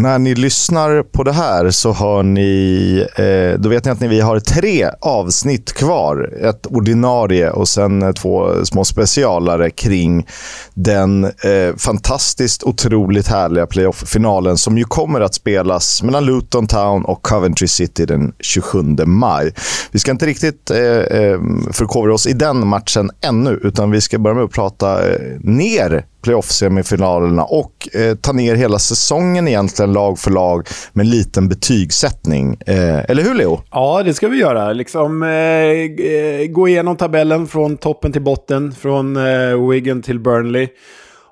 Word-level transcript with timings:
När 0.00 0.18
ni 0.18 0.34
lyssnar 0.34 1.02
på 1.02 1.22
det 1.22 1.32
här 1.32 1.70
så 1.70 1.92
hör 1.92 2.22
ni, 2.22 3.06
eh, 3.16 3.60
då 3.60 3.68
vet 3.68 3.84
ni 3.84 3.90
att 3.90 4.00
ni, 4.00 4.08
vi 4.08 4.20
har 4.20 4.40
tre 4.40 4.88
avsnitt 5.00 5.72
kvar. 5.72 6.32
Ett 6.42 6.66
ordinarie 6.66 7.50
och 7.50 7.68
sen 7.68 8.02
eh, 8.02 8.12
två 8.12 8.64
små 8.64 8.84
specialare 8.84 9.70
kring 9.70 10.26
den 10.74 11.24
eh, 11.24 11.76
fantastiskt 11.76 12.62
otroligt 12.62 13.28
härliga 13.28 13.66
playoff-finalen 13.66 14.56
som 14.56 14.78
ju 14.78 14.84
kommer 14.84 15.20
att 15.20 15.34
spelas 15.34 16.02
mellan 16.02 16.24
Luton 16.24 16.66
Town 16.66 17.04
och 17.04 17.22
Coventry 17.22 17.68
City 17.68 18.06
den 18.06 18.32
27 18.40 18.82
maj. 19.06 19.52
Vi 19.90 19.98
ska 19.98 20.10
inte 20.10 20.26
riktigt 20.26 20.70
eh, 20.70 20.78
eh, 20.78 21.40
förkovra 21.72 22.14
oss 22.14 22.26
i 22.26 22.32
den 22.32 22.66
matchen 22.66 23.10
ännu, 23.20 23.60
utan 23.62 23.90
vi 23.90 24.00
ska 24.00 24.18
börja 24.18 24.34
med 24.34 24.44
att 24.44 24.52
prata 24.52 25.08
eh, 25.08 25.20
ner 25.40 26.04
playoff-semifinalerna 26.22 27.42
och 27.42 27.88
eh, 27.94 28.14
ta 28.14 28.32
ner 28.32 28.54
hela 28.54 28.78
säsongen 28.78 29.48
egentligen 29.48 29.92
lag 29.92 30.18
för 30.18 30.30
lag 30.30 30.66
med 30.92 31.04
en 31.04 31.10
liten 31.10 31.48
betygssättning. 31.48 32.56
Eh, 32.66 33.10
eller 33.10 33.22
hur 33.22 33.34
Leo? 33.34 33.62
Ja, 33.70 34.02
det 34.02 34.14
ska 34.14 34.28
vi 34.28 34.38
göra. 34.38 34.72
Liksom, 34.72 35.22
eh, 35.22 35.28
eh 35.28 36.46
gå 36.46 36.68
igenom 36.68 36.96
tabellen 36.96 37.46
från 37.46 37.76
toppen 37.76 38.12
till 38.12 38.22
botten, 38.22 38.72
från 38.72 39.16
eh, 39.16 39.68
Wigan 39.68 40.02
till 40.02 40.20
Burnley. 40.20 40.68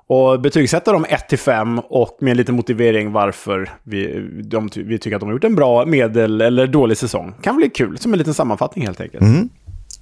Och 0.07 0.41
betygsätta 0.41 0.91
dem 0.91 1.05
1-5 1.05 1.81
och 1.89 2.17
med 2.21 2.31
en 2.31 2.37
liten 2.37 2.55
motivering 2.55 3.11
varför 3.11 3.69
vi, 3.83 4.29
de, 4.43 4.69
vi 4.75 4.99
tycker 4.99 5.15
att 5.15 5.19
de 5.19 5.25
har 5.25 5.33
gjort 5.33 5.43
en 5.43 5.55
bra, 5.55 5.85
medel 5.85 6.41
eller 6.41 6.67
dålig 6.67 6.97
säsong. 6.97 7.33
Kan 7.41 7.55
bli 7.55 7.69
kul, 7.69 7.97
som 7.97 8.13
en 8.13 8.19
liten 8.19 8.33
sammanfattning 8.33 8.85
helt 8.85 9.01
enkelt. 9.01 9.23
Mm. 9.23 9.49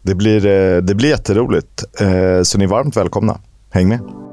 Det, 0.01 0.15
blir, 0.15 0.45
eh, 0.45 0.81
det 0.81 0.95
blir 0.95 1.09
jätteroligt, 1.09 1.83
så 2.43 2.57
ni 2.57 2.63
är 2.63 2.67
varmt 2.67 2.97
välkomna. 2.97 3.39
Häng 3.71 3.89
med! 3.89 4.26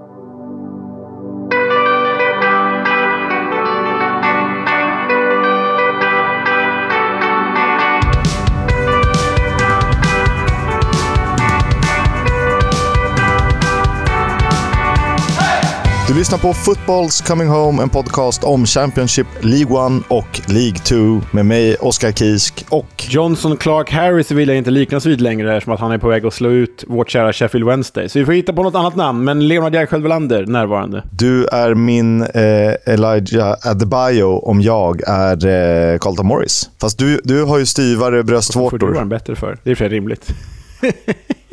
Du 16.09 16.15
lyssnar 16.15 16.39
på 16.39 16.55
Footballs 16.55 17.21
Coming 17.21 17.49
Home, 17.49 17.83
en 17.83 17.89
podcast 17.89 18.45
om 18.45 18.67
Championship, 18.67 19.27
League 19.41 19.99
1 19.99 20.05
och 20.09 20.41
League 20.49 20.79
2 20.79 21.21
med 21.31 21.47
mig, 21.47 21.77
Oskar 21.77 22.13
Kisk 22.13 22.65
och... 22.71 23.05
Johnson 23.09 23.57
Clark 23.57 23.91
Harris 23.91 24.31
vill 24.31 24.49
jag 24.49 24.59
inte 24.59 24.71
liknas 24.71 25.07
vid 25.07 25.21
längre 25.21 25.57
eftersom 25.57 25.75
att 25.75 25.81
han 25.81 25.93
är 25.93 25.99
på 25.99 26.09
väg 26.09 26.27
att 26.27 26.35
slå 26.35 26.51
ut 26.51 26.85
vårt 26.89 27.11
kära 27.11 27.33
Sheffield 27.33 27.67
Wednesday. 27.67 28.09
Så 28.09 28.19
vi 28.19 28.25
får 28.25 28.33
hitta 28.33 28.53
på 28.53 28.63
något 28.63 28.75
annat 28.75 28.97
namn, 28.97 29.25
men 29.25 29.49
Leonard 29.49 29.75
Järvsjö 29.75 29.99
Welander 29.99 30.47
närvarande. 30.47 31.03
Du 31.11 31.47
är 31.47 31.75
min 31.75 32.23
eh, 32.23 32.75
Elijah 32.87 33.57
Adebayo 33.63 34.39
om 34.39 34.61
jag 34.61 35.01
är 35.07 35.47
eh, 35.47 35.99
Carlton 35.99 36.27
Morris. 36.27 36.71
Fast 36.81 36.99
du, 36.99 37.21
du 37.25 37.45
har 37.45 37.59
ju 37.59 37.67
styvare 37.67 38.23
bröstvårtor. 38.23 38.79
Det 38.79 38.81
får 38.81 38.87
du 38.87 38.95
vara 38.95 39.05
bättre 39.05 39.37
för. 39.37 39.59
Det 39.63 39.71
är 39.71 39.75
för 39.75 39.89
rimligt. 39.89 40.35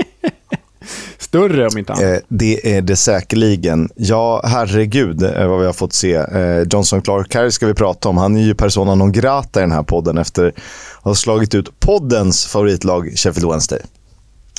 större 1.31 1.67
om 1.67 1.77
inte 1.77 1.93
annat. 1.93 2.03
Eh, 2.03 2.17
det 2.27 2.77
är 2.77 2.81
det 2.81 2.95
säkerligen. 2.95 3.89
Ja, 3.95 4.41
herregud 4.43 5.23
eh, 5.23 5.47
vad 5.47 5.59
vi 5.59 5.65
har 5.65 5.73
fått 5.73 5.93
se. 5.93 6.15
Eh, 6.15 6.61
Johnson 6.71 7.01
Clark 7.01 7.35
Harris 7.35 7.53
ska 7.53 7.67
vi 7.67 7.73
prata 7.73 8.09
om. 8.09 8.17
Han 8.17 8.37
är 8.37 8.41
ju 8.41 8.55
persona 8.55 8.95
non 8.95 9.11
grata 9.11 9.59
i 9.59 9.63
den 9.63 9.71
här 9.71 9.83
podden 9.83 10.17
efter 10.17 10.47
att 10.47 11.03
ha 11.03 11.15
slagit 11.15 11.55
ut 11.55 11.79
poddens 11.79 12.45
favoritlag 12.45 13.13
Sheffield 13.15 13.49
Wednesday. 13.49 13.79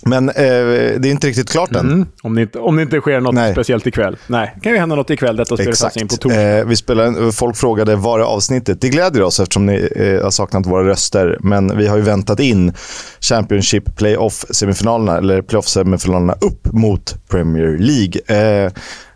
Men 0.03 0.29
eh, 0.29 0.35
det 0.35 1.09
är 1.09 1.11
inte 1.11 1.27
riktigt 1.27 1.51
klart 1.51 1.71
än. 1.71 1.93
Mm. 1.93 2.07
Om, 2.23 2.35
det 2.35 2.43
inte, 2.43 2.59
om 2.59 2.77
det 2.77 2.83
inte 2.83 3.01
sker 3.01 3.21
något 3.21 3.35
Nej. 3.35 3.53
speciellt 3.53 3.87
ikväll. 3.87 4.17
Nej, 4.27 4.53
det 4.55 4.61
kan 4.61 4.73
ju 4.73 4.79
hända 4.79 4.97
något 4.97 5.11
ikväll. 5.11 5.37
Detta 5.37 5.57
spelas 5.57 5.97
in 5.97 6.09
på 6.09 6.17
torsdag. 6.17 6.59
Eh, 6.59 6.65
vi 6.65 6.77
spelar, 6.77 7.33
folk 7.33 7.57
frågade 7.57 7.97
var 7.97 8.19
är 8.19 8.25
avsnittet? 8.25 8.81
Det 8.81 8.89
gläder 8.89 9.23
oss 9.23 9.41
eftersom 9.41 9.67
ni 9.67 9.89
eh, 9.97 10.25
har 10.25 10.31
saknat 10.31 10.67
våra 10.67 10.89
röster. 10.89 11.39
Men 11.41 11.79
vi 11.79 11.87
har 11.87 11.97
ju 11.97 12.03
väntat 12.03 12.41
in 12.41 12.73
Championship 13.21 13.97
Playoff-semifinalerna, 13.97 15.19
eller 15.19 15.43
Playoff-semifinalerna 15.43 16.35
upp 16.41 16.73
mot 16.73 17.29
Premier 17.29 17.79
League. 17.79 18.71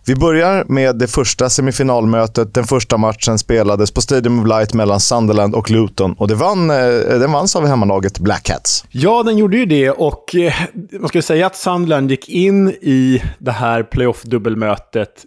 Vi 0.09 0.17
börjar 0.17 0.65
med 0.69 0.97
det 0.97 1.07
första 1.07 1.51
semifinalmötet. 1.51 2.55
Den 2.55 2.65
första 2.65 2.97
matchen 2.97 3.39
spelades 3.39 3.91
på 3.91 4.01
Stadium 4.01 4.41
of 4.41 4.49
Light 4.49 4.75
mellan 4.75 5.01
Sunderland 5.01 5.55
och 5.55 5.71
Luton 5.71 6.13
och 6.19 6.29
det 6.29 6.35
vann, 6.35 6.71
eh, 6.71 6.77
den 7.09 7.33
vanns 7.33 7.57
av 7.57 7.67
hemmalaget 7.67 8.19
Black 8.19 8.43
Cats. 8.43 8.85
Ja, 8.91 9.23
den 9.23 9.39
gjorde 9.39 9.57
ju 9.57 9.67
det 9.67 9.91
och 9.91 10.35
eh, 10.35 10.53
man 11.01 11.09
ska 11.09 11.23
säga 11.23 11.47
att 11.47 11.57
Sunderland 11.57 12.11
gick 12.11 12.29
in 12.29 12.69
i 12.69 13.23
det 13.39 13.53
här 13.53 13.83
playoff-dubbelmötet 13.83 15.25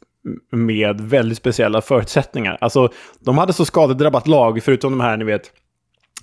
med 0.52 1.02
väldigt 1.02 1.38
speciella 1.38 1.82
förutsättningar. 1.82 2.58
Alltså, 2.62 2.90
de 3.20 3.38
hade 3.38 3.54
så 3.54 3.66
skadedrabbat 3.66 4.28
lag, 4.28 4.64
förutom 4.64 4.92
de 4.92 5.00
här, 5.00 5.18
ni 5.18 5.26
vet, 5.26 5.52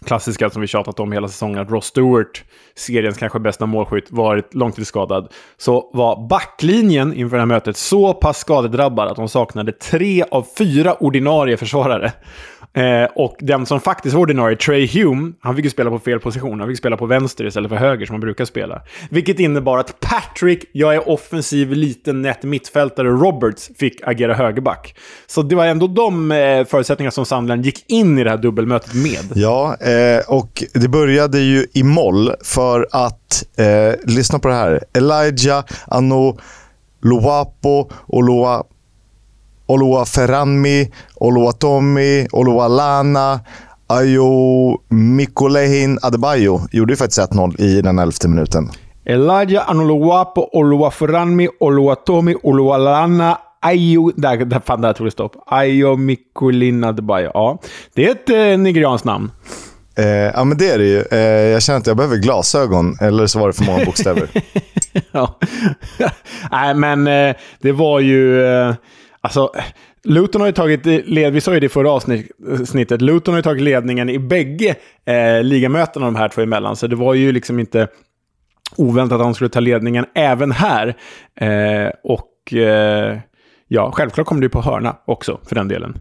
klassiska 0.04 0.50
som 0.50 0.62
vi 0.62 0.68
tjatat 0.68 1.00
om 1.00 1.12
hela 1.12 1.28
säsongen, 1.28 1.58
att 1.58 1.70
Ross 1.70 1.86
Stewart, 1.86 2.44
seriens 2.74 3.18
kanske 3.18 3.38
bästa 3.38 3.66
målskytt, 3.66 4.06
varit 4.10 4.54
långtidsskadad, 4.54 5.32
så 5.56 5.90
var 5.92 6.28
backlinjen 6.28 7.14
inför 7.14 7.36
det 7.36 7.40
här 7.40 7.46
mötet 7.46 7.76
så 7.76 8.14
pass 8.14 8.38
skadedrabbad 8.38 9.08
att 9.08 9.16
de 9.16 9.28
saknade 9.28 9.72
tre 9.72 10.24
av 10.30 10.46
fyra 10.58 10.94
ordinarie 10.94 11.56
försvarare. 11.56 12.12
Eh, 12.74 13.04
och 13.14 13.36
den 13.40 13.66
som 13.66 13.80
faktiskt 13.80 14.14
var 14.14 14.22
ordinarie, 14.22 14.56
Trey 14.56 14.86
Hume, 14.86 15.32
han 15.40 15.56
fick 15.56 15.64
ju 15.64 15.70
spela 15.70 15.90
på 15.90 15.98
fel 15.98 16.20
position. 16.20 16.60
Han 16.60 16.68
fick 16.68 16.78
spela 16.78 16.96
på 16.96 17.06
vänster 17.06 17.46
istället 17.46 17.68
för 17.68 17.76
höger 17.76 18.06
som 18.06 18.14
han 18.14 18.20
brukar 18.20 18.44
spela. 18.44 18.82
Vilket 19.10 19.38
innebar 19.38 19.78
att 19.78 20.00
Patrick, 20.00 20.64
jag 20.72 20.94
är 20.94 21.08
offensiv, 21.08 21.72
liten, 21.72 22.22
nätt 22.22 22.42
mittfältare, 22.42 23.08
Roberts 23.08 23.70
fick 23.78 24.00
agera 24.02 24.34
högerback. 24.34 24.94
Så 25.26 25.42
det 25.42 25.56
var 25.56 25.66
ändå 25.66 25.86
de 25.86 26.32
eh, 26.32 26.64
förutsättningar 26.64 27.10
som 27.10 27.26
Sandland 27.26 27.64
gick 27.64 27.90
in 27.90 28.18
i 28.18 28.24
det 28.24 28.30
här 28.30 28.36
dubbelmötet 28.36 28.94
med. 28.94 29.32
Ja, 29.34 29.76
eh, 29.80 30.20
och 30.28 30.64
det 30.74 30.88
började 30.88 31.38
ju 31.38 31.66
i 31.72 31.82
moll 31.82 32.30
för 32.44 32.86
att, 32.92 33.44
eh, 33.56 33.94
lyssna 34.04 34.38
på 34.38 34.48
det 34.48 34.54
här, 34.54 34.84
Elijah 34.92 35.64
Ano 35.86 36.38
Luapo 37.02 37.90
och 37.92 38.22
Loa 38.22 38.62
Oluwaferanmi, 39.68 40.90
Oluwatomi, 41.20 42.26
Oluwalana, 42.32 43.40
Ayo 43.88 44.78
Mikolehin 44.90 45.98
Adebayo 46.02 46.60
gjorde 46.72 46.92
ju 46.92 46.96
faktiskt 46.96 47.20
1-0 47.20 47.60
i 47.60 47.82
den 47.82 47.98
elfte 47.98 48.28
minuten. 48.28 48.70
Elijah 49.04 49.70
Anuluwapo, 49.70 50.48
Oluwaferanmi, 50.52 51.48
Oluwatomi, 51.60 52.34
Oluwalana, 52.42 53.38
Ayo... 53.60 54.12
Där, 54.16 54.44
där, 54.44 54.60
fan, 54.66 54.80
där 54.80 54.92
tog 54.92 55.06
det 55.06 55.10
stopp. 55.10 55.32
Ayo 55.46 55.96
Mikolin 55.96 56.84
Adebayo. 56.84 57.30
Ja, 57.34 57.58
det 57.94 58.06
är 58.06 58.10
ett 58.10 58.30
eh, 58.30 58.58
nigerianskt 58.58 59.04
namn. 59.04 59.30
Eh, 59.98 60.06
ja, 60.06 60.44
men 60.44 60.58
det 60.58 60.70
är 60.70 60.78
det 60.78 60.84
ju. 60.84 61.04
Eh, 61.10 61.18
jag 61.52 61.62
känner 61.62 61.78
att 61.78 61.86
jag 61.86 61.96
behöver 61.96 62.16
glasögon, 62.16 62.96
eller 63.00 63.26
så 63.26 63.38
var 63.38 63.46
det 63.46 63.52
för 63.52 63.64
många 63.64 63.84
bokstäver. 63.84 64.28
ja. 65.12 65.38
Nej, 66.50 66.74
men 66.74 67.06
eh, 67.06 67.36
det 67.60 67.72
var 67.72 68.00
ju... 68.00 68.42
Alltså, 69.26 69.50
Luton 70.04 70.40
har 70.40 70.48
ju 70.48 70.52
tagit 70.52 70.86
led, 70.86 71.32
vi 71.32 71.40
sa 71.40 71.54
ju 71.54 71.60
det 71.60 71.66
i 71.66 71.68
förra 71.68 71.90
avsnittet, 71.90 73.02
Luton 73.02 73.34
har 73.34 73.38
ju 73.38 73.42
tagit 73.42 73.62
ledningen 73.62 74.08
i 74.08 74.18
bägge 74.18 74.74
eh, 75.04 75.42
ligamötena 75.42 76.06
de 76.06 76.16
här 76.16 76.28
två 76.28 76.42
emellan, 76.42 76.76
så 76.76 76.86
det 76.86 76.96
var 76.96 77.14
ju 77.14 77.32
liksom 77.32 77.58
inte 77.58 77.88
oväntat 78.76 79.20
att 79.20 79.24
han 79.24 79.34
skulle 79.34 79.50
ta 79.50 79.60
ledningen 79.60 80.06
även 80.14 80.52
här. 80.52 80.96
Eh, 81.34 81.90
och 82.02 82.52
eh, 82.52 83.18
ja, 83.68 83.92
självklart 83.92 84.26
kom 84.26 84.40
det 84.40 84.44
ju 84.44 84.50
på 84.50 84.62
hörna 84.62 84.96
också, 85.04 85.40
för 85.48 85.54
den 85.54 85.68
delen. 85.68 85.98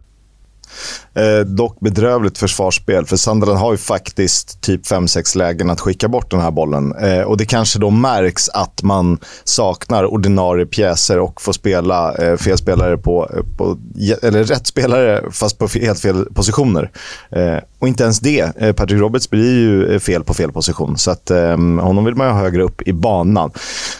Eh, 1.14 1.38
dock 1.46 1.80
bedrövligt 1.80 2.38
försvarsspel, 2.38 3.06
för 3.06 3.16
Sunderland 3.16 3.58
har 3.60 3.72
ju 3.72 3.78
faktiskt 3.78 4.60
typ 4.60 4.86
5-6 4.86 5.38
lägen 5.38 5.70
att 5.70 5.80
skicka 5.80 6.08
bort 6.08 6.30
den 6.30 6.40
här 6.40 6.50
bollen. 6.50 6.94
Eh, 6.94 7.20
och 7.20 7.36
det 7.36 7.44
kanske 7.44 7.78
då 7.78 7.90
märks 7.90 8.48
att 8.48 8.82
man 8.82 9.18
saknar 9.44 10.04
ordinarie 10.04 10.66
pjäser 10.66 11.18
och 11.18 11.42
får 11.42 11.52
spela 11.52 12.14
eh, 12.14 12.36
fel 12.36 12.58
spelare 12.58 12.96
på, 12.96 13.30
eh, 13.34 13.56
på, 13.56 13.78
eller 14.22 14.44
rätt 14.44 14.66
spelare 14.66 15.22
fast 15.32 15.58
på 15.58 15.66
helt 15.66 16.00
fel 16.00 16.24
positioner. 16.34 16.90
Eh, 17.30 17.58
och 17.78 17.88
inte 17.88 18.02
ens 18.02 18.20
det. 18.20 18.56
Eh, 18.56 18.72
Patrick 18.72 19.00
Roberts 19.00 19.30
blir 19.30 19.52
ju 19.52 19.94
eh, 19.94 19.98
fel 19.98 20.24
på 20.24 20.34
fel 20.34 20.52
position, 20.52 20.98
så 20.98 21.10
att 21.10 21.30
eh, 21.30 21.50
honom 21.56 22.04
vill 22.04 22.14
man 22.14 22.26
ju 22.26 22.32
ha 22.32 22.40
högre 22.40 22.62
upp 22.62 22.82
i 22.82 22.92
banan. 22.92 23.50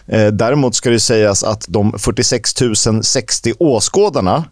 Eh, 0.07 0.27
däremot 0.27 0.75
ska 0.75 0.91
det 0.91 1.01
sägas 1.01 1.45
att 1.45 1.65
de 1.69 1.93
46 1.99 2.55
060 3.03 3.53
åskådarna 3.59 4.45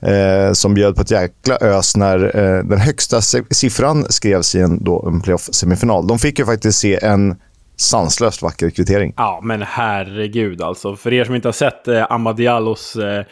eh, 0.00 0.52
som 0.52 0.74
bjöd 0.74 0.96
på 0.96 1.02
ett 1.02 1.10
jäkla 1.10 1.58
ös 1.60 1.96
när 1.96 2.36
eh, 2.36 2.64
den 2.64 2.78
högsta 2.78 3.20
siffran 3.50 4.06
skrevs 4.08 4.54
i 4.54 4.60
en, 4.60 4.84
då, 4.84 5.06
en 5.06 5.22
playoff-semifinal. 5.22 6.06
De 6.06 6.18
fick 6.18 6.38
ju 6.38 6.46
faktiskt 6.46 6.78
se 6.78 7.04
en 7.04 7.36
sanslöst 7.76 8.42
vacker 8.42 8.70
kvittering. 8.70 9.14
Ja, 9.16 9.40
men 9.42 9.62
herregud 9.62 10.62
alltså. 10.62 10.96
För 10.96 11.12
er 11.12 11.24
som 11.24 11.34
inte 11.34 11.48
har 11.48 11.52
sett 11.52 11.88
eh, 11.88 12.06
Amadialos 12.10 12.96
eh, 12.96 13.24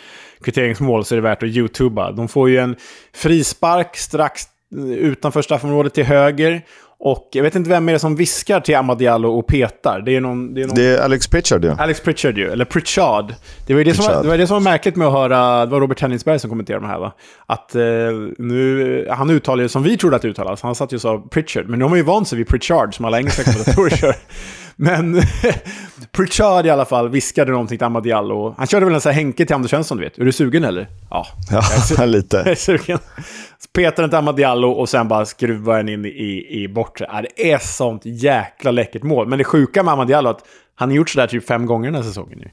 kvitteringsmål 0.45 1.05
så 1.05 1.15
är 1.15 1.17
det 1.17 1.23
värt 1.23 1.43
att 1.43 1.49
youtuba. 1.49 2.13
De 2.13 2.29
får 2.29 2.51
ju 2.51 2.59
en 2.59 2.77
frispark 3.15 3.97
strax 3.97 4.43
utanför 4.87 5.43
straffområdet 5.43 5.95
till 5.95 6.05
höger. 6.05 6.63
Och 7.01 7.29
jag 7.33 7.43
vet 7.43 7.55
inte 7.55 7.71
vem 7.71 7.89
är 7.89 7.93
det 7.93 7.99
som 7.99 8.17
viskar 8.17 8.61
till 8.61 8.77
Amad 8.77 8.99
Diallo 8.99 9.29
och 9.29 9.47
petar. 9.47 10.01
Det 10.01 10.17
är 10.17 10.21
någon... 10.21 10.55
Det 10.55 10.63
är, 10.63 10.67
någon... 10.67 10.77
det 10.77 10.87
är 10.87 10.99
Alex 10.99 11.27
Pritchard 11.27 11.65
ju. 11.65 11.71
Alex 11.71 12.01
Pritchard 12.01 12.39
ju, 12.39 12.51
eller 12.51 12.65
Pritchard. 12.65 13.35
Det 13.67 13.75
var 13.75 13.85
det, 13.85 13.95
Som, 13.95 14.05
var, 14.05 14.23
det 14.23 14.29
var 14.29 14.39
det 14.39 14.47
som 14.47 14.55
var 14.55 14.61
märkligt 14.61 14.97
med 14.97 15.07
att 15.07 15.13
höra, 15.13 15.67
det 15.67 15.73
var 15.73 15.81
Robert 15.81 15.99
Tennisberg 15.99 16.39
som 16.39 16.51
kommenterade 16.51 16.87
de 16.87 16.91
här 16.91 16.99
va? 16.99 17.13
Att 17.47 17.75
eh, 17.75 17.83
nu, 18.39 19.07
han 19.11 19.31
uttalar 19.31 19.63
ju 19.63 19.69
som 19.69 19.83
vi 19.83 19.97
trodde 19.97 20.17
att 20.17 20.23
det 20.23 20.29
uttalas, 20.29 20.63
han 20.63 20.75
satt 20.75 20.93
ju 20.93 20.97
och 20.97 21.01
sa 21.01 21.23
Pritchard. 21.31 21.69
Men 21.69 21.79
nu 21.79 21.85
har 21.85 21.91
man 21.91 21.99
ju 21.99 22.05
vant 22.05 22.29
sig 22.29 22.39
vid 22.39 22.49
Pritchard 22.49 22.95
som 22.95 23.05
alla 23.05 23.19
engelska 23.19 23.45
kommentatorer 23.45 23.91
kör. 23.97 24.15
Men 24.81 25.23
Pritchard 26.13 26.67
i 26.67 26.71
alla 26.71 26.85
fall 26.85 27.09
viskade 27.09 27.53
någonting 27.53 27.79
till 27.79 27.85
Amad 27.85 28.03
Diallo. 28.03 28.55
Han 28.59 28.67
körde 28.67 28.87
väl 28.87 28.95
en 28.95 29.01
sån 29.01 29.13
här 29.13 29.17
Henke 29.17 29.47
till 29.47 29.55
Anders 29.55 29.71
Svensson, 29.71 29.97
du 29.97 30.05
vet. 30.05 30.19
Är 30.19 30.25
du 30.25 30.33
sugen 30.33 30.65
eller? 30.65 30.89
Ja, 31.11 31.27
ja 31.99 32.05
lite. 32.05 32.37
Jag 32.37 32.49
är 32.49 32.55
sugen. 32.55 32.99
Petar 33.73 34.03
den 34.03 34.11
till 34.11 34.19
Amadiallo 34.19 34.71
och 34.71 34.89
sen 34.89 35.09
bara 35.09 35.27
skruvar 35.27 35.77
den 35.77 35.89
in 35.89 36.05
i, 36.05 36.47
i 36.51 36.69
bortre. 36.69 37.07
Ja, 37.13 37.23
det 37.23 37.53
är 37.53 37.59
sånt 37.59 38.03
jäkla 38.05 38.71
läckert 38.71 39.03
mål. 39.03 39.29
Men 39.29 39.39
det 39.39 39.45
sjuka 39.45 39.83
med 39.83 39.93
Amadiallo 39.93 40.29
är 40.29 40.35
att 40.35 40.45
han 40.75 40.89
har 40.89 40.97
gjort 40.97 41.11
sådär 41.11 41.27
typ 41.27 41.47
fem 41.47 41.67
gånger 41.67 41.91
den 41.91 41.95
här 41.95 42.03
säsongen 42.03 42.39
nu. 42.39 42.51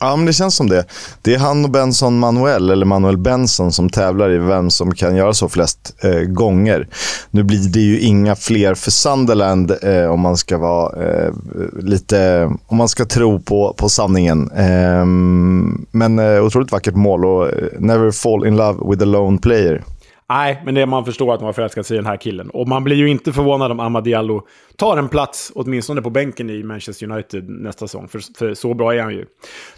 Ja, 0.00 0.16
men 0.16 0.26
det 0.26 0.32
känns 0.32 0.56
som 0.56 0.68
det. 0.68 0.84
Det 1.22 1.34
är 1.34 1.38
han 1.38 1.64
och 1.64 1.70
Benson 1.70 2.18
Manuel, 2.18 2.70
eller 2.70 2.86
Manuel 2.86 3.16
Benson, 3.16 3.72
som 3.72 3.90
tävlar 3.90 4.30
i 4.30 4.38
vem 4.38 4.70
som 4.70 4.94
kan 4.94 5.16
göra 5.16 5.32
så 5.32 5.48
flest 5.48 5.94
eh, 6.04 6.20
gånger. 6.20 6.88
Nu 7.30 7.42
blir 7.42 7.72
det 7.72 7.80
ju 7.80 8.00
inga 8.00 8.36
fler 8.36 8.74
för 8.74 8.90
Sunderland 8.90 9.72
eh, 9.82 10.04
om 10.04 10.20
man 10.20 10.36
ska 10.36 10.58
vara 10.58 11.04
eh, 11.04 11.32
lite... 11.78 12.50
Om 12.66 12.76
man 12.76 12.88
ska 12.88 13.04
tro 13.04 13.40
på, 13.40 13.74
på 13.78 13.88
sanningen. 13.88 14.50
Ehm, 14.50 15.86
men 15.90 16.18
eh, 16.18 16.44
otroligt 16.44 16.72
vackert 16.72 16.94
mål 16.94 17.24
och 17.24 17.46
eh, 17.46 17.68
never 17.78 18.10
fall 18.10 18.46
in 18.46 18.56
love 18.56 18.90
with 18.90 19.02
a 19.02 19.06
lone 19.06 19.38
player. 19.38 19.84
Nej, 20.28 20.62
men 20.64 20.74
det 20.74 20.86
man 20.86 21.04
förstår 21.04 21.34
att 21.34 21.40
man 21.40 21.46
har 21.46 21.52
förälskat 21.52 21.86
sig 21.86 21.94
i 21.94 21.98
den 21.98 22.06
här 22.06 22.16
killen. 22.16 22.50
Och 22.50 22.68
man 22.68 22.84
blir 22.84 22.96
ju 22.96 23.08
inte 23.08 23.32
förvånad 23.32 23.72
om 23.72 23.80
Amad 23.80 24.04
Diallo 24.04 24.46
tar 24.76 24.96
en 24.96 25.08
plats, 25.08 25.52
åtminstone 25.54 26.02
på 26.02 26.10
bänken 26.10 26.50
i 26.50 26.62
Manchester 26.62 27.10
United 27.10 27.48
nästa 27.48 27.86
säsong. 27.86 28.08
För, 28.08 28.20
för 28.38 28.54
så 28.54 28.74
bra 28.74 28.94
är 28.94 29.02
han 29.02 29.12
ju. 29.12 29.26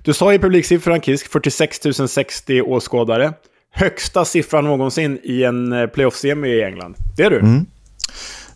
Du 0.02 0.12
sa 0.12 0.32
ju 0.32 0.38
publiksiffran, 0.38 1.00
Kisk, 1.00 1.32
46 1.32 1.80
060 2.08 2.62
åskådare. 2.62 3.32
Högsta 3.72 4.24
siffran 4.24 4.64
någonsin 4.64 5.18
i 5.22 5.44
en 5.44 5.72
eh, 5.72 5.86
playoff-semi 5.86 6.48
i 6.48 6.62
England. 6.62 6.96
Det 7.16 7.22
är 7.22 7.30
du. 7.30 7.38
Mm. 7.38 7.66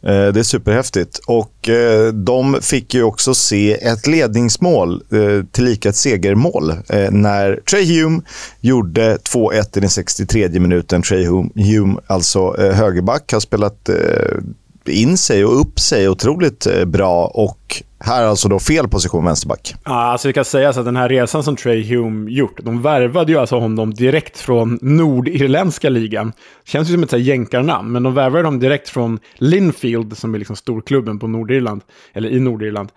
Eh, 0.06 0.32
det 0.32 0.40
är 0.40 0.42
superhäftigt. 0.42 1.20
Och 1.26 1.68
eh, 1.68 2.12
de 2.12 2.58
fick 2.60 2.94
ju 2.94 3.02
också 3.02 3.34
se 3.34 3.72
ett 3.72 4.06
ledningsmål, 4.06 5.02
eh, 5.12 5.46
tillika 5.52 5.88
ett 5.88 5.96
segermål, 5.96 6.74
när 7.10 7.56
Trey 7.70 8.02
Hume 8.02 8.20
gjorde 8.60 9.16
2-1 9.16 9.76
i 9.76 9.80
den 9.80 9.90
63 9.90 10.48
minuten. 10.48 11.02
Trey 11.02 11.26
Hume, 11.54 12.00
alltså 12.06 12.56
högerback, 12.58 13.32
har 13.32 13.40
spelat 13.40 13.90
in 14.88 15.16
sig 15.16 15.44
och 15.44 15.60
upp 15.60 15.81
sig 15.81 16.08
otroligt 16.08 16.66
eh, 16.66 16.84
bra 16.84 17.26
och 17.34 17.82
här 18.00 18.25
alltså 18.25 18.48
då 18.48 18.58
fel 18.58 18.88
position 18.88 19.25
vänsterback. 19.25 19.75
Ja, 19.84 19.92
alltså 19.92 20.28
det 20.28 20.32
kan 20.32 20.44
sägas 20.44 20.78
att 20.78 20.84
den 20.84 20.96
här 20.96 21.08
resan 21.08 21.44
som 21.44 21.56
Trey 21.56 21.84
Hume 21.84 22.31
gjort, 22.31 22.60
de 22.62 22.82
värvade 22.82 23.32
ju 23.32 23.38
alltså 23.38 23.58
honom 23.58 23.94
direkt 23.94 24.38
från 24.38 24.78
nordirländska 24.82 25.88
ligan. 25.88 26.32
Känns 26.64 26.90
ju 26.90 26.92
som 26.94 27.02
ett 27.02 27.12
jänkarnamn, 27.12 27.92
men 27.92 28.02
de 28.02 28.14
värvade 28.14 28.44
honom 28.44 28.60
direkt 28.60 28.88
från 28.88 29.19
Linfield, 29.34 30.19
som 30.19 30.34
är 30.34 30.38
liksom 30.38 30.56
storklubben 30.56 31.19
på 31.19 31.26
Nordirland, 31.26 31.82
eller 32.12 32.28
i 32.28 32.40
Nordirland. 32.40 32.88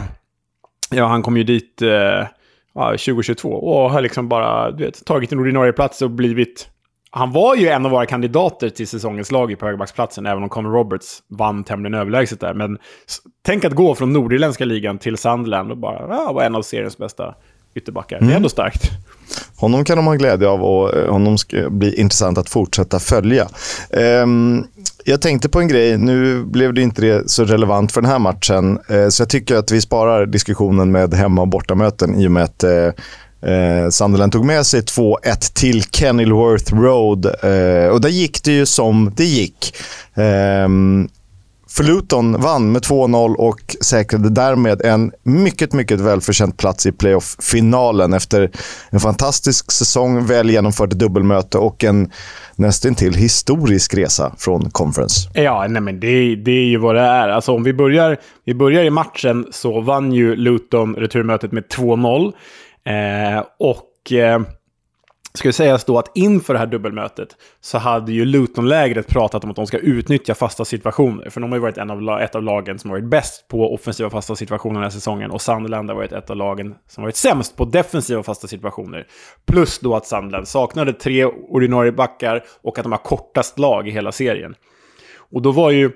ja, 0.90 1.06
han 1.06 1.22
kom 1.22 1.36
ju 1.36 1.44
dit 1.44 1.82
eh, 1.82 2.26
2022 2.74 3.48
och 3.48 3.90
har 3.90 4.00
liksom 4.00 4.28
bara 4.28 4.70
du 4.70 4.84
vet, 4.84 5.04
tagit 5.04 5.32
en 5.32 5.38
ordinarie 5.38 5.72
plats 5.72 6.02
och 6.02 6.10
blivit 6.10 6.68
han 7.10 7.32
var 7.32 7.56
ju 7.56 7.68
en 7.68 7.86
av 7.86 7.92
våra 7.92 8.06
kandidater 8.06 8.70
till 8.70 8.88
säsongens 8.88 9.30
lag 9.30 9.58
på 9.58 9.66
högerbacksplatsen, 9.66 10.26
även 10.26 10.42
om 10.42 10.48
Conor 10.48 10.70
Roberts 10.70 11.22
vann 11.28 11.64
tämligen 11.64 11.94
överlägset 11.94 12.40
där. 12.40 12.54
Men 12.54 12.78
tänk 13.42 13.64
att 13.64 13.72
gå 13.72 13.94
från 13.94 14.12
nordirländska 14.12 14.64
ligan 14.64 14.98
till 14.98 15.16
Sunderland 15.16 15.70
och 15.70 15.78
bara 15.78 16.06
ja, 16.08 16.32
vara 16.32 16.46
en 16.46 16.54
av 16.54 16.62
seriens 16.62 16.98
bästa 16.98 17.34
ytterbackar. 17.74 18.16
Mm. 18.16 18.26
Det 18.26 18.32
är 18.32 18.34
mm. 18.34 18.36
ändå 18.36 18.48
starkt. 18.48 18.90
Honom 19.56 19.84
kan 19.84 19.96
de 19.96 20.06
ha 20.06 20.14
glädje 20.14 20.48
av 20.48 20.62
och 20.62 20.96
eh, 20.96 21.12
honom 21.12 21.38
ska 21.38 21.70
bli 21.70 22.00
intressant 22.00 22.38
att 22.38 22.50
fortsätta 22.50 22.98
följa. 22.98 23.48
Um, 23.90 24.66
jag 25.04 25.22
tänkte 25.22 25.48
på 25.48 25.60
en 25.60 25.68
grej, 25.68 25.98
nu 25.98 26.44
blev 26.44 26.74
det 26.74 26.82
inte 26.82 27.02
det 27.02 27.30
så 27.30 27.44
relevant 27.44 27.92
för 27.92 28.00
den 28.00 28.10
här 28.10 28.18
matchen, 28.18 28.78
uh, 28.90 29.08
så 29.08 29.22
jag 29.22 29.28
tycker 29.28 29.56
att 29.56 29.70
vi 29.70 29.80
sparar 29.80 30.26
diskussionen 30.26 30.92
med 30.92 31.14
hemma 31.14 31.42
och 31.42 31.48
bortamöten 31.48 32.20
i 32.20 32.26
och 32.26 32.32
med 32.32 32.44
att 32.44 32.64
uh, 32.64 32.90
Eh, 33.42 33.90
Sunderland 33.90 34.32
tog 34.32 34.44
med 34.44 34.66
sig 34.66 34.80
2-1 34.80 35.54
till 35.54 35.82
Kenilworth 35.82 36.74
Road 36.74 37.26
eh, 37.26 37.88
och 37.88 38.00
där 38.00 38.08
gick 38.08 38.44
det 38.44 38.52
ju 38.52 38.66
som 38.66 39.12
det 39.16 39.24
gick. 39.24 39.76
Eh, 40.14 40.68
för 41.72 41.84
Luton 41.84 42.40
vann 42.40 42.72
med 42.72 42.82
2-0 42.82 43.34
och 43.34 43.76
säkrade 43.80 44.30
därmed 44.30 44.82
en 44.82 45.12
mycket, 45.22 45.72
mycket 45.72 46.00
välförtjänt 46.00 46.56
plats 46.56 46.86
i 46.86 46.92
playoff-finalen 46.92 48.12
efter 48.12 48.50
en 48.90 49.00
fantastisk 49.00 49.72
säsong, 49.72 50.26
väl 50.26 50.50
genomfört 50.50 50.90
dubbelmöte 50.90 51.58
och 51.58 51.84
en 51.84 52.10
nästintill 52.56 53.14
historisk 53.14 53.94
resa 53.94 54.32
från 54.38 54.70
conference. 54.70 55.30
Ja, 55.34 55.66
nej 55.68 55.82
men 55.82 56.00
det, 56.00 56.36
det 56.36 56.50
är 56.50 56.66
ju 56.66 56.76
vad 56.76 56.94
det 56.94 57.00
är. 57.00 57.28
Alltså 57.28 57.52
om 57.52 57.62
vi 57.62 57.72
börjar, 57.72 58.16
vi 58.44 58.54
börjar 58.54 58.84
i 58.84 58.90
matchen 58.90 59.46
så 59.52 59.80
vann 59.80 60.12
ju 60.12 60.36
Luton 60.36 60.94
returmötet 60.94 61.52
med 61.52 61.64
2-0. 61.64 62.32
Eh, 62.84 63.44
och 63.58 64.12
eh, 64.12 64.40
ska 65.34 65.52
sägas 65.52 65.84
då 65.84 65.98
att 65.98 66.10
inför 66.14 66.52
det 66.54 66.58
här 66.58 66.66
dubbelmötet 66.66 67.36
så 67.60 67.78
hade 67.78 68.12
ju 68.12 68.24
Luton-lägret 68.24 69.08
pratat 69.08 69.44
om 69.44 69.50
att 69.50 69.56
de 69.56 69.66
ska 69.66 69.78
utnyttja 69.78 70.34
fasta 70.34 70.64
situationer. 70.64 71.30
För 71.30 71.40
de 71.40 71.50
har 71.50 71.56
ju 71.56 71.62
varit 71.62 71.78
en 71.78 71.90
av, 71.90 72.20
ett 72.20 72.34
av 72.34 72.42
lagen 72.42 72.78
som 72.78 72.90
har 72.90 72.98
varit 72.98 73.10
bäst 73.10 73.48
på 73.48 73.74
offensiva 73.74 74.10
fasta 74.10 74.36
situationer 74.36 74.74
den 74.74 74.82
här 74.82 74.90
säsongen. 74.90 75.30
Och 75.30 75.42
Sunderland 75.42 75.90
har 75.90 75.96
varit 75.96 76.12
ett 76.12 76.30
av 76.30 76.36
lagen 76.36 76.74
som 76.88 77.02
har 77.02 77.06
varit 77.06 77.16
sämst 77.16 77.56
på 77.56 77.64
defensiva 77.64 78.22
fasta 78.22 78.48
situationer. 78.48 79.06
Plus 79.46 79.78
då 79.78 79.96
att 79.96 80.06
Sunderland 80.06 80.48
saknade 80.48 80.92
tre 80.92 81.24
ordinarie 81.24 81.92
backar 81.92 82.44
och 82.62 82.78
att 82.78 82.84
de 82.84 82.92
har 82.92 82.98
kortast 82.98 83.58
lag 83.58 83.88
i 83.88 83.90
hela 83.90 84.12
serien. 84.12 84.54
Och 85.32 85.42
då 85.42 85.52
var 85.52 85.70
ju 85.70 85.90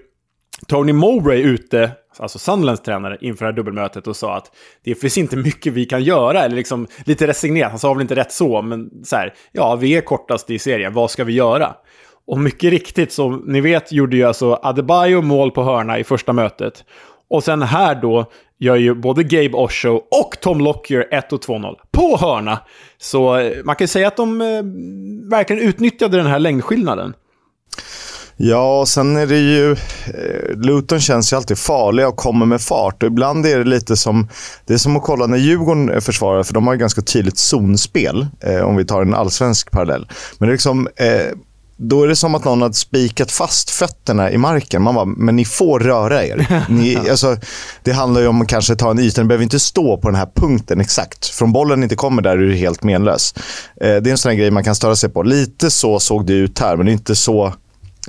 Tony 0.67 0.93
Mowbray 0.93 1.43
ute, 1.43 1.91
alltså 2.19 2.39
Sunderlands 2.39 2.83
tränare, 2.83 3.19
inför 3.21 3.45
det 3.45 3.51
här 3.51 3.57
dubbelmötet 3.57 4.07
och 4.07 4.17
sa 4.17 4.37
att 4.37 4.51
det 4.85 4.95
finns 4.95 5.19
inte 5.19 5.37
mycket 5.37 5.73
vi 5.73 5.85
kan 5.85 6.03
göra, 6.03 6.45
eller 6.45 6.57
liksom 6.57 6.87
lite 7.07 7.27
resignerat, 7.27 7.71
han 7.71 7.79
sa 7.79 7.95
väl 7.95 8.03
inte 8.03 8.17
rätt 8.17 8.33
så, 8.33 8.63
men 8.63 8.91
så 9.05 9.17
här, 9.17 9.35
ja, 9.53 9.77
vi 9.77 9.97
är 9.97 10.01
kortast 10.01 10.51
i 10.51 10.59
serien, 10.59 10.93
vad 10.93 11.11
ska 11.11 11.25
vi 11.25 11.33
göra? 11.33 11.75
Och 12.27 12.39
mycket 12.39 12.71
riktigt, 12.71 13.13
som 13.13 13.45
ni 13.47 13.61
vet, 13.61 13.93
gjorde 13.93 14.17
ju 14.17 14.25
alltså 14.25 14.59
Adebayo 14.63 15.23
mål 15.23 15.51
på 15.51 15.63
hörna 15.63 15.99
i 15.99 16.05
första 16.05 16.33
mötet. 16.33 16.85
Och 17.31 17.45
sen 17.45 17.63
här 17.63 17.95
då 17.95 18.31
gör 18.59 18.77
ju 18.77 18.95
både 18.95 19.23
Gabe 19.23 19.57
Osho 19.57 19.91
och 19.95 20.37
Tom 20.41 20.61
Lockyer 20.61 21.09
1 21.11 21.33
och 21.33 21.41
2-0 21.41 21.75
på 21.93 22.17
hörna. 22.17 22.59
Så 22.99 23.37
eh, 23.37 23.65
man 23.65 23.77
kan 23.77 23.89
säga 23.89 24.09
att 24.09 24.17
de 24.17 24.41
eh, 24.41 24.47
verkligen 25.31 25.69
utnyttjade 25.69 26.17
den 26.17 26.27
här 26.27 26.39
längdskillnaden. 26.39 27.15
Ja, 28.37 28.85
sen 28.87 29.17
är 29.17 29.27
det 29.27 29.39
ju... 29.39 29.73
Eh, 29.73 30.57
Luton 30.57 31.01
känns 31.01 31.33
ju 31.33 31.37
alltid 31.37 31.59
farliga 31.59 32.09
och 32.09 32.17
kommer 32.17 32.47
med 32.47 32.61
fart. 32.61 33.03
Och 33.03 33.07
ibland 33.07 33.47
är 33.47 33.59
det 33.59 33.65
lite 33.65 33.97
som... 33.97 34.29
Det 34.67 34.75
är 34.75 34.79
som 34.79 34.97
att 34.97 35.03
kolla 35.03 35.27
när 35.27 35.39
Djurgården 35.39 36.01
försvarar, 36.01 36.43
för 36.43 36.55
de 36.55 36.67
har 36.67 36.75
ju 36.75 36.81
ganska 36.81 37.03
tydligt 37.03 37.39
zonspel. 37.39 38.27
Eh, 38.41 38.61
om 38.61 38.77
vi 38.77 38.85
tar 38.85 39.03
en 39.03 39.15
allsvensk 39.15 39.71
parallell. 39.71 40.09
Men 40.39 40.49
det 40.49 40.51
är 40.51 40.55
liksom... 40.55 40.89
Eh, 40.97 41.39
då 41.77 42.03
är 42.03 42.09
det 42.09 42.17
som 42.17 42.35
att 42.35 42.45
någon 42.45 42.63
hade 42.63 42.75
spikat 42.75 43.33
fast 43.33 43.71
fötterna 43.71 44.31
i 44.31 44.39
marken. 44.39 44.83
Man 44.83 44.95
bara, 44.95 45.05
men 45.05 45.37
ni 45.37 45.45
får 45.45 45.81
röra 45.81 46.25
er. 46.25 46.65
Ni, 46.69 46.97
alltså, 46.97 47.37
det 47.83 47.93
handlar 47.93 48.21
ju 48.21 48.27
om 48.27 48.43
att 48.43 48.49
kanske 48.49 48.77
ta 48.77 48.91
en 48.91 48.99
yta. 48.99 49.23
Ni 49.23 49.29
behöver 49.29 49.43
inte 49.43 49.61
stå 49.61 49.97
på 49.97 50.09
den 50.09 50.17
här 50.17 50.29
punkten 50.35 50.81
exakt. 50.81 51.27
Från 51.27 51.53
bollen 51.53 51.83
inte 51.83 51.97
kommer 51.97 52.23
där 52.23 52.31
är 52.31 52.37
du 52.37 52.55
helt 52.55 52.83
menlös. 52.83 53.35
Eh, 53.81 53.97
det 53.97 54.07
är 54.07 54.11
en 54.11 54.19
sån 54.19 54.37
grej 54.37 54.51
man 54.51 54.65
kan 54.65 54.75
störa 54.75 54.97
sig 54.97 55.11
på. 55.11 55.23
Lite 55.23 55.71
så 55.71 56.01
såg 56.01 56.27
det 56.27 56.33
ut 56.33 56.59
här, 56.59 56.77
men 56.77 56.87
det 56.87 56.93
är 56.93 56.95
inte 56.95 57.15
så 57.15 57.55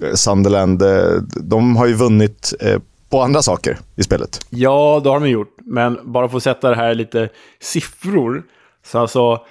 Eh, 0.01 0.13
Sunderland, 0.13 0.81
eh, 0.81 1.21
de 1.43 1.75
har 1.75 1.87
ju 1.87 1.93
vunnit 1.93 2.53
eh, 2.59 2.79
på 3.09 3.21
andra 3.21 3.41
saker 3.41 3.77
i 3.95 4.03
spelet. 4.03 4.39
Ja, 4.49 5.01
det 5.03 5.09
har 5.09 5.19
de 5.19 5.29
gjort. 5.29 5.55
Men 5.65 5.99
bara 6.03 6.29
för 6.29 6.37
att 6.37 6.43
sätta 6.43 6.69
det 6.69 6.75
här 6.75 6.95
lite 6.95 7.29
siffror. 7.59 8.43
Så 8.85 8.99
alltså, 8.99 9.41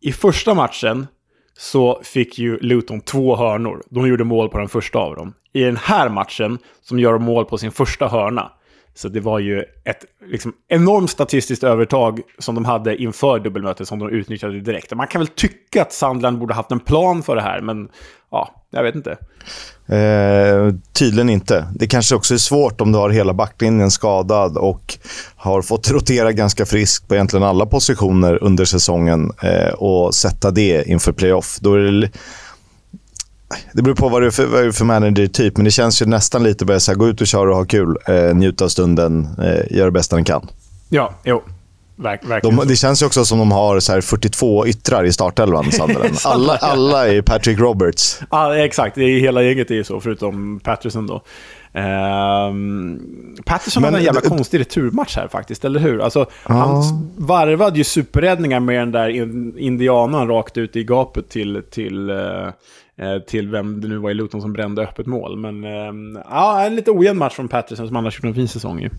i 0.00 0.12
första 0.12 0.54
matchen 0.54 1.06
så 1.58 2.00
fick 2.04 2.38
ju 2.38 2.58
Luton 2.58 3.00
två 3.00 3.36
hörnor. 3.36 3.82
De 3.90 4.08
gjorde 4.08 4.24
mål 4.24 4.48
på 4.48 4.58
den 4.58 4.68
första 4.68 4.98
av 4.98 5.16
dem. 5.16 5.34
I 5.52 5.62
den 5.62 5.76
här 5.76 6.08
matchen, 6.08 6.58
som 6.82 6.98
gör 6.98 7.18
mål 7.18 7.44
på 7.44 7.58
sin 7.58 7.72
första 7.72 8.08
hörna, 8.08 8.52
så 8.94 9.08
det 9.08 9.20
var 9.20 9.38
ju 9.38 9.64
ett 9.84 10.04
liksom, 10.26 10.52
enormt 10.68 11.10
statistiskt 11.10 11.64
övertag 11.64 12.20
som 12.38 12.54
de 12.54 12.64
hade 12.64 13.02
inför 13.02 13.38
dubbelmötet 13.38 13.88
som 13.88 13.98
de 13.98 14.10
utnyttjade 14.10 14.60
direkt. 14.60 14.94
Man 14.94 15.06
kan 15.06 15.20
väl 15.20 15.28
tycka 15.28 15.82
att 15.82 15.92
Sandland 15.92 16.38
borde 16.38 16.54
haft 16.54 16.72
en 16.72 16.80
plan 16.80 17.22
för 17.22 17.36
det 17.36 17.42
här, 17.42 17.60
men 17.60 17.88
ja, 18.30 18.64
jag 18.70 18.82
vet 18.82 18.94
inte. 18.94 19.18
Eh, 19.88 20.74
tydligen 20.92 21.30
inte. 21.30 21.66
Det 21.74 21.86
kanske 21.86 22.14
också 22.14 22.34
är 22.34 22.38
svårt 22.38 22.80
om 22.80 22.92
du 22.92 22.98
har 22.98 23.10
hela 23.10 23.34
backlinjen 23.34 23.90
skadad 23.90 24.56
och 24.56 24.98
har 25.36 25.62
fått 25.62 25.90
rotera 25.90 26.32
ganska 26.32 26.66
friskt 26.66 27.08
på 27.08 27.14
egentligen 27.14 27.42
alla 27.42 27.66
positioner 27.66 28.42
under 28.42 28.64
säsongen 28.64 29.32
eh, 29.42 29.72
och 29.74 30.14
sätta 30.14 30.50
det 30.50 30.88
inför 30.88 31.12
playoff. 31.12 31.58
Då 31.60 31.74
är 31.74 31.78
det 31.78 32.10
Det 33.72 33.82
beror 33.82 33.94
på 33.94 34.08
vad 34.08 34.22
du 34.22 34.26
är 34.26 34.30
för, 34.30 34.46
vad 34.46 34.62
du 34.62 34.66
är 34.66 34.72
för 34.72 34.84
manager-typ, 34.84 35.56
men 35.56 35.64
det 35.64 35.70
känns 35.70 36.02
ju 36.02 36.06
nästan 36.06 36.42
lite 36.42 36.64
bara 36.64 36.80
så 36.80 36.90
här, 36.90 36.96
gå 36.96 37.08
ut 37.08 37.20
och 37.20 37.26
köra 37.26 37.50
och 37.50 37.56
ha 37.56 37.64
kul. 37.64 37.96
Eh, 38.06 38.34
njuta 38.34 38.64
av 38.64 38.68
stunden, 38.68 39.28
eh, 39.38 39.76
göra 39.76 39.84
det 39.84 39.92
bästa 39.92 40.16
ni 40.16 40.24
kan. 40.24 40.48
Ja, 40.88 41.14
jo. 41.24 41.42
Verk, 42.00 42.42
de, 42.42 42.62
det 42.66 42.76
känns 42.76 43.02
ju 43.02 43.06
också 43.06 43.24
som 43.24 43.38
de 43.38 43.52
har 43.52 43.80
så 43.80 44.02
42 44.02 44.66
yttrar 44.66 45.04
i 45.04 45.12
startelvan, 45.12 45.64
alla, 46.24 46.56
alla 46.56 47.08
är 47.08 47.22
Patrick 47.22 47.58
Roberts. 47.58 48.20
Ja, 48.30 48.56
exakt. 48.56 48.94
Det 48.94 49.04
är, 49.04 49.20
hela 49.20 49.42
gänget 49.42 49.70
är 49.70 49.74
ju 49.74 49.84
så, 49.84 50.00
förutom 50.00 50.60
Patterson 50.60 51.06
då. 51.06 51.22
Um, 51.72 53.36
Patterson 53.44 53.84
hade 53.84 53.98
en 53.98 54.04
jävla 54.04 54.20
konstig 54.20 54.60
returmatch 54.60 55.16
här 55.16 55.28
faktiskt, 55.28 55.64
eller 55.64 55.80
hur? 55.80 56.00
Alltså, 56.00 56.26
ja. 56.48 56.54
Han 56.54 56.82
varvade 57.16 57.78
ju 57.78 57.84
superräddningar 57.84 58.60
med 58.60 58.80
den 58.80 58.92
där 58.92 59.08
indianan 59.58 60.28
rakt 60.28 60.56
ut 60.56 60.76
i 60.76 60.84
gapet 60.84 61.28
till, 61.28 61.62
till, 61.70 62.10
uh, 62.10 62.50
till 63.26 63.48
vem 63.48 63.80
det 63.80 63.88
nu 63.88 63.98
var 63.98 64.10
i 64.10 64.14
Luton 64.14 64.40
som 64.40 64.52
brände 64.52 64.82
öppet 64.82 65.06
mål. 65.06 65.36
Men 65.36 65.64
uh, 65.64 66.22
ja, 66.30 66.64
en 66.66 66.76
lite 66.76 66.90
ojämn 66.90 67.18
match 67.18 67.34
från 67.34 67.48
Patterson 67.48 67.86
som 67.86 67.96
annars 67.96 68.16
gjort 68.16 68.24
en 68.24 68.34
fin 68.34 68.48
säsong 68.48 68.80
ju. 68.80 68.90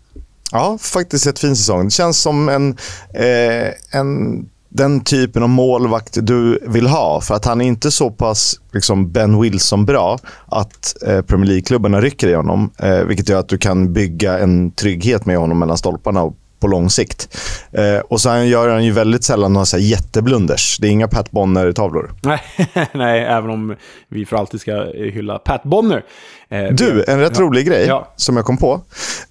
Ja, 0.52 0.78
faktiskt 0.82 1.28
ett 1.28 1.40
fin 1.40 1.56
säsong. 1.56 1.86
Det 1.86 1.92
känns 1.92 2.22
som 2.22 2.50
en, 2.50 2.78
eh, 3.14 4.00
en 4.00 4.46
den 4.70 5.02
typen 5.02 5.44
av 5.44 5.50
målvakt 5.50 6.18
du 6.22 6.60
vill 6.68 6.88
ha. 6.88 7.22
För 7.22 7.36
att 7.36 7.46
han 7.46 7.62
är 7.62 7.66
inte 7.66 7.92
så 7.92 8.12
pass 8.12 8.60
liksom 8.74 9.12
Ben 9.12 9.42
Wilson-bra 9.42 10.20
att 10.46 10.96
eh, 11.08 11.22
Premier 11.22 11.48
League-klubbarna 11.48 12.02
rycker 12.02 12.28
i 12.28 12.34
honom. 12.34 12.72
Eh, 12.78 13.04
vilket 13.04 13.30
gör 13.30 13.40
att 13.40 13.50
du 13.50 13.58
kan 13.58 13.94
bygga 13.94 14.40
en 14.40 14.72
trygghet 14.72 15.26
med 15.26 15.38
honom 15.38 15.60
mellan 15.60 15.78
stolparna 15.78 16.24
och 16.24 16.36
på 16.60 16.68
lång 16.68 16.90
sikt. 16.90 17.38
Eh, 17.72 18.00
och 18.00 18.22
sen 18.22 18.48
gör 18.48 18.70
han 18.70 18.86
ju 18.86 18.92
väldigt 18.92 19.24
sällan 19.24 19.54
några 19.54 19.66
så 19.66 19.78
här 19.78 19.84
jätteblunders. 19.84 20.78
Det 20.82 20.88
är 20.88 20.92
inga 20.92 21.08
Pat 21.08 21.32
Bonner-tavlor. 21.32 22.12
Nej, 22.24 22.42
nej, 22.94 23.24
även 23.24 23.50
om 23.50 23.76
vi 24.10 24.26
för 24.26 24.38
alltid 24.38 24.62
ska 24.62 24.86
hylla 24.94 25.40
Pat 25.40 25.64
Bonner. 25.64 26.04
Eh, 26.50 26.74
du, 26.74 27.04
en 27.08 27.20
rätt 27.20 27.34
ja. 27.36 27.42
rolig 27.42 27.68
grej 27.68 27.86
ja. 27.88 28.14
som 28.16 28.36
jag 28.36 28.46
kom 28.46 28.58
på. 28.58 28.82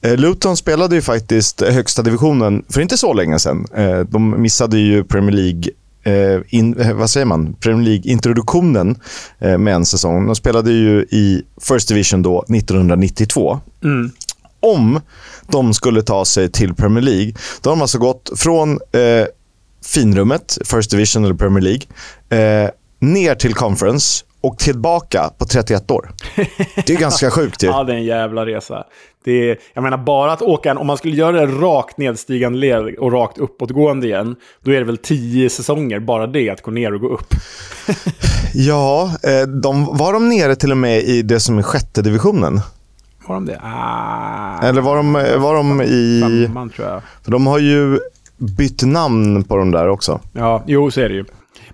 Eh, 0.00 0.16
Luton 0.16 0.56
spelade 0.56 0.94
ju 0.94 1.02
faktiskt 1.02 1.60
högsta 1.60 2.02
divisionen 2.02 2.64
för 2.68 2.80
inte 2.80 2.96
så 2.96 3.12
länge 3.12 3.38
sedan. 3.38 3.66
Eh, 3.74 4.00
de 4.00 4.42
missade 4.42 4.78
ju 4.78 5.04
Premier 5.04 5.36
League 5.36 5.70
eh, 6.02 6.42
in, 6.48 6.80
eh, 6.80 6.92
vad 6.92 7.10
säger 7.10 7.26
man? 7.26 7.54
Premier 7.54 7.84
League-introduktionen 7.84 8.96
med 9.38 9.68
en 9.68 9.86
säsong. 9.86 10.26
De 10.26 10.36
spelade 10.36 10.72
ju 10.72 11.00
i 11.00 11.42
First 11.60 11.88
Division 11.88 12.22
då 12.22 12.44
1992. 12.48 13.60
Mm 13.84 14.10
om 14.60 15.00
de 15.46 15.74
skulle 15.74 16.02
ta 16.02 16.24
sig 16.24 16.52
till 16.52 16.74
Premier 16.74 17.04
League. 17.04 17.32
Då 17.62 17.70
har 17.70 17.76
de 17.76 17.82
alltså 17.82 17.98
gått 17.98 18.30
från 18.36 18.72
eh, 18.72 19.26
finrummet, 19.86 20.58
First 20.64 20.90
Division 20.90 21.24
eller 21.24 21.34
Premier 21.34 21.62
League, 21.62 22.64
eh, 22.64 22.70
ner 23.00 23.34
till 23.34 23.54
Conference 23.54 24.24
och 24.40 24.58
tillbaka 24.58 25.30
på 25.38 25.44
31 25.44 25.90
år. 25.90 26.10
Det 26.86 26.90
är 26.90 26.98
ganska 26.98 27.30
sjukt 27.30 27.62
ju. 27.62 27.66
ja, 27.66 27.84
det 27.84 27.92
är 27.92 27.96
en 27.96 28.04
jävla 28.04 28.46
resa. 28.46 28.84
Det 29.24 29.50
är, 29.50 29.58
jag 29.74 29.82
menar, 29.82 29.98
bara 29.98 30.32
att 30.32 30.42
åka 30.42 30.70
en, 30.70 30.78
om 30.78 30.86
man 30.86 30.96
skulle 30.96 31.16
göra 31.16 31.46
det 31.46 31.46
rakt 31.46 31.98
nedstigande 31.98 32.58
led 32.58 32.94
och 32.98 33.12
rakt 33.12 33.38
uppåtgående 33.38 34.06
igen, 34.06 34.36
då 34.64 34.70
är 34.70 34.78
det 34.78 34.84
väl 34.84 34.96
tio 34.96 35.50
säsonger, 35.50 36.00
bara 36.00 36.26
det, 36.26 36.50
att 36.50 36.62
gå 36.62 36.70
ner 36.70 36.94
och 36.94 37.00
gå 37.00 37.08
upp. 37.08 37.34
ja, 38.54 39.12
eh, 39.22 39.48
de, 39.48 39.96
var 39.96 40.12
de 40.12 40.28
nere 40.28 40.56
till 40.56 40.70
och 40.70 40.76
med 40.76 41.02
i 41.02 41.22
det 41.22 41.40
som 41.40 41.58
är 41.58 41.62
sjätte 41.62 42.02
divisionen? 42.02 42.60
Var 43.28 43.34
de 43.34 43.46
det? 43.46 43.60
Ah, 43.62 44.58
Eller 44.62 44.80
var 44.80 44.96
de, 44.96 45.12
var 45.42 45.54
de 45.54 45.82
i... 45.82 46.22
Femman, 46.46 46.70
tror 46.70 46.88
jag. 46.88 47.02
För 47.24 47.30
de 47.30 47.46
har 47.46 47.58
ju 47.58 47.98
bytt 48.36 48.82
namn 48.82 49.44
på 49.44 49.56
de 49.56 49.70
där 49.70 49.88
också. 49.88 50.20
Ja, 50.32 50.62
jo, 50.66 50.90
så 50.90 51.00
är 51.00 51.08
det 51.08 51.14
ju. 51.14 51.24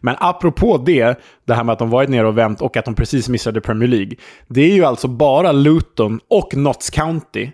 Men 0.01 0.17
apropå 0.19 0.79
det, 0.79 1.21
det 1.47 1.55
här 1.55 1.65
med 1.65 1.73
att 1.73 1.79
de 1.79 1.91
varit 1.91 2.11
nere 2.11 2.27
och 2.27 2.39
vänt 2.39 2.61
och 2.61 2.77
att 2.77 2.85
de 2.85 2.95
precis 2.95 3.29
missade 3.29 3.61
Premier 3.61 3.89
League. 3.89 4.17
Det 4.49 4.61
är 4.61 4.75
ju 4.75 4.85
alltså 4.85 5.09
bara 5.09 5.53
Luton 5.53 6.21
och 6.31 6.57
Notts 6.57 6.91
County 6.91 7.51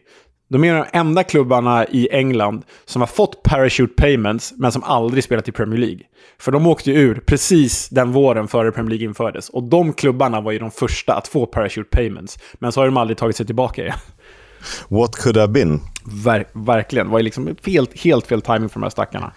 de 0.51 0.65
är 0.65 0.75
de 0.75 0.85
enda 0.93 1.25
klubbarna 1.25 1.87
i 1.87 2.09
England 2.13 2.65
som 2.85 3.03
har 3.03 3.07
fått 3.07 3.43
parachute 3.43 3.95
payments, 3.95 4.53
men 4.57 4.73
som 4.73 4.83
aldrig 4.83 5.25
spelat 5.25 5.49
i 5.49 5.53
Premier 5.53 5.79
League. 5.81 6.01
För 6.39 6.53
de 6.53 6.67
åkte 6.67 6.91
ur 6.91 7.23
precis 7.27 7.89
den 7.89 8.13
våren 8.13 8.49
före 8.49 8.73
Premier 8.73 8.91
League 8.91 9.07
infördes. 9.07 9.49
Och 9.49 9.63
de 9.63 9.93
klubbarna 9.93 10.41
var 10.41 10.53
ju 10.53 10.59
de 10.59 10.71
första 10.71 11.15
att 11.15 11.29
få 11.29 11.47
parachute 11.47 11.89
payments. 11.91 12.39
Men 12.59 12.73
så 12.73 12.81
har 12.81 12.87
de 12.87 12.97
aldrig 12.97 13.19
tagit 13.19 13.37
sig 13.37 13.47
tillbaka 13.47 13.83
igen. 13.83 13.99
What 14.89 15.17
could 15.17 15.37
have 15.37 15.53
been? 15.53 15.81
Ver 16.05 16.47
verkligen. 16.53 17.07
Det 17.07 17.13
var 17.13 17.23
liksom 17.23 17.57
fel, 17.65 17.87
helt 17.95 18.27
fel 18.27 18.43
timing 18.43 18.69
för 18.69 18.81
de 18.81 18.83
här 18.83 18.91
stackarna. 18.91 19.33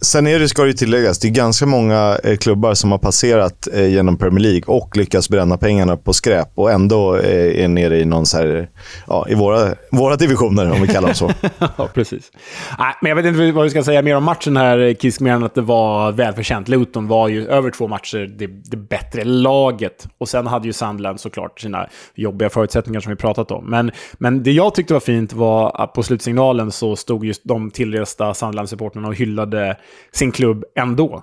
Sen 0.00 0.26
är 0.26 0.38
det, 0.38 0.48
ska 0.48 0.64
det 0.64 0.72
tilläggas, 0.72 1.18
det 1.18 1.28
är 1.28 1.32
ganska 1.32 1.66
många 1.66 2.18
eh, 2.24 2.36
klubbar 2.36 2.74
som 2.74 2.90
har 2.90 2.98
passerat 2.98 3.68
eh, 3.72 3.86
genom 3.86 4.18
Premier 4.18 4.40
League 4.40 4.62
och 4.66 4.96
lyckats 4.96 5.28
bränna 5.28 5.56
pengarna 5.56 5.96
på 5.96 6.12
skräp 6.12 6.48
och 6.54 6.70
ändå 6.70 7.16
eh, 7.16 7.64
är 7.64 7.68
nere 7.68 7.98
i 7.98 8.04
någon 8.04 8.26
så 8.26 8.36
här, 8.36 8.68
ja, 9.06 9.26
i 9.28 9.34
våra, 9.34 9.74
våra 9.90 10.16
divisioner, 10.16 10.72
om 10.72 10.82
vi 10.82 10.88
kallar 10.88 11.08
dem 11.08 11.14
så. 11.14 11.30
ja, 11.76 11.88
precis. 11.94 12.30
Nej, 12.78 12.94
men 13.00 13.08
jag 13.08 13.16
vet 13.16 13.26
inte 13.26 13.52
vad 13.52 13.64
vi 13.64 13.70
ska 13.70 13.82
säga 13.82 14.02
mer 14.02 14.16
om 14.16 14.24
matchen 14.24 14.56
här, 14.56 14.94
Kisk, 15.00 15.20
mer 15.20 15.32
än 15.32 15.44
att 15.44 15.54
det 15.54 15.62
var 15.62 16.12
välförtjänt. 16.12 16.68
Luton 16.68 17.08
var 17.08 17.28
ju 17.28 17.48
över 17.48 17.70
två 17.70 17.88
matcher 17.88 18.34
det, 18.38 18.46
det 18.46 18.76
bättre 18.76 19.24
laget. 19.24 20.08
Och 20.18 20.28
sen 20.28 20.46
hade 20.46 20.66
ju 20.66 20.72
Sandland 20.72 21.20
såklart 21.20 21.60
sina 21.60 21.86
jobbiga 22.14 22.50
förutsättningar 22.50 23.00
som 23.00 23.10
vi 23.10 23.16
pratat 23.16 23.50
om. 23.50 23.70
Men, 23.70 23.90
men 24.12 24.42
det 24.42 24.52
jag 24.52 24.74
tyckte 24.74 24.92
var 24.92 25.00
fint 25.00 25.32
var 25.32 25.82
att 25.82 25.92
på 25.92 26.01
slutsignalen 26.02 26.72
så 26.72 26.96
stod 26.96 27.24
just 27.24 27.44
de 27.44 27.70
tillresta 27.70 28.34
Sunderland-supportrarna 28.34 29.08
och 29.08 29.14
hyllade 29.14 29.76
sin 30.12 30.32
klubb 30.32 30.64
ändå. 30.76 31.22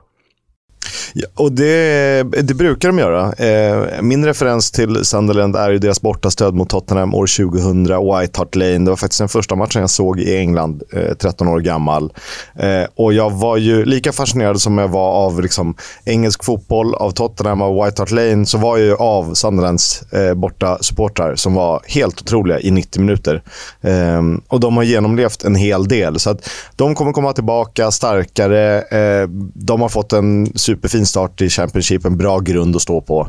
Och 1.35 1.51
det, 1.51 2.23
det, 2.23 2.53
brukar 2.53 2.89
de 2.89 2.99
göra. 2.99 3.33
Eh, 3.33 4.01
min 4.01 4.25
referens 4.25 4.71
till 4.71 5.05
Sunderland 5.05 5.55
är 5.55 5.69
ju 5.69 5.79
deras 5.79 6.01
bortastöd 6.01 6.53
mot 6.53 6.69
Tottenham 6.69 7.13
år 7.13 7.27
2000, 7.51 7.83
White 7.83 8.39
Hart 8.39 8.55
Lane. 8.55 8.77
Det 8.79 8.89
var 8.89 8.95
faktiskt 8.95 9.19
den 9.19 9.29
första 9.29 9.55
matchen 9.55 9.81
jag 9.81 9.89
såg 9.89 10.19
i 10.19 10.37
England, 10.37 10.83
eh, 10.93 11.13
13 11.13 11.47
år 11.47 11.59
gammal. 11.59 12.13
Eh, 12.55 12.83
och 12.95 13.13
Jag 13.13 13.29
var 13.29 13.57
ju 13.57 13.85
lika 13.85 14.11
fascinerad 14.11 14.61
som 14.61 14.77
jag 14.77 14.87
var 14.87 15.11
av 15.11 15.41
liksom, 15.41 15.75
engelsk 16.05 16.43
fotboll, 16.43 16.95
av 16.95 17.11
Tottenham 17.11 17.61
och 17.61 17.85
White 17.85 18.01
Hart 18.01 18.11
Lane, 18.11 18.45
så 18.45 18.57
var 18.57 18.77
jag 18.77 18.87
ju 18.87 18.95
av 18.95 19.33
Sunderlands 19.33 20.03
eh, 20.13 20.33
borta 20.33 20.77
supportrar 20.81 21.35
som 21.35 21.53
var 21.53 21.81
helt 21.87 22.21
otroliga 22.21 22.59
i 22.59 22.71
90 22.71 23.01
minuter. 23.01 23.43
Eh, 23.81 24.21
och 24.47 24.59
De 24.59 24.77
har 24.77 24.83
genomlevt 24.83 25.43
en 25.43 25.55
hel 25.55 25.87
del, 25.87 26.19
så 26.19 26.29
att 26.29 26.49
de 26.75 26.95
kommer 26.95 27.11
komma 27.11 27.33
tillbaka 27.33 27.91
starkare. 27.91 28.81
Eh, 28.81 29.27
de 29.53 29.81
har 29.81 29.89
fått 29.89 30.13
en 30.13 30.51
superfin 30.55 30.98
fin 30.99 31.05
start 31.05 31.41
i 31.41 31.49
Championship, 31.49 32.05
en 32.05 32.17
bra 32.17 32.39
grund 32.39 32.75
att 32.75 32.81
stå 32.81 33.01
på. 33.01 33.27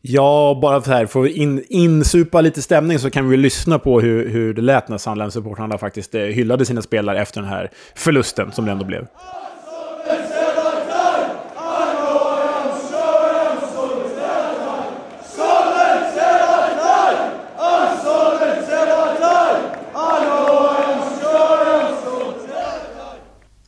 Ja, 0.00 0.58
bara 0.62 0.80
för 0.80 0.92
här, 0.92 1.06
för 1.06 1.24
att 1.24 1.30
in, 1.30 1.64
insupa 1.68 2.40
lite 2.40 2.62
stämning 2.62 2.98
så 2.98 3.10
kan 3.10 3.28
vi 3.28 3.36
lyssna 3.36 3.78
på 3.78 4.00
hur, 4.00 4.28
hur 4.28 4.54
det 4.54 4.62
lät 4.62 4.88
när 4.88 4.98
Sunderland-supportrarna 4.98 5.78
faktiskt 5.78 6.14
eh, 6.14 6.20
hyllade 6.20 6.64
sina 6.64 6.82
spelare 6.82 7.22
efter 7.22 7.40
den 7.40 7.50
här 7.50 7.70
förlusten 7.94 8.52
som 8.52 8.64
det 8.64 8.72
ändå 8.72 8.84
blev. 8.84 9.06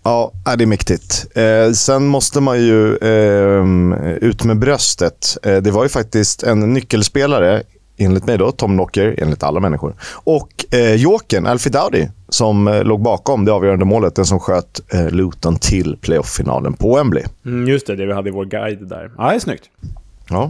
Ja, 0.06 0.32
det 0.56 0.64
är 0.64 0.66
mäktigt. 0.66 1.36
Eh, 1.36 1.72
sen 1.72 2.06
måste 2.06 2.40
man 2.40 2.62
ju 2.62 2.96
eh, 2.96 4.12
ut 4.20 4.44
med 4.44 4.58
bröstet. 4.58 5.38
Eh, 5.42 5.56
det 5.56 5.70
var 5.70 5.82
ju 5.82 5.88
faktiskt 5.88 6.42
en 6.42 6.72
nyckelspelare, 6.72 7.62
enligt 7.96 8.26
mig 8.26 8.38
då, 8.38 8.52
Tom 8.52 8.76
Knocker, 8.76 9.14
enligt 9.18 9.42
alla 9.42 9.60
människor. 9.60 9.94
Och 10.14 10.64
eh, 10.70 10.94
Jokern, 10.94 11.46
Alfie 11.46 11.72
Dowdy, 11.72 12.06
som 12.28 12.68
eh, 12.68 12.84
låg 12.84 13.02
bakom 13.02 13.44
det 13.44 13.52
avgörande 13.52 13.84
målet. 13.84 14.14
Den 14.14 14.24
som 14.26 14.40
sköt 14.40 14.80
eh, 14.92 15.10
Luton 15.10 15.56
till 15.58 15.96
playoff-finalen 16.00 16.72
på 16.72 16.96
Wembley. 16.96 17.24
Mm, 17.44 17.68
just 17.68 17.86
det, 17.86 17.96
det 17.96 18.06
vi 18.06 18.12
hade 18.12 18.28
i 18.28 18.32
vår 18.32 18.44
guide 18.44 18.88
där. 18.88 19.10
Ja, 19.18 19.28
det 19.28 19.34
är 19.34 19.38
snyggt. 19.38 19.64
Ja, 20.28 20.44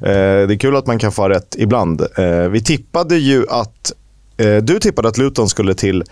eh, 0.00 0.46
det 0.46 0.54
är 0.54 0.58
kul 0.58 0.76
att 0.76 0.86
man 0.86 0.98
kan 0.98 1.12
få 1.12 1.28
rätt 1.28 1.56
ibland. 1.58 2.02
Vi 2.50 2.62
tippade 2.62 3.16
ju 3.16 3.44
att... 3.48 3.92
du 4.62 4.78
tippade 4.78 5.08
att 5.08 5.18
Luton 5.18 5.48
skulle 5.48 5.74
till 5.74 6.04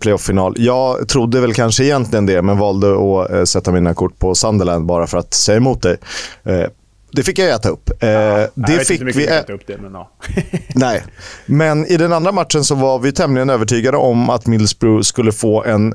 playoff-final. 0.00 0.54
Jag 0.58 1.08
trodde 1.08 1.40
väl 1.40 1.54
kanske 1.54 1.84
egentligen 1.84 2.26
det, 2.26 2.42
men 2.42 2.58
valde 2.58 2.88
att 2.88 3.30
eh, 3.30 3.44
sätta 3.44 3.72
mina 3.72 3.94
kort 3.94 4.18
på 4.18 4.34
Sunderland 4.34 4.86
bara 4.86 5.06
för 5.06 5.18
att 5.18 5.34
säga 5.34 5.56
emot 5.56 5.82
dig. 5.82 5.96
Eh, 6.44 6.66
det 7.12 7.22
fick 7.22 7.38
jag 7.38 7.50
äta 7.50 7.68
upp. 7.68 7.90
Eh, 8.02 8.08
ja, 8.08 8.48
det 8.54 8.72
jag 8.72 8.86
fick 8.86 9.02
vi 9.02 9.26
äta 9.26 9.52
upp 9.52 9.66
det, 9.66 9.78
men 9.78 9.92
ja. 9.94 10.10
Nej, 10.74 11.04
men 11.46 11.86
i 11.86 11.96
den 11.96 12.12
andra 12.12 12.32
matchen 12.32 12.64
så 12.64 12.74
var 12.74 12.98
vi 12.98 13.12
tämligen 13.12 13.50
övertygade 13.50 13.96
om 13.96 14.30
att 14.30 14.46
Middlesbrough 14.46 15.02
skulle 15.02 15.32
få 15.32 15.64
en 15.64 15.94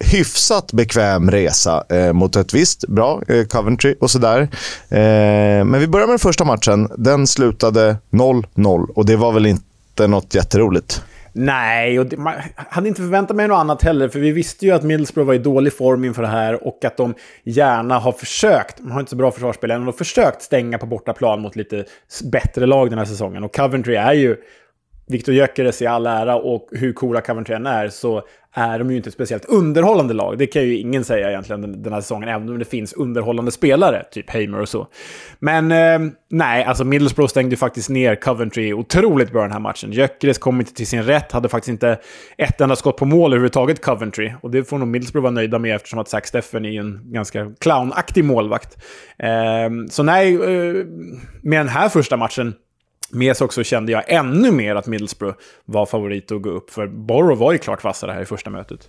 hyfsat 0.00 0.72
bekväm 0.72 1.30
resa 1.30 1.84
eh, 1.88 2.12
mot 2.12 2.36
ett 2.36 2.54
visst 2.54 2.88
bra 2.88 3.22
eh, 3.28 3.44
Coventry 3.44 3.94
och 4.00 4.10
sådär. 4.10 4.40
Eh, 4.88 5.64
men 5.64 5.80
vi 5.80 5.86
börjar 5.86 6.06
med 6.06 6.12
den 6.12 6.18
första 6.18 6.44
matchen. 6.44 6.90
Den 6.96 7.26
slutade 7.26 7.96
0-0 8.10 8.88
och 8.94 9.06
det 9.06 9.16
var 9.16 9.32
väl 9.32 9.46
inte 9.46 10.06
något 10.06 10.34
jätteroligt. 10.34 11.02
Nej, 11.40 12.00
och 12.00 12.06
det, 12.06 12.16
man 12.16 12.34
hade 12.54 12.88
inte 12.88 13.00
förväntat 13.00 13.36
mig 13.36 13.48
något 13.48 13.58
annat 13.58 13.82
heller, 13.82 14.08
för 14.08 14.18
vi 14.18 14.30
visste 14.30 14.66
ju 14.66 14.72
att 14.72 14.82
Middlesbrough 14.82 15.26
var 15.26 15.34
i 15.34 15.38
dålig 15.38 15.72
form 15.72 16.04
inför 16.04 16.22
det 16.22 16.28
här 16.28 16.66
och 16.66 16.84
att 16.84 16.96
de 16.96 17.14
gärna 17.44 17.98
har 17.98 18.12
försökt, 18.12 18.80
man 18.80 18.92
har 18.92 19.00
inte 19.00 19.10
så 19.10 19.16
bra 19.16 19.30
försvarsspel 19.30 19.70
än, 19.70 19.80
de 19.80 19.86
har 19.86 19.92
försökt 19.92 20.42
stänga 20.42 20.78
på 20.78 20.86
bortaplan 20.86 21.40
mot 21.40 21.56
lite 21.56 21.84
bättre 22.32 22.66
lag 22.66 22.90
den 22.90 22.98
här 22.98 23.06
säsongen. 23.06 23.44
Och 23.44 23.54
Coventry 23.54 23.94
är 23.94 24.12
ju 24.12 24.36
Victor 25.08 25.34
Gyökeres 25.34 25.82
i 25.82 25.86
all 25.86 26.06
ära 26.06 26.36
och 26.36 26.68
hur 26.72 26.92
coola 26.92 27.20
Coventry 27.20 27.54
än 27.54 27.66
är 27.66 27.88
så 27.88 28.22
är 28.52 28.78
de 28.78 28.90
ju 28.90 28.96
inte 28.96 29.08
ett 29.08 29.14
speciellt 29.14 29.44
underhållande 29.44 30.14
lag. 30.14 30.38
Det 30.38 30.46
kan 30.46 30.62
ju 30.62 30.78
ingen 30.78 31.04
säga 31.04 31.28
egentligen 31.28 31.82
den 31.82 31.92
här 31.92 32.00
säsongen, 32.00 32.28
även 32.28 32.48
om 32.48 32.58
det 32.58 32.64
finns 32.64 32.92
underhållande 32.92 33.50
spelare, 33.50 34.04
typ 34.10 34.30
Hamer 34.30 34.60
och 34.60 34.68
så. 34.68 34.86
Men 35.38 35.72
eh, 35.72 36.12
nej, 36.30 36.64
alltså 36.64 36.84
Middlesbrough 36.84 37.30
stängde 37.30 37.50
ju 37.50 37.56
faktiskt 37.56 37.90
ner 37.90 38.14
Coventry 38.14 38.72
otroligt 38.72 39.32
bra 39.32 39.42
den 39.42 39.52
här 39.52 39.60
matchen. 39.60 39.92
Gyökeres 39.92 40.38
kom 40.38 40.60
inte 40.60 40.74
till 40.74 40.86
sin 40.86 41.02
rätt, 41.02 41.32
hade 41.32 41.48
faktiskt 41.48 41.68
inte 41.68 41.98
ett 42.38 42.60
enda 42.60 42.76
skott 42.76 42.96
på 42.96 43.04
mål 43.04 43.32
överhuvudtaget, 43.32 43.84
Coventry. 43.84 44.32
Och 44.42 44.50
det 44.50 44.64
får 44.64 44.78
nog 44.78 44.88
Middlesbrough 44.88 45.22
vara 45.22 45.34
nöjda 45.34 45.58
med 45.58 45.76
eftersom 45.76 45.98
att 45.98 46.08
Zack 46.08 46.26
Steffen 46.26 46.64
är 46.64 46.80
en 46.80 47.00
ganska 47.12 47.52
clownaktig 47.60 48.24
målvakt. 48.24 48.76
Eh, 49.18 49.88
så 49.90 50.02
nej, 50.02 50.34
eh, 50.34 50.84
med 51.42 51.60
den 51.60 51.68
här 51.68 51.88
första 51.88 52.16
matchen 52.16 52.54
med 53.10 53.36
sig 53.36 53.44
också 53.44 53.64
kände 53.64 53.92
jag 53.92 54.02
ännu 54.06 54.50
mer 54.50 54.74
att 54.74 54.86
Middlesbrough 54.86 55.36
var 55.64 55.86
favorit 55.86 56.32
att 56.32 56.42
gå 56.42 56.50
upp. 56.50 56.70
För 56.70 56.86
Borough 56.86 57.40
var 57.40 57.52
ju 57.52 57.58
klart 57.58 57.84
vassare 57.84 58.12
här 58.12 58.22
i 58.22 58.24
första 58.24 58.50
mötet. 58.50 58.88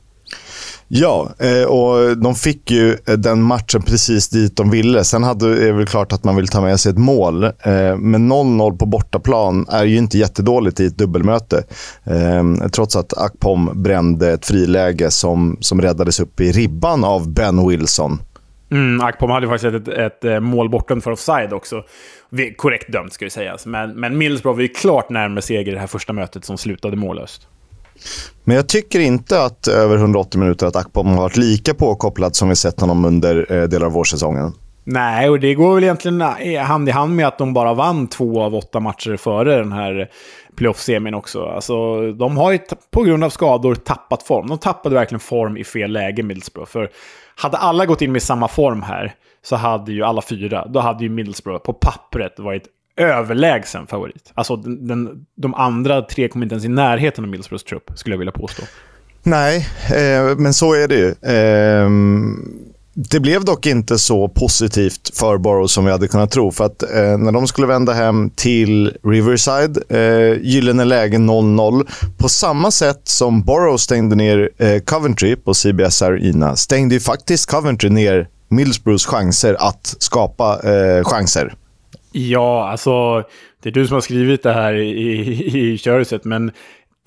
Ja, 0.88 1.30
eh, 1.40 1.64
och 1.64 2.18
de 2.18 2.36
fick 2.36 2.72
ju 2.72 2.98
den 3.06 3.42
matchen 3.42 3.82
precis 3.82 4.30
dit 4.30 4.56
de 4.56 4.70
ville. 4.70 5.04
Sen 5.04 5.24
hade, 5.24 5.48
är 5.48 5.66
det 5.66 5.72
väl 5.72 5.86
klart 5.86 6.12
att 6.12 6.24
man 6.24 6.36
vill 6.36 6.48
ta 6.48 6.62
med 6.62 6.80
sig 6.80 6.92
ett 6.92 6.98
mål. 6.98 7.44
Eh, 7.44 7.52
men 7.98 8.32
0-0 8.32 8.78
på 8.78 8.86
bortaplan 8.86 9.66
är 9.70 9.84
ju 9.84 9.98
inte 9.98 10.18
jättedåligt 10.18 10.80
i 10.80 10.86
ett 10.86 10.98
dubbelmöte. 10.98 11.64
Eh, 12.04 12.68
trots 12.72 12.96
att 12.96 13.18
Akpom 13.18 13.72
brände 13.76 14.32
ett 14.32 14.46
friläge 14.46 15.12
som, 15.12 15.58
som 15.60 15.82
räddades 15.82 16.20
upp 16.20 16.42
i 16.42 16.52
ribban 16.52 17.04
av 17.04 17.34
Ben 17.34 17.68
Wilson. 17.68 18.20
Mm, 18.72 19.02
Akpom 19.02 19.30
hade 19.30 19.48
faktiskt 19.48 19.76
ett, 19.76 19.88
ett, 19.88 20.26
ett 20.26 20.44
mål 20.44 20.70
bortom 20.70 21.02
för 21.02 21.12
offside 21.12 21.54
också. 21.54 21.84
Korrekt 22.56 22.92
dömt 22.92 23.14
ska 23.14 23.26
ju 23.26 23.30
sägas. 23.30 23.66
Men, 23.66 24.00
men 24.00 24.18
Middlesbrough 24.18 24.58
var 24.58 24.62
ju 24.62 24.68
klart 24.68 25.10
närmare 25.10 25.42
seger 25.42 25.72
i 25.72 25.74
det 25.74 25.80
här 25.80 25.88
första 25.88 26.14
mötet 26.14 26.46
som 26.46 26.58
slutade 26.58 26.96
mållöst. 26.96 27.48
Men 28.44 28.56
jag 28.56 28.70
tycker 28.70 29.00
inte 29.00 29.44
att 29.44 29.68
över 29.68 29.96
180 29.96 30.40
minuter 30.40 30.68
att 30.68 30.76
Akpom 30.76 31.08
har 31.08 31.18
varit 31.18 31.38
lika 31.38 31.74
påkopplad 31.74 32.36
som 32.36 32.50
vi 32.50 32.56
sett 32.56 32.80
honom 32.80 33.06
under 33.06 33.54
eh, 33.54 33.64
delar 33.64 33.86
av 33.86 33.92
vårsäsongen. 33.92 34.54
Nej, 34.84 35.30
och 35.30 35.40
det 35.40 35.54
går 35.54 35.76
väl 35.76 35.84
egentligen 35.84 36.22
hand 36.58 36.90
i 36.90 36.92
hand 36.92 37.16
med 37.16 37.28
att 37.28 37.38
de 37.38 37.54
bara 37.54 37.74
vann 37.74 38.08
två 38.08 38.42
av 38.42 38.56
åtta 38.56 38.80
matcher 38.80 39.18
före 39.18 39.56
den 39.56 39.72
här 39.72 40.10
playoff-semin 40.56 41.14
också. 41.14 41.46
Alltså, 41.46 42.12
de 42.12 42.38
har 42.38 42.52
ju 42.52 42.60
på 42.92 43.04
grund 43.04 43.24
av 43.24 43.30
skador 43.30 43.76
tappat 43.76 44.24
form. 44.24 44.48
De 44.48 44.58
tappade 44.58 44.96
verkligen 44.96 45.20
form 45.20 45.58
i 45.58 45.64
fel 45.64 45.92
läge, 45.92 46.24
Middlesbrough. 46.24 46.70
För 46.70 46.90
hade 47.36 47.58
alla 47.58 47.86
gått 47.86 48.02
in 48.02 48.12
med 48.12 48.24
samma 48.24 48.48
form 48.48 48.82
här, 48.82 49.14
så 49.44 49.56
hade 49.56 49.92
ju 49.92 50.04
alla 50.04 50.22
fyra, 50.22 50.68
då 50.68 50.80
hade 50.80 51.04
ju 51.04 51.10
Middlesbrough 51.10 51.64
på 51.64 51.74
pappret 51.74 52.40
varit 52.40 52.64
överlägsen 52.98 53.88
favorit. 53.88 54.32
Alltså 54.34 54.56
den, 54.56 54.88
den, 54.88 55.26
de 55.36 55.54
andra 55.54 56.02
tre 56.02 56.28
kom 56.28 56.44
inte 56.44 56.54
ens 56.54 56.66
i 56.66 56.70
närheten 56.70 57.24
av 57.24 57.30
Middlesbroughs 57.30 57.64
trupp, 57.64 57.92
skulle 57.96 58.14
jag 58.14 58.20
vilja 58.20 58.32
påstå. 58.32 58.64
Nej, 59.24 59.68
eh, 59.96 60.38
men 60.38 60.54
så 60.54 60.74
är 60.74 60.88
det 60.88 60.96
ju. 60.96 61.10
Eh, 61.10 61.90
det 62.94 63.20
blev 63.20 63.46
dock 63.46 63.66
inte 63.66 64.00
så 64.00 64.28
positivt 64.28 65.18
för 65.18 65.38
Borough 65.38 65.68
som 65.68 65.86
vi 65.86 65.92
hade 65.92 66.08
kunnat 66.08 66.32
tro. 66.32 66.52
För 66.52 66.66
att 66.66 66.84
eh, 66.84 67.18
när 67.18 67.32
de 67.32 67.48
skulle 67.48 67.68
vända 67.68 67.94
hem 67.94 68.30
till 68.30 68.98
Riverside, 69.04 69.78
eh, 69.90 70.42
gyllene 70.42 70.86
läge 70.86 71.18
0-0. 71.18 71.88
På 72.18 72.30
samma 72.30 72.72
sätt 72.72 73.02
som 73.04 73.42
Borough 73.42 73.78
stängde 73.78 74.16
ner 74.16 74.50
eh, 74.58 74.80
Coventry 74.80 75.36
på 75.36 75.54
CBS 75.54 76.02
Arena 76.02 76.56
stängde 76.56 76.96
ju 76.96 77.00
faktiskt 77.02 77.52
Coventry 77.52 77.90
ner 77.90 78.28
Middlesbroughs 78.50 79.06
chanser 79.06 79.56
att 79.60 79.96
skapa 80.00 80.60
eh, 80.64 81.04
chanser. 81.04 81.54
Ja, 82.12 82.70
alltså 82.70 83.24
det 83.64 83.70
är 83.70 83.74
du 83.74 83.88
som 83.88 83.94
har 83.94 84.02
skrivit 84.02 84.44
det 84.44 84.54
här 84.54 84.74
i, 84.74 84.90
i, 84.90 85.74
i 85.74 85.78
köruset, 85.78 86.26
men 86.26 86.52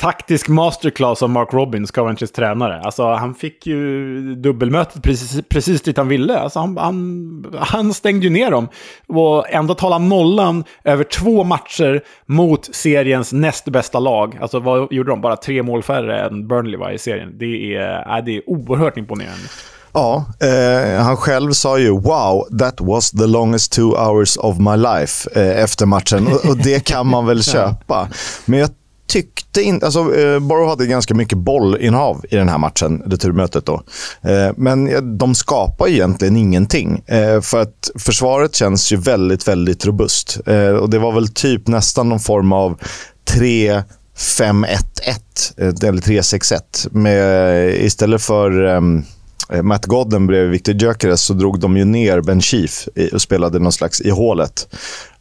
taktisk 0.02 0.48
masterclass 0.48 1.22
av 1.22 1.30
Mark 1.30 1.52
Robbins, 1.52 1.90
Coventrys 1.90 2.32
tränare. 2.32 2.80
Alltså, 2.80 3.04
han 3.04 3.34
fick 3.34 3.66
ju 3.66 4.34
dubbelmötet 4.34 5.02
precis, 5.02 5.42
precis 5.48 5.82
dit 5.82 5.96
han 5.96 6.08
ville. 6.08 6.38
Alltså, 6.38 6.58
han, 6.58 6.76
han, 6.76 7.54
han 7.58 7.94
stängde 7.94 8.26
ju 8.26 8.30
ner 8.30 8.50
dem. 8.50 8.68
Och 9.06 9.50
ändå 9.50 9.74
tala 9.74 9.98
nollan 9.98 10.64
över 10.84 11.04
två 11.04 11.44
matcher 11.44 12.00
mot 12.26 12.74
seriens 12.74 13.32
näst 13.32 13.64
bästa 13.64 13.98
lag. 13.98 14.38
Alltså, 14.40 14.58
vad 14.58 14.92
gjorde 14.92 15.10
de? 15.10 15.20
Bara 15.20 15.36
tre 15.36 15.62
mål 15.62 15.82
färre 15.82 16.20
än 16.20 16.48
Burnley 16.48 16.76
var 16.76 16.90
i 16.90 16.98
serien. 16.98 17.38
Det 17.38 17.74
är, 17.74 18.18
äh, 18.18 18.24
det 18.24 18.36
är 18.36 18.50
oerhört 18.50 18.96
imponerande. 18.96 19.48
Ja, 19.94 20.24
eh, 20.40 21.02
han 21.02 21.16
själv 21.16 21.52
sa 21.52 21.78
ju 21.78 21.90
“Wow, 21.90 22.48
that 22.58 22.80
was 22.80 23.10
the 23.10 23.26
longest 23.26 23.72
two 23.72 23.96
hours 23.96 24.36
of 24.36 24.58
my 24.58 24.76
life” 24.76 25.28
eh, 25.34 25.62
efter 25.62 25.86
matchen. 25.86 26.26
Och, 26.26 26.44
och, 26.44 26.56
det 26.56 26.84
kan 26.84 27.06
man 27.06 27.26
väl 27.26 27.42
köpa. 27.52 28.08
Men 28.44 28.58
jag 28.58 28.70
tyckte 29.08 29.62
inte... 29.62 29.86
Alltså, 29.86 30.16
eh, 30.16 30.38
Borough 30.38 30.68
hade 30.68 30.86
ganska 30.86 31.14
mycket 31.14 31.38
bollinnehav 31.38 32.24
i 32.30 32.36
den 32.36 32.48
här 32.48 32.58
matchen, 32.58 33.02
returmötet. 33.06 33.66
Då. 33.66 33.82
Eh, 34.22 34.52
men 34.56 35.18
de 35.18 35.34
skapar 35.34 35.88
egentligen 35.88 36.36
ingenting. 36.36 37.02
Eh, 37.06 37.40
för 37.40 37.60
att 37.60 37.90
försvaret 37.98 38.54
känns 38.54 38.92
ju 38.92 38.96
väldigt, 38.96 39.48
väldigt 39.48 39.86
robust. 39.86 40.40
Eh, 40.46 40.68
och 40.68 40.90
Det 40.90 40.98
var 40.98 41.12
väl 41.12 41.28
typ 41.28 41.68
nästan 41.68 42.08
någon 42.08 42.20
form 42.20 42.52
av 42.52 42.78
3 43.24 43.82
5-1-1, 44.16 45.52
eh, 45.56 45.88
eller 45.88 46.00
3-6-1. 46.00 47.84
Istället 47.84 48.22
för... 48.22 48.62
Um, 48.62 48.98
Eh, 48.98 49.04
Eh, 49.52 49.62
Matt 49.62 49.86
Godden 49.86 50.26
bredvid 50.26 50.50
Victor 50.50 50.74
Gyökeres 50.74 51.20
så 51.20 51.32
drog 51.32 51.60
de 51.60 51.76
ju 51.76 51.84
ner 51.84 52.20
Ben 52.20 52.40
Chief 52.40 52.88
och 53.12 53.22
spelade 53.22 53.58
någon 53.58 53.72
slags 53.72 54.00
i 54.00 54.10
hålet. 54.10 54.74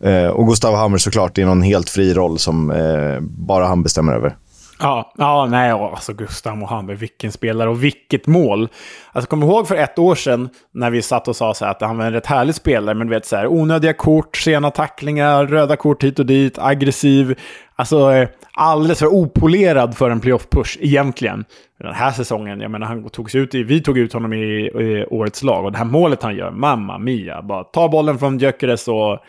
Eh, 0.04 0.28
och 0.28 0.48
Gustav 0.48 0.76
Hammer 0.76 0.98
såklart 0.98 1.38
i 1.38 1.46
någon 1.46 1.62
helt 1.62 1.90
fri 1.90 2.14
roll 2.14 2.40
som 2.40 2.72
eh, 2.72 3.20
bara 3.22 3.66
han 3.66 3.84
bestämmer 3.84 4.14
över. 4.14 4.36
Ja, 4.82 5.14
ja 5.18 5.48
nej, 5.50 5.72
alltså 5.72 6.14
Gustav 6.14 6.58
Mohamed, 6.58 7.00
vilken 7.00 7.32
spelare 7.32 7.70
och 7.70 7.84
vilket 7.84 8.28
mål. 8.28 8.70
Alltså, 9.12 9.30
kom 9.30 9.44
ihåg 9.44 9.68
för 9.68 9.76
ett 9.76 10.00
år 10.00 10.16
sedan 10.16 10.50
när 10.74 10.92
vi 10.92 11.02
satt 11.02 11.28
och 11.28 11.36
sa 11.36 11.54
så 11.54 11.66
att 11.66 11.82
han 11.82 11.98
var 11.98 12.06
en 12.06 12.14
rätt 12.14 12.26
härlig 12.26 12.56
spelare, 12.56 12.96
men 12.96 13.08
du 13.08 13.14
vet 13.14 13.26
så 13.26 13.36
här, 13.36 13.48
onödiga 13.48 13.94
kort, 13.94 14.38
sena 14.38 14.72
tacklingar, 14.72 15.48
röda 15.48 15.76
kort 15.76 16.04
hit 16.04 16.20
och 16.20 16.26
dit, 16.26 16.60
aggressiv. 16.60 17.36
Alltså 17.82 18.14
eh, 18.14 18.30
alldeles 18.54 19.00
för 19.00 19.08
opolerad 19.08 19.98
för 19.98 20.10
en 20.10 20.22
playoff-push 20.22 20.78
egentligen. 20.82 21.46
Den 21.80 21.94
här 21.94 22.12
säsongen, 22.12 22.62
jag 22.62 22.72
menar 22.72 22.88
han 22.88 23.10
togs 23.10 23.36
ut 23.36 23.56
i, 23.56 23.64
vi 23.64 23.82
tog 23.82 23.98
ut 23.98 24.14
honom 24.14 24.34
i, 24.34 24.38
i 24.38 25.06
årets 25.10 25.44
lag 25.44 25.66
och 25.66 25.72
det 25.72 25.78
här 25.78 25.86
målet 25.86 26.24
han 26.24 26.36
gör, 26.36 26.52
mamma 26.52 26.98
mia, 26.98 27.42
bara 27.42 27.64
ta 27.64 27.90
bollen 27.90 28.20
från 28.20 28.40
Gyökeres 28.40 28.88
och 28.88 29.20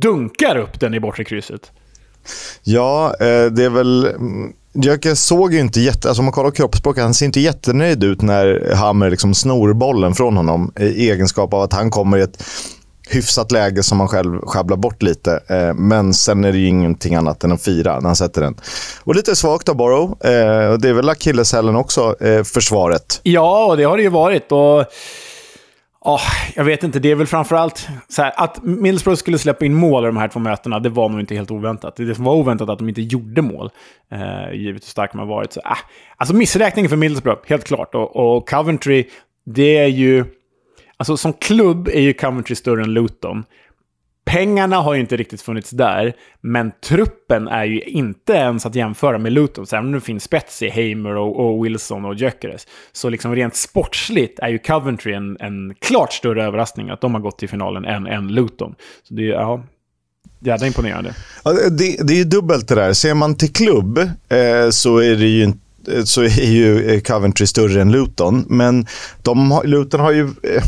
dunkar 0.00 0.56
upp 0.56 0.80
den 0.80 0.94
i 0.94 1.00
bortre 1.00 1.24
krysset. 1.24 1.72
Ja, 2.62 3.14
eh, 3.20 3.46
det 3.52 3.64
är 3.64 3.70
väl... 3.70 4.06
Mm, 4.06 4.52
jag 4.72 5.16
såg 5.16 5.54
ju 5.54 5.60
inte 5.60 5.80
jätte... 5.80 6.08
Alltså 6.08 6.20
om 6.20 6.24
man 6.24 6.32
kollar 6.32 6.50
kroppsspråket, 6.50 7.02
han 7.02 7.14
ser 7.14 7.26
inte 7.26 7.40
jättenöjd 7.40 8.04
ut 8.04 8.22
när 8.22 8.74
Hammer 8.74 9.10
liksom 9.10 9.34
snor 9.34 9.72
bollen 9.72 10.14
från 10.14 10.36
honom 10.36 10.72
i 10.80 11.10
egenskap 11.10 11.54
av 11.54 11.62
att 11.62 11.72
han 11.72 11.90
kommer 11.90 12.18
i 12.18 12.22
ett 12.22 12.44
hyfsat 13.10 13.52
läge 13.52 13.82
som 13.82 14.00
han 14.00 14.08
själv 14.08 14.40
sjabblar 14.40 14.76
bort 14.76 15.02
lite. 15.02 15.42
Eh, 15.48 15.74
men 15.74 16.14
sen 16.14 16.44
är 16.44 16.52
det 16.52 16.58
ju 16.58 16.66
ingenting 16.66 17.14
annat 17.14 17.44
än 17.44 17.52
att 17.52 17.62
fira 17.62 18.00
när 18.00 18.06
han 18.06 18.16
sätter 18.16 18.40
den. 18.40 18.56
Och 19.04 19.14
lite 19.14 19.36
svagt 19.36 19.68
av 19.68 19.76
Borough. 19.76 20.12
Eh, 20.26 20.72
det 20.78 20.88
är 20.88 20.92
väl 20.92 21.08
akilleshälen 21.08 21.76
också, 21.76 22.24
eh, 22.24 22.42
försvaret. 22.42 23.20
Ja, 23.22 23.64
och 23.64 23.76
det 23.76 23.84
har 23.84 23.96
det 23.96 24.02
ju 24.02 24.08
varit. 24.08 24.52
Och 24.52 24.84
Oh, 26.06 26.20
jag 26.54 26.64
vet 26.64 26.82
inte, 26.82 26.98
det 26.98 27.10
är 27.10 27.14
väl 27.14 27.26
framförallt 27.26 27.88
så 28.08 28.22
här, 28.22 28.32
att 28.36 28.62
Middlesbrough 28.62 29.18
skulle 29.18 29.38
släppa 29.38 29.64
in 29.64 29.74
mål 29.74 30.04
i 30.04 30.06
de 30.06 30.16
här 30.16 30.28
två 30.28 30.40
mötena, 30.40 30.80
det 30.80 30.88
var 30.88 31.08
nog 31.08 31.20
inte 31.20 31.34
helt 31.34 31.50
oväntat. 31.50 31.96
Det 31.96 32.14
som 32.14 32.24
var 32.24 32.34
oväntat 32.34 32.68
att 32.68 32.78
de 32.78 32.88
inte 32.88 33.02
gjorde 33.02 33.42
mål, 33.42 33.70
eh, 34.12 34.52
givet 34.54 34.82
hur 34.82 34.88
starka 34.88 35.12
de 35.12 35.18
har 35.18 35.26
varit. 35.26 35.52
Så, 35.52 35.60
eh. 35.60 35.76
alltså 36.16 36.34
missräkning 36.34 36.88
för 36.88 36.96
Middlesbrough, 36.96 37.40
helt 37.46 37.64
klart. 37.64 37.94
Och, 37.94 38.16
och 38.16 38.48
Coventry, 38.48 39.04
det 39.46 39.76
är 39.78 39.86
ju... 39.86 40.24
Alltså 40.96 41.16
som 41.16 41.32
klubb 41.32 41.88
är 41.88 42.00
ju 42.00 42.12
Coventry 42.12 42.54
större 42.54 42.82
än 42.82 42.94
Luton. 42.94 43.44
Pengarna 44.24 44.76
har 44.76 44.94
ju 44.94 45.00
inte 45.00 45.16
riktigt 45.16 45.42
funnits 45.42 45.70
där, 45.70 46.12
men 46.40 46.72
truppen 46.84 47.48
är 47.48 47.64
ju 47.64 47.80
inte 47.80 48.32
ens 48.32 48.66
att 48.66 48.74
jämföra 48.74 49.18
med 49.18 49.32
Luton. 49.32 49.66
Även 49.72 49.86
om 49.86 49.92
det 49.92 50.00
finns 50.00 50.24
spets 50.24 50.62
i 50.62 50.68
Hamer 50.68 51.16
och, 51.16 51.40
och, 51.40 51.64
Wilson 51.64 52.04
och 52.04 52.14
Gyökeres, 52.14 52.66
så 52.92 53.08
liksom 53.08 53.34
rent 53.34 53.56
sportsligt 53.56 54.38
är 54.38 54.48
ju 54.48 54.58
Coventry 54.58 55.12
en, 55.12 55.36
en 55.40 55.74
klart 55.78 56.12
större 56.12 56.44
överraskning 56.44 56.90
att 56.90 57.00
de 57.00 57.14
har 57.14 57.20
gått 57.20 57.38
till 57.38 57.48
finalen 57.48 57.84
än, 57.84 58.06
än 58.06 58.28
Luton. 58.28 58.74
Så 59.02 59.14
det 59.14 59.22
är 59.22 59.32
ja, 59.32 59.64
jävla 60.40 60.66
imponerande. 60.66 61.14
Ja, 61.44 61.52
det, 61.52 62.06
det 62.06 62.12
är 62.12 62.18
ju 62.18 62.24
dubbelt 62.24 62.68
det 62.68 62.74
där. 62.74 62.92
Ser 62.92 63.14
man 63.14 63.36
till 63.36 63.52
klubb 63.52 63.98
eh, 64.28 64.70
så 64.70 64.98
är 64.98 65.16
det 65.16 65.26
ju 65.26 65.42
eh, 65.42 66.04
så 66.04 66.22
är 66.22 66.50
ju 66.50 66.90
eh, 66.90 67.00
Coventry 67.00 67.46
större 67.46 67.80
än 67.80 67.92
Luton. 67.92 68.44
Men 68.48 68.86
de, 69.22 69.60
Luton 69.64 70.00
har 70.00 70.12
ju 70.12 70.22
eh, 70.22 70.62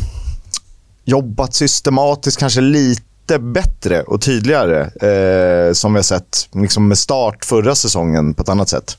jobbat 1.07 1.53
systematiskt, 1.53 2.39
kanske 2.39 2.61
lite 2.61 3.39
bättre 3.39 4.01
och 4.01 4.21
tydligare. 4.21 4.81
Eh, 4.81 5.73
som 5.73 5.93
vi 5.93 5.97
har 5.97 6.03
sett 6.03 6.49
liksom 6.51 6.87
med 6.87 6.97
start 6.97 7.45
förra 7.45 7.75
säsongen 7.75 8.33
på 8.33 8.41
ett 8.41 8.49
annat 8.49 8.69
sätt. 8.69 8.97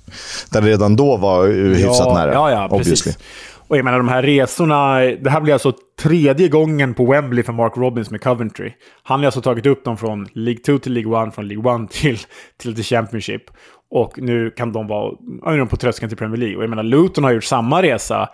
Där 0.50 0.60
det 0.60 0.68
redan 0.68 0.96
då 0.96 1.16
var 1.16 1.46
hyfsat 1.48 2.06
ja, 2.06 2.14
nära. 2.14 2.32
Ja, 2.32 2.50
ja, 2.50 2.68
obviously. 2.68 3.12
precis. 3.12 3.18
Och 3.68 3.76
jag 3.76 3.84
menar 3.84 3.98
de 3.98 4.08
här 4.08 4.22
resorna, 4.22 4.98
det 4.98 5.30
här 5.30 5.40
blir 5.40 5.52
alltså 5.52 5.72
tredje 6.02 6.48
gången 6.48 6.94
på 6.94 7.06
Wembley 7.06 7.44
för 7.44 7.52
Mark 7.52 7.76
Robbins 7.76 8.10
med 8.10 8.22
Coventry. 8.22 8.72
Han 9.02 9.20
har 9.20 9.26
alltså 9.26 9.40
tagit 9.40 9.66
upp 9.66 9.84
dem 9.84 9.96
från 9.96 10.28
League 10.32 10.62
2 10.62 10.78
till 10.78 10.92
League 10.92 11.28
1, 11.28 11.34
från 11.34 11.48
League 11.48 11.84
1 11.84 11.90
till, 12.00 12.18
till 12.56 12.76
The 12.76 12.82
Championship. 12.82 13.42
Och 13.90 14.18
nu 14.18 14.50
kan 14.50 14.72
de 14.72 14.86
vara 14.86 15.12
nu 15.46 15.54
är 15.54 15.58
de 15.58 15.68
på 15.68 15.76
tröskeln 15.76 16.08
till 16.08 16.18
Premier 16.18 16.36
League. 16.36 16.56
Och 16.56 16.62
jag 16.62 16.70
menar, 16.70 16.82
Luton 16.82 17.24
har 17.24 17.32
gjort 17.32 17.44
samma 17.44 17.82
resa. 17.82 18.28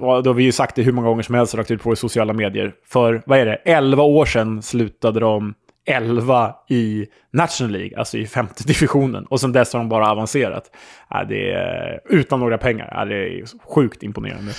Då 0.00 0.06
har 0.06 0.34
vi 0.34 0.42
ju 0.42 0.52
sagt 0.52 0.74
det 0.74 0.82
hur 0.82 0.92
många 0.92 1.08
gånger 1.08 1.22
som 1.22 1.34
helst 1.34 1.54
och 1.54 1.58
lagt 1.58 1.70
ut 1.70 1.82
på 1.82 1.92
i 1.92 1.96
sociala 1.96 2.32
medier. 2.32 2.72
För, 2.86 3.22
vad 3.26 3.38
är 3.38 3.46
det, 3.46 3.54
11 3.54 4.02
år 4.02 4.24
sedan 4.24 4.62
slutade 4.62 5.20
de 5.20 5.54
11 5.86 6.54
i 6.68 7.06
National 7.32 7.72
League, 7.72 7.98
alltså 7.98 8.18
i 8.18 8.26
femte 8.26 8.64
divisionen. 8.66 9.24
Och 9.24 9.40
sen 9.40 9.52
dess 9.52 9.72
har 9.72 9.80
de 9.80 9.88
bara 9.88 10.10
avancerat. 10.10 10.64
Ja, 11.10 11.24
det 11.24 11.52
är, 11.52 12.00
utan 12.08 12.40
några 12.40 12.58
pengar. 12.58 12.92
Ja, 12.94 13.04
det 13.04 13.14
är 13.14 13.44
sjukt 13.74 14.02
imponerande. 14.02 14.52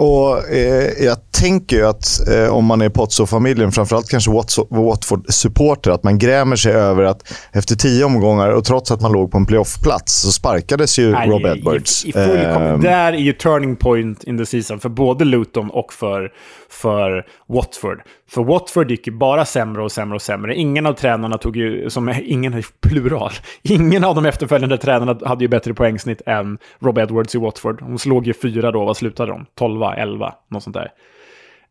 Och 0.00 0.48
eh, 0.48 1.04
Jag 1.04 1.16
tänker 1.32 1.76
ju 1.76 1.86
att 1.86 2.28
eh, 2.28 2.54
om 2.54 2.64
man 2.64 2.80
är 2.82 2.88
Pozzo-familjen, 2.88 3.72
framförallt 3.72 4.08
kanske 4.08 4.30
Watford-supporter, 4.70 5.90
att 5.90 6.04
man 6.04 6.18
grämer 6.18 6.56
sig 6.56 6.72
över 6.72 7.02
att 7.02 7.34
efter 7.52 7.76
tio 7.76 8.04
omgångar 8.04 8.48
och 8.48 8.64
trots 8.64 8.90
att 8.90 9.00
man 9.00 9.12
låg 9.12 9.30
på 9.30 9.38
en 9.38 9.46
playoff-plats 9.46 10.20
så 10.20 10.32
sparkades 10.32 10.98
ju 10.98 11.12
Nej, 11.12 11.28
Rob 11.28 11.46
Edwards. 11.46 12.04
I, 12.04 12.08
i 12.08 12.12
um, 12.12 12.80
där 12.80 13.12
är 13.12 13.18
ju 13.18 13.32
turning 13.32 13.76
point 13.76 14.24
in 14.24 14.38
the 14.38 14.46
season 14.46 14.80
för 14.80 14.88
både 14.88 15.24
Luton 15.24 15.70
och 15.70 15.92
för, 15.92 16.30
för 16.70 17.26
Watford. 17.46 18.02
För 18.28 18.44
Watford 18.44 18.90
gick 18.90 19.06
ju 19.06 19.12
bara 19.12 19.44
sämre 19.44 19.82
och 19.82 19.92
sämre 19.92 20.14
och 20.14 20.22
sämre. 20.22 20.54
Ingen 20.54 20.86
av 20.86 20.92
tränarna 20.92 21.38
tog 21.38 21.56
ju, 21.56 21.90
som 21.90 22.14
ingen 22.22 22.62
plural, 22.80 23.32
ingen 23.62 24.04
av 24.04 24.14
de 24.14 24.26
efterföljande 24.26 24.78
tränarna 24.78 25.18
hade 25.26 25.44
ju 25.44 25.48
bättre 25.48 25.74
poängsnitt 25.74 26.22
än 26.26 26.58
Rob 26.78 26.98
Edwards 26.98 27.34
i 27.34 27.38
Watford. 27.38 27.78
De 27.80 27.98
slog 27.98 28.26
ju 28.26 28.32
fyra 28.32 28.72
då, 28.72 28.84
vad 28.84 28.96
slutade 28.96 29.32
de? 29.32 29.46
12, 29.54 29.82
11, 29.82 30.34
något 30.48 30.62
sånt 30.62 30.76
där. 30.76 30.92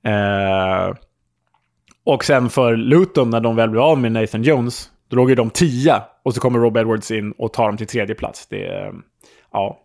Eh, 0.03 0.93
och 2.03 2.25
sen 2.25 2.49
för 2.49 2.75
Luton, 2.75 3.29
när 3.29 3.39
de 3.39 3.55
väl 3.55 3.69
blev 3.69 3.83
av 3.83 3.97
med 3.99 4.11
Nathan 4.11 4.43
Jones, 4.43 4.89
då 5.09 5.15
låg 5.15 5.29
ju 5.29 5.35
de 5.35 5.49
tia. 5.49 6.03
Och 6.23 6.33
så 6.33 6.41
kommer 6.41 6.59
Rob 6.59 6.77
Edwards 6.77 7.11
in 7.11 7.31
och 7.31 7.53
tar 7.53 7.65
dem 7.65 7.77
till 7.77 7.87
tredje 7.87 8.15
plats. 8.15 8.47
Det 8.47 8.65
eh, 8.65 8.91
ja, 9.51 9.79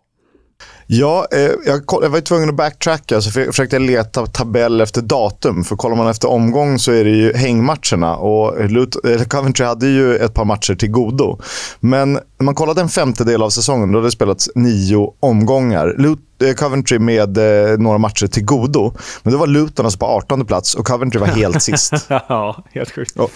Ja, 0.86 1.26
eh, 1.32 1.40
jag, 1.40 1.82
jag, 2.02 2.08
var 2.08 2.20
tvungen 2.20 2.48
att 2.48 2.54
backtracka, 2.54 3.20
så 3.20 3.40
jag 3.40 3.46
försökte 3.46 3.78
leta 3.78 4.26
tabell 4.26 4.80
efter 4.80 5.02
datum. 5.02 5.64
För 5.64 5.76
kollar 5.76 5.96
man 5.96 6.08
efter 6.08 6.30
omgång 6.30 6.78
så 6.78 6.92
är 6.92 7.04
det 7.04 7.10
ju 7.10 7.32
hängmatcherna. 7.32 8.16
Och 8.16 8.70
Lut 8.70 8.96
Coventry 9.28 9.66
hade 9.66 9.86
ju 9.86 10.16
ett 10.16 10.34
par 10.34 10.44
matcher 10.44 10.74
till 10.74 10.90
godo. 10.90 11.40
Men 11.80 12.12
när 12.12 12.44
man 12.44 12.54
kollade 12.54 12.80
en 12.80 12.88
femtedel 12.88 13.42
av 13.42 13.50
säsongen, 13.50 13.92
då 13.92 13.98
hade 13.98 14.06
det 14.06 14.12
spelats 14.12 14.50
nio 14.54 15.12
omgångar. 15.20 15.94
Lut 15.98 16.18
eh, 16.42 16.54
Coventry 16.54 16.98
med 16.98 17.38
eh, 17.38 17.78
några 17.78 17.98
matcher 17.98 18.26
till 18.26 18.44
godo. 18.44 18.94
Men 19.22 19.32
då 19.32 19.38
var 19.38 19.46
Luton 19.46 19.86
alltså 19.86 19.98
på 19.98 20.06
18 20.06 20.46
plats 20.46 20.74
och 20.74 20.86
Coventry 20.86 21.20
var 21.20 21.26
helt 21.26 21.62
sist. 21.62 21.92
ja, 22.08 22.64
helt 22.74 22.90
sjukt. 22.90 23.16
Och, 23.16 23.30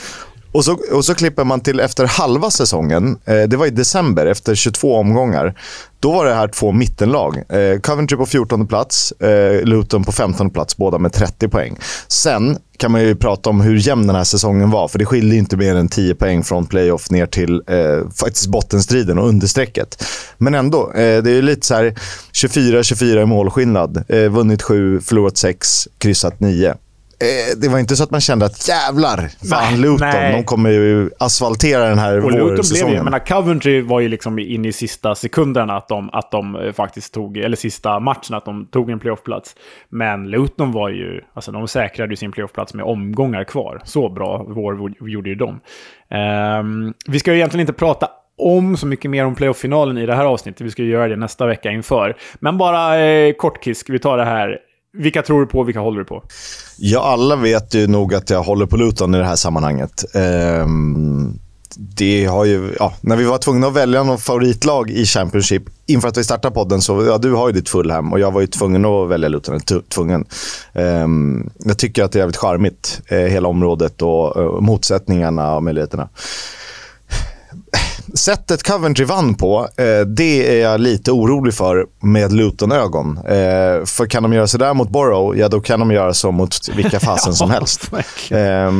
och 0.53 0.65
så, 0.65 0.79
och 0.93 1.05
så 1.05 1.15
klipper 1.15 1.45
man 1.45 1.61
till 1.61 1.81
efter 1.81 2.07
halva 2.07 2.51
säsongen. 2.51 3.19
Eh, 3.25 3.43
det 3.43 3.57
var 3.57 3.67
i 3.67 3.71
december, 3.71 4.27
efter 4.27 4.55
22 4.55 4.95
omgångar. 4.97 5.55
Då 6.01 6.13
var 6.13 6.25
det 6.25 6.35
här 6.35 6.49
två 6.49 6.73
mittenlag. 6.73 7.37
Eh, 7.37 7.81
Coventry 7.81 8.17
på 8.17 8.27
14 8.27 8.67
plats, 8.67 9.13
eh, 9.13 9.63
Luton 9.65 10.05
på 10.05 10.13
15 10.13 10.51
plats, 10.51 10.77
båda 10.77 10.99
med 10.99 11.13
30 11.13 11.49
poäng. 11.49 11.79
Sen 12.09 12.59
kan 12.79 12.93
man 12.93 13.03
ju 13.03 13.17
prata 13.17 13.51
om 13.51 13.61
hur 13.61 13.77
jämn 13.77 14.07
den 14.07 14.17
här 14.17 14.25
säsongen 14.25 14.71
var, 14.71 14.89
för 14.89 14.99
det 14.99 15.07
skilde 15.07 15.37
inte 15.37 15.57
mer 15.57 15.75
än 15.75 15.89
10 15.89 16.15
poäng 16.15 16.45
från 16.45 16.67
playoff 16.67 17.11
ner 17.11 17.27
till 17.27 17.63
eh, 17.67 18.11
faktiskt 18.21 18.47
bottenstriden 18.47 19.19
och 19.19 19.29
understrecket. 19.29 20.05
Men 20.39 20.55
ändå, 20.55 20.93
eh, 20.93 21.23
det 21.23 21.31
är 21.31 21.35
ju 21.35 21.43
lite 21.43 21.67
så 21.67 21.75
här 21.75 21.95
24-24 22.33 23.23
i 23.23 23.27
målskillnad. 23.27 24.05
Eh, 24.09 24.29
vunnit 24.29 24.63
7, 24.63 25.01
förlorat 25.01 25.37
6, 25.37 25.89
kryssat 25.99 26.41
9 26.41 26.75
det 27.57 27.68
var 27.68 27.78
inte 27.78 27.96
så 27.96 28.04
att 28.04 28.11
man 28.11 28.20
kände 28.20 28.46
att 28.46 28.68
jävlar, 28.68 29.16
fan 29.48 29.72
nej, 29.72 29.81
Luton, 29.81 30.09
nej. 30.09 30.33
de 30.33 30.44
kommer 30.44 30.70
ju 30.70 31.11
asfaltera 31.18 31.88
den 31.88 31.98
här 31.98 32.16
och 32.18 32.33
vårsäsongen. 32.33 32.87
Blev 32.87 33.04
ju, 33.04 33.11
men 33.11 33.20
Coventry 33.20 33.81
var 33.81 34.00
ju 34.00 34.09
liksom 34.09 34.38
inne 34.38 34.68
i 34.68 34.72
sista 34.72 35.14
sekunderna 35.14 35.76
att 35.76 35.88
de, 35.88 36.11
att 36.12 36.31
de 36.31 36.57
eh, 36.57 36.72
faktiskt 36.72 37.14
tog, 37.14 37.37
eller 37.37 37.57
sista 37.57 38.00
matchen, 38.00 38.35
att 38.35 38.44
de 38.44 38.66
tog 38.66 38.90
en 38.90 38.98
playoffplats. 38.98 39.57
Men 39.88 40.31
Luton 40.31 40.72
var 40.72 40.88
ju, 40.88 41.20
alltså 41.35 41.52
de 41.52 41.68
säkrade 41.68 42.12
ju 42.12 42.16
sin 42.16 42.33
playoffplats 42.33 42.74
med 42.74 42.85
omgångar 42.85 43.44
kvar. 43.44 43.81
Så 43.85 44.09
bra 44.09 44.44
vår 44.48 44.92
gjorde 45.09 45.28
ju 45.28 45.35
de. 45.35 45.61
Um, 46.61 46.94
vi 47.09 47.18
ska 47.18 47.33
ju 47.33 47.37
egentligen 47.37 47.61
inte 47.61 47.72
prata 47.72 48.09
om 48.38 48.76
så 48.76 48.87
mycket 48.87 49.11
mer 49.11 49.24
om 49.24 49.35
playoff-finalen 49.35 49.98
i 49.98 50.07
det 50.07 50.14
här 50.14 50.24
avsnittet. 50.24 50.61
Vi 50.61 50.70
ska 50.70 50.83
göra 50.83 51.09
det 51.09 51.16
nästa 51.16 51.46
vecka 51.46 51.70
inför. 51.70 52.16
Men 52.40 52.59
bara 52.59 53.00
eh, 53.00 53.33
kort 53.33 53.64
Kisk, 53.64 53.90
vi 53.90 53.98
tar 53.98 54.16
det 54.16 54.24
här 54.24 54.59
vilka 54.92 55.22
tror 55.22 55.40
du 55.40 55.46
på, 55.46 55.62
vilka 55.62 55.81
håller 55.81 55.98
du 55.98 56.05
på? 56.05 56.22
Ja, 56.79 57.01
alla 57.01 57.37
vet 57.37 57.74
ju 57.74 57.87
nog 57.87 58.14
att 58.14 58.31
jag 58.31 58.42
håller 58.42 58.66
på 58.66 58.77
Luton 58.77 59.14
i 59.14 59.18
det 59.18 59.24
här 59.24 59.37
sammanhanget. 59.37 60.05
Um, 60.14 61.38
det 61.77 62.24
har 62.24 62.44
ju, 62.44 62.74
ja, 62.79 62.92
när 63.01 63.16
vi 63.16 63.24
var 63.24 63.38
tvungna 63.38 63.66
att 63.66 63.74
välja 63.74 64.03
något 64.03 64.22
favoritlag 64.22 64.90
i 64.90 65.07
Championship 65.07 65.62
inför 65.87 66.09
att 66.09 66.16
vi 66.16 66.24
startade 66.24 66.55
podden 66.55 66.83
så, 66.83 67.05
ja, 67.05 67.18
du 67.18 67.33
har 67.33 67.48
ju 67.48 67.53
ditt 67.53 67.68
Fulham 67.68 68.12
och 68.12 68.20
jag 68.20 68.31
var 68.31 68.40
ju 68.40 68.46
tvungen 68.46 68.85
att 68.85 69.09
välja 69.09 69.29
Luton. 69.29 69.61
Tvungen. 69.88 70.24
Um, 70.72 71.51
jag 71.59 71.79
tycker 71.79 72.05
att 72.05 72.12
det 72.12 72.18
är 72.18 72.20
jävligt 72.20 72.37
charmigt, 72.37 73.01
eh, 73.07 73.18
hela 73.18 73.48
området 73.48 74.03
och 74.03 74.40
eh, 74.40 74.61
motsättningarna 74.61 75.57
och 75.57 75.62
möjligheterna 75.62 76.09
sättet 78.18 78.62
Coventry 78.62 79.04
vann 79.04 79.35
på, 79.35 79.68
eh, 79.76 80.00
det 80.00 80.61
är 80.61 80.62
jag 80.62 80.81
lite 80.81 81.12
orolig 81.12 81.54
för 81.54 81.87
med 82.00 82.33
Luton-ögon. 82.33 83.18
Eh, 83.18 83.85
för 83.85 84.07
kan 84.07 84.22
de 84.22 84.33
göra 84.33 84.46
så 84.46 84.59
där 84.59 84.74
mot 84.74 84.90
Borough, 84.90 85.38
ja 85.38 85.48
då 85.48 85.61
kan 85.61 85.81
de 85.81 85.90
göra 85.90 86.14
så 86.14 86.33
mot 86.33 86.68
vilka 86.68 87.00
fasen 87.07 87.35
som 87.35 87.50
helst. 87.50 87.90
Eh, 88.31 88.72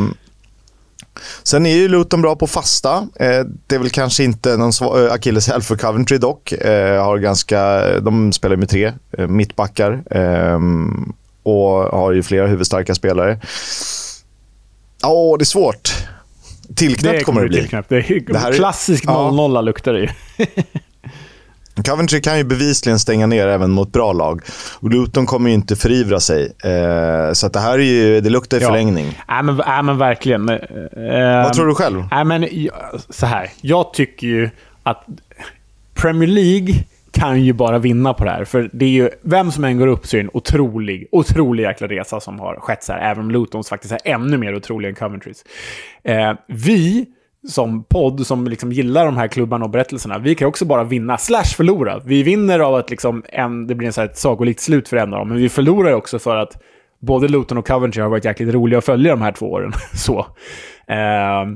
sen 1.42 1.66
är 1.66 1.77
ju 1.77 1.88
Luton 1.88 2.22
bra 2.22 2.37
på 2.37 2.46
fasta. 2.46 2.96
Eh, 2.96 3.44
det 3.66 3.74
är 3.74 3.79
väl 3.79 3.90
kanske 3.90 4.24
inte 4.24 4.57
någon 4.57 4.72
eh, 4.81 5.12
akilleshäl 5.12 5.62
för 5.62 5.77
Coventry 5.77 6.18
dock. 6.18 6.53
Eh, 6.53 7.05
har 7.05 7.18
ganska, 7.18 7.83
de 8.01 8.33
spelar 8.33 8.57
med 8.57 8.68
tre 8.68 8.92
mittbackar 9.29 10.03
ehm, 10.11 11.12
och 11.42 11.68
har 11.70 12.12
ju 12.12 12.22
flera 12.22 12.46
huvudstarka 12.46 12.94
spelare. 12.94 13.40
Ja, 15.03 15.09
oh, 15.09 15.38
det 15.38 15.42
är 15.42 15.46
svårt. 15.46 16.08
Tillknäppt 16.77 17.25
kommer 17.25 17.43
det 17.43 17.49
bli. 17.49 17.59
Tillknäppt. 17.59 17.89
Det 17.89 17.97
är 17.97 18.33
det 18.33 18.39
här 18.39 18.53
klassisk 18.53 19.05
0-0 19.05 19.55
ja. 19.55 19.61
luktar 19.61 19.93
det 19.93 20.01
ju. 20.01 20.09
Coventry 21.85 22.21
kan 22.21 22.39
ju 22.39 22.45
bevisligen 22.45 22.99
stänga 22.99 23.27
ner 23.27 23.47
även 23.47 23.71
mot 23.71 23.93
bra 23.93 24.13
lag. 24.13 24.43
Och 24.75 24.91
Luton 24.91 25.27
kommer 25.27 25.49
ju 25.49 25.55
inte 25.55 25.77
förivra 25.77 26.21
sig. 26.21 26.53
Eh, 26.65 27.33
så 27.33 27.49
det 27.49 27.61
här 27.61 27.73
är 27.73 27.83
ju, 27.83 28.21
det 28.21 28.31
luktar 28.31 28.59
i 28.59 28.61
ja. 28.61 28.67
förlängning. 28.67 29.19
Ja, 29.29 29.43
men, 29.43 29.63
ja, 29.67 29.83
men 29.83 29.99
verkligen. 29.99 30.49
Eh, 30.49 30.59
Vad 31.45 31.53
tror 31.53 31.67
du 31.67 31.75
själv? 31.75 32.05
Ja, 32.11 32.25
men, 32.25 32.49
så 33.11 33.27
här. 33.27 33.51
Jag 33.61 33.95
tycker 33.95 34.27
ju 34.27 34.51
att 34.83 35.07
Premier 35.95 36.29
League 36.29 36.75
kan 37.12 37.44
ju 37.44 37.53
bara 37.53 37.79
vinna 37.79 38.14
på 38.14 38.25
det 38.25 38.31
här. 38.31 38.44
För 38.44 38.71
det 38.73 38.85
är 38.85 38.90
ju, 38.90 39.11
vem 39.23 39.51
som 39.51 39.64
än 39.64 39.79
går 39.79 39.87
upp 39.87 40.07
så 40.07 40.16
är 40.16 40.21
det 40.21 40.27
en 40.27 40.31
otrolig, 40.33 41.09
otrolig 41.12 41.62
jäkla 41.62 41.88
resa 41.88 42.21
som 42.21 42.38
har 42.38 42.57
skett 42.57 42.83
så 42.83 42.92
här. 42.92 43.11
Även 43.11 43.25
om 43.25 43.31
Lutons 43.31 43.68
faktiskt 43.68 43.92
är 43.92 44.01
ännu 44.05 44.38
mer 44.38 44.57
otrolig 44.57 44.88
än 44.88 44.94
Coventrys. 44.94 45.44
Eh, 46.05 46.33
vi 46.47 47.07
som 47.49 47.85
podd 47.85 48.27
som 48.27 48.49
liksom 48.49 48.73
gillar 48.73 49.05
de 49.05 49.16
här 49.16 49.29
klubbarna 49.29 49.64
och 49.64 49.71
berättelserna, 49.71 50.18
vi 50.18 50.35
kan 50.35 50.49
också 50.49 50.64
bara 50.64 50.85
vinna, 50.85 51.18
slash 51.18 51.57
förlora. 51.57 51.99
Vi 52.05 52.23
vinner 52.23 52.59
av 52.59 52.75
att 52.75 52.90
liksom 52.90 53.25
en, 53.29 53.66
det 53.66 53.75
blir 53.75 53.87
en 53.87 53.92
så 53.92 54.01
här 54.01 54.09
ett 54.09 54.18
sagolikt 54.18 54.61
slut 54.61 54.88
för 54.88 54.97
en 54.97 55.12
av 55.12 55.18
dem, 55.18 55.29
men 55.29 55.38
vi 55.38 55.49
förlorar 55.49 55.92
också 55.92 56.18
för 56.18 56.37
att 56.37 56.62
både 57.01 57.29
Luton 57.29 57.59
och 57.59 57.66
Coventry 57.66 58.03
har 58.03 58.09
varit 58.11 58.25
jäkligt 58.25 58.55
roliga 58.55 58.79
att 58.79 58.85
följa 58.85 59.12
de 59.12 59.23
här 59.23 59.33
två 59.33 59.53
åren. 59.53 59.73
så. 59.94 60.18
Eh, 60.87 61.47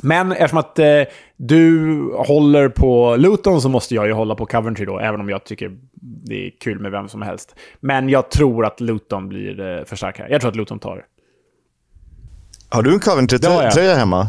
men 0.00 0.32
eftersom 0.32 0.58
att 0.58 0.78
eh, 0.78 1.02
du 1.36 1.96
håller 2.16 2.68
på 2.68 3.16
Luton 3.16 3.60
så 3.60 3.68
måste 3.68 3.94
jag 3.94 4.06
ju 4.06 4.12
hålla 4.12 4.34
på 4.34 4.46
Coventry 4.46 4.84
då, 4.84 4.98
även 4.98 5.20
om 5.20 5.28
jag 5.28 5.44
tycker 5.44 5.76
det 6.00 6.46
är 6.46 6.50
kul 6.60 6.78
med 6.78 6.90
vem 6.90 7.08
som 7.08 7.22
helst. 7.22 7.54
Men 7.80 8.08
jag 8.08 8.30
tror 8.30 8.66
att 8.66 8.80
Luton 8.80 9.28
blir 9.28 9.60
eh, 9.60 9.84
för 9.84 9.96
stark 9.96 10.18
här. 10.18 10.28
Jag 10.30 10.40
tror 10.40 10.50
att 10.50 10.56
Luton 10.56 10.78
tar 10.78 10.96
det. 10.96 11.04
Har 12.68 12.82
du 12.82 12.92
en 12.92 13.00
Coventry-tröja 13.00 13.94
hemma? 13.94 14.28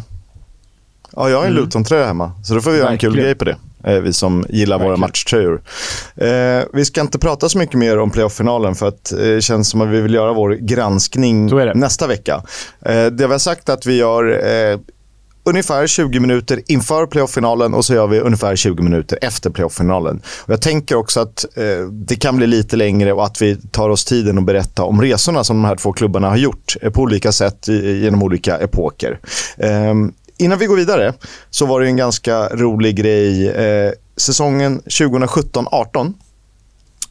Ja, 1.15 1.29
jag 1.29 1.37
har 1.37 1.45
en 1.45 1.51
mm. 1.51 1.63
Luton-tröja 1.63 2.05
hemma. 2.05 2.31
Så 2.43 2.53
då 2.53 2.61
får 2.61 2.71
vi 2.71 2.77
göra 2.77 2.89
en 2.89 2.97
kul 2.97 3.15
grej 3.15 3.35
på 3.35 3.45
det. 3.45 3.55
Eh, 3.83 3.99
vi 3.99 4.13
som 4.13 4.45
gillar 4.49 4.77
Verkligen. 4.77 4.89
våra 4.89 4.97
matchtröjor. 4.97 5.61
Eh, 6.15 6.63
vi 6.73 6.85
ska 6.85 7.01
inte 7.01 7.19
prata 7.19 7.49
så 7.49 7.57
mycket 7.57 7.75
mer 7.75 7.99
om 7.99 8.11
playoff-finalen 8.11 8.75
för 8.75 8.87
att 8.87 9.11
eh, 9.11 9.17
det 9.17 9.41
känns 9.41 9.69
som 9.69 9.81
att 9.81 9.87
vi 9.87 10.01
vill 10.01 10.13
göra 10.13 10.33
vår 10.33 10.51
granskning 10.51 11.45
nästa 11.75 12.07
vecka. 12.07 12.43
Eh, 12.85 13.05
det 13.05 13.27
vi 13.27 13.31
har 13.31 13.37
sagt 13.37 13.69
att 13.69 13.85
vi 13.85 13.97
gör 13.97 14.41
ungefär 15.43 15.87
20 15.87 16.19
minuter 16.19 16.61
inför 16.67 17.05
playoff-finalen 17.05 17.73
och 17.73 17.85
så 17.85 17.93
gör 17.93 18.07
vi 18.07 18.19
ungefär 18.19 18.55
20 18.55 18.83
minuter 18.83 19.19
efter 19.21 19.49
playoff-finalen. 19.49 20.21
Jag 20.45 20.61
tänker 20.61 20.95
också 20.95 21.19
att 21.19 21.45
eh, 21.55 21.87
det 21.91 22.15
kan 22.15 22.35
bli 22.37 22.47
lite 22.47 22.75
längre 22.75 23.13
och 23.13 23.25
att 23.25 23.41
vi 23.41 23.57
tar 23.71 23.89
oss 23.89 24.05
tiden 24.05 24.37
att 24.37 24.43
berätta 24.43 24.83
om 24.83 25.01
resorna 25.01 25.43
som 25.43 25.55
de 25.55 25.65
här 25.65 25.75
två 25.75 25.93
klubbarna 25.93 26.29
har 26.29 26.37
gjort 26.37 26.75
eh, 26.81 26.91
på 26.91 27.01
olika 27.01 27.31
sätt 27.31 27.69
i, 27.69 27.99
genom 28.03 28.23
olika 28.23 28.57
epoker. 28.57 29.19
Eh, 29.57 29.93
innan 30.37 30.59
vi 30.59 30.65
går 30.65 30.75
vidare 30.75 31.13
så 31.49 31.65
var 31.65 31.81
det 31.81 31.87
en 31.87 31.97
ganska 31.97 32.47
rolig 32.47 32.95
grej. 32.95 33.49
Eh, 33.49 33.91
säsongen 34.17 34.81
2017-18 34.81 36.13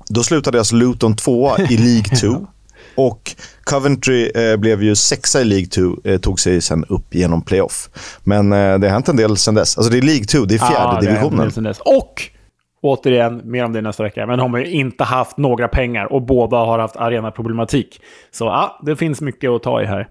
då 0.09 0.23
slutade 0.23 0.59
alltså 0.59 0.77
Luton 0.77 1.17
tvåa 1.17 1.59
i 1.59 1.77
League 1.77 2.17
2. 2.21 2.47
Och 2.95 3.35
Coventry 3.65 4.31
eh, 4.35 4.57
blev 4.57 4.83
ju 4.83 4.97
sexa 4.97 5.41
i 5.41 5.45
League 5.45 5.67
2, 5.67 5.97
eh, 6.05 6.19
tog 6.19 6.41
sig 6.41 6.61
sen 6.61 6.85
upp 6.85 7.15
genom 7.15 7.43
playoff. 7.43 7.89
Men 8.25 8.53
eh, 8.53 8.79
det 8.79 8.87
har 8.87 8.93
hänt 8.93 9.09
en 9.09 9.17
del 9.17 9.37
sen 9.37 9.55
dess. 9.55 9.79
Alltså 9.79 9.93
det 9.93 9.99
är 9.99 10.03
League 10.03 10.25
2, 10.25 10.45
det 10.45 10.55
är 10.55 10.59
fjärde 10.59 10.97
ah, 10.97 11.01
divisionen. 11.01 11.51
Det 11.55 11.61
dess. 11.61 11.79
Och 11.81 12.23
återigen, 12.83 13.41
mer 13.45 13.65
om 13.65 13.73
det 13.73 13.81
nästa 13.81 14.03
vecka, 14.03 14.27
men 14.27 14.39
de 14.39 14.53
har 14.53 14.61
ju 14.61 14.71
inte 14.71 15.05
haft 15.05 15.37
några 15.37 15.69
pengar 15.69 16.13
och 16.13 16.23
båda 16.23 16.57
har 16.57 16.79
haft 16.79 16.97
arenaproblematik. 16.97 18.01
Så 18.31 18.45
ja, 18.45 18.81
det 18.83 18.97
finns 18.97 19.21
mycket 19.21 19.51
att 19.51 19.63
ta 19.63 19.83
i 19.83 19.87
här. 19.87 20.09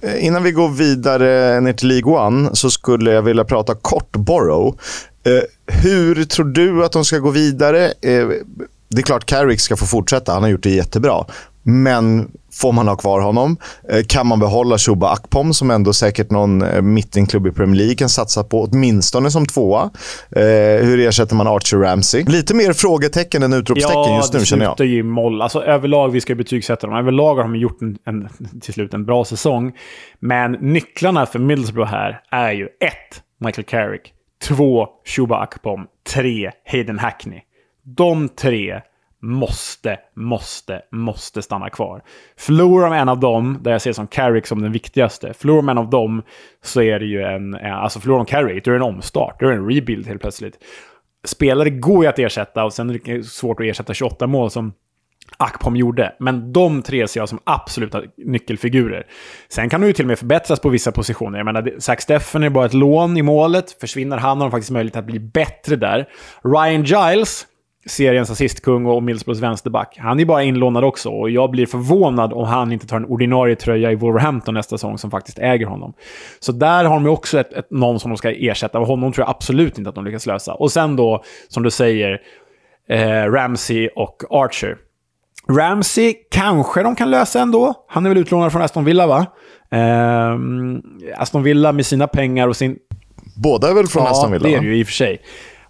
Eh, 0.00 0.26
innan 0.26 0.42
vi 0.42 0.52
går 0.52 0.68
vidare 0.68 1.60
ner 1.60 1.72
till 1.72 1.88
League 1.88 2.46
1 2.48 2.56
så 2.58 2.70
skulle 2.70 3.12
jag 3.12 3.22
vilja 3.22 3.44
prata 3.44 3.74
kort 3.74 4.16
Borough. 4.16 4.76
Eh, 5.24 5.74
hur 5.82 6.24
tror 6.24 6.46
du 6.46 6.84
att 6.84 6.92
de 6.92 7.04
ska 7.04 7.18
gå 7.18 7.30
vidare? 7.30 7.84
Eh, 7.84 8.28
det 8.88 8.98
är 8.98 9.02
klart 9.02 9.24
Carrick 9.24 9.60
ska 9.60 9.76
få 9.76 9.86
fortsätta. 9.86 10.32
Han 10.32 10.42
har 10.42 10.50
gjort 10.50 10.62
det 10.62 10.70
jättebra. 10.70 11.24
Men 11.62 12.30
får 12.52 12.72
man 12.72 12.88
ha 12.88 12.96
kvar 12.96 13.20
honom? 13.20 13.56
Eh, 13.88 14.02
kan 14.08 14.26
man 14.26 14.40
behålla 14.40 14.78
Shuba 14.78 15.10
Akpom 15.10 15.54
som 15.54 15.70
ändå 15.70 15.92
säkert 15.92 16.30
någon 16.30 16.62
eh, 16.62 16.82
mittenklubb 16.82 17.46
i 17.46 17.50
Premier 17.50 17.76
League 17.76 17.94
kan 17.94 18.08
satsa 18.08 18.44
på, 18.44 18.62
åtminstone 18.62 19.30
som 19.30 19.46
tvåa? 19.46 19.90
Eh, 20.30 20.42
hur 20.84 21.00
ersätter 21.00 21.34
man 21.34 21.46
Archer 21.46 21.78
Ramsey? 21.78 22.24
Lite 22.24 22.54
mer 22.54 22.72
frågetecken 22.72 23.42
än 23.42 23.52
utropstecken 23.52 24.02
ja, 24.02 24.16
just 24.16 24.32
nu 24.32 24.44
känner 24.44 24.64
jag. 24.64 24.70
Ja, 24.70 24.74
det 24.78 24.86
ju 24.86 25.02
moll. 25.02 25.42
Alltså, 25.42 25.62
överlag, 25.62 26.08
vi 26.08 26.20
ska 26.20 26.34
betygsätta 26.34 26.86
dem. 26.86 26.96
Överlag 26.96 27.34
har 27.34 27.42
de 27.42 27.56
gjort 27.56 27.82
en, 27.82 27.98
en, 28.06 28.28
till 28.60 28.74
slut 28.74 28.94
en 28.94 29.04
bra 29.04 29.24
säsong. 29.24 29.72
Men 30.20 30.52
nycklarna 30.52 31.26
för 31.26 31.38
Middlesbrough 31.38 31.90
här 31.90 32.20
är 32.30 32.52
ju 32.52 32.64
ett, 32.64 33.22
Michael 33.40 33.64
Carrick. 33.64 34.12
Två, 34.48 34.86
Shuba 35.06 35.36
Akpom. 35.36 35.86
Tre, 36.14 36.50
Hayden 36.70 36.98
Hackney. 36.98 37.40
De 37.96 38.28
tre 38.28 38.80
måste, 39.22 39.98
måste, 40.16 40.82
måste 40.92 41.42
stanna 41.42 41.70
kvar. 41.70 42.02
Förlorar 42.36 42.90
de 42.90 42.96
en 42.96 43.08
av 43.08 43.20
dem, 43.20 43.58
där 43.60 43.72
jag 43.72 43.82
ser 43.82 43.92
som 43.92 44.06
Carrick 44.06 44.46
som 44.46 44.62
den 44.62 44.72
viktigaste, 44.72 45.32
förlorar 45.34 45.62
de 45.62 45.68
en 45.68 45.78
av 45.78 45.90
dem 45.90 46.22
så 46.62 46.82
är 46.82 46.98
det 46.98 47.06
ju 47.06 47.22
en, 47.22 47.54
eh, 47.54 47.76
alltså 47.76 48.00
förlorar 48.00 48.18
de 48.18 48.26
Carrick, 48.26 48.64
då 48.64 48.70
är 48.70 48.72
det 48.72 48.78
en 48.78 48.94
omstart, 48.94 49.40
då 49.40 49.46
är 49.46 49.50
det 49.50 49.56
en 49.56 49.70
rebuild 49.70 50.06
helt 50.06 50.20
plötsligt. 50.20 50.58
Spelare 51.24 51.70
går 51.70 52.04
ju 52.04 52.08
att 52.08 52.18
ersätta 52.18 52.64
och 52.64 52.72
sen 52.72 52.90
är 52.90 53.00
det 53.04 53.24
svårt 53.24 53.60
att 53.60 53.66
ersätta 53.66 53.94
28 53.94 54.26
mål 54.26 54.50
som 54.50 54.72
Akpom 55.36 55.76
gjorde. 55.76 56.12
Men 56.18 56.52
de 56.52 56.82
tre 56.82 57.08
ser 57.08 57.20
jag 57.20 57.28
som 57.28 57.38
absoluta 57.44 58.02
nyckelfigurer. 58.16 59.06
Sen 59.48 59.68
kan 59.68 59.80
de 59.80 59.86
ju 59.86 59.92
till 59.92 60.04
och 60.04 60.08
med 60.08 60.18
förbättras 60.18 60.60
på 60.60 60.68
vissa 60.68 60.92
positioner. 60.92 61.38
Jag 61.38 61.44
menar, 61.44 61.74
Zack 61.78 62.00
Steffen 62.00 62.42
är 62.42 62.50
bara 62.50 62.66
ett 62.66 62.74
lån 62.74 63.16
i 63.16 63.22
målet. 63.22 63.76
Försvinner 63.80 64.16
han 64.16 64.38
har 64.38 64.44
de 64.44 64.50
faktiskt 64.50 64.70
möjlighet 64.70 64.96
att 64.96 65.04
bli 65.04 65.18
bättre 65.18 65.76
där. 65.76 66.08
Ryan 66.44 66.84
Giles 66.84 67.46
seriens 67.86 68.30
assistkung 68.30 68.86
och 68.86 69.02
Middlesbroughs 69.02 69.40
vänsterback. 69.40 69.96
Han 69.98 70.20
är 70.20 70.24
bara 70.24 70.42
inlånad 70.42 70.84
också 70.84 71.08
och 71.08 71.30
jag 71.30 71.50
blir 71.50 71.66
förvånad 71.66 72.32
om 72.32 72.44
han 72.46 72.72
inte 72.72 72.86
tar 72.86 72.96
en 72.96 73.04
ordinarie 73.04 73.56
tröja 73.56 73.92
i 73.92 73.94
Wolverhampton 73.94 74.54
nästa 74.54 74.78
säsong 74.78 74.98
som 74.98 75.10
faktiskt 75.10 75.38
äger 75.38 75.66
honom. 75.66 75.92
Så 76.40 76.52
där 76.52 76.84
har 76.84 76.94
de 76.94 77.06
också 77.06 77.40
ett, 77.40 77.52
ett, 77.52 77.70
någon 77.70 78.00
som 78.00 78.10
de 78.10 78.16
ska 78.16 78.30
ersätta 78.30 78.78
och 78.78 78.86
honom 78.86 79.12
tror 79.12 79.26
jag 79.26 79.30
absolut 79.30 79.78
inte 79.78 79.88
att 79.88 79.94
de 79.94 80.04
lyckas 80.04 80.26
lösa. 80.26 80.54
Och 80.54 80.72
sen 80.72 80.96
då, 80.96 81.22
som 81.48 81.62
du 81.62 81.70
säger, 81.70 82.20
eh, 82.88 83.24
Ramsey 83.32 83.88
och 83.96 84.22
Archer. 84.30 84.76
Ramsey 85.48 86.14
kanske 86.30 86.82
de 86.82 86.96
kan 86.96 87.10
lösa 87.10 87.40
ändå. 87.40 87.74
Han 87.88 88.06
är 88.06 88.10
väl 88.10 88.18
utlånad 88.18 88.52
från 88.52 88.62
Aston 88.62 88.84
Villa, 88.84 89.06
va? 89.06 89.26
Eh, 89.70 90.38
Aston 91.16 91.42
Villa 91.42 91.72
med 91.72 91.86
sina 91.86 92.06
pengar 92.06 92.48
och 92.48 92.56
sin... 92.56 92.76
Båda 93.42 93.70
är 93.70 93.74
väl 93.74 93.86
från 93.86 94.02
ja, 94.02 94.10
Aston 94.10 94.32
Villa? 94.32 94.48
Ja, 94.48 94.52
det 94.52 94.56
är 94.56 94.60
det 94.60 94.66
ju 94.66 94.76
i 94.76 94.82
och 94.82 94.86
för 94.86 94.94
sig. 94.94 95.20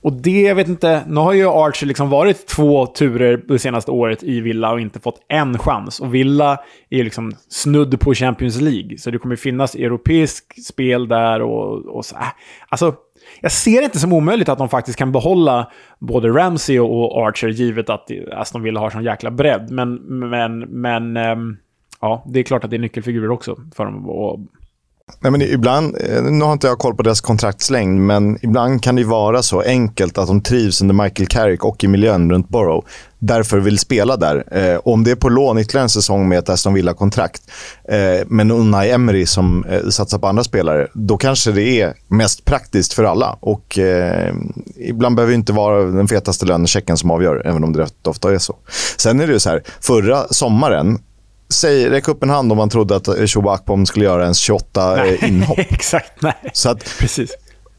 Och 0.03 0.13
det, 0.13 0.41
jag 0.43 0.55
vet 0.55 0.69
inte, 0.69 1.03
nu 1.07 1.21
har 1.21 1.33
ju 1.33 1.49
Archer 1.49 1.87
liksom 1.87 2.11
varit 2.11 2.47
två 2.47 2.87
turer 2.87 3.43
det 3.49 3.59
senaste 3.59 3.91
året 3.91 4.23
i 4.23 4.41
Villa 4.41 4.73
och 4.73 4.81
inte 4.81 5.01
fått 5.01 5.21
en 5.29 5.59
chans. 5.59 6.01
Och 6.01 6.15
Villa 6.15 6.59
är 6.91 7.05
liksom 7.05 7.33
snudd 7.49 8.01
på 8.01 8.15
Champions 8.15 8.61
League, 8.61 8.99
så 8.99 9.11
det 9.11 9.19
kommer 9.19 9.37
finnas 9.37 9.75
europeisk 9.75 10.65
spel 10.65 11.09
där 11.09 11.43
och, 11.43 11.97
och 11.97 12.05
så. 12.05 12.17
Äh, 12.17 12.23
alltså, 12.69 12.95
jag 13.41 13.53
ser 13.53 13.81
det 13.81 13.85
inte 13.85 13.99
som 13.99 14.13
omöjligt 14.13 14.49
att 14.49 14.59
de 14.59 14.69
faktiskt 14.69 14.99
kan 14.99 15.13
behålla 15.13 15.71
både 15.99 16.29
Ramsey 16.29 16.79
och 16.79 17.29
Archer, 17.29 17.49
givet 17.49 17.91
att 17.91 18.11
Aston 18.33 18.63
Villa 18.63 18.81
har 18.81 18.91
sån 18.91 19.05
jäkla 19.05 19.31
bredd. 19.31 19.71
Men, 19.71 19.95
men, 19.95 20.59
men 20.59 21.17
ähm, 21.17 21.57
ja, 22.01 22.25
det 22.27 22.41
är 22.41 22.43
klart 22.43 22.65
att 22.65 22.71
det 22.71 22.77
är 22.77 22.79
nyckelfigurer 22.79 23.31
också 23.31 23.57
för 23.75 23.85
dem. 23.85 24.09
Och 24.09 24.41
Nej, 25.21 25.33
men 25.33 25.43
ibland, 25.43 25.97
eh, 26.01 26.23
nu 26.23 26.45
har 26.45 26.53
inte 26.53 26.67
jag 26.67 26.79
koll 26.79 26.95
på 26.95 27.03
deras 27.03 27.21
kontraktslängd, 27.21 28.01
men 28.01 28.39
ibland 28.43 28.83
kan 28.83 28.97
det 28.97 29.05
vara 29.05 29.43
så 29.43 29.61
enkelt 29.61 30.19
att 30.19 30.27
de 30.27 30.43
trivs 30.43 30.83
under 30.83 30.95
Michael 30.95 31.27
Carrick 31.27 31.65
och 31.65 31.85
i 31.85 31.89
miljön 31.89 32.31
runt 32.31 32.49
Borough. 32.49 32.87
Därför 33.19 33.59
vill 33.59 33.79
spela 33.79 34.17
där. 34.17 34.45
Eh, 34.51 34.81
om 34.85 35.05
det 35.05 35.11
är 35.11 35.17
på 35.17 35.29
lån 35.29 35.59
ytterligare 35.59 35.85
en 35.85 35.89
säsong 35.89 36.29
med 36.29 36.39
ett 36.39 36.49
Aston 36.49 36.75
Villa-kontrakt, 36.75 37.43
eh, 37.89 38.27
men 38.27 38.51
Unai 38.51 38.91
Emery 38.91 39.27
som 39.27 39.65
eh, 39.65 39.89
satsar 39.89 40.19
på 40.19 40.27
andra 40.27 40.45
spelare, 40.45 40.89
då 40.95 41.17
kanske 41.17 41.53
det 41.53 41.81
är 41.81 41.95
mest 42.09 42.45
praktiskt 42.45 42.93
för 42.93 43.05
alla. 43.05 43.37
Och 43.41 43.79
eh, 43.79 44.35
Ibland 44.77 45.17
behöver 45.17 45.33
det 45.33 45.37
inte 45.37 45.53
vara 45.53 45.83
den 45.83 46.09
fetaste 46.09 46.47
lönechecken 46.47 46.97
som 46.97 47.11
avgör, 47.11 47.43
även 47.45 47.65
om 47.65 47.73
det 47.73 47.83
rätt 47.83 48.07
ofta 48.07 48.35
är 48.35 48.39
så. 48.39 48.57
Sen 48.97 49.21
är 49.21 49.27
det 49.27 49.33
ju 49.33 49.41
så 49.41 49.51
här, 49.51 49.63
förra 49.81 50.29
sommaren 50.31 50.99
Säg, 51.53 51.91
räck 51.91 52.09
upp 52.09 52.23
en 52.23 52.31
hand 52.31 52.53
om 52.53 52.59
man 52.59 52.69
trodde 52.69 52.97
att 52.97 53.31
Shoba 53.31 53.53
Akpom 53.55 53.87
skulle 53.87 54.05
göra 54.05 54.23
ens 54.23 54.39
28 54.39 54.97
nej, 54.97 55.19
inhopp. 55.23 55.59
Exakt, 55.59 56.23
nej. 56.23 56.35
Så 56.53 56.71
att, 56.71 56.99
Precis. 56.99 57.31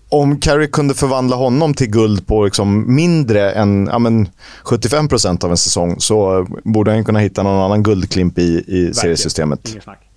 Om 0.09 0.39
Carrick 0.39 0.71
kunde 0.71 0.93
förvandla 0.93 1.35
honom 1.35 1.73
till 1.73 1.87
guld 1.87 2.27
på 2.27 2.45
liksom 2.45 2.95
mindre 2.95 3.51
än 3.51 3.87
ja, 3.91 3.99
men 3.99 4.29
75% 4.63 5.45
av 5.45 5.51
en 5.51 5.57
säsong 5.57 5.95
så 5.99 6.47
borde 6.63 6.91
han 6.91 7.05
kunna 7.05 7.19
hitta 7.19 7.43
någon 7.43 7.61
annan 7.61 7.83
guldklimp 7.83 8.39
i, 8.39 8.63
i 8.67 8.93
seriesystemet. 8.93 9.69
Inget 9.69 9.83
snack. 9.83 10.10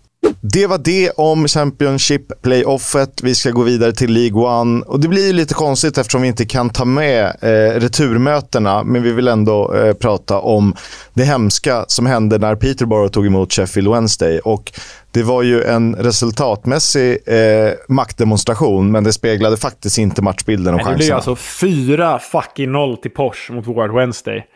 Det 0.53 0.67
var 0.67 0.79
det 0.79 1.11
om 1.11 1.49
Championship 1.49 2.43
Playoffet. 2.43 3.23
Vi 3.23 3.35
ska 3.35 3.51
gå 3.51 3.63
vidare 3.63 3.93
till 3.93 4.13
League 4.13 4.43
One. 4.43 4.85
Och 4.85 5.01
det 5.01 5.09
blir 5.09 5.33
lite 5.33 5.55
konstigt 5.55 5.99
eftersom 5.99 6.23
vi 6.23 6.29
inte 6.29 6.45
kan 6.45 6.71
ta 6.71 6.85
med 6.85 7.25
eh, 7.25 7.81
returmötena. 7.81 8.85
Men 8.85 9.03
vi 9.03 9.13
vill 9.13 9.29
ändå 9.29 9.75
eh, 9.75 9.95
prata 9.95 10.39
om 10.39 10.75
det 11.15 11.25
hemska 11.25 11.85
som 11.89 12.07
hände 12.07 12.39
när 12.39 12.57
Peterborough 12.57 13.11
tog 13.11 13.27
emot 13.27 13.53
Sheffield 13.53 13.89
Wednesday. 13.89 14.39
Och 14.39 14.73
det 15.11 15.23
var 15.23 15.43
ju 15.43 15.63
en 15.63 15.95
resultatmässig 15.97 17.19
eh, 17.27 17.73
maktdemonstration, 17.89 18.93
men 18.93 19.05
det 19.05 19.13
speglade 19.13 19.57
faktiskt 19.57 19.99
inte 19.99 20.23
matchbilden 20.23 20.75
och 20.75 20.81
chanserna. 20.81 20.99
Det 20.99 21.05
blev 21.05 21.15
alltså 21.15 21.37
fyra 21.37 22.19
fucking 22.19 22.73
noll 22.73 22.97
till 22.97 23.11
Porsche 23.11 23.53
mot 23.53 23.67
Ward 23.67 23.95
Wednesday. 23.95 24.47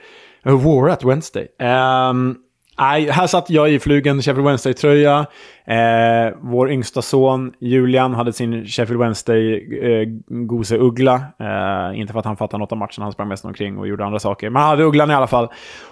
Uh, 0.47 0.65
War 0.65 0.89
at 0.89 1.05
Wednesday. 1.05 1.47
Um, 1.61 2.37
Nej, 2.81 3.11
här 3.11 3.27
satt 3.27 3.51
jag 3.51 3.71
i 3.71 3.79
flugen 3.79 4.23
Sheffield 4.23 4.47
Wednesday-tröja. 4.47 5.27
Eh, 5.67 6.29
vår 6.41 6.71
yngsta 6.71 7.03
son 7.03 7.53
Julian 7.61 8.15
hade 8.15 8.33
sin 8.33 8.67
Sheffield 8.67 9.01
Wednesday-goseuggla. 9.01 11.23
Eh, 11.41 11.89
eh, 11.89 12.01
inte 12.01 12.13
för 12.13 12.21
att 12.21 12.27
han 12.27 12.37
fattade 12.37 12.61
något 12.61 12.73
av 12.73 12.79
matchen, 12.79 13.03
han 13.03 13.13
sprang 13.13 13.29
mest 13.29 13.45
omkring 13.45 13.79
och 13.79 13.89
gjorde 13.89 14.05
andra 14.05 14.19
saker. 14.19 14.51
Men 14.51 14.63
han 14.63 14.71
hade 14.71 14.85
ugglan 14.85 15.11
i 15.11 15.15
alla 15.15 15.27
fall. 15.27 15.49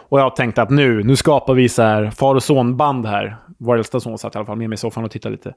Och 0.08 0.20
jag 0.20 0.36
tänkte 0.36 0.62
att 0.62 0.70
nu, 0.70 1.04
nu 1.04 1.16
skapar 1.16 1.54
vi 1.54 1.68
så 1.68 1.82
här 1.82 2.10
far 2.10 2.34
och 2.34 2.42
son-band 2.42 3.06
här. 3.06 3.36
Vår 3.58 3.76
äldsta 3.76 4.00
son 4.00 4.18
satt 4.18 4.34
i 4.34 4.38
alla 4.38 4.46
fall 4.46 4.58
med 4.58 4.68
mig 4.68 4.74
i 4.74 4.78
soffan 4.78 5.04
och 5.04 5.10
tittade 5.10 5.32
lite. 5.32 5.48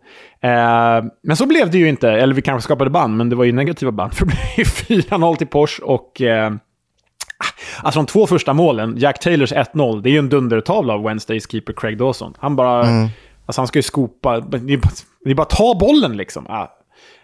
Eh, 0.41 1.03
men 1.23 1.35
så 1.35 1.45
blev 1.45 1.71
det 1.71 1.77
ju 1.77 1.89
inte. 1.89 2.11
Eller 2.11 2.33
vi 2.33 2.41
kanske 2.41 2.65
skapade 2.65 2.89
band, 2.89 3.17
men 3.17 3.29
det 3.29 3.35
var 3.35 3.43
ju 3.43 3.51
negativa 3.51 3.91
band. 3.91 4.13
För 4.17 4.25
det 4.25 4.33
blev 4.55 4.65
4-0 5.01 5.35
till 5.35 5.47
Porsche 5.47 5.83
och... 5.83 6.21
Eh, 6.21 6.51
Alltså 7.83 7.99
de 7.99 8.05
två 8.05 8.27
första 8.27 8.53
målen, 8.53 8.97
Jack 8.97 9.19
Taylors 9.19 9.53
1-0, 9.53 10.01
det 10.01 10.09
är 10.09 10.11
ju 10.11 10.19
en 10.19 10.29
dundertavla 10.29 10.93
av 10.93 11.03
Wednesdays 11.03 11.51
keeper 11.51 11.73
Craig 11.73 11.97
Dawson. 11.97 12.33
Han 12.37 12.55
bara... 12.55 12.83
Mm. 12.83 13.09
Alltså 13.45 13.61
han 13.61 13.67
ska 13.67 13.79
ju 13.79 13.83
skopa... 13.83 14.39
Det 14.39 14.73
är 14.73 14.77
bara, 14.77 14.91
det 15.23 15.31
är 15.31 15.35
bara 15.35 15.45
ta 15.45 15.77
bollen 15.79 16.17
liksom. 16.17 16.45
Ah, 16.49 16.67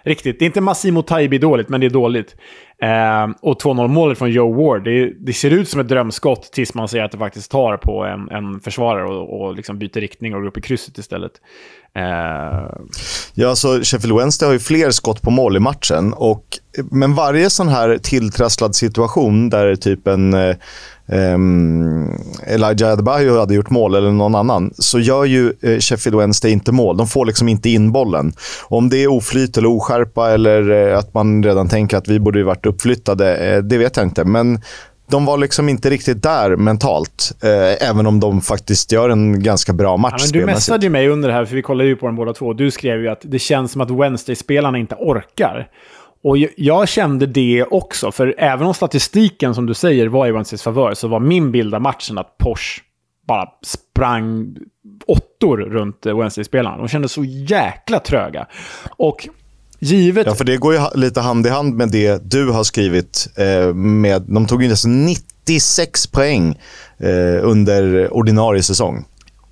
riktigt. 0.04 0.40
Det 0.40 0.46
är 0.46 0.48
inte 0.48 0.62
Massimo 0.62 1.02
Taibi 1.02 1.38
dåligt, 1.38 1.70
men 1.70 1.82
det 1.82 1.88
är 1.88 1.90
dåligt. 1.90 2.36
Eh, 2.82 3.28
och 3.42 3.62
2-0-målet 3.62 4.18
från 4.18 4.32
Joe 4.32 4.54
Ward, 4.54 4.84
det, 4.84 5.14
det, 5.20 5.34
ser 5.34 5.52
ut 5.52 5.70
som 5.70 5.80
ett 5.80 5.88
drömskott 5.88 6.44
tills 6.54 6.74
man 6.74 6.88
ser 6.88 7.04
att 7.04 7.12
det 7.12 7.18
faktiskt 7.18 7.52
tar 7.52 7.78
på 7.78 8.04
en, 8.04 8.30
en 8.30 8.60
försvarare 8.60 9.08
och, 9.08 9.42
och 9.42 9.56
liksom 9.56 9.80
byter 9.80 10.00
riktning 10.00 10.36
och 10.36 10.42
går 10.42 10.48
upp 10.48 10.58
i 10.58 10.62
krysset 10.62 10.98
istället. 10.98 11.32
Uh... 11.98 12.70
Ja, 13.34 13.50
alltså 13.50 13.80
Sheffield 13.84 14.18
Wednesday 14.18 14.48
har 14.48 14.54
ju 14.54 14.60
fler 14.60 14.92
skott 14.92 15.22
på 15.22 15.32
mål 15.32 15.58
i 15.58 15.60
matchen. 15.60 16.14
Och, 16.14 16.44
men 16.92 17.16
varje 17.16 17.50
sån 17.50 17.68
här 17.68 17.98
tilltrasslad 17.98 18.76
situation 18.76 19.50
där 19.50 19.76
typ 19.76 20.08
en, 20.08 20.34
eh, 20.34 20.56
um, 21.08 22.18
Elijah 22.48 22.92
Adebayo 22.92 23.40
hade 23.40 23.54
gjort 23.54 23.70
mål, 23.70 23.96
eller 23.96 24.12
någon 24.12 24.36
annan, 24.36 24.74
så 24.78 25.00
gör 25.00 25.26
ju 25.26 25.54
eh, 25.62 25.80
Sheffield 25.80 26.18
Wednesday 26.18 26.52
inte 26.52 26.72
mål. 26.72 26.98
De 26.98 27.08
får 27.08 27.26
liksom 27.26 27.50
inte 27.50 27.70
in 27.70 27.92
bollen. 27.92 28.34
Om 28.64 28.90
det 28.90 28.98
är 28.98 29.08
oflyt 29.08 29.58
eller 29.58 29.70
oskärpa 29.70 30.32
eller 30.32 30.72
eh, 30.72 30.98
att 30.98 31.14
man 31.14 31.44
redan 31.44 31.70
tänker 31.70 31.98
att 31.98 32.08
vi 32.08 32.20
borde 32.20 32.40
ju 32.40 32.46
varit 32.46 32.66
uppflyttade, 32.66 33.62
det 33.62 33.78
vet 33.78 33.98
jag 33.98 34.06
inte. 34.06 34.24
Men 34.24 34.60
de 35.08 35.26
var 35.26 35.38
liksom 35.38 35.70
inte 35.70 35.90
riktigt 35.90 36.24
där 36.24 36.56
mentalt. 36.56 37.32
Eh, 37.44 37.90
även 37.90 38.08
om 38.08 38.20
de 38.20 38.42
faktiskt 38.42 38.92
gör 38.92 39.10
en 39.10 39.44
ganska 39.44 39.74
bra 39.74 39.98
match 39.98 40.24
ja, 40.26 40.40
Du 40.40 40.46
messade 40.46 40.86
ju 40.86 40.90
mig 40.90 41.10
under 41.10 41.30
det 41.30 41.34
här, 41.34 41.46
för 41.46 41.56
vi 41.56 41.62
kollade 41.62 41.90
ju 41.90 41.96
på 41.96 42.06
dem 42.06 42.16
båda 42.16 42.34
två. 42.34 42.54
Du 42.54 42.72
skrev 42.72 43.02
ju 43.02 43.08
att 43.08 43.22
det 43.24 43.40
känns 43.40 43.72
som 43.72 43.82
att 43.82 43.92
Wednesday-spelarna 43.92 44.78
inte 44.78 44.96
orkar. 44.96 45.68
Och 46.24 46.38
jag 46.58 46.88
kände 46.88 47.26
det 47.26 47.66
också, 47.70 48.12
för 48.12 48.36
även 48.38 48.68
om 48.68 48.74
statistiken 48.74 49.56
som 49.56 49.66
du 49.66 49.74
säger 49.74 50.08
var 50.08 50.28
i 50.28 50.32
Wednesdays 50.32 50.64
favör, 50.64 50.94
så 50.94 51.08
var 51.08 51.20
min 51.20 51.52
bild 51.52 51.76
av 51.76 51.82
matchen 51.82 52.18
att 52.18 52.38
Porsche 52.38 52.82
bara 53.28 53.50
sprang 53.66 54.56
åttor 55.08 55.58
runt 55.58 56.06
Wednesday-spelarna. 56.06 56.78
De 56.78 56.88
kändes 56.88 57.12
så 57.12 57.24
jäkla 57.24 58.00
tröga. 58.00 58.48
Och 58.98 59.28
givet... 59.86 60.28
Ja, 60.28 60.36
för 60.36 60.46
det 60.46 60.58
går 60.58 60.74
ju 60.74 60.80
lite 60.96 61.22
hand 61.22 61.48
i 61.48 61.50
hand 61.50 61.76
med 61.76 61.92
det 61.92 62.32
du 62.32 62.50
har 62.50 62.64
skrivit. 62.64 63.28
Eh, 63.38 63.74
med, 63.74 64.22
de 64.22 64.46
tog 64.46 64.64
ju 64.64 64.70
nästan 64.70 65.06
96 65.06 66.08
poäng 66.08 66.60
eh, 66.98 67.50
under 67.50 68.14
ordinarie 68.14 68.64
säsong. 68.64 69.06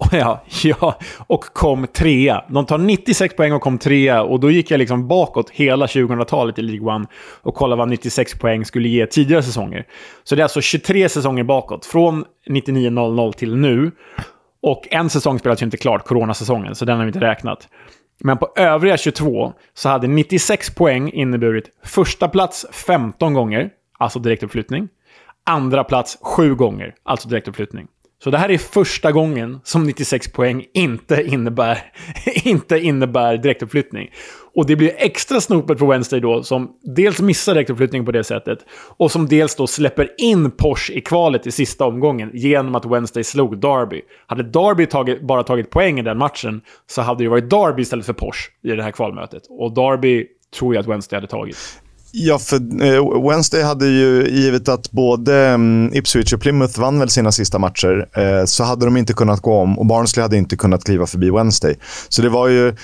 Ja, 0.11 0.43
ja, 0.63 0.99
och 1.27 1.43
kom 1.43 1.87
trea. 1.87 2.43
De 2.49 2.65
tar 2.65 2.77
96 2.77 3.35
poäng 3.35 3.53
och 3.53 3.61
kom 3.61 3.77
trea. 3.77 4.23
Och 4.23 4.39
då 4.39 4.51
gick 4.51 4.71
jag 4.71 4.77
liksom 4.77 5.07
bakåt 5.07 5.49
hela 5.49 5.85
2000-talet 5.85 6.59
i 6.59 6.61
League 6.61 6.95
One 6.95 7.05
och 7.41 7.55
kollade 7.55 7.79
vad 7.79 7.89
96 7.89 8.39
poäng 8.39 8.65
skulle 8.65 8.89
ge 8.89 9.05
tidigare 9.05 9.43
säsonger. 9.43 9.85
Så 10.23 10.35
det 10.35 10.41
är 10.41 10.43
alltså 10.43 10.61
23 10.61 11.09
säsonger 11.09 11.43
bakåt. 11.43 11.85
Från 11.85 12.25
99-00 12.49 13.31
till 13.31 13.55
nu. 13.55 13.91
Och 14.61 14.87
en 14.91 15.09
säsong 15.09 15.39
spelades 15.39 15.61
ju 15.61 15.65
inte 15.65 15.77
klart, 15.77 16.05
coronasäsongen, 16.05 16.75
så 16.75 16.85
den 16.85 16.97
har 16.97 17.05
vi 17.05 17.09
inte 17.09 17.19
räknat. 17.19 17.67
Men 18.25 18.37
på 18.37 18.51
övriga 18.55 18.97
22 18.97 19.53
så 19.73 19.89
hade 19.89 20.07
96 20.07 20.75
poäng 20.75 21.11
inneburit 21.11 21.69
första 21.83 22.27
plats 22.27 22.65
15 22.71 23.33
gånger, 23.33 23.69
alltså 23.97 24.19
direktuppflyttning. 24.19 24.89
Andra 25.45 25.83
plats 25.83 26.17
7 26.21 26.55
gånger, 26.55 26.95
alltså 27.03 27.29
direktuppflyttning. 27.29 27.87
Så 28.23 28.29
det 28.29 28.37
här 28.37 28.51
är 28.51 28.57
första 28.57 29.11
gången 29.11 29.59
som 29.63 29.83
96 29.83 30.31
poäng 30.31 30.65
inte 30.73 31.23
innebär, 31.23 31.91
inte 32.43 32.79
innebär 32.79 33.37
direktuppflyttning. 33.37 34.09
Och 34.55 34.65
det 34.65 34.75
blir 34.75 34.91
extra 34.97 35.41
snopet 35.41 35.79
för 35.79 35.85
Wednesday 35.85 36.19
då, 36.19 36.43
som 36.43 36.71
dels 36.81 37.21
missar 37.21 37.53
direktuppflyttningen 37.53 38.05
på 38.05 38.11
det 38.11 38.23
sättet, 38.23 38.59
och 38.97 39.11
som 39.11 39.27
dels 39.27 39.55
då 39.55 39.67
släpper 39.67 40.09
in 40.17 40.51
Porsche 40.51 40.93
i 40.93 41.01
kvalet 41.01 41.47
i 41.47 41.51
sista 41.51 41.85
omgången 41.85 42.31
genom 42.33 42.75
att 42.75 42.85
Wednesday 42.85 43.23
slog 43.23 43.61
Derby. 43.61 44.01
Hade 44.27 44.43
Derby 44.43 44.85
tagit, 44.85 45.21
bara 45.21 45.43
tagit 45.43 45.69
poäng 45.69 45.99
i 45.99 46.01
den 46.01 46.17
matchen 46.17 46.61
så 46.91 47.01
hade 47.01 47.23
det 47.23 47.29
varit 47.29 47.49
Derby 47.49 47.81
istället 47.81 48.05
för 48.05 48.13
Porsche 48.13 48.51
i 48.63 48.67
det 48.75 48.83
här 48.83 48.91
kvalmötet. 48.91 49.43
Och 49.49 49.73
Derby 49.73 50.25
tror 50.59 50.75
jag 50.75 50.81
att 50.81 50.87
Wednesday 50.87 51.17
hade 51.17 51.27
tagit. 51.27 51.57
Ja, 52.15 52.39
för 52.39 52.55
eh, 52.55 53.29
Wednesday 53.29 53.63
hade 53.63 53.87
ju, 53.87 54.27
givet 54.29 54.69
att 54.69 54.91
både 54.91 55.47
mm, 55.47 55.93
Ipswich 55.93 56.33
och 56.33 56.41
Plymouth 56.41 56.79
vann 56.79 56.99
väl 56.99 57.09
sina 57.09 57.31
sista 57.31 57.59
matcher, 57.59 58.09
eh, 58.17 58.45
så 58.45 58.63
hade 58.63 58.85
de 58.85 58.97
inte 58.97 59.13
kunnat 59.13 59.41
gå 59.41 59.53
om 59.53 59.79
och 59.79 59.85
Barnsley 59.85 60.21
hade 60.21 60.37
inte 60.37 60.55
kunnat 60.55 60.83
kliva 60.83 61.05
förbi 61.05 61.29
Wednesday. 61.29 61.75
Så 62.09 62.21
det 62.21 62.29
var 62.29 62.47
ju... 62.47 62.75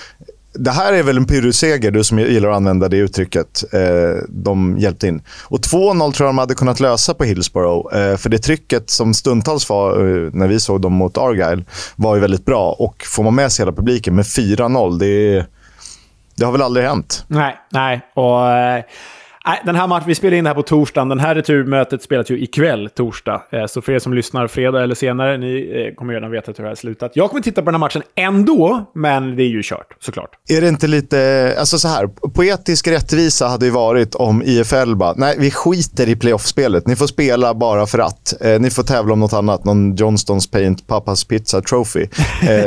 Det 0.52 0.70
här 0.70 0.92
är 0.92 1.02
väl 1.02 1.16
en 1.16 1.26
pyrrusseger, 1.26 1.90
du 1.90 2.04
som 2.04 2.18
gillar 2.18 2.50
att 2.50 2.56
använda 2.56 2.88
det 2.88 2.96
uttrycket. 2.96 3.64
Eh, 3.72 4.22
de 4.28 4.78
hjälpte 4.78 5.08
in. 5.08 5.22
Och 5.44 5.58
2-0 5.58 6.12
tror 6.12 6.26
jag 6.26 6.28
de 6.28 6.38
hade 6.38 6.54
kunnat 6.54 6.80
lösa 6.80 7.14
på 7.14 7.24
Hillsborough. 7.24 7.96
Eh, 7.96 8.16
för 8.16 8.28
det 8.28 8.38
trycket 8.38 8.90
som 8.90 9.14
stundtals 9.14 9.68
var 9.68 9.90
eh, 9.90 10.30
när 10.32 10.46
vi 10.46 10.60
såg 10.60 10.80
dem 10.80 10.92
mot 10.92 11.18
Argyle 11.18 11.64
var 11.96 12.14
ju 12.14 12.20
väldigt 12.20 12.44
bra. 12.44 12.72
Och 12.72 13.04
får 13.06 13.22
man 13.22 13.34
med 13.34 13.52
sig 13.52 13.62
hela 13.62 13.76
publiken 13.76 14.16
med 14.16 14.24
4-0, 14.24 14.98
det, 14.98 15.46
det 16.34 16.44
har 16.44 16.52
väl 16.52 16.62
aldrig 16.62 16.86
hänt? 16.86 17.24
Nej, 17.28 17.56
nej. 17.70 18.00
Och... 18.14 18.50
Eh, 18.50 18.84
Nej, 19.50 19.60
den 19.64 19.76
här 19.76 19.86
matchen, 19.86 20.04
vi 20.06 20.14
spelar 20.14 20.36
in 20.36 20.44
det 20.44 20.50
här 20.50 20.54
på 20.54 20.62
torsdagen. 20.62 21.08
Den 21.08 21.18
här 21.18 21.34
returmötet 21.34 22.02
spelas 22.02 22.30
ju 22.30 22.42
ikväll, 22.42 22.90
torsdag. 22.94 23.42
Eh, 23.50 23.66
så 23.66 23.82
för 23.82 23.92
er 23.92 23.98
som 23.98 24.14
lyssnar 24.14 24.46
fredag 24.46 24.82
eller 24.82 24.94
senare, 24.94 25.38
ni 25.38 25.86
eh, 25.88 25.94
kommer 25.94 26.14
redan 26.14 26.30
veta 26.30 26.52
hur 26.56 26.64
det 26.64 26.68
här 26.68 26.74
slutat. 26.74 27.12
Jag 27.14 27.30
kommer 27.30 27.42
titta 27.42 27.62
på 27.62 27.64
den 27.64 27.74
här 27.74 27.78
matchen 27.78 28.02
ändå, 28.14 28.90
men 28.94 29.36
det 29.36 29.42
är 29.42 29.48
ju 29.48 29.62
kört, 29.62 29.86
såklart. 30.00 30.30
Är 30.48 30.60
det 30.60 30.68
inte 30.68 30.86
lite... 30.86 31.54
Alltså 31.58 31.78
så 31.78 31.88
här, 31.88 32.06
poetisk 32.34 32.88
rättvisa 32.88 33.48
hade 33.48 33.64
ju 33.64 33.70
varit 33.70 34.14
om 34.14 34.42
IFL 34.42 34.94
bara, 34.94 35.14
nej, 35.16 35.36
vi 35.38 35.50
skiter 35.50 36.08
i 36.08 36.16
playoff-spelet. 36.16 36.86
Ni 36.86 36.96
får 36.96 37.06
spela 37.06 37.54
bara 37.54 37.86
för 37.86 37.98
att. 37.98 38.42
Eh, 38.42 38.60
ni 38.60 38.70
får 38.70 38.82
tävla 38.82 39.12
om 39.12 39.20
något 39.20 39.32
annat, 39.32 39.64
någon 39.64 39.96
Johnstons 39.96 40.50
Paint 40.50 40.86
Pappas 40.86 41.24
Pizza 41.24 41.60
Trophy. 41.60 42.06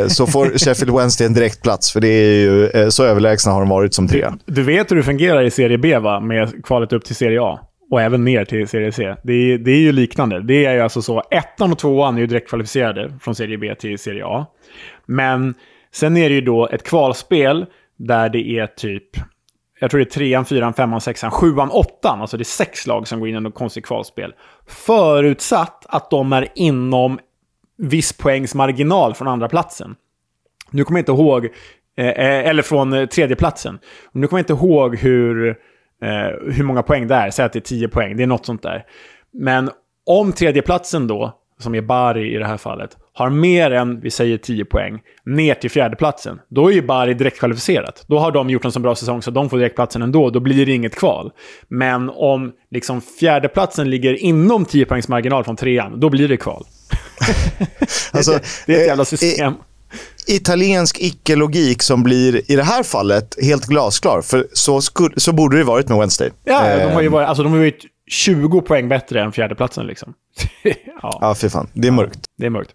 Så 0.07 0.27
får 0.27 0.57
Sheffield 0.57 0.95
Wednesday 0.95 1.27
en 1.27 1.33
direkt 1.33 1.61
plats, 1.61 1.91
för 1.91 2.01
det 2.01 2.07
är 2.07 2.41
ju, 2.41 2.91
så 2.91 3.03
överlägsna 3.03 3.51
har 3.51 3.59
de 3.59 3.69
varit 3.69 3.93
som 3.93 4.07
tre. 4.07 4.29
Du, 4.45 4.53
du 4.53 4.63
vet 4.63 4.91
hur 4.91 4.95
det 4.95 5.03
fungerar 5.03 5.43
i 5.43 5.51
Serie 5.51 5.77
B, 5.77 5.99
va? 5.99 6.19
Med 6.19 6.65
kvalet 6.73 6.93
upp 6.93 7.05
till 7.05 7.15
Serie 7.15 7.41
A. 7.41 7.59
Och 7.91 8.01
även 8.01 8.23
ner 8.23 8.45
till 8.45 8.67
Serie 8.67 8.91
C. 8.91 9.15
Det 9.23 9.33
är, 9.33 9.57
det 9.57 9.71
är 9.71 9.79
ju 9.79 9.91
liknande. 9.91 10.41
Det 10.41 10.65
är 10.65 10.73
ju 10.73 10.79
alltså 10.79 11.01
så, 11.01 11.23
ettan 11.31 11.71
och 11.71 11.77
tvåan 11.77 12.15
är 12.15 12.21
ju 12.21 12.27
direkt 12.27 12.49
kvalificerade 12.49 13.13
från 13.21 13.35
Serie 13.35 13.57
B 13.57 13.75
till 13.75 13.99
Serie 13.99 14.25
A. 14.25 14.45
Men 15.05 15.53
sen 15.91 16.17
är 16.17 16.29
det 16.29 16.35
ju 16.35 16.41
då 16.41 16.67
ett 16.67 16.83
kvalspel 16.83 17.65
där 17.97 18.29
det 18.29 18.59
är 18.59 18.67
typ 18.67 19.03
jag 19.79 19.91
tror 19.91 19.99
det 19.99 20.07
är 20.07 20.09
trean, 20.09 20.45
fyran, 20.45 20.73
femman, 20.73 21.01
sexan, 21.01 21.31
sjuan, 21.31 21.69
åttan. 21.69 22.21
Alltså 22.21 22.37
det 22.37 22.41
är 22.41 22.45
sex 22.65 22.87
lag 22.87 23.07
som 23.07 23.19
går 23.19 23.29
in 23.29 23.35
i 23.35 23.39
något 23.39 23.55
konstigt 23.55 23.85
kvalspel. 23.85 24.33
Förutsatt 24.67 25.85
att 25.89 26.09
de 26.09 26.33
är 26.33 26.47
inom 26.55 27.19
viss 27.77 28.13
poängs 28.13 28.55
marginal 28.55 29.13
från 29.13 29.27
andra 29.27 29.49
platsen. 29.49 29.95
Nu 30.71 30.83
kommer 30.83 30.99
jag 30.99 31.01
inte 31.01 31.11
ihåg, 31.11 31.45
eh, 31.97 32.07
eh 32.07 32.49
eller 32.49 32.63
från 32.63 32.91
tredjeplatsen. 32.91 33.15
tredje 33.15 33.35
platsen. 33.35 33.79
Nu 34.11 34.27
kommer 34.27 34.39
jag 34.39 34.43
inte 34.43 34.65
ihåg 34.65 34.95
hur 34.95 35.57
eh, 36.03 36.53
hur 36.53 36.63
många 36.63 36.83
poäng 36.83 37.07
det 37.07 37.15
är. 37.15 37.29
Säg 37.29 37.45
att 37.45 37.53
det 37.53 37.59
är 37.59 37.61
10 37.61 37.87
poäng, 37.87 38.17
det 38.17 38.23
är 38.23 38.27
något 38.27 38.45
sånt 38.45 38.63
där. 38.63 38.85
Men 39.33 39.69
om 40.05 40.33
tredjeplatsen 40.33 41.07
då, 41.07 41.39
som 41.59 41.75
är 41.75 41.81
Bari 41.81 42.35
i 42.35 42.37
det 42.37 42.45
här 42.45 42.57
fallet, 42.57 42.97
har 43.13 43.29
mer 43.29 43.71
än, 43.71 43.99
vi 44.01 44.11
säger 44.11 44.37
10 44.37 44.65
poäng, 44.65 44.99
ner 45.25 45.53
till 45.53 45.71
fjärdeplatsen, 45.71 46.39
då 46.49 46.67
är 46.67 46.73
ju 46.73 46.81
Bari 46.81 47.13
direkt 47.13 47.39
kvalificerat. 47.39 48.05
Då 48.07 48.19
har 48.19 48.31
de 48.31 48.49
gjort 48.49 48.65
en 48.65 48.71
så 48.71 48.79
bra 48.79 48.95
säsong 48.95 49.21
så 49.21 49.31
de 49.31 49.49
får 49.49 49.57
direktplatsen 49.57 50.01
ändå, 50.01 50.29
då 50.29 50.39
blir 50.39 50.65
det 50.65 50.71
inget 50.71 50.95
kval. 50.95 51.31
Men 51.67 52.09
om 52.09 52.51
liksom 52.71 53.01
fjärdeplatsen 53.01 53.89
ligger 53.89 54.13
inom 54.13 54.65
10 54.65 54.85
poängs 54.85 55.07
marginal 55.07 55.43
från 55.43 55.55
trean, 55.55 55.99
då 55.99 56.09
blir 56.09 56.27
det 56.27 56.37
kval. 56.37 56.65
alltså, 58.11 58.31
det, 58.65 58.75
är 58.75 58.81
ett 58.81 58.87
jävla 58.87 59.01
eh, 59.01 59.05
system 59.05 59.53
italiensk 60.29 60.97
icke-logik 60.99 61.81
som 61.81 62.03
blir, 62.03 62.51
i 62.51 62.55
det 62.55 62.63
här 62.63 62.83
fallet, 62.83 63.35
helt 63.41 63.65
glasklar. 63.65 64.21
För 64.21 64.47
så, 64.53 64.81
skulle, 64.81 65.19
så 65.19 65.31
borde 65.31 65.57
det 65.57 65.63
varit 65.63 65.89
med 65.89 65.97
Wednesday. 65.97 66.31
Ja, 66.43 66.69
eh, 66.69 66.87
de 66.87 66.93
har 66.93 67.01
ju 67.01 67.07
varit, 67.07 67.27
alltså, 67.27 67.43
de 67.43 67.51
har 67.51 67.59
varit 67.59 67.85
20 68.11 68.61
poäng 68.61 68.89
bättre 68.89 69.21
än 69.21 69.31
fjärdeplatsen. 69.31 69.87
Liksom. 69.87 70.13
ja. 71.01 71.17
ja, 71.21 71.35
fy 71.35 71.49
fan. 71.49 71.67
Det 71.73 71.87
är 71.87 71.91
mörkt. 71.91 72.19
Det 72.37 72.45
är 72.45 72.49
mörkt. 72.49 72.71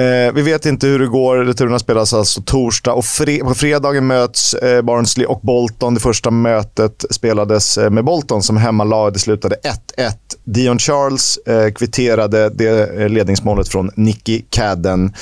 Eh, 0.00 0.32
vi 0.32 0.42
vet 0.42 0.66
inte 0.66 0.86
hur 0.86 0.98
det 0.98 1.06
går. 1.06 1.36
Returerna 1.36 1.78
spelas 1.78 2.14
alltså 2.14 2.42
torsdag 2.42 2.92
och 2.92 3.04
fre 3.04 3.38
på 3.38 3.54
fredagen 3.54 4.06
möts 4.06 4.54
eh, 4.54 4.82
Barnsley 4.82 5.26
och 5.26 5.40
Bolton. 5.42 5.94
Det 5.94 6.00
första 6.00 6.30
mötet 6.30 7.04
spelades 7.10 7.78
eh, 7.78 7.90
med 7.90 8.04
Bolton 8.04 8.42
som 8.42 8.56
hemmalag. 8.56 9.12
Det 9.12 9.18
slutade 9.18 9.56
1-1. 9.96 10.12
Dion 10.44 10.78
Charles 10.78 11.38
eh, 11.46 11.72
kvitterade 11.72 12.48
det 12.48 13.02
eh, 13.02 13.08
ledningsmålet 13.08 13.68
från 13.68 13.90
Nicky 13.94 14.42
Cadden. 14.50 15.12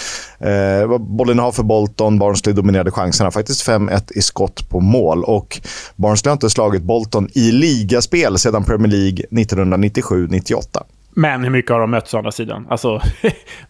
Eh, 0.41 0.99
bollen 0.99 1.39
har 1.39 1.53
för 1.53 1.63
Bolton. 1.63 2.19
Barnsley 2.19 2.55
dominerade 2.55 2.91
chanserna. 2.91 3.31
Faktiskt 3.31 3.69
5-1 3.69 4.13
i 4.15 4.23
skott 4.23 4.69
på 4.69 4.81
mål. 4.81 5.25
Och 5.25 5.61
Barnsley 5.97 6.31
har 6.31 6.35
inte 6.35 6.51
slagit 6.51 6.83
Bolton 6.83 7.29
i 7.35 7.53
ligaspel 7.53 8.39
sedan 8.39 8.65
Premier 8.65 8.93
League 8.93 9.25
1997-98. 9.31 10.83
Men 11.19 11.43
hur 11.43 11.51
mycket 11.51 11.71
har 11.71 11.81
de 11.81 11.91
mötts 11.91 12.15
å 12.15 12.19
andra 12.19 12.33
sidan? 12.33 12.67
Alltså, 12.71 13.01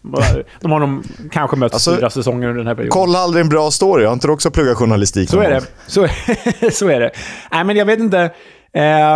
de 0.60 0.72
har 0.72 0.78
nog 0.78 1.04
kanske 1.30 1.56
mötts 1.56 1.74
alltså, 1.74 1.96
fyra 1.96 2.10
säsonger 2.10 2.48
under 2.48 2.58
den 2.58 2.66
här 2.66 2.74
perioden. 2.74 2.90
Kolla 2.90 3.18
aldrig 3.18 3.40
en 3.40 3.48
bra 3.48 3.70
story. 3.70 4.04
Har 4.04 4.12
inte 4.12 4.26
du 4.26 4.32
också 4.32 4.50
pluggat 4.50 4.76
journalistik? 4.76 5.30
Så 5.30 5.40
är 5.40 5.50
det. 5.50 5.62
Så, 5.86 6.08
så 6.72 6.88
är 6.88 7.00
det. 7.00 7.10
Nej, 7.52 7.64
men 7.64 7.76
jag 7.76 7.86
vet 7.86 7.98
inte. 7.98 8.30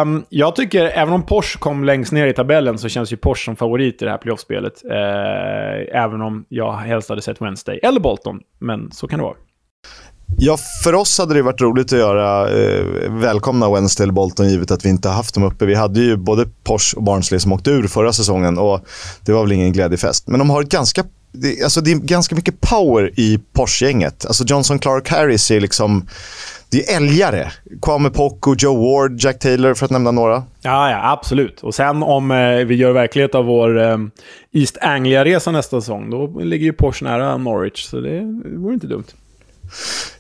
Um, 0.03 0.25
jag 0.29 0.57
tycker, 0.57 0.85
även 0.85 1.15
om 1.15 1.23
Porsche 1.23 1.59
kom 1.59 1.85
längst 1.85 2.13
ner 2.13 2.27
i 2.27 2.33
tabellen, 2.33 2.79
så 2.79 2.89
känns 2.89 3.13
ju 3.13 3.17
Porsche 3.17 3.45
som 3.45 3.57
favorit 3.57 4.03
i 4.03 4.05
det 4.05 4.11
här 4.11 4.19
playoffspelet. 4.19 4.83
Uh, 4.85 6.03
även 6.03 6.23
om 6.23 6.45
jag 6.49 6.73
helst 6.73 7.09
hade 7.09 7.23
sett 7.23 7.41
Wednesday 7.41 7.81
eller 7.83 8.01
Bolton. 8.01 8.41
Men 8.59 8.91
så 8.93 9.09
kan 9.09 9.19
det 9.19 9.25
vara. 9.25 9.37
Ja, 10.39 10.57
för 10.85 10.95
oss 10.95 11.19
hade 11.19 11.35
det 11.35 11.43
varit 11.43 11.61
roligt 11.61 11.93
att 11.93 11.99
göra 11.99 12.51
eh, 12.51 12.85
välkomna 13.11 13.71
Wednesday 13.71 14.05
eller 14.05 14.13
Bolton 14.13 14.49
givet 14.49 14.71
att 14.71 14.85
vi 14.85 14.89
inte 14.89 15.09
har 15.09 15.17
haft 15.17 15.35
dem 15.35 15.45
uppe. 15.45 15.67
Vi 15.67 15.75
hade 15.75 16.01
ju 16.01 16.17
både 16.17 16.47
Porsche 16.65 16.97
och 16.97 17.03
Barnsley 17.03 17.41
som 17.41 17.53
åkte 17.53 17.71
ur 17.71 17.89
förra 17.89 18.13
säsongen 18.13 18.59
och 18.59 18.81
det 19.25 19.33
var 19.33 19.43
väl 19.43 19.53
ingen 19.53 19.73
glädjefest. 19.73 20.29
Men 20.29 20.39
de 20.39 20.51
har 20.51 20.63
ett 20.63 20.69
ganska 20.69 21.05
det, 21.33 21.63
alltså 21.63 21.81
det 21.81 21.93
är 21.93 21.97
ganska 21.97 22.35
mycket 22.35 22.61
power 22.61 23.21
i 23.21 23.41
Porsche-gänget. 23.53 24.27
Alltså 24.27 24.45
Johnson 24.45 24.79
Clark 24.79 25.09
Harris 25.09 25.51
är 25.51 25.61
liksom 25.61 26.07
det 26.71 26.89
är 26.89 26.97
älgare. 26.97 27.51
Kwame 27.83 28.11
Poco, 28.11 28.55
Joe 28.59 28.93
Ward, 28.93 29.25
Jack 29.25 29.39
Taylor 29.39 29.75
för 29.75 29.85
att 29.85 29.91
nämna 29.91 30.11
några. 30.11 30.35
Ja, 30.63 30.91
ja, 30.91 31.13
absolut. 31.13 31.61
Och 31.61 31.75
sen 31.75 32.03
om 32.03 32.31
eh, 32.31 32.65
vi 32.65 32.75
gör 32.75 32.93
verklighet 32.93 33.35
av 33.35 33.45
vår 33.45 33.83
eh, 33.83 33.99
East 34.53 34.79
Anglia-resa 34.81 35.51
nästa 35.51 35.81
säsong, 35.81 36.11
då 36.11 36.41
ligger 36.41 36.65
ju 36.65 36.73
Porsche 36.73 37.05
nära 37.05 37.37
Norwich, 37.37 37.85
så 37.85 38.01
det 38.01 38.21
vore 38.57 38.75
inte 38.75 38.87
dumt. 38.87 39.05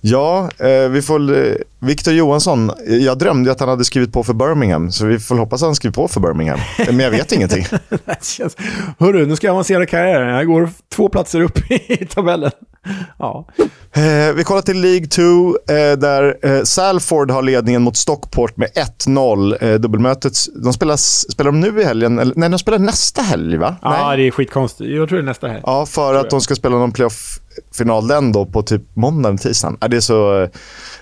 Ja, 0.01 0.51
eh, 0.59 0.89
vi 0.89 1.03
får... 1.03 1.20
Victor 1.83 2.14
Johansson, 2.14 2.70
jag 2.87 3.18
drömde 3.18 3.53
att 3.53 3.61
han 3.61 3.68
hade 3.68 3.85
skrivit 3.85 4.12
på 4.12 4.24
för 4.24 4.35
Birmingham, 4.35 4.93
så 4.93 5.07
vi 5.07 5.18
får 5.18 5.39
hoppas 5.39 5.62
att 5.62 5.66
han 5.66 5.74
skrivit 5.74 5.95
på 5.97 6.09
för 6.09 6.20
Birmingham. 6.20 6.59
Men 6.78 7.01
jag 7.01 7.11
vet 7.11 7.33
ingenting. 7.33 7.66
Hörru, 8.99 9.26
nu 9.26 9.37
ska 9.37 9.47
jag 9.47 9.55
avancera 9.55 9.87
karriären. 9.87 10.35
Jag 10.35 10.47
går 10.47 10.70
två 10.95 11.09
platser 11.09 11.41
upp 11.41 11.70
i 11.70 12.07
tabellen. 12.11 12.51
Ja. 13.18 13.47
Eh, 13.93 14.35
vi 14.35 14.45
kollar 14.45 14.62
till 14.62 14.80
League 14.80 15.07
2, 15.07 15.22
eh, 15.22 15.99
där 15.99 16.37
eh, 16.43 16.62
Salford 16.62 17.30
har 17.30 17.43
ledningen 17.43 17.83
mot 17.83 17.97
Stockport 17.97 18.57
med 18.57 18.68
1-0. 19.05 19.64
Eh, 19.64 19.74
dubbelmötet, 19.74 20.33
de 20.64 20.72
spelas, 20.72 21.33
spelar 21.33 21.53
de 21.53 21.61
nu 21.61 21.80
i 21.80 21.85
helgen? 21.85 22.18
Eller, 22.18 22.35
nej, 22.37 22.49
de 22.49 22.59
spelar 22.59 22.78
nästa 22.78 23.22
helg, 23.22 23.57
va? 23.57 23.76
Ja, 23.83 24.07
nej. 24.09 24.16
det 24.16 24.26
är 24.26 24.30
skitkonstigt. 24.30 24.91
Jag 24.91 25.09
tror 25.09 25.18
det 25.18 25.24
är 25.24 25.26
nästa 25.26 25.49
helg. 25.49 25.62
Ja, 25.66 25.87
för 25.87 26.14
att 26.14 26.30
de 26.30 26.41
ska 26.41 26.55
spela 26.55 26.76
någon 26.76 26.93
playoff-final 26.93 28.09
den 28.09 28.33
då 28.33 28.47
på 28.47 28.62
typ 28.62 28.83
måndagen, 28.95 29.39
tisdagen. 29.39 29.76
Ja, 29.80 29.89
det 29.89 29.97
är 29.97 30.01
så 30.01 30.43
eh, 30.43 30.49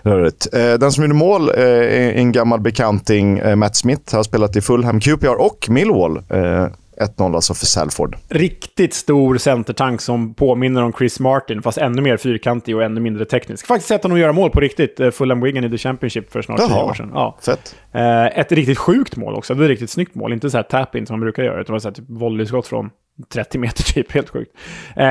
rörigt. 0.03 0.55
Eh, 0.55 0.70
den 0.79 0.93
som 0.93 1.05
gjorde 1.05 1.15
mål 1.15 1.49
eh, 1.49 1.65
är 1.65 2.13
en 2.13 2.33
gammal 2.33 2.61
bekanting, 2.61 3.39
eh, 3.39 3.57
Matt 3.57 3.77
Smith, 3.77 4.15
har 4.17 4.23
spelat 4.23 4.57
i 4.57 4.61
Fulham, 4.61 5.01
QPR 5.01 5.41
och 5.41 5.67
Millwall. 5.71 6.17
Eh, 6.17 6.67
1-0 7.01 7.35
alltså 7.35 7.55
för 7.55 7.67
Salford. 7.67 8.17
Riktigt 8.29 8.95
stor 8.95 9.37
centertank 9.39 10.01
som 10.01 10.35
påminner 10.35 10.83
om 10.83 10.93
Chris 10.93 11.21
Martin, 11.21 11.63
fast 11.63 11.79
ännu 11.79 12.03
mer 12.03 12.17
fyrkantig 12.17 12.77
och 12.77 12.83
ännu 12.83 13.01
mindre 13.01 13.25
teknisk. 13.25 13.67
Faktiskt 13.67 13.89
sett 13.89 14.03
honom 14.03 14.19
göra 14.19 14.33
mål 14.33 14.51
på 14.51 14.61
riktigt. 14.61 15.01
eh, 15.01 15.11
Fulham 15.11 15.41
Wigan 15.41 15.65
i 15.65 15.71
The 15.71 15.79
Championship 15.79 16.33
för 16.33 16.43
snart 16.43 16.59
tio 16.59 16.69
Jaha. 16.71 16.85
år 16.85 16.95
sedan. 16.95 17.11
Ja. 17.15 17.39
Fett. 17.47 17.77
Eh, 17.93 18.27
ett 18.39 18.53
riktigt 18.53 18.79
sjukt 18.79 19.17
mål 19.17 19.35
också. 19.35 19.55
Det 19.55 19.59
var 19.59 19.65
ett 19.65 19.71
riktigt 19.71 19.91
snyggt 19.91 20.15
mål. 20.15 20.33
Inte 20.33 20.51
så 20.51 20.57
här 20.57 20.63
tap-in 20.63 21.07
som 21.07 21.15
man 21.15 21.21
brukar 21.21 21.43
göra, 21.43 21.61
utan 21.61 21.65
det 21.67 21.73
var 21.73 21.79
så 21.79 21.89
här 21.89 21.95
typ 21.95 22.05
volleyskott 22.09 22.67
från 22.67 22.91
30 23.29 23.59
meter 23.59 23.83
typ. 23.95 24.13
Helt 24.13 24.31
sjukt. 24.31 24.51
Eh, 24.97 25.03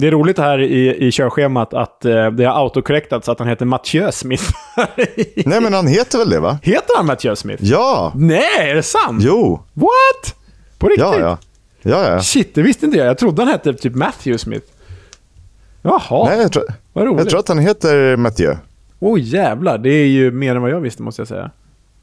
det 0.00 0.06
är 0.06 0.10
roligt 0.10 0.38
här 0.38 0.58
i, 0.60 1.06
i 1.06 1.12
körschemat 1.12 1.74
att 1.74 2.04
eh, 2.04 2.30
det 2.30 2.44
har 2.44 2.62
autokorrektat 2.64 3.24
så 3.24 3.32
att 3.32 3.38
han 3.38 3.48
heter 3.48 3.64
Mathieu 3.66 4.12
Smith. 4.12 4.44
Nej, 5.46 5.60
men 5.60 5.72
han 5.74 5.86
heter 5.86 6.18
väl 6.18 6.30
det, 6.30 6.40
va? 6.40 6.58
Heter 6.62 6.96
han 6.96 7.06
Mathieu 7.06 7.36
Smith? 7.36 7.64
Ja! 7.64 8.12
Nej, 8.16 8.70
är 8.70 8.74
det 8.74 8.82
sant? 8.82 9.22
Jo! 9.22 9.60
What? 9.74 10.34
På 10.78 10.86
riktigt? 10.88 11.04
Ja, 11.04 11.18
ja. 11.18 11.38
Ja, 11.82 12.10
ja. 12.12 12.20
Shit, 12.20 12.54
det 12.54 12.62
visste 12.62 12.86
inte 12.86 12.98
jag. 12.98 13.06
Jag 13.06 13.18
trodde 13.18 13.42
han 13.42 13.48
hette 13.52 13.74
typ 13.74 13.94
Matthew 13.94 14.38
Smith. 14.38 14.66
Jaha, 15.82 16.24
Nej, 16.28 16.40
jag 16.40 16.52
tror, 16.52 16.64
vad 16.92 17.04
roligt. 17.06 17.18
jag 17.20 17.28
tror 17.28 17.40
att 17.40 17.48
han 17.48 17.58
heter 17.58 18.16
Mathieu. 18.16 18.56
Oj 18.98 19.20
jävlar, 19.20 19.78
det 19.78 19.90
är 19.90 20.06
ju 20.06 20.30
mer 20.30 20.56
än 20.56 20.62
vad 20.62 20.70
jag 20.70 20.80
visste 20.80 21.02
måste 21.02 21.20
jag 21.20 21.28
säga. 21.28 21.50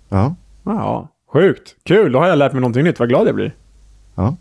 Ja. 0.09 0.35
Ja, 0.65 1.07
sjukt. 1.33 1.75
Kul, 1.85 2.11
då 2.11 2.19
har 2.19 2.27
jag 2.27 2.37
lärt 2.37 2.51
mig 2.51 2.61
någonting 2.61 2.83
nytt. 2.83 2.99
Vad 2.99 3.09
glad 3.09 3.27
jag 3.27 3.35
blir. 3.35 3.55
ja. 4.15 4.35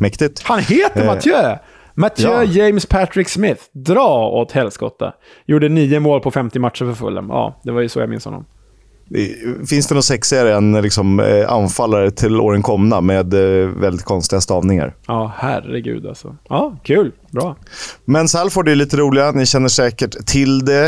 Mäktigt. 0.00 0.42
Han 0.42 0.58
heter 0.60 1.00
Eh, 1.00 1.06
Mathieu! 1.06 1.56
Mathieu 1.94 2.30
ja. 2.32 2.44
James 2.44 2.86
Patrick 2.86 3.28
Smith. 3.28 3.62
Dra 3.72 4.28
åt 4.28 4.52
helskotta. 4.52 5.12
Gjorde 5.46 5.68
nio 5.68 6.00
mål 6.00 6.20
på 6.20 6.30
50 6.30 6.58
matcher 6.58 6.84
för 6.84 6.92
Fulham. 6.92 7.28
Ja, 7.28 7.60
det 7.62 7.72
var 7.72 7.80
ju 7.80 7.88
så 7.88 8.00
jag 8.00 8.08
minns 8.08 8.24
honom. 8.24 8.44
Finns 9.68 9.86
det 9.86 9.94
något 9.94 10.04
sexigare 10.04 10.54
än 10.54 10.72
liksom, 10.82 11.20
eh, 11.20 11.52
anfallare 11.52 12.10
till 12.10 12.40
åren 12.40 12.62
komna 12.62 13.00
med 13.00 13.34
eh, 13.34 13.68
väldigt 13.68 14.04
konstiga 14.04 14.40
stavningar? 14.40 14.94
Ja, 15.06 15.32
herregud 15.36 16.06
alltså. 16.06 16.36
Ja, 16.48 16.76
kul. 16.82 17.12
Bra. 17.30 17.56
Men 18.04 18.28
Salford 18.28 18.68
är 18.68 18.74
lite 18.74 18.96
roliga. 18.96 19.30
Ni 19.30 19.46
känner 19.46 19.68
säkert 19.68 20.26
till 20.26 20.64
det. 20.64 20.86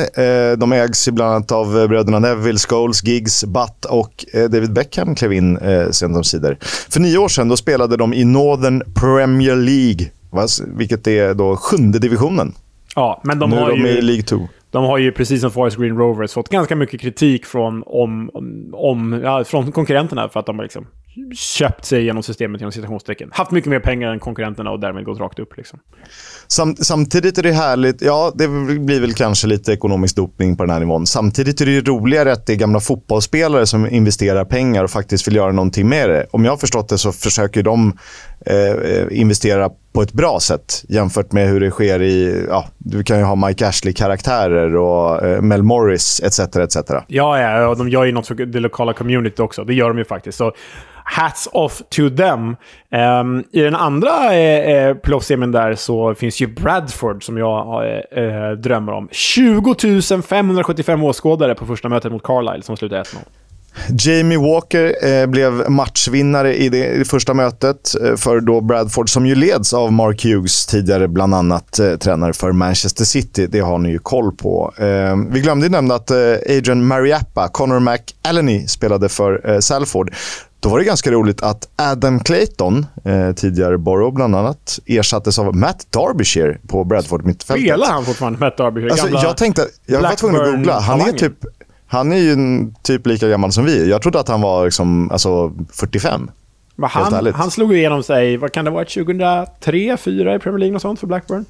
Eh, 0.53 0.59
De 0.59 0.73
ägs 0.73 1.09
ju 1.09 1.13
bland 1.13 1.35
annat 1.35 1.53
av 1.53 1.89
bröderna 1.89 2.19
Neville, 2.19 2.59
Scholes, 2.59 3.05
Giggs, 3.05 3.45
Butt 3.45 3.85
och 3.85 4.25
David 4.33 4.73
Beckham 4.73 5.15
klev 5.15 5.33
in 5.33 5.59
sent 5.91 6.17
omsider. 6.17 6.59
För 6.91 7.01
nio 7.01 7.19
år 7.19 7.29
sedan 7.29 7.49
då 7.49 7.57
spelade 7.57 7.97
de 7.97 8.15
i 8.15 8.25
Northern 8.25 8.83
Premier 8.95 9.57
League, 9.57 10.11
vilket 10.77 11.07
är 11.07 11.35
då 11.35 11.57
sjunde 11.57 11.99
divisionen. 11.99 12.55
Ja, 12.95 13.21
men 13.25 13.39
de 13.39 13.51
nu 13.51 13.57
är 13.57 13.61
har 13.61 13.71
de 13.71 13.77
ju... 13.81 13.89
i 13.89 14.03
League 14.03 14.23
2. 14.23 14.49
De 14.77 14.85
har 14.85 14.99
ju 14.99 15.13
precis 15.13 15.41
som 15.41 15.51
Forest 15.51 15.77
Green 15.77 15.99
Rovers 15.99 16.33
fått 16.33 16.49
ganska 16.49 16.77
mycket 16.77 17.01
kritik 17.01 17.47
från, 17.47 17.83
om, 17.87 18.31
om, 18.73 19.21
ja, 19.25 19.45
från 19.45 19.73
konkurrenterna 19.73 20.29
för 20.29 20.41
att 20.41 20.47
de 20.47 20.57
har 20.57 20.63
liksom 20.63 20.87
köpt 21.35 21.85
sig 21.85 22.05
genom 22.05 22.23
systemet 22.23 22.61
genom 22.61 22.73
citationstecken. 22.73 23.29
Haft 23.33 23.51
mycket 23.51 23.71
mer 23.71 23.81
pengar 23.81 24.13
än 24.13 24.19
konkurrenterna 24.19 24.71
och 24.71 24.81
därmed 24.81 25.05
gått 25.05 25.19
rakt 25.19 25.39
upp. 25.39 25.57
Liksom. 25.57 25.79
Sam, 26.49 26.77
samtidigt 26.77 27.39
är 27.39 27.43
det 27.43 27.53
härligt, 27.53 28.03
ja 28.03 28.33
det 28.35 28.49
blir 28.79 29.01
väl 29.01 29.15
kanske 29.15 29.47
lite 29.47 29.73
ekonomisk 29.73 30.17
dopning 30.17 30.57
på 30.57 30.63
den 30.63 30.71
här 30.71 30.81
nivån. 30.81 31.07
Samtidigt 31.07 31.61
är 31.61 31.67
det 31.67 31.73
ju 31.73 31.81
roligare 31.81 32.33
att 32.33 32.47
det 32.47 32.53
är 32.53 32.57
gamla 32.57 32.81
fotbollsspelare 32.81 33.67
som 33.67 33.87
investerar 33.87 34.45
pengar 34.45 34.85
och 34.85 34.91
faktiskt 34.91 35.29
vill 35.29 35.37
göra 35.37 35.53
någonting 35.53 35.89
med 35.89 36.11
det. 36.11 36.27
Om 36.31 36.45
jag 36.45 36.53
har 36.53 36.57
förstått 36.57 36.89
det 36.89 36.99
så 36.99 37.13
försöker 37.13 37.63
de 37.63 37.99
eh, 38.47 39.19
investera 39.21 39.71
på 39.93 40.03
ett 40.03 40.13
bra 40.13 40.41
sätt 40.41 40.85
jämfört 40.89 41.33
med 41.33 41.49
hur 41.49 41.61
det 41.61 41.71
sker 41.71 42.03
i, 42.03 42.47
ja, 42.49 42.67
du 42.79 43.05
kan 43.05 43.19
ju 43.19 43.25
ha 43.25 43.35
Mike 43.35 43.69
Ashley-karaktärer 43.69 44.77
och 44.77 45.27
eh, 45.27 45.43
Mel 45.43 45.63
Morris 45.63 46.21
etc. 46.25 46.39
etc. 46.39 46.77
Ja, 47.07 47.41
ja, 47.41 47.69
och 47.69 47.77
de 47.77 47.89
gör 47.89 48.05
ju 48.05 48.13
något 48.13 48.27
för 48.27 48.35
det 48.35 48.61
lokala 48.61 48.93
communityt 48.93 49.41
också. 49.41 49.65
Det 49.65 49.75
gör 49.75 49.89
de 49.89 49.99
ju 49.99 50.05
faktiskt. 50.05 50.39
Så 50.39 50.53
hats 51.09 51.49
off 51.53 51.83
to 51.91 52.11
them. 52.17 52.57
Um, 53.23 53.45
I 53.53 53.61
den 53.61 53.75
andra 53.75 54.35
eh, 54.35 54.77
eh, 54.77 54.95
playoff-semin 54.95 55.53
där 55.53 55.75
så 55.75 56.15
finns 56.15 56.41
ju 56.41 56.47
Bradford 56.47 57.25
som 57.25 57.39
jag 57.39 57.85
eh, 57.87 58.25
eh, 58.25 58.51
drömmer 58.51 58.93
om. 58.93 59.09
20 59.11 60.23
575 60.23 61.03
åskådare 61.03 61.55
på 61.55 61.67
första 61.67 61.89
mötet 61.89 62.13
mot 62.13 62.23
Carlisle 62.23 62.63
som 62.63 62.77
slutade 62.77 63.03
1-0. 63.03 63.05
Jamie 63.89 64.39
Walker 64.39 65.07
eh, 65.07 65.27
blev 65.27 65.71
matchvinnare 65.71 66.55
i 66.55 66.69
det, 66.69 66.87
i 66.87 66.99
det 66.99 67.05
första 67.05 67.35
mötet 67.35 67.95
eh, 68.05 68.17
för 68.17 68.41
då 68.41 68.61
Bradford 68.61 69.11
som 69.11 69.27
ju 69.27 69.35
leds 69.35 69.75
av 69.75 69.93
Mark 69.93 70.25
Hughes, 70.25 70.67
tidigare 70.67 71.09
bland 71.09 71.35
annat 71.35 71.79
eh, 71.79 71.97
tränare 71.97 72.33
för 72.33 72.53
Manchester 72.53 73.05
City. 73.05 73.47
Det 73.47 73.61
har 73.61 73.79
ni 73.79 73.91
ju 73.91 73.99
koll 73.99 74.33
på. 74.33 74.73
Ehm, 74.79 75.33
vi 75.33 75.41
glömde 75.41 75.67
ju 75.67 75.71
nämna 75.71 75.95
att 75.95 76.11
eh, 76.11 76.17
Adrian 76.57 76.87
Mariappa, 76.87 77.49
Connor 77.49 77.81
McAleny, 77.81 78.67
spelade 78.67 79.09
för 79.09 79.51
eh, 79.51 79.59
Salford. 79.59 80.15
Då 80.61 80.69
var 80.69 80.79
det 80.79 80.85
ganska 80.85 81.11
roligt 81.11 81.43
att 81.43 81.69
Adam 81.77 82.21
Clayton, 82.21 82.87
eh, 83.05 83.33
tidigare 83.33 83.79
Borough 83.79 84.15
bland 84.15 84.37
annat, 84.37 84.79
ersattes 84.87 85.39
av 85.39 85.57
Matt 85.57 85.87
Derbyshire 85.91 86.59
på 86.69 86.85
Bradford 86.85 87.25
mittfältet. 87.25 87.65
Spelar 87.67 87.87
han 87.87 88.05
fortfarande 88.05 88.39
Matt 88.39 88.57
Derby? 88.57 88.91
Alltså, 88.91 89.09
jag 89.09 89.37
tänkte, 89.37 89.67
jag 89.87 90.03
var 90.03 90.11
tvungen 90.15 90.41
att 90.41 90.51
googla. 90.55 90.81
Han 90.81 91.01
är, 91.01 91.13
typ, 91.13 91.33
han 91.87 92.13
är 92.13 92.17
ju 92.17 92.37
typ 92.83 93.07
lika 93.07 93.29
gammal 93.29 93.53
som 93.53 93.65
vi. 93.65 93.91
Jag 93.91 94.03
trodde 94.03 94.21
att 94.21 94.29
han 94.29 94.41
var 94.41 94.65
liksom, 94.65 95.11
alltså, 95.11 95.53
45. 95.73 96.31
Men 96.77 96.91
han, 96.91 97.33
han 97.35 97.51
slog 97.51 97.75
igenom 97.75 98.03
sig, 98.03 98.37
vad 98.37 98.53
kan 98.53 98.65
det 98.65 98.71
vara, 98.71 98.85
2003, 98.85 99.47
2004 99.97 100.35
i 100.35 100.39
Premier 100.39 100.59
League 100.59 100.75
och 100.75 100.83
sånt 100.83 101.01
för 101.01 101.07
Blackburn? 101.07 101.45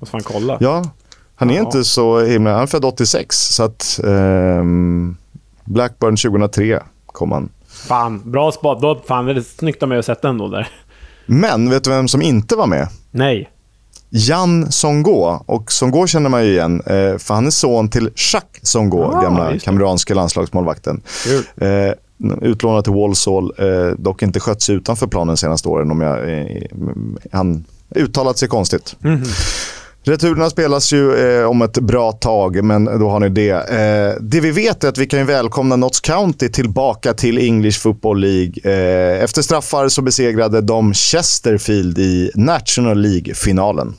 Måste 0.00 0.10
fan 0.10 0.20
kolla. 0.24 0.56
Ja, 0.60 0.90
han 1.34 1.50
är 1.50 1.54
Ja. 1.54 1.60
inte 1.60 1.84
så 1.84 2.20
himla... 2.20 2.52
Han 2.52 2.62
är 2.62 2.66
född 2.66 2.84
86, 2.84 3.36
så 3.36 3.62
att... 3.62 4.00
ehm, 4.04 5.16
Blackburn 5.64 6.16
2003 6.16 6.82
kom 7.06 7.32
han. 7.32 7.48
Fan, 7.86 8.30
bra 8.30 8.52
spot. 8.52 8.80
Då, 8.82 9.02
fan, 9.08 9.26
det 9.26 9.32
är 9.32 9.40
snyggt 9.40 9.82
av 9.82 9.88
mig 9.88 9.98
att 9.98 10.04
sätta 10.04 10.28
ändå 10.28 10.48
där. 10.48 10.68
Men 11.26 11.70
vet 11.70 11.84
du 11.84 11.90
vem 11.90 12.08
som 12.08 12.22
inte 12.22 12.56
var 12.56 12.66
med? 12.66 12.88
Nej. 13.10 13.50
Jan 14.10 14.72
Songo. 14.72 15.38
Och 15.46 15.72
Songo 15.72 16.06
känner 16.06 16.30
man 16.30 16.44
ju 16.44 16.50
igen, 16.50 16.82
eh, 16.86 17.18
för 17.18 17.34
han 17.34 17.46
är 17.46 17.50
son 17.50 17.88
till 17.88 18.04
Jacques 18.32 18.70
Songo, 18.70 19.02
Ah, 19.02 19.22
gamla 19.22 19.58
kameranska 19.58 20.14
landslagsmålmålvakten. 20.14 21.00
Kul. 21.24 21.44
Eh, 21.56 21.92
utlånad 22.42 22.84
till 22.84 22.92
Walsall, 22.92 23.52
eh, 23.58 23.94
dock 23.98 24.22
inte 24.22 24.40
skött 24.40 24.62
sig 24.62 24.74
utanför 24.74 25.06
planen 25.06 25.26
de 25.28 25.36
senaste 25.36 25.68
åren. 25.68 25.90
Om 25.90 26.00
jag, 26.00 26.38
eh, 26.38 26.46
han 27.32 27.64
uttalat 27.94 28.38
sig 28.38 28.48
konstigt. 28.48 28.96
Mhm. 29.00 29.24
Returerna 30.04 30.50
spelas 30.50 30.92
ju 30.92 31.14
eh, 31.14 31.44
om 31.44 31.62
ett 31.62 31.78
bra 31.78 32.12
tag, 32.12 32.64
men 32.64 32.84
då 32.84 33.08
har 33.08 33.20
ni 33.20 33.28
det. 33.28 33.50
Eh, 33.50 34.22
det 34.22 34.40
vi 34.40 34.50
vet 34.50 34.84
är 34.84 34.88
att 34.88 34.98
vi 34.98 35.06
kan 35.06 35.18
ju 35.18 35.24
välkomna 35.24 35.76
Notts 35.76 36.00
County 36.00 36.48
tillbaka 36.48 37.14
till 37.14 37.38
English 37.38 37.80
Football 37.80 38.20
League. 38.20 38.52
Eh, 38.62 39.24
efter 39.24 39.42
straffar 39.42 39.88
så 39.88 40.02
besegrade 40.02 40.60
de 40.60 40.94
Chesterfield 40.94 41.98
i 41.98 42.30
National 42.34 42.98
League-finalen. 42.98 43.94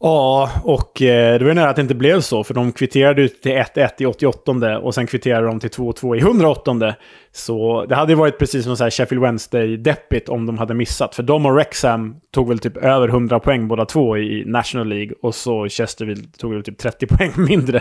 Ja, 0.00 0.50
och 0.64 1.02
eh, 1.02 1.38
det 1.38 1.44
var 1.44 1.50
ju 1.50 1.54
nära 1.54 1.70
att 1.70 1.76
det 1.76 1.82
inte 1.82 1.94
blev 1.94 2.20
så, 2.20 2.44
för 2.44 2.54
de 2.54 2.72
kvitterade 2.72 3.22
ut 3.22 3.42
till 3.42 3.52
1-1 3.52 3.88
i 3.98 4.06
88 4.06 4.78
och 4.78 4.94
sen 4.94 5.06
kvitterade 5.06 5.46
de 5.46 5.60
till 5.60 5.70
2-2 5.70 6.16
i 6.16 6.18
108 6.18 6.94
Så 7.32 7.84
det 7.84 7.94
hade 7.94 8.12
ju 8.12 8.16
varit 8.16 8.38
precis 8.38 8.64
som 8.64 8.76
så 8.76 8.84
här 8.84 8.90
Sheffield 8.90 9.24
Wednesday-deppigt 9.24 10.28
om 10.28 10.46
de 10.46 10.58
hade 10.58 10.74
missat. 10.74 11.14
För 11.14 11.22
de 11.22 11.46
och 11.46 11.52
Wrexham 11.52 12.16
tog 12.30 12.48
väl 12.48 12.58
typ 12.58 12.76
över 12.76 13.08
100 13.08 13.40
poäng 13.40 13.68
båda 13.68 13.84
två 13.84 14.18
i 14.18 14.44
National 14.46 14.88
League 14.88 15.14
och 15.22 15.34
så 15.34 15.68
Chesterfield 15.68 16.38
tog 16.38 16.54
väl 16.54 16.62
typ 16.62 16.78
30 16.78 17.06
poäng 17.16 17.32
mindre. 17.36 17.80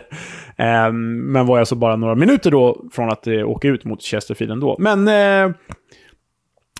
Ehm, 0.58 1.18
men 1.32 1.46
var 1.46 1.60
alltså 1.60 1.76
bara 1.76 1.96
några 1.96 2.16
minuter 2.16 2.52
då 2.52 2.86
från 2.94 3.10
att 3.10 3.28
eh, 3.28 3.50
åka 3.50 3.68
ut 3.68 3.84
mot 3.84 4.04
Chesterfield 4.04 4.52
ändå. 4.52 4.76
Men... 4.80 5.08
Eh, 5.08 5.56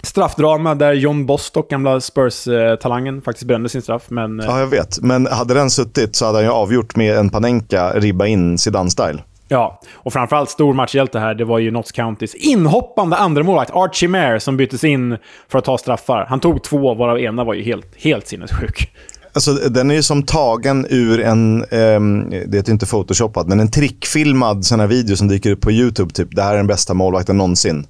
Eh, 0.08 0.10
Straffdrama 0.10 0.76
där 0.76 0.94
John 0.94 1.26
Bostock, 1.26 1.70
gamla 1.70 2.00
Spurs-talangen, 2.00 3.22
faktiskt 3.22 3.48
brände 3.48 3.70
sin 3.70 3.82
straff. 3.82 4.04
Men 4.08 4.40
eh, 4.40 4.46
Ja, 4.46 4.60
jag 4.60 4.68
vet. 4.68 5.02
Men 5.02 5.28
hade 5.28 5.54
den 5.54 5.70
suttit 5.70 6.16
så 6.16 6.26
hade 6.26 6.38
han 6.38 6.46
ju 6.46 6.52
avgjort 6.52 6.96
med 6.96 7.18
en 7.18 7.30
Panenka 7.30 7.92
ribba 7.96 8.26
in 8.26 8.58
Zidane-style. 8.58 9.22
Ja, 9.50 9.82
och 9.94 10.14
framförallt 10.14 10.50
stor 10.50 10.74
matchhjälte 10.74 11.20
här, 11.20 11.36
det 11.36 11.46
var 11.46 11.60
ju 11.60 11.72
Notts 11.72 11.92
Countys 11.92 12.36
inhoppande 12.36 13.16
andra 13.16 13.44
målvakt 13.44 13.72
Archie 13.74 14.10
Mare, 14.10 14.40
som 14.40 14.58
byttes 14.58 14.84
in 14.84 15.18
för 15.52 15.60
att 15.60 15.66
ta 15.66 15.78
straffar. 15.78 16.26
Han 16.30 16.40
tog 16.40 16.64
två, 16.64 16.94
varav 16.94 17.20
ena 17.20 17.44
var 17.44 17.54
ju 17.54 17.64
helt, 17.64 17.88
helt 17.98 18.28
sinnessjuk. 18.28 18.92
Alltså, 19.34 19.54
den 19.54 19.92
är 19.92 19.96
ju 19.96 20.04
som 20.04 20.24
tagen 20.24 20.86
ur 20.90 21.22
en, 21.22 21.66
um, 21.72 22.30
det 22.30 22.68
är 22.68 22.72
inte 22.72 22.86
photoshoppad, 22.86 23.48
men 23.48 23.60
en 23.60 23.72
trickfilmad 23.72 24.66
sån 24.66 24.80
här 24.80 24.88
video 24.88 25.16
som 25.16 25.28
dyker 25.28 25.52
upp 25.52 25.62
på 25.62 25.72
YouTube. 25.72 26.14
Typ, 26.14 26.36
det 26.36 26.42
här 26.42 26.54
är 26.54 26.58
den 26.58 26.68
bästa 26.68 26.94
målvakten 26.94 27.38
någonsin. 27.38 27.88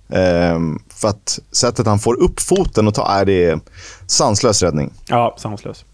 Um, 0.53 0.79
för 0.97 1.07
att 1.07 1.39
sättet 1.51 1.85
han 1.85 1.99
får 1.99 2.21
upp 2.21 2.39
foten 2.39 2.87
och 2.87 2.93
ta 2.93 3.11
är 3.11 3.25
det 3.25 3.59
sanslös 4.07 4.63
räddning. 4.63 4.93
Ja, 5.07 5.35
sanslös. 5.39 5.85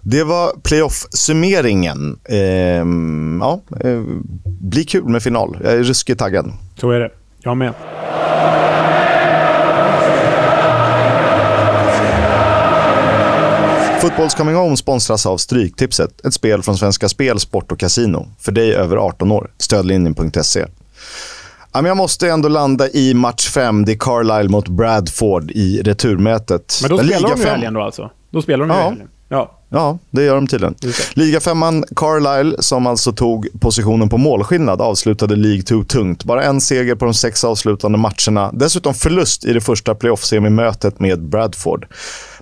Det 0.00 0.24
var 0.24 0.52
playoff-summeringen. 0.62 2.18
Um, 2.80 3.40
ja, 3.42 3.60
uh, 3.84 4.04
blir 4.44 4.84
kul 4.84 5.08
med 5.08 5.22
final. 5.22 5.58
Jag 5.62 5.72
är 5.72 5.82
ruskigt 5.82 6.18
taggad. 6.18 6.52
Så 6.76 6.90
är 6.90 7.00
det. 7.00 7.10
Jag 7.38 7.56
med. 7.56 7.74
Fotbolls 14.00 14.34
Coming 14.34 14.54
Home 14.54 14.76
sponsras 14.76 15.26
av 15.26 15.36
Stryktipset, 15.36 16.26
ett 16.26 16.34
spel 16.34 16.62
från 16.62 16.76
Svenska 16.76 17.08
Spel, 17.08 17.40
Sport 17.40 17.72
och 17.72 17.78
Casino. 17.78 18.26
För 18.38 18.52
dig 18.52 18.74
över 18.74 18.96
18 18.96 19.32
år. 19.32 19.50
Stödlinjen.se. 19.58 20.66
Jag 21.74 21.96
måste 21.96 22.28
ändå 22.28 22.48
landa 22.48 22.88
i 22.88 23.14
match 23.14 23.48
5. 23.48 23.84
Det 23.84 23.92
är 23.92 23.96
Carlisle 23.96 24.48
mot 24.48 24.68
Bradford 24.68 25.50
i 25.50 25.82
returmötet. 25.82 26.78
Men 26.82 26.90
då 26.90 26.98
spelar 26.98 27.28
de 27.28 27.40
ju 27.40 27.46
helgen 27.46 27.74
då 27.74 27.80
alltså? 27.80 28.10
Då 28.30 28.42
spelar 28.42 28.66
de 28.66 28.74
ju 28.74 28.80
ja. 28.80 28.88
helgen. 28.88 29.08
Ja. 29.28 29.58
ja, 29.68 29.98
det 30.10 30.24
gör 30.24 30.34
de 30.34 30.46
tydligen. 30.46 30.74
Ligafemman 31.14 31.84
Carlisle, 31.96 32.62
som 32.62 32.86
alltså 32.86 33.12
tog 33.12 33.48
positionen 33.60 34.08
på 34.08 34.18
målskillnad, 34.18 34.80
avslutade 34.80 35.36
League 35.36 35.62
2 35.62 35.84
tungt. 35.84 36.24
Bara 36.24 36.44
en 36.44 36.60
seger 36.60 36.94
på 36.94 37.04
de 37.04 37.14
sex 37.14 37.44
avslutande 37.44 37.98
matcherna. 37.98 38.50
Dessutom 38.52 38.94
förlust 38.94 39.44
i 39.44 39.52
det 39.52 39.60
första 39.60 39.94
playoff-semimötet 39.94 41.00
med 41.00 41.22
Bradford. 41.22 41.86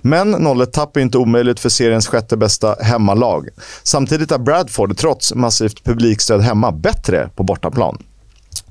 Men 0.01 0.35
0-1-tapp 0.35 0.97
är 0.97 1.01
inte 1.01 1.17
omöjligt 1.17 1.59
för 1.59 1.69
seriens 1.69 2.07
sjätte 2.07 2.37
bästa 2.37 2.75
hemmalag. 2.81 3.49
Samtidigt 3.83 4.31
är 4.31 4.37
Bradford, 4.37 4.97
trots 4.97 5.33
massivt 5.33 5.83
publikstöd 5.83 6.41
hemma, 6.41 6.71
bättre 6.71 7.29
på 7.35 7.43
bortaplan. 7.43 7.97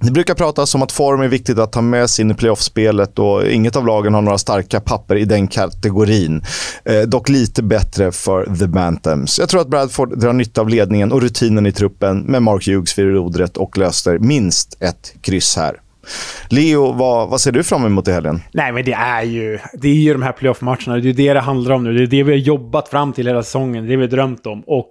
Det 0.05 0.11
brukar 0.11 0.35
pratas 0.35 0.75
om 0.75 0.83
att 0.83 0.93
form 0.93 1.21
är 1.21 1.29
viktigt 1.29 1.59
att 1.59 1.73
ta 1.73 1.81
med 1.81 2.11
sig 2.11 2.23
in 2.23 2.31
i 2.31 2.35
playoffspelet 2.35 3.19
och 3.19 3.47
inget 3.47 3.77
av 3.77 3.87
lagen 3.87 4.15
har 4.15 4.23
några 4.23 4.39
starka 4.39 4.81
papper 4.81 5.17
i 5.17 5.25
den 5.25 5.49
kategorin. 5.49 6.43
Eh, 6.85 7.01
dock 7.01 7.29
lite 7.29 7.63
bättre 7.63 8.13
för 8.13 8.57
The 8.59 8.67
Bantams. 8.67 9.39
Jag 9.39 9.49
tror 9.49 9.61
att 9.61 9.69
Bradford 9.69 10.19
drar 10.19 10.33
nytta 10.33 10.61
av 10.61 10.69
ledningen 10.69 11.13
och 11.13 11.23
rutinen 11.23 11.67
i 11.67 11.73
truppen 11.73 12.21
med 12.21 12.43
Mark 12.43 12.67
Hughes 12.67 12.99
vid 12.99 13.07
rodret 13.07 13.57
och 13.57 13.79
löser 13.79 14.19
minst 14.19 14.83
ett 14.83 15.15
kryss 15.21 15.57
här. 15.57 15.77
Leo, 16.49 16.93
vad, 16.93 17.29
vad 17.29 17.41
ser 17.41 17.53
du 17.53 17.63
fram 17.63 17.87
emot 17.87 18.09
i 18.09 18.13
helgen? 18.13 18.43
Nej, 18.53 18.73
men 18.73 18.85
det 18.85 18.93
är 18.93 19.23
ju, 19.23 19.59
det 19.73 19.89
är 19.89 19.95
ju 19.95 20.13
de 20.13 20.23
här 20.23 20.33
playoff-matcherna. 20.33 20.97
Det 20.97 21.09
är 21.09 21.13
det 21.13 21.33
det 21.33 21.41
handlar 21.41 21.75
om 21.75 21.85
nu. 21.85 21.93
Det 21.93 22.03
är 22.03 22.07
det 22.07 22.23
vi 22.23 22.33
har 22.33 22.39
jobbat 22.39 22.89
fram 22.89 23.13
till 23.13 23.27
hela 23.27 23.43
säsongen. 23.43 23.85
Det 23.85 23.89
är 23.89 23.91
det 23.91 23.97
vi 23.97 24.03
har 24.03 24.11
drömt 24.11 24.47
om. 24.47 24.63
Och 24.67 24.91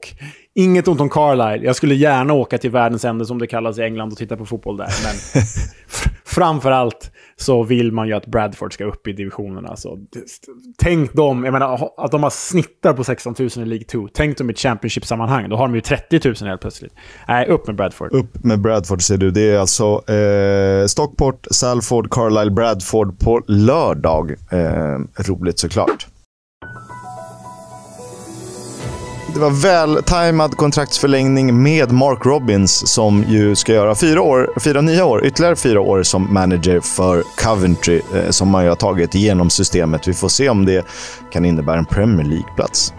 Inget 0.53 0.87
ont 0.87 1.01
om 1.01 1.09
Carlisle. 1.09 1.65
Jag 1.65 1.75
skulle 1.75 1.95
gärna 1.95 2.33
åka 2.33 2.57
till 2.57 2.71
världens 2.71 3.05
ände, 3.05 3.25
som 3.25 3.39
det 3.39 3.47
kallas 3.47 3.79
i 3.79 3.81
England, 3.81 4.11
och 4.11 4.17
titta 4.17 4.37
på 4.37 4.45
fotboll 4.45 4.77
där. 4.77 4.87
Men 5.03 5.43
framförallt 6.25 7.11
så 7.35 7.63
vill 7.63 7.91
man 7.91 8.07
ju 8.07 8.13
att 8.13 8.25
Bradford 8.25 8.73
ska 8.73 8.85
upp 8.85 9.07
i 9.07 9.13
divisionerna. 9.13 9.69
Alltså, 9.69 9.97
tänk 10.77 11.13
dem, 11.13 11.43
jag 11.43 11.51
menar, 11.51 11.89
att 11.97 12.11
de 12.11 12.23
har 12.23 12.29
snittar 12.29 12.93
på 12.93 13.03
16 13.03 13.35
000 13.39 13.49
i 13.49 13.65
League 13.65 13.85
2. 13.85 14.07
Tänk 14.13 14.37
dem 14.37 14.49
i 14.49 14.53
ett 14.53 14.59
Championship-sammanhang. 14.59 15.49
Då 15.49 15.55
har 15.55 15.67
de 15.67 15.75
ju 15.75 15.81
30 15.81 16.21
000 16.25 16.35
helt 16.49 16.61
plötsligt. 16.61 16.93
Nej, 17.27 17.47
upp 17.47 17.67
med 17.67 17.75
Bradford. 17.75 18.11
Upp 18.13 18.43
med 18.43 18.61
Bradford, 18.61 19.01
ser 19.01 19.17
du. 19.17 19.31
Det 19.31 19.51
är 19.51 19.59
alltså 19.59 20.11
eh, 20.11 20.85
Stockport, 20.85 21.47
Salford, 21.51 22.11
Carlisle, 22.11 22.51
Bradford 22.51 23.19
på 23.19 23.41
lördag. 23.47 24.31
Eh, 24.51 25.23
roligt 25.27 25.59
såklart. 25.59 26.07
Det 29.33 29.39
var 29.39 29.49
vältajmad 29.49 30.57
kontraktsförlängning 30.57 31.63
med 31.63 31.91
Mark 31.91 32.25
Robbins 32.25 32.87
som 32.87 33.23
ju 33.23 33.55
ska 33.55 33.73
göra 33.73 33.95
fyra, 33.95 34.21
år, 34.21 34.53
fyra 34.59 34.81
nya 34.81 35.05
år, 35.05 35.25
ytterligare 35.25 35.55
fyra 35.55 35.81
år 35.81 36.03
som 36.03 36.33
manager 36.33 36.79
för 36.79 37.23
Coventry 37.35 38.01
eh, 38.15 38.29
som 38.29 38.49
man 38.49 38.63
ju 38.63 38.69
har 38.69 38.75
tagit 38.75 39.15
igenom 39.15 39.49
systemet. 39.49 40.07
Vi 40.07 40.13
får 40.13 40.29
se 40.29 40.49
om 40.49 40.65
det 40.65 40.85
kan 41.31 41.45
innebära 41.45 41.77
en 41.77 41.85
Premier 41.85 42.27
League-plats. 42.27 42.93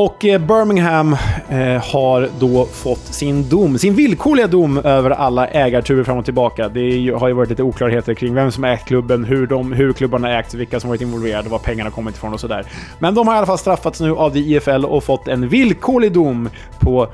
Och 0.00 0.24
eh, 0.24 0.40
Birmingham 0.40 1.16
eh, 1.48 1.92
har 1.92 2.28
då 2.38 2.66
fått 2.66 3.14
sin 3.14 3.48
dom, 3.48 3.78
sin 3.78 3.94
villkorliga 3.94 4.46
dom 4.46 4.78
över 4.78 5.10
alla 5.10 5.46
ägarturer 5.46 6.04
fram 6.04 6.18
och 6.18 6.24
tillbaka. 6.24 6.68
Det 6.68 7.10
har 7.10 7.28
ju 7.28 7.34
varit 7.34 7.50
lite 7.50 7.62
oklarheter 7.62 8.14
kring 8.14 8.34
vem 8.34 8.52
som 8.52 8.64
ägt 8.64 8.86
klubben, 8.86 9.24
hur, 9.24 9.46
de, 9.46 9.72
hur 9.72 9.92
klubbarna 9.92 10.38
ägts, 10.38 10.54
vilka 10.54 10.80
som 10.80 10.88
varit 10.90 11.00
involverade, 11.00 11.48
var 11.48 11.58
pengarna 11.58 11.90
kommit 11.90 12.16
ifrån 12.16 12.32
och 12.32 12.40
sådär. 12.40 12.66
Men 12.98 13.14
de 13.14 13.28
har 13.28 13.34
i 13.34 13.36
alla 13.36 13.46
fall 13.46 13.58
straffats 13.58 14.00
nu 14.00 14.16
av 14.16 14.36
IFL 14.36 14.84
och 14.84 15.04
fått 15.04 15.28
en 15.28 15.48
villkorlig 15.48 16.12
dom 16.12 16.48
på 16.80 17.08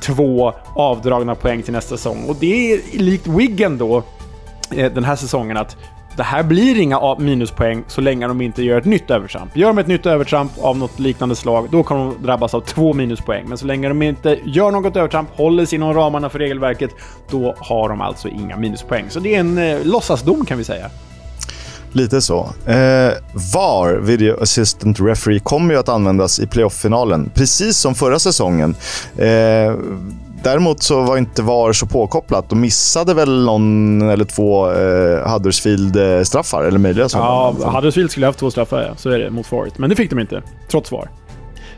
två 0.00 0.52
avdragna 0.74 1.34
poäng 1.34 1.62
till 1.62 1.72
nästa 1.72 1.96
säsong. 1.96 2.24
Och 2.28 2.36
det 2.40 2.72
är 2.72 2.80
likt 2.98 3.26
Wiggen 3.26 3.78
då, 3.78 4.02
eh, 4.74 4.92
den 4.92 5.04
här 5.04 5.16
säsongen, 5.16 5.56
att 5.56 5.76
det 6.16 6.22
här 6.22 6.42
blir 6.42 6.78
inga 6.78 7.14
minuspoäng 7.18 7.84
så 7.86 8.00
länge 8.00 8.26
de 8.26 8.40
inte 8.40 8.62
gör 8.62 8.78
ett 8.78 8.84
nytt 8.84 9.10
övertramp. 9.10 9.56
Gör 9.56 9.68
de 9.68 9.78
ett 9.78 9.86
nytt 9.86 10.06
övertramp 10.06 10.52
av 10.60 10.76
något 10.78 10.98
liknande 10.98 11.36
slag, 11.36 11.68
då 11.70 11.82
kommer 11.82 12.04
de 12.04 12.22
drabbas 12.22 12.54
av 12.54 12.60
två 12.60 12.92
minuspoäng. 12.92 13.48
Men 13.48 13.58
så 13.58 13.66
länge 13.66 13.88
de 13.88 14.02
inte 14.02 14.38
gör 14.44 14.70
något 14.70 14.96
övertramp, 14.96 15.28
håller 15.36 15.66
sig 15.66 15.76
inom 15.76 15.94
ramarna 15.94 16.28
för 16.28 16.38
regelverket, 16.38 16.90
då 17.30 17.54
har 17.58 17.88
de 17.88 18.00
alltså 18.00 18.28
inga 18.28 18.56
minuspoäng. 18.56 19.04
Så 19.10 19.20
det 19.20 19.34
är 19.34 19.40
en 19.40 19.58
eh, 19.58 19.84
låtsasdom 19.84 20.44
kan 20.44 20.58
vi 20.58 20.64
säga. 20.64 20.90
Lite 21.92 22.20
så. 22.20 22.40
Eh, 22.66 23.12
VAR, 23.54 24.00
Video 24.00 24.42
Assistant 24.42 25.00
Referee, 25.00 25.38
kommer 25.38 25.74
ju 25.74 25.80
att 25.80 25.88
användas 25.88 26.40
i 26.40 26.46
playoff-finalen, 26.46 27.30
precis 27.34 27.76
som 27.76 27.94
förra 27.94 28.18
säsongen. 28.18 28.74
Eh, 29.16 29.74
Däremot 30.42 30.82
så 30.82 31.02
var 31.02 31.16
inte 31.16 31.42
VAR 31.42 31.72
så 31.72 31.86
påkopplat. 31.86 32.48
De 32.48 32.60
missade 32.60 33.14
väl 33.14 33.44
någon 33.44 34.02
eller 34.02 34.24
två 34.24 34.70
eh, 34.70 35.32
Huddersfield-straffar, 35.32 36.62
eh, 36.62 36.68
eller 36.68 36.78
möjliga 36.78 37.08
sådana. 37.08 37.28
Ja, 37.60 37.70
Huddersfield 37.70 38.10
skulle 38.10 38.26
ha 38.26 38.28
haft 38.28 38.38
två 38.38 38.50
straffar, 38.50 38.82
ja. 38.82 38.96
så 38.96 39.10
är 39.10 39.18
det, 39.18 39.30
mot 39.30 39.46
Forest. 39.46 39.78
Men 39.78 39.90
det 39.90 39.96
fick 39.96 40.10
de 40.10 40.18
inte, 40.18 40.42
trots 40.68 40.92
VAR. 40.92 41.08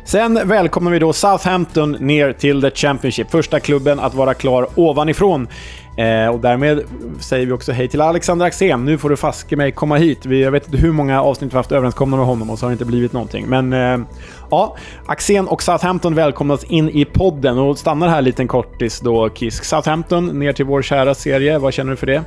Sen 0.05 0.49
välkomnar 0.49 0.91
vi 0.91 0.99
då 0.99 1.13
Southampton 1.13 1.93
ner 1.93 2.33
till 2.33 2.63
The 2.63 2.71
Championship. 2.71 3.31
Första 3.31 3.61
klubben 3.61 4.01
att 4.01 4.15
vara 4.15 4.35
klar 4.35 4.67
ovanifrån. 4.75 5.49
Eh, 5.97 6.29
och 6.29 6.41
därmed 6.41 6.83
säger 7.21 7.47
vi 7.47 7.53
också 7.53 7.73
hej 7.73 7.89
till 7.89 8.01
Alexander 8.01 8.47
Axén. 8.47 8.85
Nu 8.85 8.99
får 8.99 9.11
du 9.11 9.17
faske 9.17 9.57
mig 9.57 9.73
komma 9.73 9.97
hit. 9.97 10.27
Vi, 10.27 10.43
jag 10.43 10.51
vet 10.51 10.67
inte 10.67 10.79
hur 10.79 10.93
många 10.93 11.23
avsnitt 11.23 11.53
vi 11.53 11.57
haft 11.57 11.73
överenskomna 11.73 12.17
med 12.17 12.27
honom 12.27 12.51
och 12.51 12.59
så 12.59 12.67
har 12.67 12.71
det 12.71 12.75
inte 12.75 12.85
blivit 12.85 13.13
någonting. 13.13 13.47
Men 13.47 13.73
eh, 13.73 14.07
ja, 14.51 14.77
Axén 15.07 15.49
och 15.49 15.63
Southampton 15.63 16.15
välkomnas 16.15 16.65
in 16.65 16.89
i 16.89 17.05
podden 17.05 17.59
och 17.59 17.79
stannar 17.79 18.09
här 18.09 18.23
liten 18.23 18.49
kortis 18.49 19.01
då, 19.01 19.31
Kisk. 19.35 19.65
Southampton 19.65 20.39
ner 20.39 20.53
till 20.53 20.65
vår 20.65 20.83
kära 20.83 21.15
serie. 21.15 21.59
Vad 21.59 21.75
känner 21.75 21.91
du 21.91 21.97
för 21.97 22.07
det? 22.07 22.23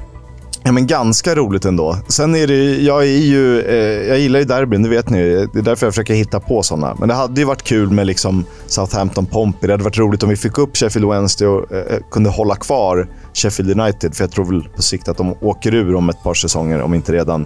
Ja, 0.67 0.71
men 0.71 0.87
ganska 0.87 1.35
roligt 1.35 1.65
ändå. 1.65 1.97
Sen 2.07 2.35
är 2.35 2.47
det, 2.47 2.81
jag, 2.81 3.03
är 3.03 3.17
ju, 3.17 3.61
eh, 3.61 4.07
jag 4.07 4.19
gillar 4.19 4.39
ju 4.39 4.45
derbyn, 4.45 4.83
det 4.83 4.89
vet 4.89 5.09
ni. 5.09 5.19
Det 5.53 5.59
är 5.59 5.63
därför 5.63 5.85
jag 5.85 5.93
försöker 5.93 6.13
hitta 6.13 6.39
på 6.39 6.63
såna. 6.63 6.95
Men 6.99 7.09
det 7.09 7.15
hade 7.15 7.41
ju 7.41 7.47
varit 7.47 7.63
kul 7.63 7.91
med 7.91 8.07
liksom 8.07 8.45
Southampton 8.65 9.25
Pompey. 9.25 9.67
Det 9.67 9.73
hade 9.73 9.83
varit 9.83 9.97
roligt 9.97 10.23
om 10.23 10.29
vi 10.29 10.35
fick 10.35 10.57
upp 10.57 10.77
Sheffield 10.77 11.09
Wednesday 11.09 11.47
och 11.47 11.71
eh, 11.71 11.77
eh 11.77 11.99
kunde 12.11 12.29
hålla 12.29 12.55
kvar 12.55 13.07
Sheffield 13.33 13.81
United. 13.81 14.15
För 14.15 14.23
jag 14.23 14.31
tror 14.31 14.45
väl 14.45 14.69
på 14.75 14.81
sikt 14.81 15.07
att 15.07 15.17
de 15.17 15.35
åker 15.41 15.73
ur 15.73 15.95
om 15.95 16.09
ett 16.09 16.23
par 16.23 16.33
säsonger, 16.33 16.81
om 16.81 16.93
inte 16.93 17.11
redan 17.13 17.45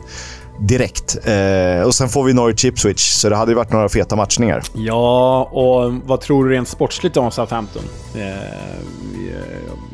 direkt. 0.62 1.18
Eh, 1.24 1.86
och 1.86 1.96
sen 1.96 2.10
får 2.10 2.24
vi 2.24 2.34
Norwich 2.34 2.66
Ipswich, 2.66 3.02
så 3.02 3.30
det 3.30 3.36
hade 3.36 3.52
ju 3.52 3.56
varit 3.56 3.72
några 3.72 3.90
feta 3.90 4.16
matchningar. 4.16 4.64
Ja, 4.74 5.44
och 5.44 5.94
vad 6.06 6.22
tror 6.22 6.46
du 6.46 6.52
rent 6.52 6.68
sportsligt 6.68 7.18
om 7.18 7.32
Southampton? 7.32 7.84
Eh, 8.16 8.22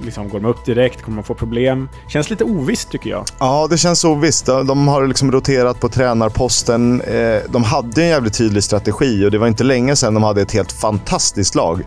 liksom, 0.05 0.29
går 0.29 0.39
de 0.39 0.47
upp 0.47 0.65
direkt? 0.65 1.01
Kommer 1.01 1.17
de 1.17 1.23
få 1.23 1.33
problem? 1.33 1.89
Känns 2.07 2.29
lite 2.29 2.43
ovisst 2.43 2.91
tycker 2.91 3.09
jag. 3.09 3.25
Ja, 3.39 3.67
det 3.69 3.77
känns 3.77 4.05
ovisst. 4.05 4.45
De 4.45 4.87
har 4.87 5.07
liksom 5.07 5.31
roterat 5.31 5.79
på 5.79 5.89
tränarposten. 5.89 7.01
Eh, 7.01 7.39
de 7.49 7.63
hade 7.63 8.01
en 8.01 8.07
jävligt 8.07 8.33
tydlig 8.33 8.63
strategi 8.63 9.25
och 9.25 9.31
det 9.31 9.37
var 9.37 9.47
inte 9.47 9.63
länge 9.63 9.95
sedan 9.95 10.13
de 10.13 10.23
hade 10.23 10.41
ett 10.41 10.51
helt 10.53 10.71
fantastiskt 10.71 11.55
lag. 11.55 11.81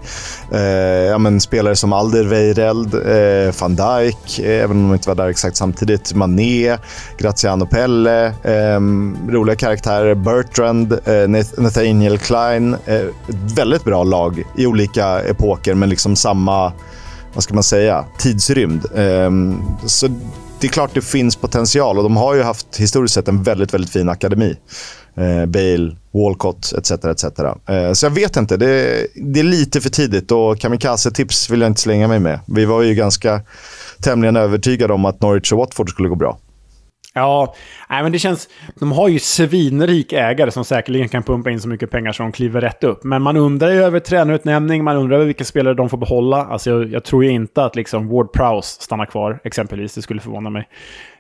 Eh, 0.53 0.61
ja, 0.61 1.19
men 1.19 1.41
spelare 1.41 1.77
som 1.77 1.93
Alderweireld, 1.93 2.95
eh, 2.95 3.55
van 3.61 3.77
Dijk, 3.77 4.39
även 4.39 4.77
om 4.77 4.89
de 4.89 4.95
inte 4.95 5.09
var 5.09 5.15
där 5.15 5.29
exakt 5.29 5.57
samtidigt. 5.57 6.15
Mané, 6.15 6.79
Graziano 7.19 7.67
Pelle, 7.67 8.33
Ehm, 8.77 9.17
roliga 9.31 9.57
karaktärer. 9.57 10.15
Bertrand, 10.15 10.93
eh, 10.93 11.45
Nathaniel 11.63 12.19
Klein. 12.19 12.75
Ett 12.87 13.15
väldigt 13.57 13.85
bra 13.85 14.05
lag 14.05 14.43
i 14.57 14.67
olika 14.67 15.21
epoker, 15.21 15.75
men 15.75 15.89
liksom 15.89 16.17
samma 16.17 16.73
vad 17.35 17.45
ska 17.45 17.55
man 17.55 17.63
säga, 17.63 18.05
tidsrymd. 18.19 18.87
Ehm, 18.97 19.63
så 19.87 20.09
det 20.61 20.67
är 20.67 20.69
klart 20.69 20.91
det 20.95 21.01
finns 21.01 21.37
potential 21.37 21.97
och 21.97 22.03
de 22.03 22.17
har 22.17 22.35
ju 22.35 22.43
haft 22.43 22.77
historiskt 22.77 23.15
sett 23.15 23.29
en 23.29 23.43
väldigt, 23.43 23.75
väldigt 23.75 23.91
fin 23.91 24.09
akademi. 24.09 24.57
Eh, 25.17 25.47
Bale, 25.47 25.97
Walcott 26.13 26.73
etc. 26.79 26.91
etc. 26.91 27.25
Eh, 27.69 27.93
så 27.93 28.07
jag 28.07 28.11
vet 28.11 28.37
inte. 28.37 28.57
Det, 28.57 29.07
det 29.15 29.41
är 29.41 29.45
lite 29.45 29.81
för 29.81 29.91
tidigt 29.91 30.33
och 30.33 30.59
kamikaze-tips 30.59 31.51
vill 31.51 31.61
jag 31.61 31.71
inte 31.71 31.81
slänga 31.81 32.09
mig 32.09 32.21
med. 32.21 32.41
Vi 32.47 32.65
var 32.65 32.83
ju 32.83 32.95
ganska 32.95 33.41
tämligen 34.03 34.37
övertygade 34.37 34.93
om 34.93 35.05
att 35.05 35.23
Norwich 35.23 35.53
och 35.53 35.59
Watford 35.59 35.91
skulle 35.91 36.09
gå 36.09 36.15
bra. 36.15 36.39
Ja, 37.15 37.55
nej, 37.91 38.03
men 38.03 38.13
det 38.13 38.19
känns... 38.19 38.49
De 38.81 38.93
har 38.93 39.09
ju 39.09 39.19
svinrik 39.19 40.13
ägare 40.13 40.51
som 40.51 40.65
säkerligen 40.65 41.09
kan 41.09 41.23
pumpa 41.23 41.51
in 41.51 41.61
så 41.61 41.69
mycket 41.69 41.91
pengar 41.91 42.13
så 42.13 42.23
de 42.23 42.33
kliver 42.33 42.61
rätt 42.61 42.85
upp. 42.85 43.05
Men 43.05 43.23
man 43.23 43.37
undrar 43.37 43.71
ju 43.71 43.83
över 43.83 44.01
tränarutnämning, 44.01 44.85
man 44.85 44.97
undrar 44.97 45.17
över 45.17 45.27
vilka 45.27 45.45
spelare 45.45 45.75
de 45.75 45.89
får 45.89 45.99
behålla. 45.99 46.45
Alltså, 46.45 46.71
jag, 46.71 46.93
jag 46.93 47.05
tror 47.05 47.25
ju 47.25 47.31
inte 47.31 47.65
att 47.65 47.77
liksom 47.77 48.09
Ward 48.09 48.33
Prowse 48.33 48.83
stannar 48.83 49.07
kvar, 49.07 49.41
exempelvis. 49.45 49.95
Det 49.95 50.03
skulle 50.03 50.21
förvåna 50.21 50.51
mig. 50.51 50.69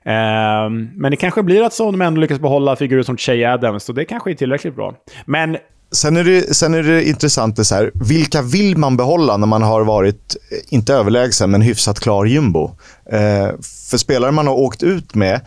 Um, 0.04 0.90
men 0.94 1.10
det 1.10 1.16
kanske 1.16 1.42
blir 1.42 1.62
att 1.62 1.72
så 1.72 1.90
de 1.90 2.00
ändå 2.00 2.20
lyckas 2.20 2.40
behålla 2.40 2.76
figurer 2.76 3.02
som 3.02 3.16
Che 3.16 3.44
Adams, 3.44 3.88
och 3.88 3.94
det 3.94 4.04
kanske 4.04 4.30
är 4.30 4.34
tillräckligt 4.34 4.76
bra. 4.76 4.94
Men 5.24 5.56
Sen 5.92 6.16
är, 6.16 6.24
det, 6.24 6.56
sen 6.56 6.74
är 6.74 6.82
det 6.82 7.08
intressant, 7.08 7.56
det 7.56 7.64
så 7.64 7.74
här, 7.74 7.90
vilka 7.94 8.42
vill 8.42 8.76
man 8.76 8.96
behålla 8.96 9.36
när 9.36 9.46
man 9.46 9.62
har 9.62 9.84
varit, 9.84 10.36
eh, 10.50 10.74
inte 10.74 10.94
överlägsen, 10.94 11.50
men 11.50 11.62
hyfsat 11.62 12.00
klar 12.00 12.24
jumbo? 12.24 12.70
Eh, 13.12 13.48
för 13.90 13.98
spelare 13.98 14.30
man 14.30 14.46
har 14.46 14.54
åkt 14.54 14.82
ut 14.82 15.14
med 15.14 15.40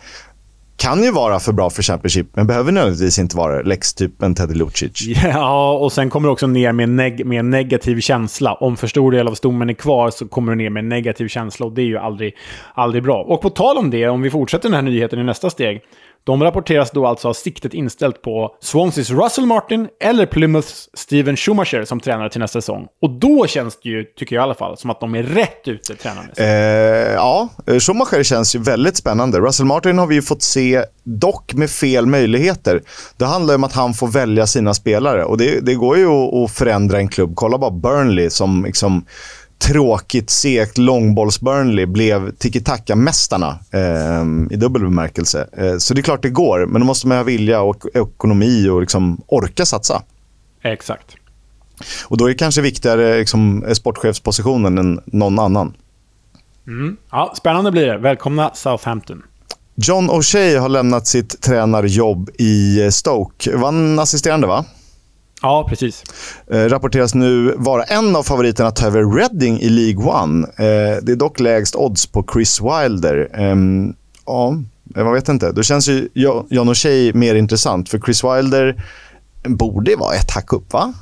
kan 0.84 1.02
ju 1.02 1.10
vara 1.10 1.40
för 1.40 1.52
bra 1.52 1.70
för 1.70 1.82
Championship, 1.82 2.36
men 2.36 2.46
behöver 2.46 2.72
nödvändigtvis 2.72 3.18
inte 3.18 3.36
vara 3.36 3.62
Lex-typen 3.62 4.34
Teddy 4.34 4.54
Lucic. 4.54 5.06
Ja, 5.24 5.72
och 5.72 5.92
sen 5.92 6.10
kommer 6.10 6.28
du 6.28 6.32
också 6.32 6.46
ner 6.46 6.72
med, 6.72 6.88
neg 6.88 7.26
med 7.26 7.40
en 7.40 7.50
negativ 7.50 8.00
känsla. 8.00 8.54
Om 8.54 8.76
för 8.76 8.86
stor 8.86 9.12
del 9.12 9.28
av 9.28 9.34
stommen 9.34 9.70
är 9.70 9.74
kvar 9.74 10.10
så 10.10 10.28
kommer 10.28 10.52
du 10.52 10.56
ner 10.58 10.70
med 10.70 10.80
en 10.80 10.88
negativ 10.88 11.28
känsla 11.28 11.66
och 11.66 11.72
det 11.72 11.82
är 11.82 11.86
ju 11.86 11.98
aldrig, 11.98 12.36
aldrig 12.74 13.02
bra. 13.02 13.22
Och 13.22 13.40
på 13.42 13.50
tal 13.50 13.76
om 13.76 13.90
det, 13.90 14.08
om 14.08 14.22
vi 14.22 14.30
fortsätter 14.30 14.68
den 14.68 14.74
här 14.74 14.82
nyheten 14.82 15.18
i 15.18 15.24
nästa 15.24 15.50
steg, 15.50 15.80
de 16.24 16.44
rapporteras 16.44 16.90
då 16.90 17.06
alltså 17.06 17.28
ha 17.28 17.34
siktet 17.34 17.74
inställt 17.74 18.22
på 18.22 18.56
Swanseas 18.60 19.10
Russell 19.10 19.46
Martin 19.46 19.88
eller 20.00 20.26
Plymouths 20.26 20.88
Steven 20.94 21.36
Schumacher 21.36 21.84
som 21.84 22.00
tränare 22.00 22.30
till 22.30 22.40
nästa 22.40 22.60
säsong. 22.60 22.86
Och 23.02 23.10
då 23.10 23.46
känns 23.46 23.80
det 23.82 23.88
ju, 23.88 24.04
tycker 24.04 24.36
jag 24.36 24.42
i 24.42 24.44
alla 24.44 24.54
fall, 24.54 24.76
som 24.76 24.90
att 24.90 25.00
de 25.00 25.14
är 25.14 25.22
rätt 25.22 25.68
ute 25.68 25.94
tränarmässigt. 25.94 26.40
Eh, 26.40 26.46
ja, 27.14 27.48
Schumacher 27.66 28.22
känns 28.22 28.54
ju 28.54 28.58
väldigt 28.58 28.96
spännande. 28.96 29.40
Russell 29.40 29.66
Martin 29.66 29.98
har 29.98 30.06
vi 30.06 30.14
ju 30.14 30.22
fått 30.22 30.42
se, 30.42 30.84
dock 31.02 31.54
med 31.54 31.70
fel 31.70 32.06
möjligheter. 32.06 32.82
Det 33.16 33.24
handlar 33.24 33.54
om 33.54 33.64
att 33.64 33.72
han 33.72 33.94
får 33.94 34.08
välja 34.08 34.46
sina 34.46 34.74
spelare 34.74 35.24
och 35.24 35.38
det, 35.38 35.60
det 35.60 35.74
går 35.74 35.96
ju 35.96 36.06
att, 36.06 36.34
att 36.34 36.50
förändra 36.50 36.98
en 36.98 37.08
klubb. 37.08 37.32
Kolla 37.34 37.58
bara 37.58 37.70
Burnley 37.70 38.30
som 38.30 38.64
liksom 38.64 39.04
tråkigt, 39.58 40.30
segt 40.30 40.78
långbolls-Burnley 40.78 41.86
blev 41.86 42.30
tiki-taka-mästarna 42.36 43.58
eh, 43.72 44.54
i 44.54 44.56
dubbel 44.56 44.82
bemärkelse. 44.82 45.48
Eh, 45.56 45.78
så 45.78 45.94
det 45.94 46.00
är 46.00 46.02
klart 46.02 46.22
det 46.22 46.30
går, 46.30 46.66
men 46.66 46.80
då 46.80 46.86
måste 46.86 47.06
man 47.06 47.16
ha 47.16 47.24
vilja 47.24 47.60
och 47.60 47.86
ekonomi 47.94 48.68
och 48.68 48.80
liksom 48.80 49.20
orka 49.26 49.66
satsa. 49.66 50.02
Exakt. 50.62 51.16
Och 52.04 52.16
då 52.16 52.24
är 52.24 52.28
det 52.28 52.34
kanske 52.34 52.60
viktigare 52.60 53.18
liksom, 53.18 53.64
sportchefspositionen 53.74 54.78
än 54.78 55.00
någon 55.06 55.38
annan. 55.38 55.74
Mm. 56.66 56.96
Ja, 57.10 57.34
spännande 57.36 57.70
blir 57.70 57.86
det. 57.86 57.98
Välkomna 57.98 58.50
Southampton. 58.54 59.22
John 59.74 60.10
O'Shea 60.10 60.58
har 60.58 60.68
lämnat 60.68 61.06
sitt 61.06 61.40
tränarjobb 61.40 62.30
i 62.38 62.88
Stoke. 62.92 63.56
Var 63.56 63.64
han 63.64 63.98
assisterande, 63.98 64.46
va? 64.46 64.64
Ja, 65.44 65.66
precis. 65.68 66.04
Eh, 66.50 66.64
rapporteras 66.64 67.14
nu 67.14 67.54
vara 67.56 67.82
en 67.82 68.16
av 68.16 68.22
favoriterna 68.22 68.68
att 68.68 68.76
ta 68.76 68.86
över 68.86 69.16
Reading 69.16 69.60
i 69.60 69.68
League 69.68 70.04
One. 70.04 70.46
Eh, 70.46 71.02
det 71.02 71.12
är 71.12 71.16
dock 71.16 71.40
lägst 71.40 71.76
odds 71.76 72.06
på 72.06 72.24
Chris 72.32 72.60
Wilder. 72.60 73.30
Eh, 73.34 73.56
ja, 74.26 74.56
jag 74.94 75.12
vet 75.12 75.28
inte. 75.28 75.52
Då 75.52 75.62
känns 75.62 75.88
ju 75.88 76.08
John 76.14 76.68
O'Shea 76.68 77.14
mer 77.14 77.34
intressant, 77.34 77.88
för 77.88 77.98
Chris 77.98 78.24
Wilder 78.24 78.84
borde 79.44 79.96
vara 79.96 80.14
ett 80.14 80.30
hack 80.30 80.52
upp, 80.52 80.72
va? 80.72 80.92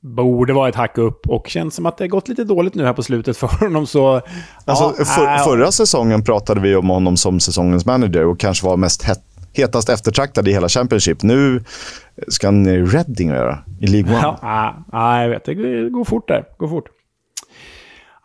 Borde 0.00 0.52
vara 0.52 0.68
ett 0.68 0.74
hack 0.74 0.98
upp 0.98 1.26
och 1.26 1.48
känns 1.48 1.74
som 1.74 1.86
att 1.86 1.98
det 1.98 2.04
har 2.04 2.08
gått 2.08 2.28
lite 2.28 2.44
dåligt 2.44 2.74
nu 2.74 2.84
här 2.84 2.92
på 2.92 3.02
slutet 3.02 3.36
för 3.36 3.46
honom. 3.46 3.86
Så, 3.86 4.20
alltså, 4.64 4.94
ja, 4.98 5.04
för, 5.04 5.34
äh, 5.34 5.44
förra 5.44 5.72
säsongen 5.72 6.24
pratade 6.24 6.60
vi 6.60 6.76
om 6.76 6.88
honom 6.88 7.16
som 7.16 7.40
säsongens 7.40 7.86
manager 7.86 8.26
och 8.26 8.40
kanske 8.40 8.66
var 8.66 8.76
mest 8.76 9.02
het, 9.02 9.20
hetast 9.54 9.88
eftertraktad 9.88 10.48
i 10.48 10.52
hela 10.52 10.68
Championship. 10.68 11.22
Nu 11.22 11.64
ska 12.28 12.46
han 12.46 12.62
ner 12.62 12.78
i 12.78 12.84
Reading 12.84 13.28
göra, 13.28 13.58
i 13.80 13.86
League 13.86 14.14
One. 14.14 14.22
Ja, 14.42 14.84
ja, 14.92 15.22
jag 15.22 15.28
vet. 15.28 15.44
Det 15.44 15.54
går 15.90 16.04
fort 16.04 16.28
där. 16.28 16.44
Går 16.58 16.68
fort. 16.68 16.88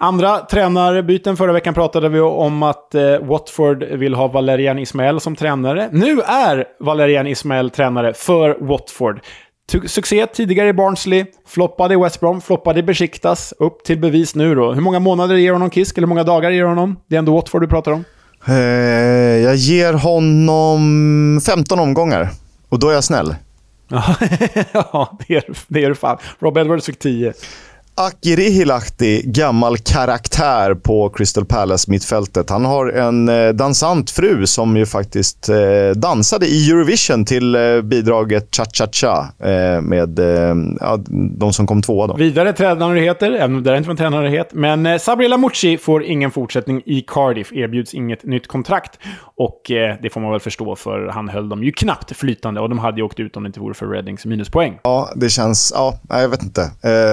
Andra 0.01 0.37
tränarbyten. 0.37 1.37
Förra 1.37 1.53
veckan 1.53 1.73
pratade 1.73 2.09
vi 2.09 2.19
om 2.19 2.63
att 2.63 2.95
eh, 2.95 3.17
Watford 3.21 3.83
vill 3.83 4.13
ha 4.13 4.27
Valerian 4.27 4.79
Ismael 4.79 5.19
som 5.19 5.35
tränare. 5.35 5.89
Nu 5.91 6.21
är 6.21 6.65
Valerian 6.79 7.27
Ismael 7.27 7.69
tränare 7.69 8.13
för 8.13 8.57
Watford. 8.59 9.21
Succé 9.85 10.27
tidigare 10.27 10.69
i 10.69 10.73
Barnsley, 10.73 11.25
floppade 11.47 11.93
i 11.93 11.97
West 11.97 12.19
Brom, 12.19 12.41
floppade 12.41 12.79
i 12.79 12.83
Besiktas. 12.83 13.53
Upp 13.59 13.83
till 13.83 13.99
bevis 13.99 14.35
nu 14.35 14.55
då. 14.55 14.73
Hur 14.73 14.81
många 14.81 14.99
månader 14.99 15.35
ger 15.35 15.53
honom 15.53 15.71
Kisk? 15.71 15.97
Eller 15.97 16.07
hur 16.07 16.09
många 16.09 16.23
dagar 16.23 16.51
ger 16.51 16.63
honom? 16.63 16.99
Det 17.07 17.15
är 17.15 17.19
ändå 17.19 17.35
Watford 17.35 17.61
du 17.61 17.67
pratar 17.67 17.91
om. 17.91 18.03
Eh, 18.45 18.55
jag 19.43 19.55
ger 19.55 19.93
honom 19.93 21.41
15 21.45 21.79
omgångar. 21.79 22.29
Och 22.69 22.79
då 22.79 22.89
är 22.89 22.93
jag 22.93 23.03
snäll. 23.03 23.35
ja, 24.71 25.17
det 25.27 25.35
är, 25.35 25.43
det 25.67 25.83
är 25.83 25.93
fan. 25.93 26.17
Rob 26.39 26.57
Edwards 26.57 26.85
fick 26.85 26.99
10. 26.99 27.33
Akiri 28.01 28.49
Hilahti, 28.49 29.21
gammal 29.25 29.77
karaktär 29.77 30.73
på 30.73 31.09
Crystal 31.09 31.45
Palace-mittfältet. 31.45 32.49
Han 32.49 32.65
har 32.65 32.87
en 32.87 33.29
eh, 33.29 33.49
dansant 33.49 34.09
fru 34.09 34.47
som 34.47 34.77
ju 34.77 34.85
faktiskt 34.85 35.49
eh, 35.49 35.55
dansade 35.95 36.45
i 36.47 36.69
Eurovision 36.71 37.25
till 37.25 37.55
eh, 37.55 37.81
bidraget 37.81 38.55
Cha-Cha-Cha 38.55 39.27
eh, 39.39 39.81
med 39.81 40.19
eh, 40.19 40.55
ja, 40.79 40.99
de 41.37 41.53
som 41.53 41.67
kom 41.67 41.81
tvåa. 41.81 42.07
Då. 42.07 42.13
Vidare 42.13 42.53
tränarigheter, 42.53 43.31
även 43.31 43.55
om 43.55 43.63
det 43.63 43.77
inte 43.77 43.87
var 43.87 43.93
en 43.93 43.97
tränarighet. 43.97 44.49
Men 44.53 44.85
eh, 44.85 44.97
Sabrina 44.97 45.37
Mucci 45.37 45.77
får 45.77 46.03
ingen 46.03 46.31
fortsättning 46.31 46.81
i 46.85 47.01
Cardiff, 47.01 47.53
erbjuds 47.53 47.93
inget 47.93 48.23
nytt 48.23 48.47
kontrakt. 48.47 48.99
Och 49.35 49.61
det 50.01 50.13
får 50.13 50.21
man 50.21 50.31
väl 50.31 50.39
förstå, 50.39 50.75
för 50.75 51.07
han 51.07 51.29
höll 51.29 51.49
dem 51.49 51.63
ju 51.63 51.71
knappt 51.71 52.15
flytande 52.15 52.61
och 52.61 52.69
de 52.69 52.79
hade 52.79 52.97
ju 52.97 53.03
åkt 53.03 53.19
ut 53.19 53.37
om 53.37 53.43
det 53.43 53.47
inte 53.47 53.59
vore 53.59 53.73
för 53.73 53.87
Readings 53.87 54.25
minuspoäng. 54.25 54.79
Ja, 54.83 55.09
det 55.15 55.29
känns... 55.29 55.73
Ja, 55.75 55.99
jag 56.09 56.29
vet 56.29 56.43
inte. 56.43 56.71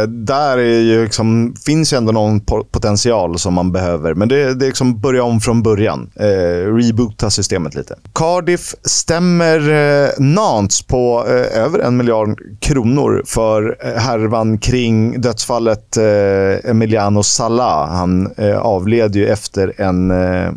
där 0.09 0.59
är 0.59 0.76
ju 0.77 1.05
liksom, 1.05 1.55
finns 1.67 1.93
ju 1.93 1.97
ändå 1.97 2.13
någon 2.13 2.41
potential 2.71 3.39
som 3.39 3.55
man 3.55 3.73
behöver. 3.73 4.15
Men 4.15 4.29
det, 4.29 4.55
det 4.55 4.65
är 4.65 4.69
liksom 4.69 5.01
börja 5.01 5.25
om 5.25 5.41
från 5.41 5.63
början. 5.63 6.11
Eh, 6.15 6.75
reboota 6.75 7.31
systemet 7.31 7.75
lite. 7.75 7.95
Cardiff 8.15 8.75
stämmer 8.83 9.71
eh, 9.71 10.11
Nantes 10.19 10.83
på 10.83 11.25
eh, 11.29 11.63
över 11.63 11.79
en 11.79 11.97
miljard 11.97 12.41
kronor 12.61 13.23
för 13.27 13.77
eh, 13.81 13.93
härvan 13.93 14.59
kring 14.59 15.21
dödsfallet 15.21 15.97
eh, 15.97 16.71
Emiliano 16.71 17.23
Sala. 17.23 17.87
Han 17.87 18.33
eh, 18.37 18.59
avled 18.59 19.17
ju 19.17 19.27
efter 19.27 19.81
en... 19.81 20.11
Eh, 20.11 20.51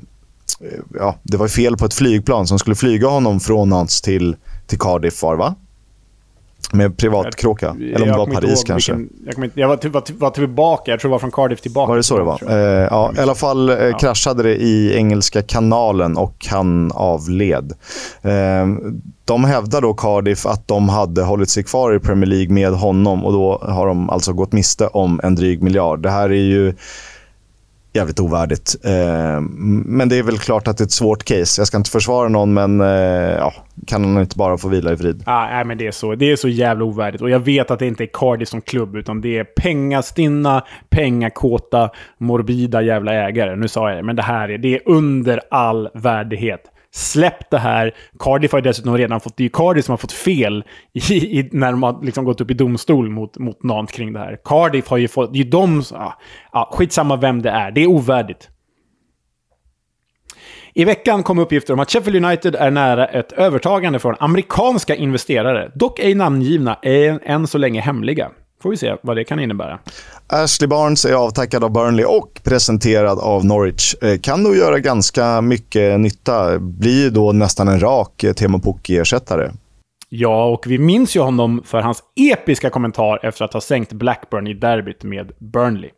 ja, 0.99 1.15
det 1.23 1.37
var 1.37 1.47
fel 1.47 1.77
på 1.77 1.85
ett 1.85 1.93
flygplan 1.93 2.47
som 2.47 2.59
skulle 2.59 2.75
flyga 2.75 3.07
honom 3.07 3.39
från 3.39 3.69
Nantes 3.69 4.01
till, 4.01 4.35
till 4.67 4.79
Cardiff, 4.79 5.23
var 5.23 5.35
va? 5.35 5.55
Med 6.71 6.97
privatkråka? 6.97 7.75
Eller 7.79 8.01
om 8.01 8.07
det 8.07 8.17
var 8.17 8.25
Paris 8.25 8.63
kanske? 8.63 8.93
Vilken, 8.93 9.09
jag, 9.25 9.43
inte, 9.43 9.59
jag 9.59 9.67
var, 9.67 9.77
till, 9.77 9.91
var, 9.91 10.03
var, 10.17 10.29
tillbaka, 10.29 10.91
jag 10.91 10.99
tror 10.99 11.09
det 11.09 11.11
var 11.11 11.19
från 11.19 11.31
Cardiff 11.31 11.61
tillbaka. 11.61 11.89
Var 11.89 11.97
det 11.97 12.03
så 12.03 12.17
det 12.17 12.23
var? 12.23 12.39
Eh, 12.49 12.87
ja, 12.91 13.11
I 13.17 13.19
alla 13.19 13.35
fall 13.35 13.69
eh, 13.69 13.97
kraschade 13.97 14.43
det 14.43 14.55
i 14.55 14.95
Engelska 14.95 15.41
kanalen 15.41 16.17
och 16.17 16.47
han 16.49 16.91
avled. 16.91 17.73
Eh, 18.21 18.67
de 19.25 19.43
hävdar 19.43 19.81
då 19.81 19.93
Cardiff 19.93 20.45
att 20.45 20.67
de 20.67 20.89
hade 20.89 21.23
hållit 21.23 21.49
sig 21.49 21.63
kvar 21.63 21.95
i 21.95 21.99
Premier 21.99 22.25
League 22.25 22.53
med 22.53 22.71
honom 22.71 23.25
och 23.25 23.33
då 23.33 23.61
har 23.61 23.87
de 23.87 24.09
alltså 24.09 24.33
gått 24.33 24.51
miste 24.51 24.87
om 24.87 25.19
en 25.23 25.35
dryg 25.35 25.63
miljard. 25.63 26.01
Det 26.01 26.09
här 26.09 26.29
är 26.29 26.43
ju 26.43 26.73
jävligt 27.93 28.19
ovärdigt. 28.19 28.75
Eh, 28.83 29.41
men 29.85 30.09
det 30.09 30.17
är 30.17 30.23
väl 30.23 30.37
klart 30.37 30.67
att 30.67 30.77
det 30.77 30.81
är 30.81 30.85
ett 30.85 30.91
svårt 30.91 31.23
case. 31.23 31.61
Jag 31.61 31.67
ska 31.67 31.77
inte 31.77 31.89
försvara 31.89 32.27
någon, 32.27 32.53
men 32.53 32.81
eh, 32.81 32.87
ja, 33.37 33.53
kan 33.87 34.05
han 34.05 34.21
inte 34.21 34.37
bara 34.37 34.57
få 34.57 34.67
vila 34.67 34.93
i 34.93 34.97
frid? 34.97 35.23
Ah, 35.25 35.45
nej, 35.45 35.65
men 35.65 35.77
det 35.77 35.87
är, 35.87 35.91
så, 35.91 36.15
det 36.15 36.31
är 36.31 36.35
så 36.35 36.47
jävla 36.47 36.85
ovärdigt. 36.85 37.21
Och 37.21 37.29
jag 37.29 37.39
vet 37.39 37.71
att 37.71 37.79
det 37.79 37.87
inte 37.87 38.03
är 38.03 38.09
Cardiff 38.13 38.49
som 38.49 38.61
klubb, 38.61 38.95
utan 38.95 39.21
det 39.21 39.37
är 39.37 39.43
pengastinna, 39.43 40.65
pengakåta, 40.89 41.89
morbida 42.17 42.81
jävla 42.81 43.13
ägare. 43.13 43.55
Nu 43.55 43.67
sa 43.67 43.89
jag 43.89 43.97
det, 43.97 44.03
men 44.03 44.15
det 44.15 44.23
här 44.23 44.49
är, 44.49 44.57
det 44.57 44.75
är 44.75 44.81
under 44.85 45.41
all 45.51 45.89
värdighet. 45.93 46.61
Släpp 46.91 47.49
det 47.49 47.57
här. 47.57 47.95
Cardiff 48.19 48.51
har 48.51 48.59
ju 48.59 48.63
dessutom 48.63 48.97
redan 48.97 49.19
fått... 49.19 49.37
Det 49.37 49.41
är 49.41 49.45
ju 49.45 49.49
Cardiff 49.49 49.85
som 49.85 49.91
har 49.91 49.97
fått 49.97 50.11
fel 50.11 50.63
i, 50.93 51.39
i, 51.39 51.49
när 51.51 51.71
de 51.71 51.83
har 51.83 52.05
liksom 52.05 52.25
gått 52.25 52.41
upp 52.41 52.51
i 52.51 52.53
domstol 52.53 53.09
mot, 53.09 53.37
mot 53.37 53.63
Nant 53.63 53.91
kring 53.91 54.13
det 54.13 54.19
här. 54.19 54.37
Cardiff 54.45 54.87
har 54.87 54.97
ju 54.97 55.07
fått... 55.07 55.33
Det 55.33 55.39
är 55.39 55.43
ju 55.43 55.49
de... 55.49 55.83
ah, 55.93 56.13
ah, 56.51 56.75
skitsamma 56.75 57.15
vem 57.15 57.41
det 57.41 57.49
är. 57.49 57.71
Det 57.71 57.81
är 57.81 57.87
ovärdigt. 57.87 58.49
I 60.73 60.85
veckan 60.85 61.23
kom 61.23 61.39
uppgifter 61.39 61.73
om 61.73 61.79
att 61.79 61.91
Sheffield 61.91 62.25
United 62.25 62.55
är 62.55 62.71
nära 62.71 63.07
ett 63.07 63.31
övertagande 63.31 63.99
från 63.99 64.15
amerikanska 64.19 64.95
investerare, 64.95 65.71
dock 65.75 65.99
ej 65.99 66.15
namngivna, 66.15 66.75
än 67.23 67.47
så 67.47 67.57
länge 67.57 67.81
hemliga. 67.81 68.31
får 68.61 68.69
vi 68.69 68.77
se 68.77 68.95
vad 69.01 69.15
det 69.15 69.23
kan 69.23 69.39
innebära. 69.39 69.79
Ashley 70.31 70.67
Barnes 70.67 71.05
är 71.05 71.13
avtackad 71.13 71.63
av 71.63 71.71
Burnley 71.71 72.05
och 72.05 72.41
presenterad 72.43 73.19
av 73.19 73.45
Norwich. 73.45 73.95
Eh, 74.01 74.19
kan 74.19 74.43
nog 74.43 74.55
göra 74.55 74.79
ganska 74.79 75.41
mycket 75.41 75.99
nytta. 75.99 76.59
Blir 76.59 77.09
då 77.09 77.31
nästan 77.31 77.67
en 77.67 77.79
rak 77.79 78.23
eh, 78.23 78.33
Teemu 78.33 78.57
Pukki-ersättare. 78.57 79.51
Ja, 80.09 80.45
och 80.45 80.63
vi 80.67 80.77
minns 80.77 81.15
ju 81.15 81.19
honom 81.19 81.63
för 81.65 81.81
hans 81.81 82.03
episka 82.33 82.69
kommentar 82.69 83.25
efter 83.25 83.45
att 83.45 83.53
ha 83.53 83.61
sänkt 83.61 83.93
Blackburn 83.93 84.47
i 84.47 84.53
derbyt 84.53 85.03
med 85.03 85.31
Burnley. 85.39 85.89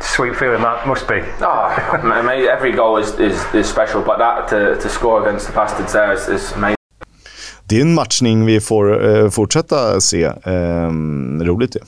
Sweet 0.00 0.36
feeling 0.36 0.62
that 0.62 0.86
must 0.88 1.08
be. 1.08 1.24
Oh, 1.40 2.24
mate, 2.24 2.52
every 2.58 2.72
goal 2.72 3.00
is, 3.00 3.08
is, 3.20 3.54
is 3.54 3.66
special, 3.66 4.02
but 4.06 4.18
that 4.18 4.48
to, 4.48 4.82
to 4.82 4.88
score 4.88 5.20
against 5.20 5.46
the 5.46 5.52
bastards 5.54 5.92
there 5.92 6.14
is, 6.14 6.28
is 6.28 6.52
amazing. 6.56 6.76
Det 7.64 7.76
är 7.76 7.80
en 7.80 7.94
matchning 7.94 8.46
vi 8.46 8.60
får 8.60 9.16
eh, 9.16 9.30
fortsätta 9.30 10.00
se. 10.00 10.24
Eh, 10.24 10.90
roligt 11.40 11.72
det. 11.72 11.80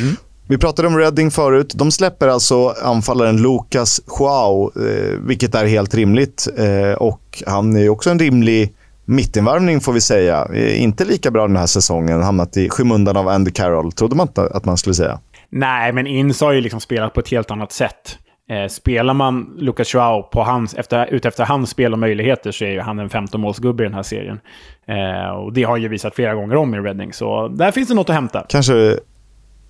Mm. 0.00 0.16
Vi 0.50 0.58
pratade 0.58 0.88
om 0.88 0.98
Reading 0.98 1.30
förut. 1.30 1.72
De 1.74 1.90
släpper 1.90 2.28
alltså 2.28 2.74
anfallaren 2.82 3.42
Lucas 3.42 4.00
Joao, 4.18 4.72
eh, 4.76 5.18
vilket 5.26 5.54
är 5.54 5.66
helt 5.66 5.94
rimligt. 5.94 6.48
Eh, 6.56 6.92
och 6.92 7.42
han 7.46 7.76
är 7.76 7.88
också 7.88 8.10
en 8.10 8.18
rimlig 8.18 8.74
mittinvärvning 9.04 9.80
får 9.80 9.92
vi 9.92 10.00
säga. 10.00 10.48
Eh, 10.54 10.82
inte 10.82 11.04
lika 11.04 11.30
bra 11.30 11.46
den 11.46 11.56
här 11.56 11.66
säsongen. 11.66 12.22
Hamnat 12.22 12.56
i 12.56 12.68
skymundan 12.68 13.16
av 13.16 13.28
Andy 13.28 13.50
Carroll, 13.50 13.92
trodde 13.92 14.16
man 14.16 14.26
inte 14.26 14.42
att 14.42 14.64
man 14.64 14.76
skulle 14.76 14.94
säga. 14.94 15.18
Nej, 15.50 15.92
men 15.92 16.06
Inns 16.06 16.40
har 16.40 16.52
ju 16.52 16.60
liksom 16.60 16.80
spelat 16.80 17.14
på 17.14 17.20
ett 17.20 17.28
helt 17.28 17.50
annat 17.50 17.72
sätt. 17.72 18.18
Eh, 18.50 18.68
spelar 18.68 19.14
man 19.14 19.56
Lucas 19.58 19.94
Joao 19.94 20.22
på 20.22 20.42
hans, 20.42 20.74
efter, 20.74 21.06
utefter 21.06 21.44
hans 21.44 21.70
spel 21.70 21.92
och 21.92 21.98
möjligheter 21.98 22.52
så 22.52 22.64
är 22.64 22.70
ju 22.70 22.80
han 22.80 22.98
en 22.98 23.08
15-målsgubbe 23.08 23.82
i 23.82 23.84
den 23.84 23.94
här 23.94 24.02
serien. 24.02 24.40
Eh, 24.86 25.30
och 25.30 25.52
det 25.52 25.62
har 25.62 25.76
ju 25.76 25.88
visat 25.88 26.14
flera 26.14 26.34
gånger 26.34 26.56
om 26.56 26.74
i 26.74 26.78
Reading, 26.78 27.12
så 27.12 27.48
där 27.48 27.70
finns 27.72 27.88
det 27.88 27.94
något 27.94 28.08
att 28.08 28.14
hämta. 28.14 28.46
Kanske 28.48 28.98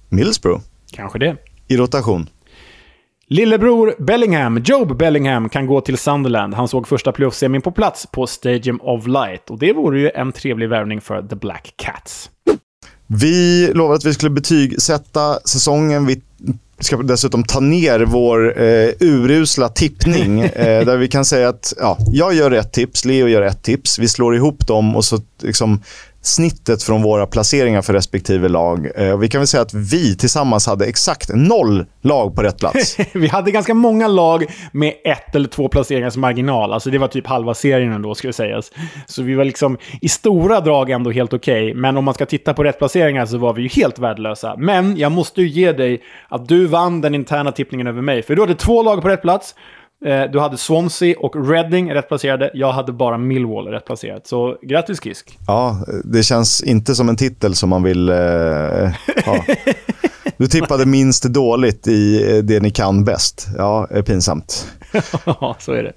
Middlesbrough? 0.08 0.60
Kanske 0.92 1.18
det. 1.18 1.36
I 1.68 1.76
rotation? 1.76 2.26
Lillebror 3.32 3.94
Bellingham, 3.98 4.58
Job 4.58 4.96
Bellingham, 4.96 5.48
kan 5.48 5.66
gå 5.66 5.80
till 5.80 5.98
Sunderland. 5.98 6.54
Han 6.54 6.68
såg 6.68 6.88
första 6.88 7.12
playoff-semin 7.12 7.62
på 7.62 7.72
plats 7.72 8.06
på 8.06 8.26
Stadium 8.26 8.80
of 8.82 9.06
Light. 9.06 9.50
Och 9.50 9.58
det 9.58 9.72
vore 9.72 10.00
ju 10.00 10.10
en 10.10 10.32
trevlig 10.32 10.68
värvning 10.68 11.00
för 11.00 11.22
The 11.22 11.36
Black 11.36 11.74
Cats. 11.76 12.30
Vi 13.06 13.70
lovade 13.74 13.96
att 13.96 14.04
vi 14.04 14.14
skulle 14.14 14.30
betygsätta 14.30 15.40
säsongen. 15.44 16.06
Vi 16.06 16.20
ska 16.80 16.96
dessutom 16.96 17.44
ta 17.44 17.60
ner 17.60 18.00
vår 18.00 18.62
eh, 18.62 18.90
urusla 19.00 19.68
tippning. 19.68 20.40
eh, 20.54 20.84
där 20.86 20.96
vi 20.96 21.08
kan 21.08 21.24
säga 21.24 21.48
att 21.48 21.72
ja, 21.78 21.98
jag 22.12 22.34
gör 22.34 22.50
ett 22.50 22.72
tips, 22.72 23.04
Leo 23.04 23.28
gör 23.28 23.42
ett 23.42 23.62
tips. 23.62 23.98
Vi 23.98 24.08
slår 24.08 24.36
ihop 24.36 24.66
dem 24.66 24.96
och 24.96 25.04
så 25.04 25.18
liksom 25.42 25.82
snittet 26.22 26.82
från 26.82 27.02
våra 27.02 27.26
placeringar 27.26 27.82
för 27.82 27.92
respektive 27.92 28.48
lag. 28.48 28.88
Eh, 28.96 29.18
vi 29.18 29.28
kan 29.28 29.40
väl 29.40 29.48
säga 29.48 29.62
att 29.62 29.74
vi 29.74 30.16
tillsammans 30.16 30.66
hade 30.66 30.86
exakt 30.86 31.30
noll 31.34 31.86
lag 32.02 32.34
på 32.36 32.42
rätt 32.42 32.58
plats. 32.58 32.96
vi 33.12 33.28
hade 33.28 33.50
ganska 33.50 33.74
många 33.74 34.08
lag 34.08 34.44
med 34.72 34.94
ett 35.04 35.34
eller 35.34 35.48
två 35.48 35.68
placeringars 35.68 36.16
marginal. 36.16 36.72
Alltså 36.72 36.90
det 36.90 36.98
var 36.98 37.08
typ 37.08 37.26
halva 37.26 37.54
serien 37.54 37.92
ändå, 37.92 38.14
ska 38.14 38.32
sägas. 38.32 38.72
Så 39.06 39.22
vi 39.22 39.34
var 39.34 39.44
liksom 39.44 39.78
i 40.00 40.08
stora 40.08 40.60
drag 40.60 40.90
ändå 40.90 41.10
helt 41.10 41.32
okej. 41.32 41.70
Okay. 41.70 41.80
Men 41.80 41.96
om 41.96 42.04
man 42.04 42.14
ska 42.14 42.26
titta 42.26 42.54
på 42.54 42.64
rätt 42.64 42.78
placeringar 42.78 43.26
så 43.26 43.38
var 43.38 43.52
vi 43.52 43.62
ju 43.62 43.68
helt 43.68 43.98
värdelösa. 43.98 44.54
Men 44.58 44.96
jag 44.96 45.12
måste 45.12 45.42
ju 45.42 45.48
ge 45.48 45.72
dig 45.72 46.02
att 46.28 46.48
du 46.48 46.66
vann 46.66 47.00
den 47.00 47.14
interna 47.14 47.52
tippningen 47.52 47.86
över 47.86 48.02
mig. 48.02 48.22
För 48.22 48.36
du 48.36 48.42
hade 48.42 48.54
två 48.54 48.82
lag 48.82 49.02
på 49.02 49.08
rätt 49.08 49.22
plats. 49.22 49.54
Eh, 50.06 50.30
du 50.32 50.40
hade 50.40 50.56
Swansea 50.56 51.18
och 51.18 51.48
Reading 51.48 51.94
rätt 51.94 52.08
placerade. 52.08 52.50
Jag 52.54 52.72
hade 52.72 52.92
bara 52.92 53.18
Millwall 53.18 53.66
rätt 53.66 53.84
placerat. 53.84 54.26
Så 54.26 54.56
grattis 54.62 55.02
Kisk. 55.02 55.38
Ja, 55.46 55.86
det 56.04 56.22
känns 56.22 56.62
inte 56.62 56.94
som 56.94 57.08
en 57.08 57.16
titel 57.16 57.54
som 57.54 57.70
man 57.70 57.82
vill 57.82 58.08
eh, 58.08 58.16
ha. 59.24 59.44
Du 60.36 60.46
tippade 60.46 60.86
minst 60.86 61.24
dåligt 61.24 61.86
i 61.86 62.32
eh, 62.32 62.38
det 62.38 62.60
ni 62.60 62.70
kan 62.70 63.04
bäst. 63.04 63.48
Ja, 63.56 63.88
pinsamt. 64.06 64.66
Ja, 65.26 65.56
så 65.58 65.72
är 65.72 65.82
det. 65.82 65.92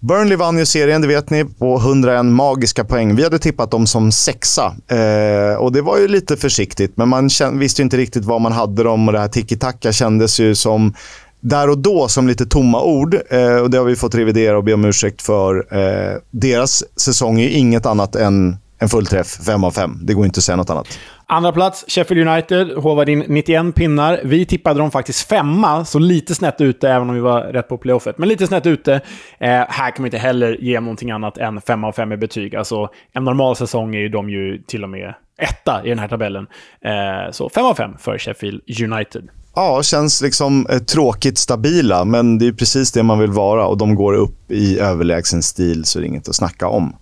Burnley 0.00 0.36
vann 0.36 0.58
ju 0.58 0.66
serien, 0.66 1.02
det 1.02 1.08
vet 1.08 1.30
ni, 1.30 1.44
på 1.44 1.76
101 1.76 2.24
magiska 2.24 2.84
poäng. 2.84 3.16
Vi 3.16 3.22
hade 3.22 3.38
tippat 3.38 3.70
dem 3.70 3.86
som 3.86 4.12
sexa. 4.12 4.74
Eh, 4.88 5.56
och 5.56 5.72
det 5.72 5.82
var 5.82 5.98
ju 5.98 6.08
lite 6.08 6.36
försiktigt, 6.36 6.96
men 6.96 7.08
man 7.08 7.30
visste 7.52 7.82
inte 7.82 7.96
riktigt 7.96 8.24
vad 8.24 8.40
man 8.40 8.52
hade 8.52 8.82
dem 8.82 9.08
och 9.08 9.12
det 9.12 9.20
här 9.20 9.28
tiki-taka 9.28 9.92
kändes 9.92 10.40
ju 10.40 10.54
som 10.54 10.94
där 11.42 11.70
och 11.70 11.78
då 11.78 12.08
som 12.08 12.28
lite 12.28 12.46
tomma 12.46 12.82
ord. 12.82 13.14
Eh, 13.30 13.56
och 13.56 13.70
Det 13.70 13.78
har 13.78 13.84
vi 13.84 13.96
fått 13.96 14.14
revidera 14.14 14.56
och 14.56 14.64
be 14.64 14.74
om 14.74 14.84
ursäkt 14.84 15.22
för. 15.22 15.66
Eh, 15.76 16.16
deras 16.30 17.00
säsong 17.00 17.40
är 17.40 17.48
inget 17.48 17.86
annat 17.86 18.16
än 18.16 18.56
en 18.78 18.88
fullträff, 18.88 19.26
5 19.46 19.64
av 19.64 19.70
5. 19.70 19.98
Det 20.02 20.14
går 20.14 20.24
inte 20.24 20.38
att 20.38 20.44
säga 20.44 20.56
något 20.56 20.70
annat. 20.70 20.98
Andra 21.26 21.52
plats, 21.52 21.84
Sheffield 21.88 22.28
United, 22.28 22.72
håvade 22.72 23.12
in 23.12 23.24
91 23.28 23.74
pinnar. 23.74 24.20
Vi 24.24 24.46
tippade 24.46 24.80
dem 24.80 24.90
faktiskt 24.90 25.28
femma, 25.28 25.84
så 25.84 25.98
lite 25.98 26.34
snett 26.34 26.60
ute, 26.60 26.88
även 26.88 27.08
om 27.08 27.14
vi 27.14 27.20
var 27.20 27.40
rätt 27.40 27.68
på 27.68 27.78
playoffet. 27.78 28.18
Men 28.18 28.28
lite 28.28 28.46
snett 28.46 28.66
ute. 28.66 28.94
Eh, 29.38 29.48
här 29.48 29.90
kan 29.90 30.02
man 30.02 30.06
inte 30.06 30.18
heller 30.18 30.56
ge 30.60 30.80
någonting 30.80 31.10
annat 31.10 31.38
än 31.38 31.60
5 31.60 31.84
av 31.84 31.92
5 31.92 32.12
i 32.12 32.16
betyg. 32.16 32.56
Alltså, 32.56 32.88
en 33.12 33.24
normal 33.24 33.56
säsong 33.56 33.94
är 33.94 34.00
ju 34.00 34.08
de 34.08 34.30
ju 34.30 34.58
till 34.58 34.84
och 34.84 34.90
med 34.90 35.14
etta 35.38 35.80
i 35.84 35.88
den 35.88 35.98
här 35.98 36.08
tabellen. 36.08 36.46
Eh, 36.84 37.30
så 37.30 37.48
5 37.48 37.64
av 37.64 37.74
5 37.74 37.90
för 37.98 38.18
Sheffield 38.18 38.60
United. 38.82 39.28
Ja, 39.54 39.82
känns 39.82 40.22
liksom 40.22 40.66
eh, 40.70 40.78
tråkigt 40.78 41.38
stabila, 41.38 42.04
men 42.04 42.38
det 42.38 42.46
är 42.46 42.52
precis 42.52 42.92
det 42.92 43.02
man 43.02 43.18
vill 43.18 43.30
vara 43.30 43.66
och 43.66 43.78
de 43.78 43.94
går 43.94 44.14
upp 44.14 44.50
i 44.50 44.78
överlägsen 44.78 45.42
stil 45.42 45.84
så 45.84 45.98
det 45.98 46.04
är 46.04 46.08
inget 46.08 46.28
att 46.28 46.36
snacka 46.36 46.68
om. 46.68 46.96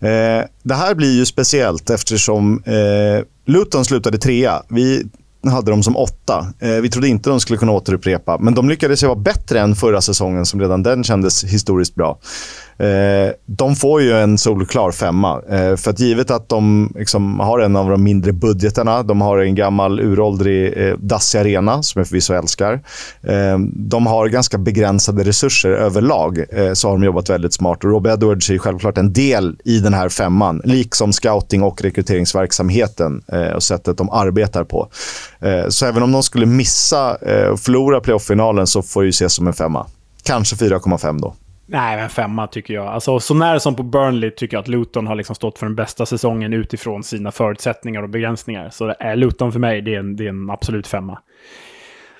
Eh, 0.00 0.44
det 0.62 0.74
här 0.74 0.94
blir 0.94 1.12
ju 1.12 1.26
speciellt 1.26 1.90
eftersom 1.90 2.62
eh, 2.66 3.24
Luton 3.46 3.84
slutade 3.84 4.18
trea. 4.18 4.62
Vi 4.68 5.06
hade 5.50 5.70
dem 5.70 5.82
som 5.82 5.96
åtta. 5.96 6.46
Eh, 6.60 6.68
vi 6.68 6.90
trodde 6.90 7.08
inte 7.08 7.30
de 7.30 7.40
skulle 7.40 7.58
kunna 7.58 7.72
återupprepa, 7.72 8.38
men 8.38 8.54
de 8.54 8.68
lyckades 8.68 9.02
ju 9.02 9.06
vara 9.06 9.18
bättre 9.18 9.60
än 9.60 9.76
förra 9.76 10.00
säsongen 10.00 10.46
som 10.46 10.60
redan 10.60 10.82
den 10.82 11.04
kändes 11.04 11.44
historiskt 11.44 11.94
bra. 11.94 12.18
Eh, 12.78 13.32
de 13.46 13.76
får 13.76 14.02
ju 14.02 14.12
en 14.12 14.38
solklar 14.38 14.92
femma. 14.92 15.42
Eh, 15.48 15.76
för 15.76 15.90
att 15.90 16.00
givet 16.00 16.30
att 16.30 16.48
de 16.48 16.92
liksom 16.98 17.40
har 17.40 17.58
en 17.58 17.76
av 17.76 17.90
de 17.90 18.02
mindre 18.02 18.32
budgeterna, 18.32 19.02
de 19.02 19.20
har 19.20 19.38
en 19.38 19.54
gammal 19.54 20.00
uråldrig 20.00 20.72
eh, 20.76 20.94
dassig 20.98 21.38
arena, 21.38 21.82
som 21.82 22.00
jag 22.00 22.08
förvisso 22.08 22.34
älskar. 22.34 22.72
Eh, 23.22 23.58
de 23.72 24.06
har 24.06 24.28
ganska 24.28 24.58
begränsade 24.58 25.24
resurser 25.24 25.70
överlag, 25.70 26.44
eh, 26.50 26.72
så 26.72 26.88
har 26.88 26.94
de 26.94 27.04
jobbat 27.04 27.30
väldigt 27.30 27.54
smart. 27.54 27.84
Och 27.84 27.90
Rob 27.90 28.06
Edwards 28.06 28.50
är 28.50 28.58
självklart 28.58 28.98
en 28.98 29.12
del 29.12 29.56
i 29.64 29.78
den 29.78 29.94
här 29.94 30.08
femman, 30.08 30.60
liksom 30.64 31.12
scouting 31.12 31.62
och 31.62 31.82
rekryteringsverksamheten 31.82 33.22
eh, 33.32 33.52
och 33.54 33.62
sättet 33.62 33.98
de 33.98 34.10
arbetar 34.10 34.64
på. 34.64 34.88
Eh, 35.40 35.68
så 35.68 35.86
även 35.86 36.02
om 36.02 36.12
de 36.12 36.22
skulle 36.22 36.46
missa 36.46 37.16
eh, 37.16 37.46
och 37.46 37.60
förlora 37.60 38.00
playoff-finalen 38.00 38.66
så 38.66 38.82
får 38.82 39.02
det 39.02 39.06
ju 39.06 39.10
ses 39.10 39.32
som 39.32 39.46
en 39.46 39.52
femma. 39.52 39.86
Kanske 40.22 40.56
4,5 40.56 41.20
då. 41.20 41.34
Nej, 41.66 41.96
men 41.96 42.08
femma 42.08 42.46
tycker 42.46 42.74
jag. 42.74 42.86
Alltså, 42.86 43.20
så 43.20 43.34
när 43.34 43.58
som 43.58 43.74
på 43.74 43.82
Burnley 43.82 44.30
tycker 44.30 44.56
jag 44.56 44.62
att 44.62 44.68
Luton 44.68 45.06
har 45.06 45.14
liksom 45.14 45.36
stått 45.36 45.58
för 45.58 45.66
den 45.66 45.74
bästa 45.74 46.06
säsongen 46.06 46.52
utifrån 46.52 47.02
sina 47.02 47.32
förutsättningar 47.32 48.02
och 48.02 48.08
begränsningar. 48.08 48.70
Så 48.70 48.94
är 48.98 49.16
Luton 49.16 49.52
för 49.52 49.60
mig, 49.60 49.82
det 49.82 49.94
är 49.94 49.98
en, 49.98 50.16
det 50.16 50.24
är 50.24 50.28
en 50.28 50.50
absolut 50.50 50.86
femma. 50.86 51.18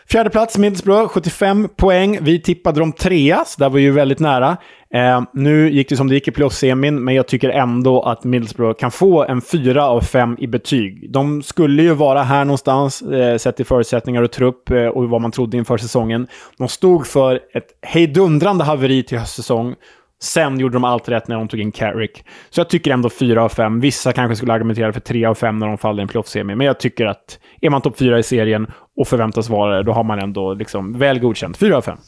Fjärde 0.09 0.30
plats, 0.30 0.59
Middlesbrough, 0.59 1.09
75 1.09 1.68
poäng. 1.76 2.18
Vi 2.20 2.42
tippade 2.42 2.80
dem 2.80 2.92
trea, 2.92 3.45
så 3.47 3.61
där 3.61 3.70
var 3.70 3.78
ju 3.78 3.90
väldigt 3.90 4.20
nära. 4.20 4.57
Eh, 4.95 5.22
nu 5.32 5.70
gick 5.70 5.88
det 5.88 5.97
som 5.97 6.09
det 6.09 6.14
gick 6.14 6.28
i 6.28 6.30
playoff-semin, 6.30 7.05
men 7.05 7.14
jag 7.14 7.28
tycker 7.28 7.51
ändå 7.51 8.03
att 8.03 8.24
Middlesbrough 8.24 8.78
kan 8.78 8.90
få 8.90 9.24
en 9.24 9.40
fyra 9.40 9.88
av 9.88 10.01
fem 10.01 10.36
i 10.40 10.47
betyg. 10.47 11.12
De 11.12 11.42
skulle 11.42 11.82
ju 11.82 11.95
vara 11.95 12.22
här 12.22 12.45
någonstans, 12.45 13.03
eh, 13.03 13.36
sett 13.36 13.57
till 13.57 13.66
förutsättningar 13.66 14.22
och 14.22 14.32
trupp 14.32 14.70
eh, 14.70 14.86
och 14.86 15.09
vad 15.09 15.20
man 15.20 15.32
trodde 15.32 15.57
inför 15.57 15.78
säsongen. 15.78 16.26
De 16.59 16.68
stod 16.68 17.07
för 17.07 17.40
ett 17.55 17.66
hejdundrande 17.82 18.64
haveri 18.64 19.03
till 19.03 19.18
höstsäsong. 19.18 19.74
Sen 20.22 20.61
gjorde 20.61 20.74
de 20.74 20.84
allt 20.84 21.09
rätt 21.09 21.28
när 21.28 21.36
de 21.36 21.49
tog 21.49 21.61
in 21.61 21.72
Carrick. 21.72 22.24
Så 22.51 22.61
jag 22.61 22.68
tycker 22.68 22.90
ändå 22.90 23.11
4 23.11 23.42
av 23.42 23.49
5. 23.49 23.80
Vissa 23.80 24.12
kanske 24.12 24.36
skulle 24.36 24.53
argumentera 24.53 24.92
för 24.92 25.01
3 25.01 25.24
av 25.24 25.34
5 25.34 25.59
när 25.59 25.66
de 25.66 25.78
faller 25.78 26.01
i 26.01 26.03
en 26.03 26.09
playoff-semi. 26.09 26.55
Men 26.55 26.66
jag 26.66 26.80
tycker 26.80 27.07
att 27.07 27.38
är 27.61 27.70
man 27.70 27.80
topp 27.80 27.99
4 27.99 28.18
i 28.18 28.22
serien 28.22 28.66
och 28.97 29.09
förväntas 29.09 29.49
vara 29.49 29.76
det, 29.76 29.82
då 29.82 29.92
har 29.92 30.05
man 30.05 30.18
ändå 30.18 30.55
liksom 30.55 30.99
väl 30.99 31.18
godkänt. 31.18 31.57
4 31.57 31.76
av 31.76 31.82
5. 31.82 31.99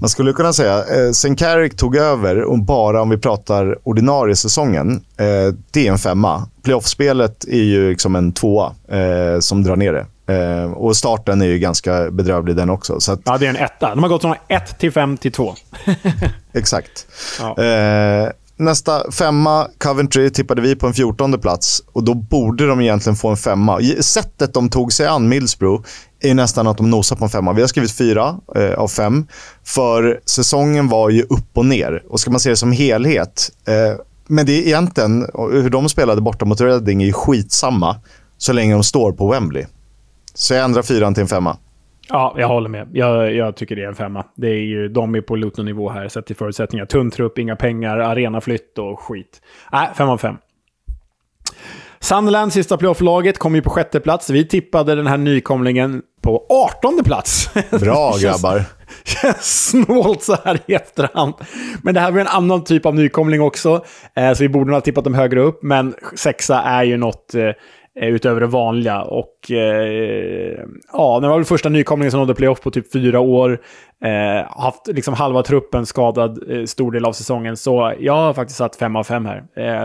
Man 0.00 0.08
skulle 0.08 0.32
kunna 0.32 0.52
säga, 0.52 0.76
eh, 0.78 1.10
sen 1.12 1.36
Carrick 1.36 1.76
tog 1.76 1.96
över, 1.96 2.42
och 2.42 2.58
bara 2.58 3.02
om 3.02 3.10
vi 3.10 3.18
pratar 3.18 3.88
ordinarie 3.88 4.36
säsongen, 4.36 5.04
eh, 5.16 5.54
det 5.70 5.86
är 5.86 5.92
en 5.92 5.98
femma. 5.98 6.48
Playoff-spelet 6.62 7.44
är 7.44 7.62
ju 7.62 7.90
liksom 7.90 8.16
en 8.16 8.32
tvåa 8.32 8.72
eh, 8.88 9.40
som 9.40 9.62
drar 9.62 9.76
ner 9.76 9.92
det. 9.92 10.06
Eh, 10.34 10.72
och 10.72 10.96
starten 10.96 11.42
är 11.42 11.46
ju 11.46 11.58
ganska 11.58 12.10
bedrövlig 12.10 12.56
den 12.56 12.70
också. 12.70 13.00
Så 13.00 13.12
att... 13.12 13.20
Ja, 13.24 13.38
det 13.38 13.46
är 13.46 13.50
en 13.50 13.56
etta. 13.56 13.94
De 13.94 14.02
har 14.02 14.10
gått 14.10 14.22
från 14.22 14.34
1 14.48 14.78
till 14.78 14.92
5 14.92 15.16
till 15.16 15.32
2. 15.32 15.54
Exakt. 16.52 17.06
Ja. 17.40 17.64
Eh, 17.64 18.28
nästa 18.56 19.10
femma, 19.12 19.66
Coventry, 19.78 20.30
tippade 20.30 20.62
vi 20.62 20.76
på 20.76 20.86
en 20.86 20.94
fjortonde 20.94 21.38
plats. 21.38 21.82
Och 21.92 22.04
då 22.04 22.14
borde 22.14 22.66
de 22.66 22.80
egentligen 22.80 23.16
få 23.16 23.28
en 23.28 23.36
femma. 23.36 23.80
Sättet 24.00 24.54
de 24.54 24.70
tog 24.70 24.92
sig 24.92 25.06
an 25.06 25.28
Middlesbrough 25.28 25.82
är 26.20 26.34
nästan 26.34 26.66
att 26.66 26.76
de 26.76 26.90
nosar 26.90 27.16
på 27.16 27.24
en 27.24 27.30
femma. 27.30 27.52
Vi 27.52 27.60
har 27.60 27.68
skrivit 27.68 27.92
fyra 27.92 28.36
eh, 28.56 28.74
av 28.74 28.88
fem. 28.88 29.26
För 29.64 30.20
säsongen 30.24 30.88
var 30.88 31.10
ju 31.10 31.22
upp 31.22 31.50
och 31.54 31.66
ner. 31.66 32.02
Och 32.08 32.20
ska 32.20 32.30
man 32.30 32.40
se 32.40 32.50
det 32.50 32.56
som 32.56 32.72
helhet. 32.72 33.50
Eh, 33.68 34.00
men 34.26 34.46
det 34.46 34.52
är 34.52 34.66
egentligen, 34.66 35.26
hur 35.52 35.70
de 35.70 35.88
spelade 35.88 36.20
borta 36.20 36.44
mot 36.44 36.60
Reading 36.60 37.02
är 37.02 37.06
ju 37.06 37.12
skitsamma. 37.12 37.96
Så 38.38 38.52
länge 38.52 38.72
de 38.72 38.84
står 38.84 39.12
på 39.12 39.30
Wembley. 39.30 39.64
Så 40.34 40.54
jag 40.54 40.64
ändrar 40.64 40.82
fyran 40.82 41.14
till 41.14 41.22
en 41.22 41.28
femma. 41.28 41.56
Ja, 42.08 42.34
jag 42.38 42.48
håller 42.48 42.68
med. 42.68 42.88
Jag, 42.92 43.34
jag 43.34 43.56
tycker 43.56 43.76
det 43.76 43.82
är 43.82 43.88
en 43.88 43.94
femma. 43.94 44.24
Det 44.36 44.48
är 44.48 44.62
ju, 44.62 44.88
de 44.88 45.14
är 45.14 45.20
på 45.20 45.36
Luton-nivå 45.36 45.90
här, 45.90 46.08
sett 46.08 46.26
till 46.26 46.36
förutsättningar. 46.36 46.86
Tunn 46.86 47.10
trupp, 47.10 47.38
inga 47.38 47.56
pengar, 47.56 47.98
arenaflytt 47.98 48.78
och 48.78 49.00
skit. 49.00 49.42
Nej, 49.72 49.88
fem 49.96 50.08
av 50.08 50.18
fem. 50.18 50.36
Sunderland, 52.04 52.52
sista 52.52 52.76
playoff-laget, 52.76 53.38
kom 53.38 53.54
ju 53.54 53.62
på 53.62 53.70
sjätte 53.70 54.00
plats. 54.00 54.30
Vi 54.30 54.48
tippade 54.48 54.94
den 54.94 55.06
här 55.06 55.16
nykomlingen 55.16 56.02
på 56.22 56.46
artonde 56.48 57.04
plats. 57.04 57.50
Bra 57.70 58.14
grabbar. 58.20 58.64
Känns 59.04 59.68
snålt 59.68 60.22
så 60.22 60.36
här 60.44 60.60
i 60.66 60.74
efterhand. 60.74 61.34
Men 61.82 61.94
det 61.94 62.00
här 62.00 62.10
var 62.10 62.20
en 62.20 62.26
annan 62.26 62.64
typ 62.64 62.86
av 62.86 62.94
nykomling 62.94 63.40
också. 63.42 63.84
Eh, 64.16 64.32
så 64.32 64.42
vi 64.42 64.48
borde 64.48 64.66
nog 64.66 64.74
ha 64.74 64.80
tippat 64.80 65.04
dem 65.04 65.14
högre 65.14 65.40
upp. 65.40 65.62
Men 65.62 65.94
sexa 66.14 66.62
är 66.62 66.82
ju 66.82 66.96
något 66.96 67.34
eh, 67.34 67.50
utöver 67.96 68.40
det 68.40 68.46
vanliga. 68.46 69.02
Och 69.02 69.50
eh, 69.50 70.58
ja, 70.92 71.20
det 71.20 71.28
var 71.28 71.36
väl 71.36 71.44
första 71.44 71.68
nykomlingen 71.68 72.10
som 72.10 72.20
nådde 72.20 72.34
playoff 72.34 72.60
på 72.60 72.70
typ 72.70 72.92
fyra 72.92 73.20
år. 73.20 73.60
Eh, 74.04 74.62
haft 74.62 74.86
liksom 74.86 75.14
halva 75.14 75.42
truppen 75.42 75.86
skadad 75.86 76.50
eh, 76.50 76.64
stor 76.64 76.92
del 76.92 77.04
av 77.04 77.12
säsongen. 77.12 77.56
Så 77.56 77.94
jag 77.98 78.16
har 78.16 78.34
faktiskt 78.34 78.58
satt 78.58 78.76
fem 78.76 78.96
av 78.96 79.04
fem 79.04 79.26
här. 79.26 79.44
Eh, 79.56 79.84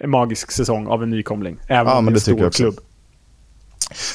en 0.00 0.10
magisk 0.10 0.50
säsong 0.50 0.86
av 0.86 1.02
en 1.02 1.10
nykomling. 1.10 1.58
Även 1.68 1.86
Ja, 1.86 1.98
om 1.98 2.04
det 2.04 2.10
är 2.10 2.14
en 2.14 2.20
stor 2.20 2.50
klubb. 2.50 2.74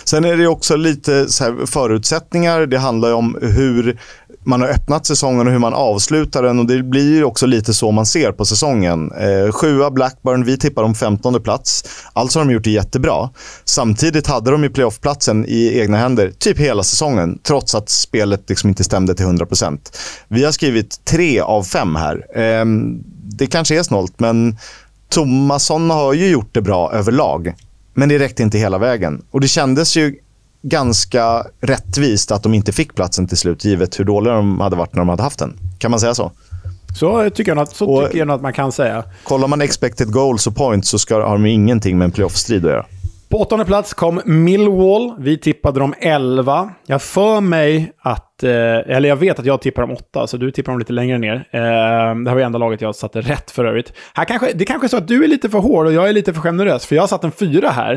Sen 0.06 0.26
är 0.26 0.38
det 0.38 0.48
också 0.48 0.76
lite 0.76 1.28
förutsättningar. 1.68 2.66
Det 2.66 2.78
handlar 2.78 3.10
ju 3.10 3.16
om 3.16 3.38
hur 3.42 3.98
man 4.44 4.62
har 4.62 4.68
öppnat 4.68 5.06
säsongen 5.06 5.48
och 5.48 5.54
hur 5.54 5.60
man 5.60 5.74
avslutar 5.74 6.44
den. 6.44 6.60
och 6.60 6.66
Det 6.66 6.84
blir 6.84 7.16
ju 7.16 7.24
också 7.24 7.46
lite 7.46 7.74
så 7.74 7.92
man 7.92 8.06
ser 8.06 8.32
på 8.32 8.46
säsongen. 8.46 9.12
Eh, 9.12 9.52
sjua 9.52 9.92
Blackburn, 9.92 10.46
vi 10.46 10.58
tippar 10.58 10.84
om 10.84 10.96
15 10.96 11.42
plats. 11.42 11.84
Alltså 12.14 12.40
har 12.40 12.46
de 12.46 12.54
gjort 12.54 12.64
det 12.64 12.72
jättebra. 12.72 13.30
Samtidigt 13.66 14.28
hade 14.28 14.52
de 14.52 14.64
ju 14.64 14.70
playoffplatsen 14.70 15.46
i 15.48 15.80
egna 15.80 15.98
händer 15.98 16.32
typ 16.38 16.58
hela 16.58 16.84
säsongen, 16.84 17.40
trots 17.44 17.76
att 17.76 17.90
spelet 17.90 18.50
liksom 18.50 18.70
inte 18.70 18.84
stämde 18.84 19.16
till 19.16 19.26
100%. 19.26 19.80
Vi 20.28 20.44
har 20.44 20.52
skrivit 20.52 21.06
tre 21.06 21.40
av 21.40 21.64
fem 21.64 21.96
här. 21.96 22.26
Eh, 22.36 22.66
det 23.24 23.48
kanske 23.48 23.80
är 23.80 23.84
snålt, 23.84 24.20
men 24.20 24.58
Tomasson 25.10 25.90
har 25.90 26.14
ju 26.14 26.30
gjort 26.30 26.54
det 26.54 26.62
bra 26.62 26.92
överlag. 26.94 27.54
Men 27.94 28.10
det 28.10 28.20
räckte 28.20 28.44
inte 28.44 28.58
hela 28.58 28.78
vägen. 28.78 29.22
Och 29.32 29.42
det 29.42 29.48
kändes 29.48 29.98
ju 29.98 30.16
ganska 30.62 31.44
rättvist 31.62 32.32
att 32.32 32.44
de 32.44 32.54
inte 32.54 32.72
fick 32.72 32.96
platsen 32.96 33.28
till 33.28 33.38
slut, 33.38 33.66
givet 33.66 34.00
hur 34.00 34.06
dåliga 34.06 34.34
de 34.34 34.60
hade 34.60 34.76
varit 34.76 34.94
när 34.94 35.00
de 35.02 35.10
hade 35.10 35.24
haft 35.24 35.40
den. 35.40 35.54
Kan 35.80 35.92
man 35.92 36.00
säga 36.00 36.14
så? 36.14 36.32
Så 37.00 37.30
tycker 37.30 37.52
jag 37.52 37.60
att, 37.60 37.76
så 37.76 37.86
Och- 37.90 38.06
tycker 38.06 38.20
jag 38.20 38.32
att 38.32 38.42
man 38.42 38.54
kan 38.54 38.72
säga. 38.72 39.04
Kollar 39.24 39.48
man 39.48 39.62
expected 39.62 40.12
goals 40.12 40.48
och 40.48 40.56
points 40.56 40.90
så 40.90 41.00
ska, 41.00 41.16
har 41.16 41.34
de 41.38 41.46
ingenting 41.46 41.98
med 41.98 42.06
en 42.06 42.12
playoff-strid 42.12 42.66
att 42.66 42.72
göra. 42.72 42.86
På 43.30 43.40
åttonde 43.42 43.66
plats 43.66 43.94
kom 43.94 44.22
Millwall. 44.26 45.14
Vi 45.20 45.38
tippade 45.38 45.80
dem 45.80 45.94
11. 46.00 46.70
Jag 46.86 47.02
för 47.02 47.42
mig 47.42 47.92
att... 48.02 48.44
Eh, 48.44 48.50
eller 48.96 49.10
jag 49.10 49.16
vet 49.16 49.40
att 49.40 49.46
jag 49.46 49.62
tippar 49.62 49.82
dem 49.82 49.92
8, 49.92 50.28
så 50.28 50.38
du 50.38 50.52
tippar 50.52 50.72
dem 50.72 50.80
lite 50.80 50.94
längre 50.94 51.18
ner. 51.18 51.36
Eh, 51.36 51.60
det 52.24 52.30
här 52.30 52.34
var 52.34 52.40
enda 52.40 52.60
laget 52.60 52.82
jag 52.82 52.96
satte 52.96 53.22
rätt 53.22 53.52
för 53.52 53.66
övrigt. 53.66 53.94
Här 54.14 54.26
kanske, 54.26 54.52
det 54.56 54.66
kanske 54.66 54.88
är 54.88 54.90
så 54.90 54.98
att 54.98 55.08
du 55.08 55.24
är 55.24 55.28
lite 55.28 55.50
för 55.50 55.60
hård 55.60 55.86
och 55.86 55.94
jag 55.94 56.10
är 56.10 56.14
lite 56.14 56.34
för 56.34 56.42
generös, 56.42 56.86
för 56.86 56.96
jag 56.96 57.04
har 57.04 57.08
satt 57.08 57.24
en 57.24 57.32
4 57.32 57.70
här. 57.70 57.94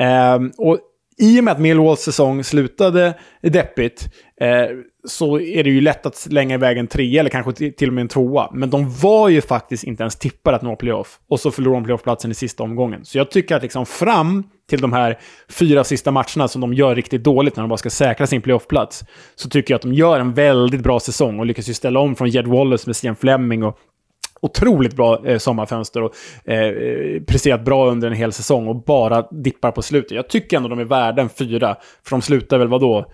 Eh, 0.00 0.40
och 0.58 0.78
i 1.18 1.40
och 1.40 1.44
med 1.44 1.52
att 1.52 1.60
Millwalls 1.60 2.00
säsong 2.00 2.44
slutade 2.44 3.14
deppigt 3.42 4.08
eh, 4.40 4.76
så 5.08 5.40
är 5.40 5.64
det 5.64 5.70
ju 5.70 5.80
lätt 5.80 6.06
att 6.06 6.16
slänga 6.16 6.54
iväg 6.54 6.78
en 6.78 6.86
trea 6.86 7.20
eller 7.20 7.30
kanske 7.30 7.72
till 7.72 7.88
och 7.88 7.94
med 7.94 8.02
en 8.02 8.08
tvåa. 8.08 8.50
Men 8.52 8.70
de 8.70 8.90
var 8.90 9.28
ju 9.28 9.40
faktiskt 9.40 9.84
inte 9.84 10.02
ens 10.02 10.16
tippade 10.16 10.56
att 10.56 10.62
nå 10.62 10.76
playoff. 10.76 11.18
Och 11.28 11.40
så 11.40 11.50
förlorade 11.50 11.80
de 11.80 11.84
playoffplatsen 11.84 12.30
i 12.30 12.34
sista 12.34 12.62
omgången. 12.62 13.04
Så 13.04 13.18
jag 13.18 13.30
tycker 13.30 13.56
att 13.56 13.62
liksom 13.62 13.86
fram 13.86 14.44
till 14.68 14.80
de 14.80 14.92
här 14.92 15.18
fyra 15.48 15.84
sista 15.84 16.10
matcherna 16.10 16.48
som 16.48 16.60
de 16.60 16.74
gör 16.74 16.94
riktigt 16.94 17.24
dåligt 17.24 17.56
när 17.56 17.62
de 17.62 17.68
bara 17.68 17.76
ska 17.76 17.90
säkra 17.90 18.26
sin 18.26 18.42
playoffplats, 18.42 19.04
så 19.34 19.48
tycker 19.48 19.74
jag 19.74 19.76
att 19.76 19.82
de 19.82 19.94
gör 19.94 20.20
en 20.20 20.34
väldigt 20.34 20.80
bra 20.80 21.00
säsong 21.00 21.38
och 21.38 21.46
lyckas 21.46 21.68
ju 21.68 21.74
ställa 21.74 22.00
om 22.00 22.16
från 22.16 22.28
Jed 22.28 22.46
Wallace 22.46 22.88
med 22.88 22.96
Stian 22.96 23.16
Fleming 23.16 23.64
och 23.64 23.78
otroligt 24.40 24.96
bra 24.96 25.26
eh, 25.26 25.38
sommarfönster 25.38 26.02
och 26.02 26.14
eh, 26.44 26.58
eh, 26.58 27.22
presterat 27.22 27.64
bra 27.64 27.90
under 27.90 28.08
en 28.08 28.14
hel 28.14 28.32
säsong 28.32 28.68
och 28.68 28.84
bara 28.84 29.22
dippar 29.22 29.70
på 29.70 29.82
slutet. 29.82 30.10
Jag 30.10 30.28
tycker 30.28 30.56
ändå 30.56 30.68
de 30.68 30.78
är 30.78 30.84
värda 30.84 31.22
en 31.22 31.28
fyra, 31.28 31.76
för 32.04 32.10
de 32.10 32.22
slutar 32.22 32.58
väl 32.58 32.68
vadå? 32.68 33.12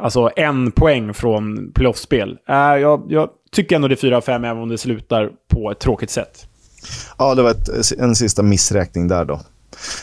Alltså 0.00 0.30
en 0.36 0.72
poäng 0.72 1.14
från 1.14 1.72
playoffspel. 1.72 2.38
Äh, 2.48 2.56
jag, 2.56 3.06
jag 3.08 3.28
tycker 3.52 3.76
ändå 3.76 3.88
det 3.88 3.94
är 3.94 3.96
fyra 3.96 4.16
av 4.16 4.20
fem, 4.20 4.44
även 4.44 4.62
om 4.62 4.68
det 4.68 4.78
slutar 4.78 5.30
på 5.54 5.70
ett 5.70 5.78
tråkigt 5.80 6.10
sätt. 6.10 6.46
Ja, 7.18 7.34
det 7.34 7.42
var 7.42 7.50
ett, 7.50 7.98
en 7.98 8.14
sista 8.14 8.42
missräkning 8.42 9.08
där 9.08 9.24
då. 9.24 9.40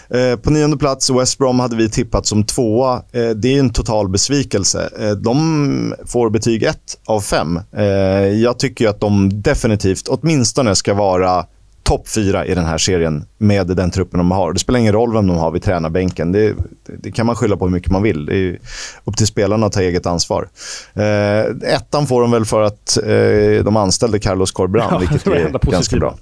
Eh, 0.09 0.35
på 0.35 0.49
nionde 0.49 0.77
plats, 0.77 1.09
West 1.09 1.37
Brom 1.37 1.59
hade 1.59 1.75
vi 1.75 1.89
tippat 1.89 2.25
som 2.25 2.43
tvåa. 2.43 2.95
Eh, 3.11 3.29
det 3.29 3.55
är 3.55 3.59
en 3.59 3.69
total 3.69 4.09
besvikelse. 4.09 4.89
Eh, 4.99 5.11
de 5.11 5.93
får 6.05 6.29
betyg 6.29 6.63
1 6.63 6.77
av 7.05 7.21
5. 7.21 7.59
Eh, 7.77 7.85
jag 8.27 8.59
tycker 8.59 8.87
att 8.89 8.99
de 8.99 9.41
definitivt, 9.41 10.07
åtminstone, 10.07 10.75
ska 10.75 10.93
vara 10.93 11.45
topp 11.89 12.07
fyra 12.09 12.45
i 12.45 12.55
den 12.55 12.65
här 12.65 12.77
serien 12.77 13.25
med 13.37 13.67
den 13.67 13.91
truppen 13.91 14.17
de 14.17 14.31
har. 14.31 14.53
Det 14.53 14.59
spelar 14.59 14.79
ingen 14.79 14.93
roll 14.93 15.13
vem 15.13 15.27
de 15.27 15.37
har 15.37 15.51
vid 15.51 15.63
tränarbänken. 15.63 16.31
Det, 16.31 16.53
det 16.97 17.11
kan 17.11 17.25
man 17.25 17.35
skylla 17.35 17.57
på 17.57 17.65
hur 17.65 17.71
mycket 17.71 17.91
man 17.91 18.03
vill. 18.03 18.25
Det 18.25 18.35
är 18.37 18.59
upp 19.03 19.17
till 19.17 19.27
spelarna 19.27 19.65
att 19.65 19.73
ta 19.73 19.81
eget 19.81 20.05
ansvar. 20.05 20.49
Eh, 20.93 21.73
ettan 21.73 22.07
får 22.07 22.21
de 22.21 22.31
väl 22.31 22.45
för 22.45 22.61
att 22.61 22.97
eh, 22.97 23.63
de 23.63 23.77
anställde 23.77 24.19
Carlos 24.19 24.51
Corberan, 24.51 24.87
Ja, 24.91 24.97
vilket 24.97 25.27
är 25.27 25.71
ganska 25.71 25.97
bra. 25.97 26.15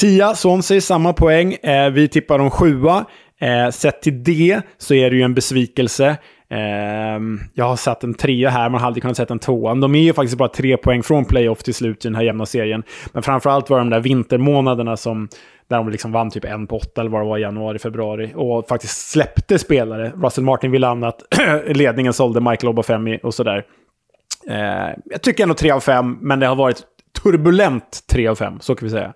Tia, 0.00 0.34
Swansea, 0.34 0.80
samma 0.80 1.12
poäng. 1.12 1.52
Eh, 1.52 1.90
vi 1.90 2.08
tippar 2.08 2.38
dem 2.38 2.50
sjua. 2.50 3.04
Eh, 3.40 3.70
sett 3.70 4.02
till 4.02 4.24
det 4.24 4.62
så 4.78 4.94
är 4.94 5.10
det 5.10 5.16
ju 5.16 5.22
en 5.22 5.34
besvikelse. 5.34 6.16
Eh, 6.50 7.20
jag 7.54 7.64
har 7.64 7.76
satt 7.76 8.04
en 8.04 8.14
trea 8.14 8.50
här, 8.50 8.70
man 8.70 8.80
hade 8.80 9.00
kunnat 9.00 9.16
sätta 9.16 9.34
en 9.34 9.38
tvåa. 9.38 9.74
De 9.74 9.94
är 9.94 10.02
ju 10.02 10.12
faktiskt 10.12 10.38
bara 10.38 10.48
tre 10.48 10.76
poäng 10.76 11.02
från 11.02 11.24
playoff 11.24 11.62
till 11.62 11.74
slut 11.74 12.04
i 12.04 12.08
den 12.08 12.14
här 12.14 12.22
jämna 12.22 12.46
serien. 12.46 12.82
Men 13.12 13.22
framförallt 13.22 13.70
var 13.70 13.78
det 13.78 13.84
de 13.84 13.90
där 13.90 14.00
vintermånaderna 14.00 14.96
som 14.96 15.28
där 15.68 15.76
de 15.76 15.88
liksom 15.88 16.12
vann 16.12 16.30
typ 16.30 16.44
en 16.44 16.66
på 16.66 16.76
åtta 16.76 17.00
eller 17.00 17.10
vad 17.10 17.20
det 17.20 17.28
var 17.28 17.38
i 17.38 17.42
januari, 17.42 17.78
februari. 17.78 18.32
Och 18.34 18.68
faktiskt 18.68 19.10
släppte 19.10 19.58
spelare. 19.58 20.12
Russell 20.22 20.44
Martin 20.44 20.70
ville 20.70 20.88
annat. 20.88 21.22
Ledningen 21.66 22.12
sålde 22.12 22.40
Michael 22.40 22.68
Obafemi 22.68 23.20
och 23.22 23.34
sådär. 23.34 23.64
Eh, 24.48 24.94
jag 25.04 25.22
tycker 25.22 25.42
ändå 25.42 25.54
tre 25.54 25.70
av 25.70 25.80
fem, 25.80 26.18
men 26.20 26.40
det 26.40 26.46
har 26.46 26.56
varit 26.56 26.82
turbulent 27.22 28.04
tre 28.10 28.28
av 28.28 28.34
fem, 28.34 28.60
så 28.60 28.74
kan 28.74 28.86
vi 28.86 28.90
säga. 28.90 29.12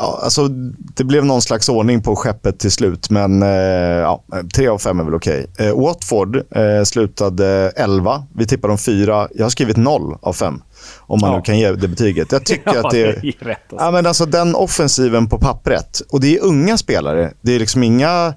Ja, 0.00 0.20
alltså, 0.22 0.48
det 0.96 1.04
blev 1.04 1.24
någon 1.24 1.42
slags 1.42 1.68
ordning 1.68 2.02
på 2.02 2.16
skeppet 2.16 2.58
till 2.58 2.70
slut, 2.70 3.10
men 3.10 3.42
eh, 3.42 3.48
ja, 3.48 4.24
tre 4.54 4.68
av 4.68 4.78
fem 4.78 5.00
är 5.00 5.04
väl 5.04 5.14
okej. 5.14 5.46
Eh, 5.58 5.76
Watford 5.80 6.36
eh, 6.36 6.82
slutade 6.84 7.72
11. 7.76 8.22
Vi 8.34 8.46
tippar 8.46 8.68
om 8.68 8.78
fyra. 8.78 9.28
Jag 9.34 9.44
har 9.44 9.50
skrivit 9.50 9.76
noll 9.76 10.16
av 10.22 10.32
fem, 10.32 10.62
om 10.98 11.20
man 11.20 11.30
Ja. 11.30 11.36
nu 11.36 11.42
kan 11.42 11.58
ge 11.58 11.72
det 11.72 11.88
betyget. 11.88 12.32
Jag 12.32 12.44
tycker 12.44 12.74
Ja, 12.74 12.86
att 12.86 12.90
det, 12.90 13.04
det 13.22 13.28
är 13.28 13.44
rätt, 13.44 13.58
alltså. 13.72 13.86
ja, 13.86 13.90
men 13.90 14.06
alltså, 14.06 14.26
Den 14.26 14.54
offensiven 14.54 15.28
på 15.28 15.38
pappret, 15.38 16.02
och 16.10 16.20
det 16.20 16.36
är 16.36 16.42
unga 16.44 16.78
spelare. 16.78 17.32
Det 17.40 17.52
är 17.54 17.58
liksom 17.58 17.82
inga... 17.82 18.34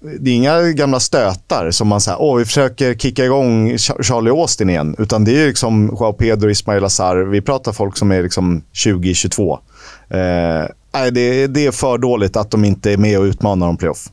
Det 0.00 0.30
är 0.30 0.34
inga 0.34 0.62
gamla 0.62 1.00
stötar 1.00 1.70
som 1.70 1.88
man 1.88 2.00
säger, 2.00 2.20
åh 2.20 2.38
vi 2.38 2.44
försöker 2.44 2.94
kicka 2.94 3.24
igång 3.24 3.78
Charlie 3.78 4.30
Austin 4.30 4.70
igen. 4.70 4.96
Utan 4.98 5.24
det 5.24 5.42
är 5.42 5.46
liksom 5.46 5.86
Joao 5.86 6.12
Pedro, 6.12 6.50
Ismail 6.50 6.84
Azar. 6.84 7.16
Vi 7.16 7.40
pratar 7.40 7.72
folk 7.72 7.96
som 7.96 8.12
är 8.12 8.22
liksom 8.22 8.62
20-22. 8.74 9.52
Eh, 9.52 10.68
nej, 10.94 11.10
det, 11.12 11.46
det 11.46 11.66
är 11.66 11.72
för 11.72 11.98
dåligt 11.98 12.36
att 12.36 12.50
de 12.50 12.64
inte 12.64 12.92
är 12.92 12.96
med 12.96 13.18
och 13.18 13.24
utmanar 13.24 13.68
om 13.68 13.76
playoff. 13.76 14.08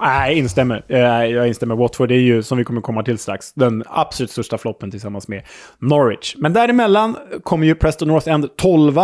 Nej, 0.00 0.30
jag 0.30 0.38
instämmer. 0.38 0.84
Eh, 0.88 0.98
jag 1.24 1.48
instämmer. 1.48 1.76
Watford 1.76 2.10
är 2.10 2.16
ju, 2.16 2.42
som 2.42 2.58
vi 2.58 2.64
kommer 2.64 2.80
komma 2.80 3.02
till 3.02 3.18
strax, 3.18 3.52
den 3.52 3.84
absolut 3.86 4.30
största 4.30 4.58
floppen 4.58 4.90
tillsammans 4.90 5.28
med 5.28 5.42
Norwich. 5.78 6.34
Men 6.38 6.52
däremellan 6.52 7.16
kommer 7.42 7.66
ju 7.66 7.74
Preston 7.74 8.08
North 8.08 8.28
End 8.28 8.56
12. 8.56 9.00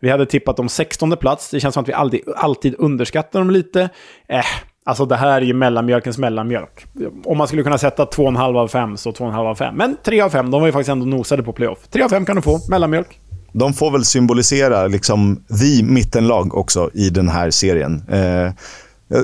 Vi 0.00 0.10
hade 0.10 0.26
tippat 0.26 0.56
dem 0.56 0.68
16 0.68 1.16
plats. 1.16 1.50
Det 1.50 1.60
känns 1.60 1.74
som 1.74 1.82
att 1.82 1.88
vi 1.88 1.92
alltid, 1.92 2.20
alltid 2.36 2.74
underskattar 2.78 3.38
dem 3.38 3.50
lite. 3.50 3.88
Eh, 4.28 4.44
alltså 4.84 5.06
det 5.06 5.16
här 5.16 5.40
är 5.40 5.40
ju 5.40 5.54
mellanmjölkens 5.54 6.18
mellanmjölk. 6.18 6.86
Om 7.24 7.38
man 7.38 7.46
skulle 7.46 7.62
kunna 7.62 7.78
sätta 7.78 8.04
2,5 8.04 8.58
av 8.58 8.68
5 8.68 8.96
så 8.96 9.10
2,5 9.10 9.36
av 9.36 9.54
5. 9.54 9.74
Men 9.76 9.96
3 10.04 10.20
av 10.20 10.30
5, 10.30 10.50
de 10.50 10.60
var 10.60 10.68
ju 10.68 10.72
faktiskt 10.72 10.90
ändå 10.90 11.06
nosade 11.06 11.42
på 11.42 11.52
playoff. 11.52 11.78
3 11.90 12.02
av 12.02 12.08
5 12.08 12.24
kan 12.24 12.36
du 12.36 12.42
få, 12.42 12.60
mellanmjölk. 12.68 13.20
De 13.52 13.74
får 13.74 13.90
väl 13.90 14.04
symbolisera 14.04 14.86
liksom 14.86 15.36
the 15.36 15.82
mittenlag 15.82 16.54
också 16.54 16.90
i 16.94 17.10
den 17.10 17.28
här 17.28 17.50
serien. 17.50 18.02
Eh, 18.08 18.52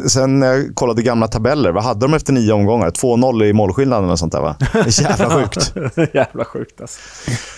sen 0.09 0.39
när 0.39 0.47
jag 0.47 0.75
kollade 0.75 1.03
gamla 1.03 1.29
tabeller, 1.29 1.73
vad 1.73 1.85
hade 1.85 2.01
de 2.01 2.15
efter 2.15 2.33
nio 2.33 2.53
omgångar? 2.53 2.91
2-0 2.91 3.45
i 3.45 3.53
målskillnaden 3.53 4.11
och 4.11 4.19
sånt 4.19 4.33
där 4.33 4.41
va? 4.41 4.57
Jävla 4.87 5.31
sjukt. 5.31 5.75
Jävla 6.15 6.45
sjukt 6.45 6.81
alltså. 6.81 7.01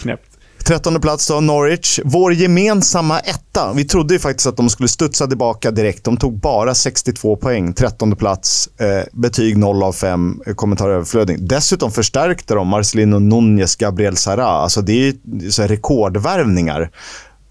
Knäppt. 0.03 0.30
Trettonde 0.65 1.01
plats 1.01 1.27
då, 1.29 1.41
Norwich. 1.41 2.01
Vår 2.05 2.33
gemensamma 2.33 3.19
etta. 3.19 3.73
Vi 3.73 3.85
trodde 3.85 4.15
ju 4.15 4.21
faktiskt 4.21 4.47
att 4.47 4.57
de 4.57 4.71
skulle 4.71 4.89
studsa 4.89 5.27
tillbaka 5.27 5.71
direkt. 5.71 6.05
De 6.05 6.17
tog 6.17 6.39
bara 6.39 6.75
62 6.75 7.37
poäng. 7.37 7.73
Trettonde 7.73 8.17
plats. 8.17 8.69
Eh, 8.81 9.05
betyg 9.13 9.59
0 9.59 9.83
av 9.83 9.93
5. 9.93 10.41
Eh, 10.47 10.55
kommentar 10.55 10.89
överflödig. 10.89 11.49
Dessutom 11.49 11.91
förstärkte 11.91 12.55
de 12.55 12.69
Marcelino 12.69 13.19
Nunez, 13.19 13.77
Gabriel 13.77 14.17
Sara. 14.17 14.47
Alltså 14.47 14.83
det 14.83 14.93
är 14.93 15.15
ju 15.43 15.51
så 15.51 15.63
här 15.63 15.69
rekordvärvningar. 15.69 16.91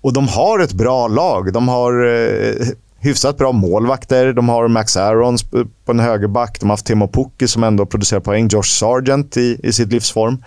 Och 0.01 0.13
de 0.13 0.27
har 0.27 0.59
ett 0.59 0.73
bra 0.73 1.07
lag. 1.07 1.53
De 1.53 1.67
har... 1.67 2.07
Eh, 2.07 2.67
hyfsat 3.01 3.37
bra 3.37 3.51
målvakter. 3.51 4.33
De 4.33 4.49
har 4.49 4.67
Max 4.67 4.97
Aarons 4.97 5.43
på 5.85 5.91
en 5.91 5.99
högerback. 5.99 6.59
De 6.59 6.65
har 6.65 6.73
haft 6.73 6.85
Timo 6.85 7.07
Pukki 7.07 7.47
som 7.47 7.63
ändå 7.63 7.85
producerar 7.85 8.19
poäng. 8.19 8.47
Josh 8.47 8.63
Sargent 8.63 9.37
i, 9.37 9.59
i 9.63 9.73
sitt 9.73 9.91
livsform. 9.91 10.43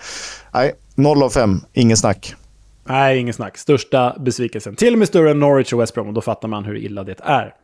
Nej, 0.54 0.72
0 0.94 1.22
av 1.22 1.30
5. 1.30 1.60
Ingen 1.72 1.96
snack. 1.96 2.34
Nej, 2.84 3.18
ingen 3.18 3.34
snack. 3.34 3.58
Största 3.58 4.16
besvikelsen. 4.20 4.74
Till 4.76 4.92
och 4.92 4.98
med 4.98 5.08
större 5.08 5.30
än 5.30 5.40
Norwich 5.40 5.72
och 5.72 5.80
West 5.80 5.94
Brom. 5.94 6.08
Och 6.08 6.14
då 6.14 6.20
fattar 6.20 6.48
man 6.48 6.64
hur 6.64 6.76
illa 6.76 7.04
det 7.04 7.20
är. 7.22 7.54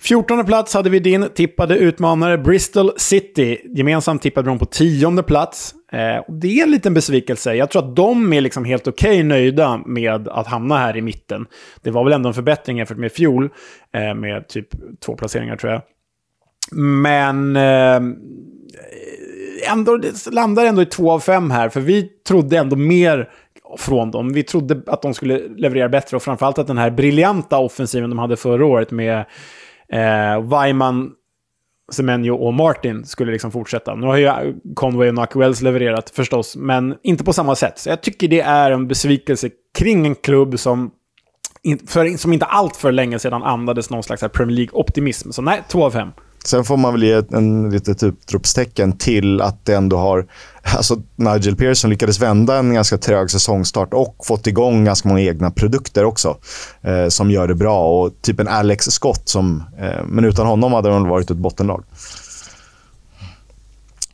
14 0.00 0.46
plats 0.46 0.74
hade 0.74 0.90
vi 0.90 0.98
din 0.98 1.28
tippade 1.34 1.76
utmanare 1.76 2.38
Bristol 2.38 2.92
City. 2.96 3.58
Gemensamt 3.64 4.22
tippade 4.22 4.48
de 4.48 4.58
på 4.58 4.64
tionde 4.64 5.22
plats. 5.22 5.74
Eh, 5.92 6.24
det 6.28 6.58
är 6.58 6.62
en 6.62 6.70
liten 6.70 6.94
besvikelse. 6.94 7.54
Jag 7.54 7.70
tror 7.70 7.88
att 7.88 7.96
de 7.96 8.32
är 8.32 8.40
liksom 8.40 8.64
helt 8.64 8.88
okej 8.88 9.10
okay 9.10 9.22
nöjda 9.22 9.82
med 9.86 10.28
att 10.28 10.46
hamna 10.46 10.78
här 10.78 10.96
i 10.96 11.02
mitten. 11.02 11.46
Det 11.82 11.90
var 11.90 12.04
väl 12.04 12.12
ändå 12.12 12.28
en 12.28 12.34
förbättring 12.34 12.78
jämfört 12.78 12.98
med 12.98 13.12
fjol, 13.12 13.50
eh, 13.94 14.14
med 14.14 14.48
typ 14.48 14.68
två 15.04 15.16
placeringar 15.16 15.56
tror 15.56 15.72
jag. 15.72 15.82
Men 16.72 17.56
eh, 17.56 18.00
ändå, 19.72 19.96
det 19.96 20.26
landar 20.30 20.64
ändå 20.64 20.82
i 20.82 20.86
två 20.86 21.12
av 21.12 21.20
fem 21.20 21.50
här, 21.50 21.68
för 21.68 21.80
vi 21.80 22.02
trodde 22.02 22.58
ändå 22.58 22.76
mer 22.76 23.28
från 23.78 24.10
dem. 24.10 24.32
Vi 24.32 24.42
trodde 24.42 24.80
att 24.86 25.02
de 25.02 25.14
skulle 25.14 25.48
leverera 25.56 25.88
bättre 25.88 26.16
och 26.16 26.22
framförallt 26.22 26.58
att 26.58 26.66
den 26.66 26.78
här 26.78 26.90
briljanta 26.90 27.58
offensiven 27.58 28.10
de 28.10 28.18
hade 28.18 28.36
förra 28.36 28.66
året 28.66 28.90
med 28.90 29.18
eh, 29.92 30.40
Weimann, 30.42 31.10
Semenyo 31.92 32.34
och 32.34 32.54
Martin 32.54 33.04
skulle 33.04 33.32
liksom 33.32 33.52
fortsätta. 33.52 33.94
Nu 33.94 34.06
har 34.06 34.16
ju 34.16 34.54
Conway 34.74 35.08
och 35.08 35.14
Nack 35.14 35.34
levererat 35.34 36.10
förstås, 36.10 36.56
men 36.56 36.96
inte 37.02 37.24
på 37.24 37.32
samma 37.32 37.54
sätt. 37.54 37.78
Så 37.78 37.88
jag 37.88 38.02
tycker 38.02 38.28
det 38.28 38.40
är 38.40 38.70
en 38.70 38.88
besvikelse 38.88 39.50
kring 39.78 40.06
en 40.06 40.14
klubb 40.14 40.58
som, 40.58 40.90
för, 41.88 42.16
som 42.16 42.32
inte 42.32 42.46
allt 42.46 42.76
för 42.76 42.92
länge 42.92 43.18
sedan 43.18 43.42
andades 43.42 43.90
någon 43.90 44.02
slags 44.02 44.22
Premier 44.32 44.56
League-optimism. 44.56 45.30
Så 45.30 45.42
nej, 45.42 45.62
två 45.68 45.84
av 45.84 45.90
fem. 45.90 46.08
Sen 46.44 46.64
får 46.64 46.76
man 46.76 46.92
väl 46.92 47.02
ge 47.02 47.22
en 47.32 47.70
litet 47.70 47.98
typ 47.98 48.14
utropstecken 48.22 48.92
till 48.92 49.40
att 49.40 49.64
det 49.64 49.74
ändå 49.74 49.96
har... 49.96 50.26
Alltså 50.76 50.96
Nigel 51.16 51.56
Pearson 51.56 51.90
lyckades 51.90 52.20
vända 52.20 52.56
en 52.56 52.74
ganska 52.74 52.98
trög 52.98 53.30
säsongstart 53.30 53.94
och 53.94 54.16
fått 54.24 54.46
igång 54.46 54.84
ganska 54.84 55.08
många 55.08 55.20
egna 55.20 55.50
produkter 55.50 56.04
också 56.04 56.36
eh, 56.82 57.08
som 57.08 57.30
gör 57.30 57.48
det 57.48 57.54
bra. 57.54 57.88
Och 57.88 58.12
typ 58.22 58.40
en 58.40 58.48
Alex 58.48 58.84
Scott 58.84 59.28
som... 59.28 59.62
Eh, 59.78 60.04
men 60.06 60.24
utan 60.24 60.46
honom 60.46 60.72
hade 60.72 60.88
de 60.88 61.08
varit 61.08 61.30
ett 61.30 61.36
bottenlag. 61.36 61.84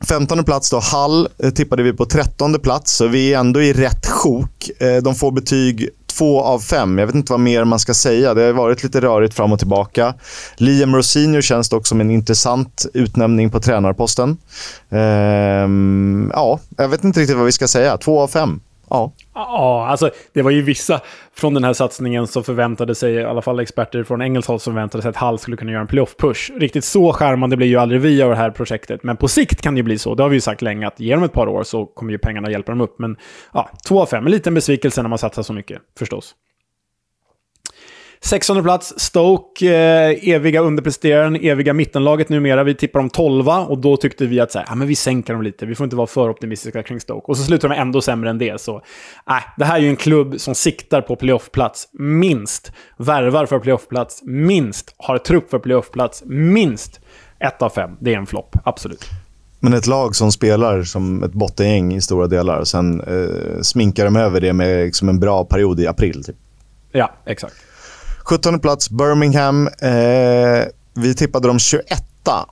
15 0.08 0.44
plats 0.44 0.70
då, 0.70 0.78
Hall 0.78 1.28
eh, 1.38 1.50
tippade 1.50 1.82
vi 1.82 1.92
på 1.92 2.04
13 2.04 2.54
plats, 2.54 2.92
så 2.92 3.06
vi 3.06 3.34
är 3.34 3.38
ändå 3.38 3.62
i 3.62 3.72
rätt 3.72 4.06
sjok. 4.06 4.70
Eh, 4.78 5.02
de 5.02 5.14
får 5.14 5.32
betyg 5.32 5.88
två 6.18 6.42
av 6.42 6.58
fem. 6.58 6.98
Jag 6.98 7.06
vet 7.06 7.16
inte 7.16 7.32
vad 7.32 7.40
mer 7.40 7.64
man 7.64 7.78
ska 7.78 7.94
säga. 7.94 8.34
Det 8.34 8.42
har 8.42 8.52
varit 8.52 8.82
lite 8.82 9.00
rörigt 9.00 9.34
fram 9.34 9.52
och 9.52 9.58
tillbaka. 9.58 10.14
Liam 10.56 10.96
Rosinho 10.96 11.42
känns 11.42 11.68
dock 11.68 11.86
som 11.86 12.00
en 12.00 12.10
intressant 12.10 12.86
utnämning 12.94 13.50
på 13.50 13.60
tränarposten. 13.60 14.36
Ehm, 14.90 16.30
ja, 16.34 16.60
jag 16.76 16.88
vet 16.88 17.04
inte 17.04 17.20
riktigt 17.20 17.36
vad 17.36 17.46
vi 17.46 17.52
ska 17.52 17.68
säga. 17.68 17.96
Två 17.96 18.20
av 18.20 18.28
fem. 18.28 18.60
Ja. 18.90 19.12
Ja, 19.34 19.86
alltså 19.88 20.10
det 20.32 20.42
var 20.42 20.50
ju 20.50 20.62
vissa 20.62 21.00
från 21.34 21.54
den 21.54 21.64
här 21.64 21.72
satsningen 21.72 22.26
som 22.26 22.44
förväntade 22.44 22.94
sig, 22.94 23.14
i 23.14 23.24
alla 23.24 23.42
fall 23.42 23.60
experter 23.60 24.04
från 24.04 24.22
engelskt 24.22 24.48
håll, 24.48 24.60
som 24.60 24.72
förväntade 24.72 25.02
sig 25.02 25.08
att 25.08 25.16
Hall 25.16 25.38
skulle 25.38 25.56
kunna 25.56 25.72
göra 25.72 25.80
en 25.80 25.88
playoff-push. 25.88 26.58
Riktigt 26.58 26.84
så 26.84 27.12
skärmande 27.12 27.56
blir 27.56 27.66
ju 27.66 27.76
aldrig 27.76 28.00
vi 28.00 28.22
av 28.22 28.30
det 28.30 28.36
här 28.36 28.50
projektet, 28.50 29.02
men 29.02 29.16
på 29.16 29.28
sikt 29.28 29.62
kan 29.62 29.74
det 29.74 29.78
ju 29.78 29.82
bli 29.82 29.98
så. 29.98 30.14
Det 30.14 30.22
har 30.22 30.30
vi 30.30 30.36
ju 30.36 30.40
sagt 30.40 30.62
länge, 30.62 30.86
att 30.86 31.00
ge 31.00 31.14
dem 31.14 31.24
ett 31.24 31.32
par 31.32 31.46
år 31.46 31.62
så 31.62 31.86
kommer 31.86 32.12
ju 32.12 32.18
pengarna 32.18 32.50
hjälpa 32.50 32.72
dem 32.72 32.80
upp. 32.80 32.98
Men 32.98 33.16
ja, 33.52 33.70
två 33.88 34.02
av 34.02 34.06
fem. 34.06 34.26
En 34.26 34.32
liten 34.32 34.54
besvikelse 34.54 35.02
när 35.02 35.08
man 35.08 35.18
satsar 35.18 35.42
så 35.42 35.52
mycket, 35.52 35.82
förstås. 35.98 36.34
16 38.20 38.62
plats, 38.62 38.94
Stoke, 38.96 39.66
eh, 39.66 40.28
eviga 40.28 40.60
underpresteraren, 40.60 41.36
eviga 41.36 41.72
mittenlaget 41.72 42.28
numera. 42.28 42.64
Vi 42.64 42.74
tippar 42.74 43.00
dem 43.00 43.10
12 43.10 43.48
och 43.48 43.78
då 43.78 43.96
tyckte 43.96 44.26
vi 44.26 44.40
att 44.40 44.52
så 44.52 44.58
här, 44.58 44.66
ah, 44.70 44.74
men 44.74 44.88
vi 44.88 44.94
sänker 44.94 45.32
dem 45.32 45.42
lite. 45.42 45.66
Vi 45.66 45.74
får 45.74 45.84
inte 45.84 45.96
vara 45.96 46.06
för 46.06 46.30
optimistiska 46.30 46.82
kring 46.82 47.00
Stoke. 47.00 47.26
Och 47.26 47.36
så 47.36 47.42
slutar 47.42 47.68
de 47.68 47.74
ändå 47.74 48.00
sämre 48.00 48.30
än 48.30 48.38
det. 48.38 48.60
Så, 48.60 48.76
äh, 48.76 49.42
det 49.56 49.64
här 49.64 49.76
är 49.76 49.80
ju 49.80 49.88
en 49.88 49.96
klubb 49.96 50.40
som 50.40 50.54
siktar 50.54 51.00
på 51.00 51.16
playoffplats, 51.16 51.88
minst. 51.92 52.72
Värvar 52.96 53.46
för 53.46 53.58
playoffplats, 53.58 54.22
minst. 54.22 54.94
Har 54.96 55.18
trupp 55.18 55.50
för 55.50 55.58
playoffplats, 55.58 56.22
minst. 56.26 57.00
Ett 57.38 57.62
av 57.62 57.70
fem. 57.70 57.90
Det 58.00 58.14
är 58.14 58.18
en 58.18 58.26
flopp, 58.26 58.56
absolut. 58.64 59.04
Men 59.60 59.72
ett 59.72 59.86
lag 59.86 60.16
som 60.16 60.32
spelar 60.32 60.82
som 60.82 61.22
ett 61.22 61.32
bottengäng 61.32 61.94
i 61.94 62.00
stora 62.00 62.26
delar 62.26 62.58
och 62.58 62.68
sen 62.68 63.00
eh, 63.00 63.60
sminkar 63.62 64.04
de 64.04 64.16
över 64.16 64.40
det 64.40 64.52
med 64.52 64.84
liksom 64.84 65.08
en 65.08 65.20
bra 65.20 65.44
period 65.44 65.80
i 65.80 65.86
april. 65.86 66.24
Typ. 66.24 66.36
Ja, 66.92 67.14
exakt. 67.26 67.54
17 68.28 68.60
plats 68.60 68.90
Birmingham. 68.90 69.66
Eh, 69.66 70.64
vi 70.94 71.14
tippade 71.14 71.48
dem 71.48 71.58
21 71.58 72.02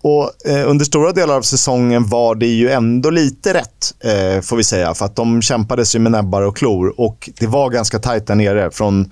och 0.01 0.31
eh, 0.47 0.71
under 0.71 0.85
stora 0.85 1.13
delar 1.13 1.37
av 1.37 1.43
säsongen 1.43 2.07
var 2.07 2.35
det 2.35 2.47
ju 2.47 2.71
ändå 2.71 3.11
lite 3.11 3.55
rätt, 3.55 3.95
eh, 4.05 4.41
får 4.41 4.57
vi 4.57 4.65
säga. 4.65 4.95
För 4.95 5.05
att 5.05 5.17
de 5.17 5.43
kämpades 5.43 5.95
ju 5.95 5.99
med 5.99 6.13
näbbar 6.13 6.43
och 6.43 6.57
klor 6.57 7.01
och 7.01 7.31
det 7.39 7.47
var 7.47 7.71
ganska 7.71 7.99
tajt 7.99 8.27
där 8.27 8.35
nere. 8.35 8.71
Från 8.71 9.11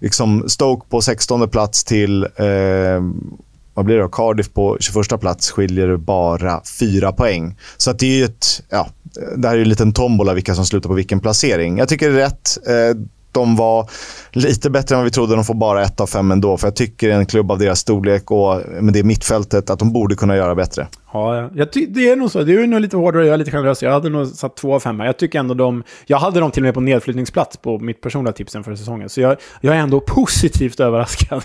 liksom, 0.00 0.48
Stoke 0.48 0.86
på 0.90 1.00
16 1.00 1.48
plats 1.48 1.84
till 1.84 2.22
eh, 2.22 3.02
vad 3.74 3.84
blir 3.84 3.96
det 3.96 4.02
då? 4.02 4.08
Cardiff 4.08 4.52
på 4.52 4.76
21 4.80 5.20
plats 5.20 5.50
skiljer 5.50 5.88
det 5.88 5.98
bara 5.98 6.60
fyra 6.80 7.12
poäng. 7.12 7.58
Så 7.76 7.90
att 7.90 7.98
det 7.98 8.20
är 8.20 8.24
ett, 8.24 8.62
ja, 8.68 8.88
det 9.36 9.48
här 9.48 9.54
är 9.54 9.58
ju 9.58 9.62
en 9.62 9.68
liten 9.68 9.92
tombola 9.92 10.34
vilka 10.34 10.54
som 10.54 10.66
slutar 10.66 10.88
på 10.88 10.94
vilken 10.94 11.20
placering. 11.20 11.78
Jag 11.78 11.88
tycker 11.88 12.10
det 12.10 12.22
är 12.22 12.24
rätt. 12.24 12.58
Eh, 12.66 13.02
de 13.32 13.56
var 13.56 13.90
lite 14.32 14.70
bättre 14.70 14.94
än 14.94 14.98
vad 14.98 15.04
vi 15.04 15.10
trodde. 15.10 15.34
De 15.34 15.44
får 15.44 15.54
bara 15.54 15.82
ett 15.82 16.00
av 16.00 16.06
fem 16.06 16.30
ändå. 16.30 16.56
För 16.56 16.66
jag 16.66 16.76
tycker 16.76 17.10
en 17.10 17.26
klubb 17.26 17.50
av 17.50 17.58
deras 17.58 17.78
storlek 17.78 18.30
och 18.30 18.60
med 18.80 18.94
det 18.94 19.02
mittfältet 19.02 19.70
att 19.70 19.78
de 19.78 19.92
borde 19.92 20.14
kunna 20.14 20.36
göra 20.36 20.54
bättre. 20.54 20.86
Ja, 21.12 21.50
jag 21.54 21.68
det 21.88 22.10
är 22.10 22.16
nog 22.16 22.30
så. 22.30 22.42
Det 22.42 22.54
är 22.54 22.66
nog 22.66 22.80
lite 22.80 22.96
hårdare. 22.96 23.26
Jag 23.26 23.34
är 23.34 23.38
lite 23.38 23.50
generös. 23.50 23.82
Jag 23.82 23.92
hade 23.92 24.08
nog 24.08 24.26
satt 24.26 24.56
två 24.56 24.74
av 24.74 24.80
fem 24.80 25.00
här. 25.00 25.06
Jag 25.06 25.16
tycker 25.16 25.38
ändå 25.38 25.54
de... 25.54 25.82
Jag 26.06 26.18
hade 26.18 26.40
dem 26.40 26.50
till 26.50 26.62
och 26.62 26.64
med 26.64 26.74
på 26.74 26.80
nedflyttningsplats 26.80 27.56
på 27.56 27.78
mitt 27.78 28.00
personliga 28.00 28.32
tips 28.32 28.54
inför 28.54 28.74
säsongen. 28.74 29.08
Så 29.08 29.20
jag, 29.20 29.36
jag 29.60 29.76
är 29.76 29.80
ändå 29.80 30.00
positivt 30.00 30.80
överraskad. 30.80 31.42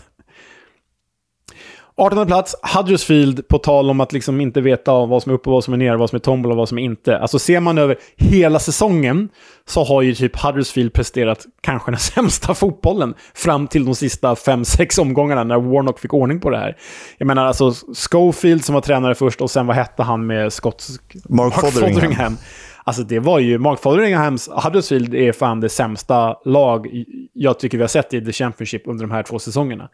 18 2.00 2.28
plats, 2.28 2.56
Huddersfield, 2.76 3.48
på 3.48 3.58
tal 3.58 3.90
om 3.90 4.02
att 4.02 4.14
liksom 4.14 4.42
inte 4.42 4.62
veta 4.62 5.06
vad 5.06 5.24
som 5.24 5.32
är 5.32 5.34
upp 5.34 5.48
och 5.48 5.54
vad 5.54 5.64
som 5.64 5.74
är 5.74 5.78
ner, 5.78 5.96
vad 5.96 6.10
som 6.10 6.16
är 6.16 6.20
tombola 6.20 6.54
och 6.54 6.58
vad 6.58 6.70
som 6.70 6.78
är 6.78 6.84
inte. 6.84 7.18
Alltså 7.18 7.40
ser 7.40 7.60
man 7.60 7.78
över 7.78 7.98
hela 8.16 8.60
säsongen 8.60 9.30
så 9.66 9.84
har 9.84 10.02
ju 10.02 10.16
typ 10.16 10.40
Huddersfield 10.40 10.94
presterat 10.94 11.46
kanske 11.62 11.92
den 11.92 12.00
sämsta 12.16 12.54
fotbollen 12.54 13.14
fram 13.34 13.68
till 13.68 13.86
de 13.86 13.96
sista 13.96 14.34
5-6 14.34 15.00
omgångarna 15.00 15.44
när 15.44 15.60
Warnock 15.60 16.00
fick 16.00 16.14
ordning 16.14 16.40
på 16.40 16.50
det 16.50 16.58
här. 16.58 16.78
Jag 17.18 17.28
menar 17.28 17.46
alltså 17.46 17.74
Schofield 18.12 18.66
som 18.66 18.74
var 18.74 18.82
tränare 18.82 19.16
först 19.16 19.42
och 19.42 19.52
sen 19.52 19.68
vad 19.68 19.76
hette 19.76 20.04
han 20.04 20.26
med 20.26 20.54
skotsk... 20.54 21.02
Mark, 21.14 21.30
Mark 21.30 21.54
Fotheringham. 21.54 21.94
Fotheringham. 21.94 22.38
Alltså 22.84 23.04
det 23.04 23.20
var 23.20 23.40
ju, 23.40 23.58
Mark 23.58 23.80
Fotheringhams 23.80 24.50
Huddersfield 24.64 25.16
är 25.16 25.32
fan 25.32 25.60
det 25.60 25.70
sämsta 25.70 26.36
lag 26.46 26.88
jag 27.34 27.60
tycker 27.60 27.78
vi 27.78 27.84
har 27.84 27.88
sett 27.88 28.14
i 28.14 28.26
The 28.26 28.32
Championship 28.32 28.82
under 28.86 29.06
de 29.06 29.12
här 29.12 29.24
två 29.24 29.40
säsongerna. 29.40 29.90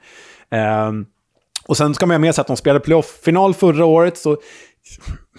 Um, 0.87 1.05
och 1.67 1.77
sen 1.77 1.93
ska 1.93 2.05
man 2.05 2.13
ha 2.13 2.19
med 2.19 2.35
sig 2.35 2.41
att 2.41 2.47
de 2.47 2.57
spelade 2.57 2.79
playoff-final 2.79 3.53
förra 3.53 3.85
året. 3.85 4.17
Så, 4.17 4.37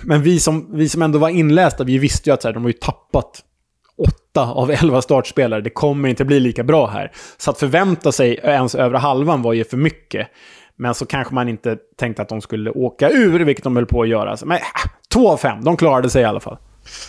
men 0.03 0.23
vi 0.23 0.41
som, 0.41 0.77
vi 0.77 0.89
som 0.89 1.03
ändå 1.03 1.19
var 1.19 1.29
inlästa, 1.29 1.85
vi 1.85 1.99
visste 1.99 2.31
ju 2.31 2.35
att 2.35 2.45
här, 2.45 2.53
de 2.53 2.63
har 2.63 2.71
ju 2.71 2.79
tappat 2.79 3.43
åtta 3.97 4.43
av 4.51 4.71
elva 4.71 5.03
startspelare. 5.03 5.61
Det 5.61 5.71
kommer 5.71 6.09
inte 6.09 6.25
bli 6.25 6.41
lika 6.41 6.65
bra 6.65 6.87
här. 6.87 7.13
Så 7.39 7.51
att 7.51 7.59
förvänta 7.59 8.13
sig 8.13 8.41
ens 8.43 8.75
över 8.75 8.99
halvan 8.99 9.43
var 9.43 9.53
ju 9.53 9.65
för 9.65 9.77
mycket. 9.77 10.29
Men 10.77 10.95
så 10.95 11.07
kanske 11.07 11.35
man 11.35 11.49
inte 11.49 11.77
tänkte 11.97 12.23
att 12.23 12.29
de 12.29 12.41
skulle 12.41 12.71
åka 12.71 13.11
ur, 13.11 13.45
vilket 13.45 13.65
de 13.65 13.77
höll 13.77 13.87
på 13.87 14.03
att 14.03 14.09
göra. 14.09 14.37
Men 14.45 14.57
äh, 14.57 14.63
två 15.13 15.31
av 15.31 15.37
fem, 15.37 15.65
de 15.65 15.77
klarade 15.77 16.11
sig 16.11 16.23
i 16.23 16.25
alla 16.25 16.41
fall. 16.41 16.59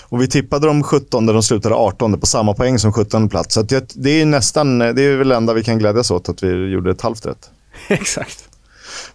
Och 0.09 0.21
vi 0.21 0.27
tippade 0.27 0.67
de 0.67 0.83
17 0.83 1.25
de 1.25 1.43
slutade 1.43 1.75
18 1.75 2.19
på 2.19 2.25
samma 2.25 2.53
poäng 2.53 2.79
som 2.79 2.93
17 2.93 3.29
plats. 3.29 3.53
Så 3.53 3.61
det, 3.61 4.09
är 4.21 4.25
nästan, 4.25 4.79
det 4.79 5.01
är 5.01 5.17
väl 5.17 5.27
det 5.27 5.35
enda 5.35 5.53
vi 5.53 5.63
kan 5.63 5.79
glädjas 5.79 6.11
åt, 6.11 6.29
att 6.29 6.43
vi 6.43 6.69
gjorde 6.69 6.91
ett 6.91 7.01
halvt 7.01 7.25
rätt. 7.25 7.49
Exakt. 7.87 8.49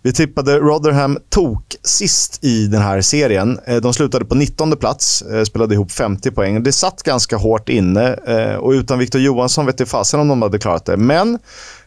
Vi 0.02 0.12
tippade 0.12 0.58
Rotherham 0.58 1.18
tok 1.28 1.76
sist 1.82 2.44
i 2.44 2.66
den 2.66 2.82
här 2.82 3.00
serien. 3.00 3.58
Eh, 3.66 3.76
de 3.76 3.94
slutade 3.94 4.24
på 4.24 4.34
19 4.34 4.76
plats, 4.76 5.22
eh, 5.22 5.44
spelade 5.44 5.74
ihop 5.74 5.92
50 5.92 6.30
poäng. 6.30 6.62
Det 6.62 6.72
satt 6.72 7.02
ganska 7.02 7.36
hårt 7.36 7.68
inne 7.68 8.16
eh, 8.26 8.54
och 8.54 8.70
utan 8.70 8.98
Victor 8.98 9.20
Johansson 9.20 9.66
vet 9.66 9.80
jag 9.80 9.88
fasen 9.88 10.20
om 10.20 10.28
de 10.28 10.42
hade 10.42 10.58
klarat 10.58 10.84
det. 10.84 10.96
Men 10.96 11.38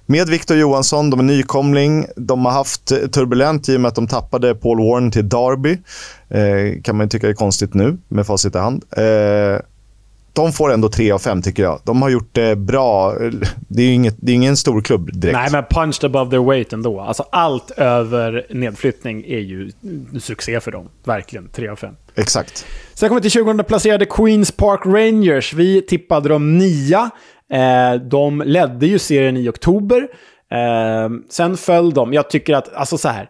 med 0.06 0.30
Victor 0.30 0.58
Johansson, 0.58 1.10
de 1.10 1.20
är 1.20 1.24
nykomling. 1.24 2.06
De 2.16 2.46
har 2.46 2.52
haft 2.52 2.86
turbulent 2.86 3.70
i 3.70 3.78
och 3.78 3.82
med 3.82 3.90
att 3.90 3.96
de 3.96 4.08
tappade 4.08 4.56
Paul 4.56 4.78
Warren 4.78 5.12
till 5.12 5.30
Derby. 5.30 5.78
kan 6.84 6.98
man 6.98 7.06
ju 7.06 7.10
tycka 7.10 7.30
är 7.30 7.34
konstigt 7.34 7.74
nu 7.74 7.98
med 8.08 8.28
facit 8.28 8.56
i 8.56 8.58
hand 8.58 8.84
de 10.34 10.52
får 10.52 10.74
ändå 10.74 10.90
3 10.90 11.12
av 11.12 11.20
5 11.20 11.42
tycker 11.42 11.64
jag. 11.64 11.80
De 11.84 12.02
har 12.02 12.10
gjort 12.10 12.30
det 12.32 12.56
bra. 12.56 13.16
Det 13.68 13.84
är, 13.84 13.94
inget, 13.94 14.16
det 14.18 14.32
är 14.32 14.36
ingen 14.36 14.58
stor 14.58 14.82
klubb 14.82 15.10
direkt. 15.14 15.38
Nej, 15.38 15.50
men 15.52 15.64
punched 15.70 16.06
above 16.06 16.32
their 16.32 16.50
weight 16.50 16.74
ändå. 16.74 17.00
Alltså 17.00 17.26
allt 17.32 17.72
över 17.72 18.48
nedflyttning 18.50 19.24
är 19.28 19.40
ju 19.40 19.72
succé 20.20 20.60
för 20.60 20.72
dem. 20.72 20.90
Verkligen. 21.04 21.50
3 21.50 21.68
av 21.68 21.76
5. 21.76 21.96
Exakt. 22.16 22.66
Sen 22.94 23.10
kommer 23.10 23.22
vi 23.22 23.30
till 23.30 23.32
20 23.32 23.64
placerade 23.64 24.06
Queens 24.06 24.52
Park 24.52 24.82
Rangers. 24.86 25.54
Vi 25.54 25.82
tippade 25.82 26.30
dem 26.30 26.58
nia. 26.58 27.10
Eh, 27.54 28.02
de 28.02 28.44
ledde 28.46 28.88
ju 28.88 29.00
serien 29.00 29.38
i 29.38 29.50
oktober. 29.50 30.08
Eh, 30.52 31.10
sen 31.30 31.58
föll 31.58 31.94
de. 31.94 32.14
Jag 32.14 32.30
tycker 32.30 32.54
att, 32.54 32.74
alltså 32.74 32.98
så 32.98 33.10
här, 33.10 33.30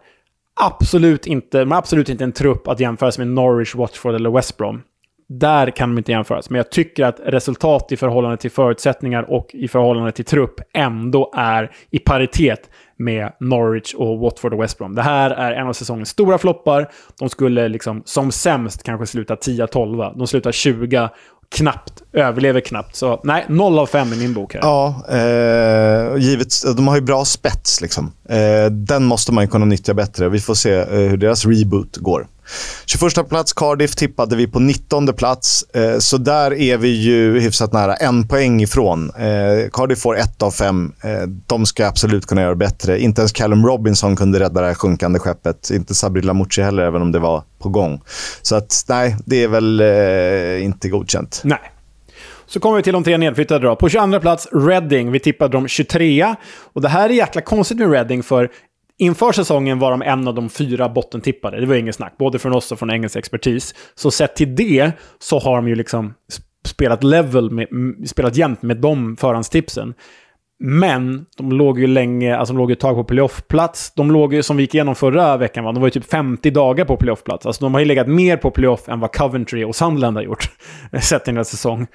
absolut 0.60 1.26
inte, 1.26 1.58
de 1.58 1.72
är 1.72 1.76
absolut 1.76 2.08
inte 2.08 2.24
en 2.24 2.32
trupp 2.32 2.68
att 2.68 2.80
jämföras 2.80 3.18
med 3.18 3.28
Norwich, 3.28 3.74
Watford 3.74 4.14
eller 4.14 4.30
West 4.30 4.56
Brom. 4.56 4.82
Där 5.28 5.70
kan 5.70 5.88
de 5.90 5.98
inte 5.98 6.12
jämföras. 6.12 6.50
Men 6.50 6.56
jag 6.56 6.70
tycker 6.70 7.04
att 7.04 7.20
resultat 7.24 7.92
i 7.92 7.96
förhållande 7.96 8.36
till 8.36 8.50
förutsättningar 8.50 9.22
och 9.22 9.50
i 9.52 9.68
förhållande 9.68 10.12
till 10.12 10.24
trupp 10.24 10.60
ändå 10.74 11.32
är 11.36 11.70
i 11.90 11.98
paritet 11.98 12.70
med 12.96 13.32
Norwich 13.40 13.94
och 13.94 14.18
Watford 14.18 14.54
och 14.54 14.62
West 14.62 14.78
Brom. 14.78 14.94
Det 14.94 15.02
här 15.02 15.30
är 15.30 15.52
en 15.52 15.66
av 15.66 15.72
säsongens 15.72 16.08
stora 16.08 16.38
floppar. 16.38 16.90
De 17.18 17.28
skulle 17.28 17.68
liksom 17.68 18.02
som 18.04 18.32
sämst 18.32 18.82
kanske 18.82 19.06
sluta 19.06 19.34
10-12. 19.34 20.18
De 20.18 20.26
slutar 20.26 20.52
20 20.52 21.08
knappt, 21.54 22.02
överlever 22.12 22.60
knappt. 22.60 22.96
Så 22.96 23.20
nej, 23.24 23.44
0 23.48 23.78
av 23.78 23.86
5 23.86 24.12
i 24.12 24.16
min 24.16 24.34
bok. 24.34 24.54
Här. 24.54 24.60
Ja, 24.60 25.04
eh, 25.08 26.16
givet, 26.22 26.48
de 26.76 26.88
har 26.88 26.94
ju 26.94 27.02
bra 27.02 27.24
spets. 27.24 27.80
Liksom. 27.80 28.12
Eh, 28.28 28.70
den 28.70 29.04
måste 29.04 29.32
man 29.32 29.48
kunna 29.48 29.64
nyttja 29.64 29.94
bättre. 29.94 30.28
Vi 30.28 30.40
får 30.40 30.54
se 30.54 30.72
eh, 30.74 30.86
hur 30.86 31.16
deras 31.16 31.46
reboot 31.46 31.96
går. 31.96 32.26
21 32.86 33.28
plats 33.28 33.52
Cardiff 33.52 33.96
tippade 33.96 34.36
vi 34.36 34.46
på 34.46 34.60
19 34.60 35.06
plats. 35.06 35.62
Eh, 35.74 35.98
så 35.98 36.18
där 36.18 36.54
är 36.54 36.76
vi 36.76 36.88
ju 36.88 37.40
hyfsat 37.40 37.72
nära. 37.72 37.94
En 37.94 38.28
poäng 38.28 38.62
ifrån. 38.62 39.10
Eh, 39.10 39.70
Cardiff 39.72 39.98
får 39.98 40.18
ett 40.18 40.42
av 40.42 40.50
fem. 40.50 40.92
Eh, 41.04 41.28
de 41.46 41.66
ska 41.66 41.86
absolut 41.86 42.26
kunna 42.26 42.42
göra 42.42 42.54
bättre. 42.54 43.00
Inte 43.00 43.20
ens 43.20 43.32
Callum 43.32 43.66
Robinson 43.66 44.16
kunde 44.16 44.40
rädda 44.40 44.60
det 44.60 44.66
här 44.66 44.74
sjunkande 44.74 45.18
skeppet. 45.18 45.70
Inte 45.70 45.94
Sabri 45.94 46.22
Lamouchi 46.22 46.62
heller, 46.62 46.82
även 46.82 47.02
om 47.02 47.12
det 47.12 47.18
var 47.18 47.42
på 47.58 47.68
gång. 47.68 48.00
Så 48.42 48.56
att, 48.56 48.84
nej, 48.88 49.16
det 49.24 49.42
är 49.42 49.48
väl 49.48 49.80
eh, 49.80 50.64
inte 50.64 50.88
godkänt. 50.88 51.40
Nej. 51.44 51.60
Så 52.46 52.60
kommer 52.60 52.76
vi 52.76 52.82
till 52.82 52.92
de 52.92 53.04
tre 53.04 53.16
nedflyttade 53.18 53.66
då. 53.66 53.76
På 53.76 53.88
22 53.88 54.20
plats, 54.20 54.48
Reading. 54.52 55.12
Vi 55.12 55.20
tippade 55.20 55.52
dem 55.52 55.68
23. 55.68 56.34
Och 56.72 56.82
det 56.82 56.88
här 56.88 57.08
är 57.08 57.14
jäkla 57.14 57.40
konstigt 57.40 57.78
med 57.78 57.90
Reading, 57.90 58.22
för 58.22 58.50
Inför 58.98 59.32
säsongen 59.32 59.78
var 59.78 59.90
de 59.90 60.02
en 60.02 60.28
av 60.28 60.34
de 60.34 60.48
fyra 60.48 60.88
bottentippade. 60.88 61.60
Det 61.60 61.66
var 61.66 61.74
inget 61.74 61.94
snack, 61.94 62.14
både 62.18 62.38
från 62.38 62.52
oss 62.52 62.72
och 62.72 62.78
från 62.78 62.90
engelsk 62.90 63.16
expertis. 63.16 63.74
Så 63.94 64.10
sett 64.10 64.36
till 64.36 64.56
det 64.56 64.92
så 65.18 65.38
har 65.38 65.56
de 65.56 65.68
ju 65.68 65.74
liksom 65.74 66.14
spelat 66.66 67.04
level, 67.04 67.50
med, 67.50 67.68
spelat 68.06 68.36
jämnt 68.36 68.62
med 68.62 68.76
de 68.76 69.16
förhandstipsen. 69.16 69.94
Men 70.58 71.26
de 71.36 71.52
låg 71.52 71.78
ju 71.78 71.86
länge, 71.86 72.36
alltså 72.36 72.54
de 72.54 72.58
låg 72.58 72.70
ett 72.70 72.80
tag 72.80 72.96
på 72.96 73.04
playoffplats. 73.04 73.92
De 73.94 74.10
låg 74.10 74.34
ju, 74.34 74.42
som 74.42 74.56
vi 74.56 74.62
gick 74.62 74.74
igenom 74.74 74.94
förra 74.94 75.36
veckan, 75.36 75.64
va? 75.64 75.72
de 75.72 75.80
var 75.80 75.86
ju 75.86 75.90
typ 75.90 76.10
50 76.10 76.50
dagar 76.50 76.84
på 76.84 76.96
playoffplats. 76.96 77.46
Alltså 77.46 77.64
de 77.64 77.74
har 77.74 77.80
ju 77.80 77.86
legat 77.86 78.08
mer 78.08 78.36
på 78.36 78.50
playoff 78.50 78.88
än 78.88 79.00
vad 79.00 79.12
Coventry 79.12 79.64
och 79.64 79.76
Sunderland 79.76 80.16
har 80.16 80.24
gjort. 80.24 80.50
sett 81.02 81.22
i 81.22 81.30
den 81.30 81.36
här 81.36 81.44
säsong. 81.44 81.86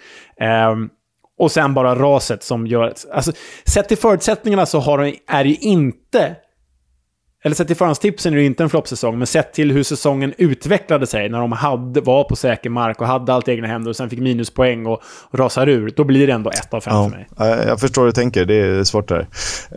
Um, 0.71 0.89
och 1.39 1.51
sen 1.51 1.73
bara 1.73 1.95
raset 1.95 2.43
som 2.43 2.67
gör... 2.67 2.93
Alltså, 3.13 3.31
sett 3.65 3.87
till 3.87 3.97
förutsättningarna 3.97 4.65
så 4.65 4.79
har 4.79 4.97
de, 4.97 5.15
är 5.27 5.43
det 5.43 5.49
ju 5.49 5.55
inte 5.55 6.35
eller 7.43 7.55
sett 7.55 7.67
till 7.67 7.75
förhandstipsen 7.75 8.33
är 8.33 8.37
det 8.37 8.43
inte 8.43 8.63
en 8.63 8.69
floppsäsong, 8.69 9.17
men 9.17 9.27
sett 9.27 9.53
till 9.53 9.71
hur 9.71 9.83
säsongen 9.83 10.33
utvecklade 10.37 11.07
sig 11.07 11.29
när 11.29 11.39
de 11.39 11.51
hade, 11.51 12.01
var 12.01 12.23
på 12.23 12.35
säker 12.35 12.69
mark 12.69 13.01
och 13.01 13.07
hade 13.07 13.33
allt 13.33 13.47
i 13.47 13.51
egna 13.51 13.67
händer 13.67 13.89
och 13.89 13.95
sen 13.95 14.09
fick 14.09 14.19
minuspoäng 14.19 14.85
och, 14.85 15.01
och 15.31 15.39
rasar 15.39 15.67
ur, 15.69 15.93
då 15.95 16.03
blir 16.03 16.27
det 16.27 16.33
ändå 16.33 16.49
ett 16.49 16.73
av 16.73 16.81
fem 16.81 16.93
ja, 16.93 17.09
för 17.09 17.17
mig. 17.17 17.27
Jag 17.67 17.79
förstår 17.79 18.01
hur 18.01 18.07
du 18.07 18.11
tänker, 18.11 18.45
det 18.45 18.55
är 18.55 18.83
svårt 18.83 19.07
där. 19.07 19.27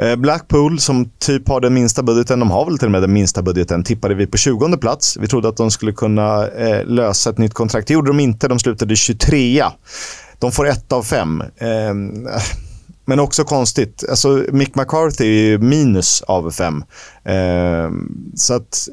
Eh, 0.01 0.17
Blackpool, 0.17 0.79
som 0.79 1.11
typ 1.11 1.49
har 1.49 1.61
den 1.61 1.75
minsta 1.75 2.03
budgeten, 2.03 2.41
de 2.41 2.51
har 2.51 2.65
väl 2.65 2.79
till 2.79 2.87
och 2.87 2.93
med 2.93 3.03
den 3.03 3.13
minsta 3.13 3.43
budgeten, 3.43 3.85
tippade 3.85 4.15
vi 4.15 4.27
på 4.27 4.37
20 4.37 4.77
plats. 4.77 5.17
Vi 5.21 5.29
trodde 5.29 5.49
att 5.49 5.57
de 5.57 5.71
skulle 5.71 5.93
kunna 5.93 6.49
eh, 6.49 6.85
lösa 6.85 7.31
ett 7.31 7.39
nytt 7.39 7.55
kontrakt. 7.55 7.89
Det 7.89 7.95
gjorde 7.95 8.11
de 8.11 8.21
inte, 8.21 8.49
de 8.49 8.59
slutade 8.59 8.97
23 8.97 9.65
De 10.39 10.53
får 10.53 10.69
ett 10.69 10.93
av 10.93 11.03
fem. 11.03 11.43
Men 13.05 13.21
också 13.21 13.45
konstigt. 13.45 14.05
Alltså, 14.11 14.45
Mick 14.53 14.75
McCarthy 14.75 15.25
är 15.25 15.51
ju 15.51 15.59
minus 15.59 16.23
av 16.23 16.51
fem. 16.51 16.85
Eh, 17.25 17.91
så 18.35 18.55
att 18.55 18.89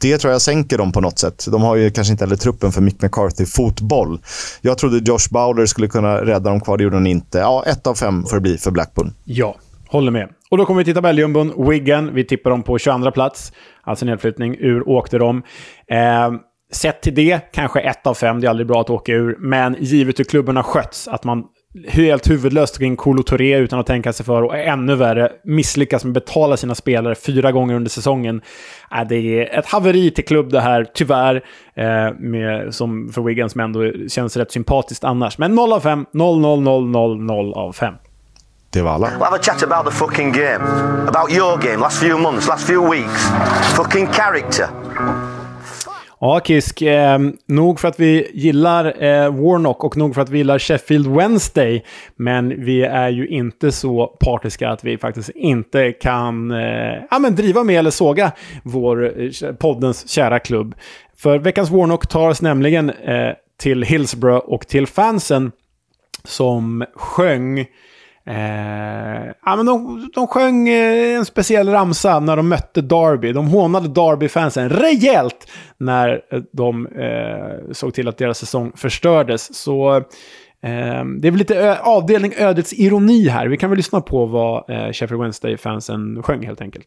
det 0.00 0.18
tror 0.18 0.32
jag 0.32 0.42
sänker 0.42 0.78
dem 0.78 0.92
på 0.92 1.00
något 1.00 1.18
sätt. 1.18 1.46
De 1.50 1.62
har 1.62 1.76
ju 1.76 1.90
kanske 1.90 2.12
inte 2.12 2.24
heller 2.24 2.36
truppen 2.36 2.72
för 2.72 2.80
Mick 2.80 3.02
McCarthy-fotboll. 3.02 4.20
Jag 4.60 4.78
trodde 4.78 4.98
Josh 4.98 5.30
Bowler 5.30 5.66
skulle 5.66 5.88
kunna 5.88 6.24
rädda 6.24 6.50
dem 6.50 6.60
kvar, 6.60 6.76
det 6.76 6.84
gjorde 6.84 6.96
han 6.96 7.06
inte. 7.06 7.38
Ja, 7.38 7.64
ett 7.66 7.86
av 7.86 7.94
fem 7.94 8.24
får 8.24 8.36
det 8.36 8.40
bli 8.40 8.58
för 8.58 8.70
Blackburn. 8.70 9.12
Ja, 9.24 9.56
håller 9.88 10.10
med. 10.10 10.28
Och 10.50 10.58
då 10.58 10.66
kommer 10.66 10.78
vi 10.78 10.84
till 10.84 10.94
tabelljumbon. 10.94 11.68
Wigan, 11.68 12.14
vi 12.14 12.24
tippar 12.24 12.50
dem 12.50 12.62
på 12.62 12.78
22 12.78 13.10
plats. 13.10 13.52
Alltså 13.82 14.06
nedflyttning. 14.06 14.56
Ur 14.58 14.88
åkte 14.88 15.18
de. 15.18 15.42
Eh, 15.90 16.32
sett 16.72 17.02
till 17.02 17.14
det, 17.14 17.52
kanske 17.52 17.80
ett 17.80 18.06
av 18.06 18.14
fem. 18.14 18.40
Det 18.40 18.46
är 18.46 18.50
aldrig 18.50 18.66
bra 18.66 18.80
att 18.80 18.90
åka 18.90 19.12
ur. 19.12 19.36
Men 19.38 19.76
givet 19.80 20.18
hur 20.18 20.24
klubben 20.24 20.56
har 20.56 20.62
skötts, 20.62 21.08
att 21.08 21.24
man 21.24 21.44
helt 21.88 22.30
huvudlöst 22.30 22.80
in 22.80 22.96
Kolo 22.96 23.22
Touré 23.22 23.56
utan 23.58 23.78
att 23.78 23.86
tänka 23.86 24.12
sig 24.12 24.26
för 24.26 24.42
och 24.42 24.58
ännu 24.58 24.94
värre 24.94 25.32
misslyckas 25.44 26.04
med 26.04 26.10
att 26.16 26.26
betala 26.26 26.56
sina 26.56 26.74
spelare 26.74 27.14
fyra 27.14 27.52
gånger 27.52 27.74
under 27.74 27.90
säsongen. 27.90 28.42
Äh, 28.92 29.08
det 29.08 29.16
är 29.16 29.58
ett 29.58 29.66
haveri 29.66 30.10
till 30.10 30.24
klubb 30.24 30.50
det 30.52 30.60
här, 30.60 30.86
tyvärr. 30.94 31.44
Eh, 31.74 32.12
med, 32.18 32.74
som 32.74 33.12
för 33.12 33.22
Wigan 33.22 33.50
som 33.50 33.60
ändå 33.60 33.92
känns 34.08 34.36
rätt 34.36 34.52
sympatiskt 34.52 35.04
annars. 35.04 35.38
Men 35.38 35.54
0 35.54 35.72
av 35.72 35.80
5, 35.80 36.06
0, 36.12 36.40
0, 36.40 36.60
0, 36.60 36.86
0, 36.88 37.20
0 37.20 37.52
av 37.54 37.72
5. 37.72 37.94
Det 38.72 38.82
var 38.82 38.90
alla. 38.90 39.06
We'll 39.06 39.24
have 39.24 39.36
a 39.36 39.42
chat 39.42 39.62
about 39.62 39.92
the 39.92 39.98
fucking 39.98 40.32
game. 40.32 40.64
About 41.08 41.32
your 41.32 41.56
game, 41.56 41.76
last 41.76 42.00
few 42.00 42.22
months, 42.22 42.48
last 42.48 42.66
few 42.66 42.90
weeks. 42.90 43.28
Fucking 43.76 44.06
character. 44.06 44.68
Ja, 46.22 46.40
Kisk. 46.40 46.82
Eh, 46.82 47.18
nog 47.46 47.80
för 47.80 47.88
att 47.88 48.00
vi 48.00 48.30
gillar 48.34 49.02
eh, 49.04 49.34
Warnock 49.34 49.84
och 49.84 49.96
nog 49.96 50.14
för 50.14 50.22
att 50.22 50.28
vi 50.28 50.38
gillar 50.38 50.58
Sheffield 50.58 51.06
Wednesday. 51.06 51.84
Men 52.16 52.64
vi 52.64 52.82
är 52.82 53.08
ju 53.08 53.26
inte 53.26 53.72
så 53.72 54.06
partiska 54.06 54.68
att 54.68 54.84
vi 54.84 54.98
faktiskt 54.98 55.30
inte 55.30 55.92
kan 55.92 56.50
eh, 56.50 57.02
ja, 57.10 57.18
men 57.18 57.34
driva 57.34 57.64
med 57.64 57.78
eller 57.78 57.90
såga 57.90 58.32
vår 58.62 59.22
eh, 59.22 59.52
poddens 59.52 60.08
kära 60.08 60.38
klubb. 60.38 60.74
För 61.16 61.38
veckans 61.38 61.70
Warnock 61.70 62.06
tar 62.06 62.28
oss 62.28 62.42
nämligen 62.42 62.90
eh, 62.90 63.32
till 63.60 63.82
Hillsborough 63.82 64.44
och 64.44 64.66
till 64.66 64.86
fansen 64.86 65.52
som 66.24 66.84
sjöng 66.94 67.66
Eh, 68.30 69.32
ja, 69.44 69.56
men 69.56 69.66
de, 69.66 70.08
de 70.14 70.26
sjöng 70.26 70.68
eh, 70.68 71.16
en 71.16 71.24
speciell 71.24 71.68
ramsa 71.68 72.20
när 72.20 72.36
de 72.36 72.48
mötte 72.48 72.80
Derby. 72.80 73.32
De 73.32 73.46
hånade 73.46 73.88
Derby-fansen 73.88 74.68
rejält 74.68 75.50
när 75.78 76.22
eh, 76.30 76.40
de 76.52 76.86
eh, 76.86 77.72
såg 77.72 77.94
till 77.94 78.08
att 78.08 78.18
deras 78.18 78.38
säsong 78.38 78.72
förstördes. 78.76 79.54
Så 79.54 79.96
eh, 79.96 80.02
det 81.20 81.28
är 81.28 81.30
väl 81.30 81.38
lite 81.38 81.78
avdelning 81.80 82.32
ödets 82.38 82.72
ironi 82.72 83.28
här. 83.28 83.46
Vi 83.46 83.56
kan 83.56 83.70
väl 83.70 83.76
lyssna 83.76 84.00
på 84.00 84.26
vad 84.26 84.70
eh, 84.70 84.92
Sheffield 84.92 85.22
Wednesday-fansen 85.22 86.22
sjöng 86.22 86.46
helt 86.46 86.60
enkelt. 86.60 86.86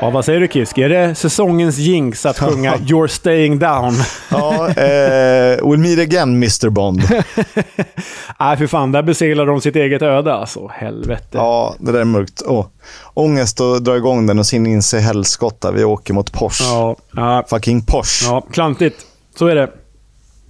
Ja, 0.00 0.10
vad 0.10 0.24
säger 0.24 0.40
du 0.40 0.48
Kisk? 0.48 0.78
Är 0.78 0.88
det 0.88 1.14
säsongens 1.14 1.78
jinx 1.78 2.26
att 2.26 2.38
sjunga 2.38 2.74
“You're 2.76 3.06
staying 3.06 3.58
down”? 3.58 3.94
ja, 4.30 4.68
eh, 4.68 5.58
“We'll 5.58 5.76
meet 5.76 5.98
again, 5.98 6.28
Mr 6.28 6.68
Bond”. 6.68 7.02
Nej, 8.40 8.56
för 8.56 8.66
fan. 8.66 8.92
Där 8.92 9.02
beseglar 9.02 9.46
de 9.46 9.60
sitt 9.60 9.76
eget 9.76 10.02
öde 10.02 10.34
alltså. 10.34 10.68
Helvete. 10.74 11.28
Ja, 11.32 11.74
det 11.78 11.92
där 11.92 12.00
är 12.00 12.04
mörkt. 12.04 12.42
Oh. 12.42 12.66
Ångest 13.14 13.60
att 13.60 13.84
dra 13.84 13.96
igång 13.96 14.26
den 14.26 14.38
och 14.38 14.46
sen 14.46 14.66
inse 14.66 14.98
helskotta. 14.98 15.72
Vi 15.72 15.84
åker 15.84 16.14
mot 16.14 16.32
Porsche. 16.32 16.64
Ja, 16.64 16.96
ja. 17.12 17.44
Fucking 17.50 17.82
Porsche. 17.82 18.26
Ja, 18.26 18.40
klantigt. 18.40 19.06
Så 19.38 19.46
är 19.46 19.54
det. 19.54 19.70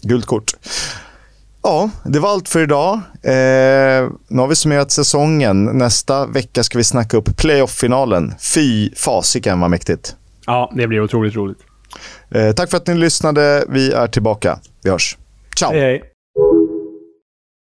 Gult 0.03 0.27
kort. 0.27 0.53
Ja, 1.69 1.91
det 2.05 2.19
var 2.19 2.29
allt 2.29 2.49
för 2.49 2.63
idag. 2.63 2.95
Eh, 3.23 4.11
nu 4.29 4.41
har 4.41 4.47
vi 4.47 4.55
summerat 4.55 4.91
säsongen. 4.91 5.65
Nästa 5.65 6.27
vecka 6.27 6.63
ska 6.63 6.79
vi 6.79 6.85
snacka 6.85 7.17
upp 7.17 7.37
playoff-finalen. 7.37 8.35
Fy 8.55 8.91
fasiken 8.95 9.61
vad 9.61 9.71
mäktigt. 9.71 10.17
Ja, 10.47 10.73
det 10.75 10.87
blir 10.87 11.01
otroligt 11.01 11.37
roligt. 11.37 11.59
Eh, 12.31 12.53
tack 12.53 12.71
för 12.71 12.77
att 12.77 12.87
ni 12.87 12.95
lyssnade. 12.95 13.65
Vi 13.69 13.93
är 13.93 14.07
tillbaka. 14.07 14.59
Vi 14.83 14.91
hörs. 14.91 15.17
Ciao! 15.59 15.73
Hej, 15.73 15.81
hej. 15.81 16.03